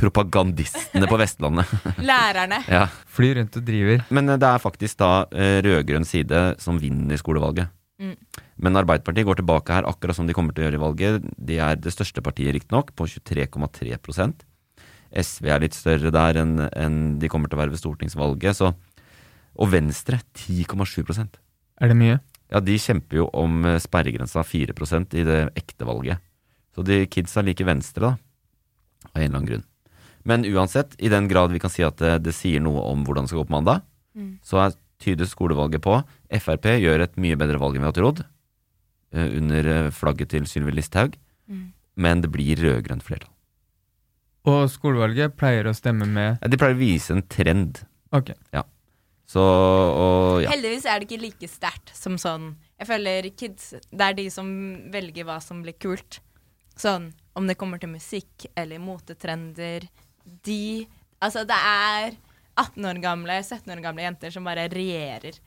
propagandistene 0.00 1.06
på 1.10 1.18
Vestlandet. 1.20 1.70
Lærerne. 2.10 2.62
ja. 2.66 2.86
Fly 3.12 3.34
rundt 3.38 3.58
og 3.60 3.66
driver. 3.68 4.02
Men 4.10 4.32
eh, 4.34 4.40
det 4.42 4.48
er 4.50 4.62
faktisk 4.64 4.98
da 5.04 5.12
eh, 5.30 5.60
rød-grønn 5.62 6.08
side 6.08 6.44
som 6.62 6.80
vinner 6.82 7.20
skolevalget. 7.20 7.70
Mm. 8.02 8.16
Men 8.62 8.78
Arbeiderpartiet 8.80 9.26
går 9.28 9.38
tilbake 9.38 9.74
her, 9.76 9.86
akkurat 9.86 10.16
som 10.18 10.26
de 10.26 10.34
kommer 10.34 10.54
til 10.56 10.64
å 10.64 10.66
gjøre 10.66 10.80
i 10.80 10.82
valget. 10.82 11.28
De 11.38 11.58
er 11.62 11.78
det 11.78 11.92
største 11.94 12.24
partiet, 12.24 12.56
riktignok, 12.56 12.90
på 12.98 13.06
23,3 13.06 13.94
SV 15.14 15.48
er 15.52 15.60
litt 15.64 15.74
større 15.76 16.10
der 16.14 16.38
enn 16.40 16.54
en 16.72 16.98
de 17.20 17.28
kommer 17.28 17.48
til 17.50 17.58
å 17.58 17.62
være 17.62 17.74
ved 17.74 17.80
stortingsvalget. 17.82 18.56
Så, 18.56 18.72
og 19.54 19.70
Venstre 19.72 20.20
10,7% 20.38 21.38
Er 21.82 21.88
det 21.92 21.96
mye? 21.98 22.20
Ja, 22.52 22.60
de 22.60 22.76
kjemper 22.78 23.16
jo 23.22 23.26
om 23.32 23.64
eh, 23.64 23.78
sperregrensa 23.80 24.42
4% 24.44 25.14
i 25.16 25.24
det 25.24 25.40
ekte 25.56 25.86
valget. 25.88 26.20
Så 26.76 26.84
de 26.84 27.02
kidsa 27.08 27.42
liker 27.44 27.64
Venstre, 27.68 28.12
da. 28.12 29.10
Av 29.12 29.16
en 29.20 29.24
eller 29.24 29.36
annen 29.38 29.48
grunn. 29.48 29.64
Men 30.24 30.44
uansett, 30.46 30.92
i 31.02 31.08
den 31.10 31.26
grad 31.28 31.50
vi 31.52 31.58
kan 31.58 31.72
si 31.72 31.82
at 31.82 31.96
det, 31.98 32.12
det 32.28 32.34
sier 32.36 32.60
noe 32.62 32.84
om 32.92 33.00
hvordan 33.04 33.24
det 33.26 33.32
skal 33.32 33.42
gå 33.42 33.48
på 33.50 33.56
mandag, 33.58 33.82
Mm. 34.12 34.34
så 34.44 34.58
er 34.60 34.74
tyder 35.00 35.24
skolevalget 35.24 35.80
på 35.80 35.94
Frp 36.36 36.66
gjør 36.76 37.00
et 37.00 37.14
mye 37.16 37.32
bedre 37.40 37.56
valg 37.58 37.78
enn 37.78 37.80
vi 37.80 37.88
har 37.88 37.94
trodd, 37.96 38.18
eh, 39.16 39.30
under 39.40 39.68
eh, 39.72 39.90
flagget 39.90 40.28
til 40.34 40.44
Sylvi 40.44 40.74
Listhaug, 40.76 41.16
Mm. 41.48 41.72
men 41.96 42.20
det 42.20 42.28
blir 42.30 42.60
rød-grønt 42.60 43.00
flertall. 43.02 43.31
Og 44.48 44.66
skolevalget 44.72 45.36
pleier 45.38 45.68
å 45.70 45.74
stemme 45.76 46.08
med 46.10 46.40
Ja, 46.40 46.50
De 46.50 46.58
pleier 46.58 46.74
å 46.74 46.80
vise 46.80 47.14
en 47.14 47.22
trend. 47.30 47.84
Ok. 48.14 48.32
Ja. 48.54 48.64
Så, 49.32 49.40
og 49.40 50.42
ja. 50.42 50.50
Heldigvis 50.52 50.84
er 50.90 51.00
det 51.00 51.06
ikke 51.08 51.22
like 51.22 51.48
sterkt 51.48 51.92
som 51.96 52.18
sånn 52.20 52.50
Jeg 52.76 52.88
føler 52.90 53.28
kids 53.38 53.70
Det 53.88 54.04
er 54.04 54.16
de 54.18 54.26
som 54.34 54.50
velger 54.92 55.24
hva 55.28 55.38
som 55.40 55.62
blir 55.64 55.78
kult. 55.80 56.18
Sånn 56.76 57.12
om 57.38 57.46
det 57.48 57.56
kommer 57.60 57.80
til 57.80 57.92
musikk 57.94 58.44
eller 58.58 58.82
motetrender. 58.82 59.86
De 60.44 60.84
Altså, 61.22 61.44
det 61.46 61.54
er 61.54 62.16
18 62.58 62.84
år 62.90 62.98
gamle, 63.00 63.38
17 63.46 63.70
år 63.72 63.80
gamle 63.84 64.02
jenter 64.04 64.32
som 64.34 64.44
bare 64.44 64.66
regjerer. 64.72 65.38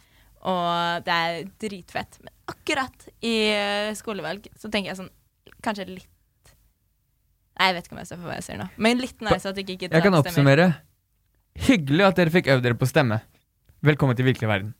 Og 0.47 1.03
det 1.05 1.17
er 1.27 1.49
dritfett. 1.61 2.19
Men 2.23 2.33
akkurat 2.53 3.07
i 3.25 3.35
eh, 3.51 3.91
skolevalg 3.97 4.47
så 4.55 4.71
tenker 4.71 4.93
jeg 4.93 5.01
sånn 5.03 5.13
Kanskje 5.65 5.87
litt 5.89 6.09
Nei, 7.55 7.69
jeg 7.69 7.75
vet 7.77 7.85
ikke 7.87 7.95
om 7.95 8.01
jeg 8.01 8.09
står 8.09 8.19
for 8.19 8.29
hva 8.29 8.37
jeg 8.39 8.45
sier 8.49 8.59
nå. 8.59 8.65
Men 8.83 8.99
litt 8.99 9.21
nice 9.23 9.47
at 9.51 9.61
ikke 9.61 9.77
Jeg 9.87 10.03
kan 10.03 10.17
oppsummere. 10.19 10.67
Hyggelig 11.67 12.03
at 12.09 12.17
dere 12.19 12.33
fikk 12.33 12.49
øvd 12.51 12.65
dere 12.67 12.79
på 12.79 12.89
stemme. 12.89 13.21
Velkommen 13.85 14.17
til 14.17 14.27
virkelig 14.27 14.49
verden. 14.51 14.73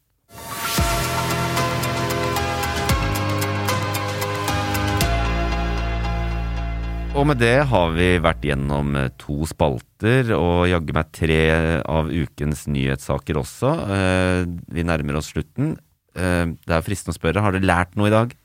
Og 7.16 7.24
med 7.30 7.40
det 7.40 7.54
har 7.72 7.94
vi 7.96 8.08
vært 8.20 8.44
gjennom 8.44 8.90
eh, 9.00 9.06
to 9.22 9.46
spalter, 9.48 10.34
og 10.36 10.66
jaggu 10.68 10.92
meg 10.98 11.14
tre 11.16 11.38
av 11.88 12.10
ukens 12.12 12.66
nyhetssaker 12.68 13.40
også. 13.40 13.72
Eh, 13.96 14.42
Vi 14.76 14.84
nærmer 14.84 15.22
oss 15.22 15.32
slutten. 15.32 15.78
Eh, 16.12 16.44
Det 16.60 16.76
er 16.76 16.84
fristende 16.84 17.16
å 17.16 17.20
spørre, 17.20 17.40
har 17.46 17.56
dere 17.56 17.70
lært 17.70 17.96
noe 17.96 18.12
i 18.12 18.16
dag? 18.18 18.36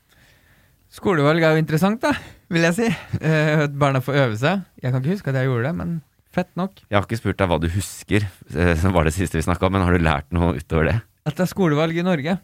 Skolevalg 0.91 1.43
er 1.47 1.55
jo 1.55 1.61
interessant, 1.61 2.01
da, 2.03 2.11
vil 2.51 2.65
jeg 2.67 2.75
si. 2.75 2.87
Eh, 3.23 3.63
at 3.65 3.75
barna 3.79 4.01
får 4.03 4.17
øve 4.25 4.39
seg. 4.41 4.65
Jeg 4.83 4.91
kan 4.91 4.99
ikke 5.03 5.13
huske 5.15 5.31
at 5.31 5.37
jeg 5.39 5.47
gjorde 5.47 5.69
det, 5.69 5.75
men 5.79 5.93
fett 6.35 6.51
nok. 6.59 6.81
Jeg 6.89 6.97
har 6.97 7.05
ikke 7.07 7.19
spurt 7.21 7.39
deg 7.39 7.47
hva 7.51 7.59
du 7.63 7.69
husker, 7.71 8.25
eh, 8.55 8.73
som 8.81 8.91
var 8.95 9.07
det 9.07 9.13
siste 9.15 9.39
vi 9.39 9.45
snakka 9.45 9.67
om, 9.69 9.77
men 9.77 9.85
har 9.87 9.95
du 9.95 10.03
lært 10.03 10.27
noe 10.35 10.57
utover 10.59 10.89
det? 10.91 10.97
At 11.27 11.37
det 11.37 11.45
er 11.45 11.51
skolevalg 11.53 11.95
i 11.95 12.03
Norge. 12.03 12.35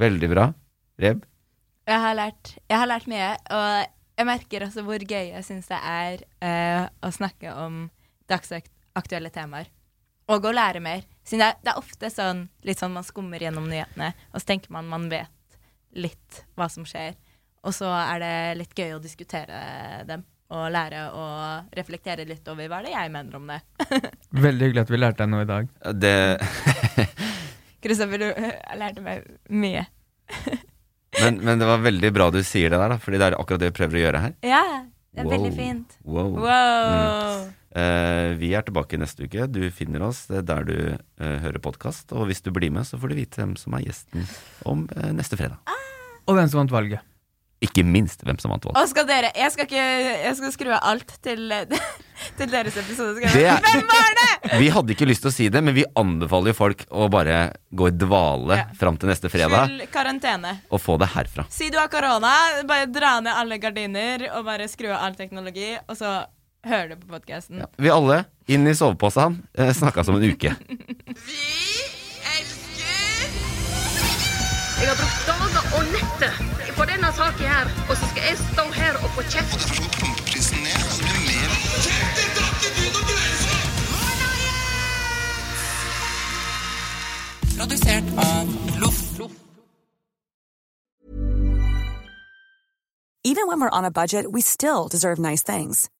Veldig 0.00 0.28
bra. 0.32 0.50
Reb? 1.00 1.24
Jeg 1.88 2.02
har 2.04 2.14
lært, 2.18 2.52
jeg 2.68 2.78
har 2.82 2.90
lært 2.90 3.08
mye, 3.10 3.30
og 3.56 4.20
jeg 4.20 4.28
merker 4.28 4.66
også 4.66 4.84
hvor 4.84 5.00
gøy 5.00 5.30
jeg 5.32 5.44
syns 5.46 5.70
det 5.72 5.78
er 5.80 6.20
uh, 6.44 6.84
å 7.08 7.08
snakke 7.16 7.54
om 7.56 7.86
dagsaktuelle 8.30 9.32
temaer. 9.34 9.70
Og 10.30 10.44
å 10.46 10.52
lære 10.54 10.82
mer. 10.84 11.00
Siden 11.26 11.40
det, 11.42 11.48
er- 11.48 11.64
det 11.64 11.72
er 11.72 11.80
ofte 11.80 12.10
sånn 12.12 12.44
litt 12.68 12.78
sånn 12.78 12.92
man 12.94 13.06
skummer 13.08 13.40
gjennom 13.42 13.66
nyhetene, 13.72 14.12
og 14.34 14.42
så 14.44 14.50
tenker 14.52 14.70
man 14.76 14.86
man 14.92 15.08
vet 15.10 15.56
litt 15.96 16.42
hva 16.60 16.68
som 16.70 16.84
skjer. 16.86 17.16
Og 17.66 17.74
så 17.76 17.88
er 17.92 18.20
det 18.22 18.34
litt 18.62 18.76
gøy 18.78 18.94
å 18.96 19.00
diskutere 19.02 19.58
dem, 20.08 20.22
og 20.50 20.64
lære 20.72 21.02
å 21.14 21.24
reflektere 21.76 22.24
litt 22.26 22.46
over 22.50 22.70
hva 22.72 22.80
det 22.82 22.94
er 22.94 23.04
jeg 23.04 23.12
mener 23.14 23.36
om 23.36 23.50
det. 23.52 23.60
Veldig 24.46 24.66
hyggelig 24.70 24.82
at 24.86 24.92
vi 24.94 25.00
lærte 25.00 25.22
deg 25.22 25.32
noe 25.34 25.44
i 25.44 25.50
dag. 25.50 25.68
Det 25.94 26.14
Kristoffer, 27.84 28.20
du 28.20 28.78
lærte 28.80 29.04
meg 29.04 29.28
mye. 29.52 29.84
men, 31.22 31.38
men 31.44 31.60
det 31.60 31.68
var 31.68 31.80
veldig 31.84 32.10
bra 32.12 32.26
du 32.34 32.40
sier 32.44 32.72
det 32.72 32.80
der, 32.80 32.92
da, 32.92 32.98
fordi 33.00 33.20
det 33.20 33.28
er 33.30 33.36
akkurat 33.40 33.62
det 33.62 33.70
vi 33.70 33.76
prøver 33.78 34.00
å 34.00 34.02
gjøre 34.04 34.24
her. 34.26 34.34
Ja, 34.46 34.64
det 35.10 35.22
er 35.22 35.26
Wow. 35.26 35.32
veldig 35.32 35.52
fint. 35.56 35.94
Wow. 36.06 36.28
Wow. 36.38 37.40
Mm. 37.40 37.48
Uh, 37.70 38.28
vi 38.38 38.52
er 38.58 38.62
tilbake 38.66 38.98
neste 39.00 39.26
uke. 39.26 39.46
Du 39.50 39.62
finner 39.74 40.04
oss 40.06 40.24
der 40.30 40.66
du 40.68 40.76
uh, 40.94 41.36
hører 41.42 41.58
podkast. 41.62 42.12
Og 42.14 42.28
hvis 42.30 42.42
du 42.46 42.52
blir 42.54 42.70
med, 42.74 42.86
så 42.86 42.98
får 43.00 43.10
du 43.12 43.18
vite 43.18 43.40
hvem 43.42 43.56
som 43.58 43.74
er 43.78 43.84
gjesten 43.88 44.28
om 44.70 44.84
uh, 44.94 45.08
neste 45.16 45.38
fredag. 45.40 45.58
Og 46.30 46.36
hvem 46.38 46.50
som 46.52 46.62
vant 46.62 46.74
valget. 46.76 47.02
Ikke 47.60 47.82
minst 47.84 48.22
hvem 48.24 48.38
som 48.40 48.54
vant 48.54 48.64
valget. 48.64 48.88
Skal 48.88 49.04
dere 49.08 49.30
Jeg 49.36 49.52
skal 49.52 49.66
ikke 49.68 49.82
Jeg 50.24 50.36
skal 50.38 50.52
skru 50.54 50.70
av 50.72 50.80
alt 50.94 51.12
til, 51.20 51.42
til 52.38 52.48
deres 52.54 52.78
episode. 52.80 53.20
Det 53.20 53.44
Hvem 53.66 53.84
var 53.90 54.14
det?! 54.20 54.28
Vi 54.62 54.70
hadde 54.72 54.94
ikke 54.96 55.06
lyst 55.10 55.22
til 55.26 55.30
å 55.30 55.34
si 55.34 55.48
det, 55.52 55.60
men 55.62 55.76
vi 55.76 55.84
anbefaler 56.00 56.54
jo 56.54 56.56
folk 56.56 56.86
å 56.90 57.10
bare 57.12 57.36
gå 57.76 57.90
i 57.90 57.94
dvale 58.00 58.56
fram 58.80 58.96
til 58.98 59.12
neste 59.12 59.28
fredag 59.30 59.68
Full 59.68 59.84
karantene. 59.92 60.54
og 60.72 60.80
få 60.80 60.96
det 61.02 61.10
herfra. 61.12 61.44
Si 61.52 61.68
du 61.70 61.76
har 61.78 61.92
korona, 61.92 62.32
bare 62.68 62.88
dra 62.90 63.18
ned 63.20 63.36
alle 63.36 63.60
gardiner 63.62 64.24
og 64.34 64.48
bare 64.48 64.66
skru 64.72 64.88
av 64.90 65.04
all 65.04 65.14
teknologi, 65.20 65.74
og 65.86 65.96
så 66.00 66.16
hører 66.66 66.94
du 66.94 66.96
på 67.04 67.12
podkasten. 67.14 67.62
Vi 67.80 67.92
alle 67.92 68.22
inn 68.50 68.66
i 68.68 68.74
soveposen. 68.76 69.38
Eh, 69.56 69.70
Snakkes 69.76 70.08
om 70.12 70.16
en 70.18 70.28
uke. 70.32 70.56
Jeg 74.80 74.88
har 74.88 74.96
brukt 75.02 75.22
dager 75.30 75.62
og 75.76 75.82
netter 75.94 76.32
på 76.78 76.84
denne 76.90 77.08
saken 77.12 77.46
her, 77.54 77.66
og 77.90 77.96
så 77.96 78.06
skal 78.10 78.22
jeg 78.28 78.36
stå 78.52 78.64
her 78.80 78.94
og 79.04 79.08
få 79.16 79.22
kjeft. 79.32 79.60
Produsert 87.58 88.04
av 88.28 88.44
Loff. 88.80 89.00
Even 93.22 93.46
when 93.46 93.60
we're 93.60 93.78
on 93.78 93.84
a 93.84 93.90
budget, 93.90 94.32
we 94.32 94.40
still 94.40 94.88
deserve 94.88 95.18
nice 95.18 95.42
things. 95.42 95.90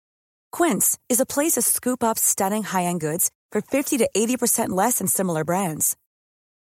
Quince 0.53 0.99
is 1.11 1.21
a 1.21 1.27
place 1.27 1.53
to 1.53 1.63
scoop 1.63 2.03
up 2.03 2.19
stunning 2.19 2.65
high-end 2.65 3.01
goods 3.01 3.31
for 3.53 3.61
50 3.61 3.99
to 3.99 4.09
80% 4.17 4.71
less 4.71 4.99
than 4.99 5.07
similar 5.07 5.45
brands. 5.45 5.97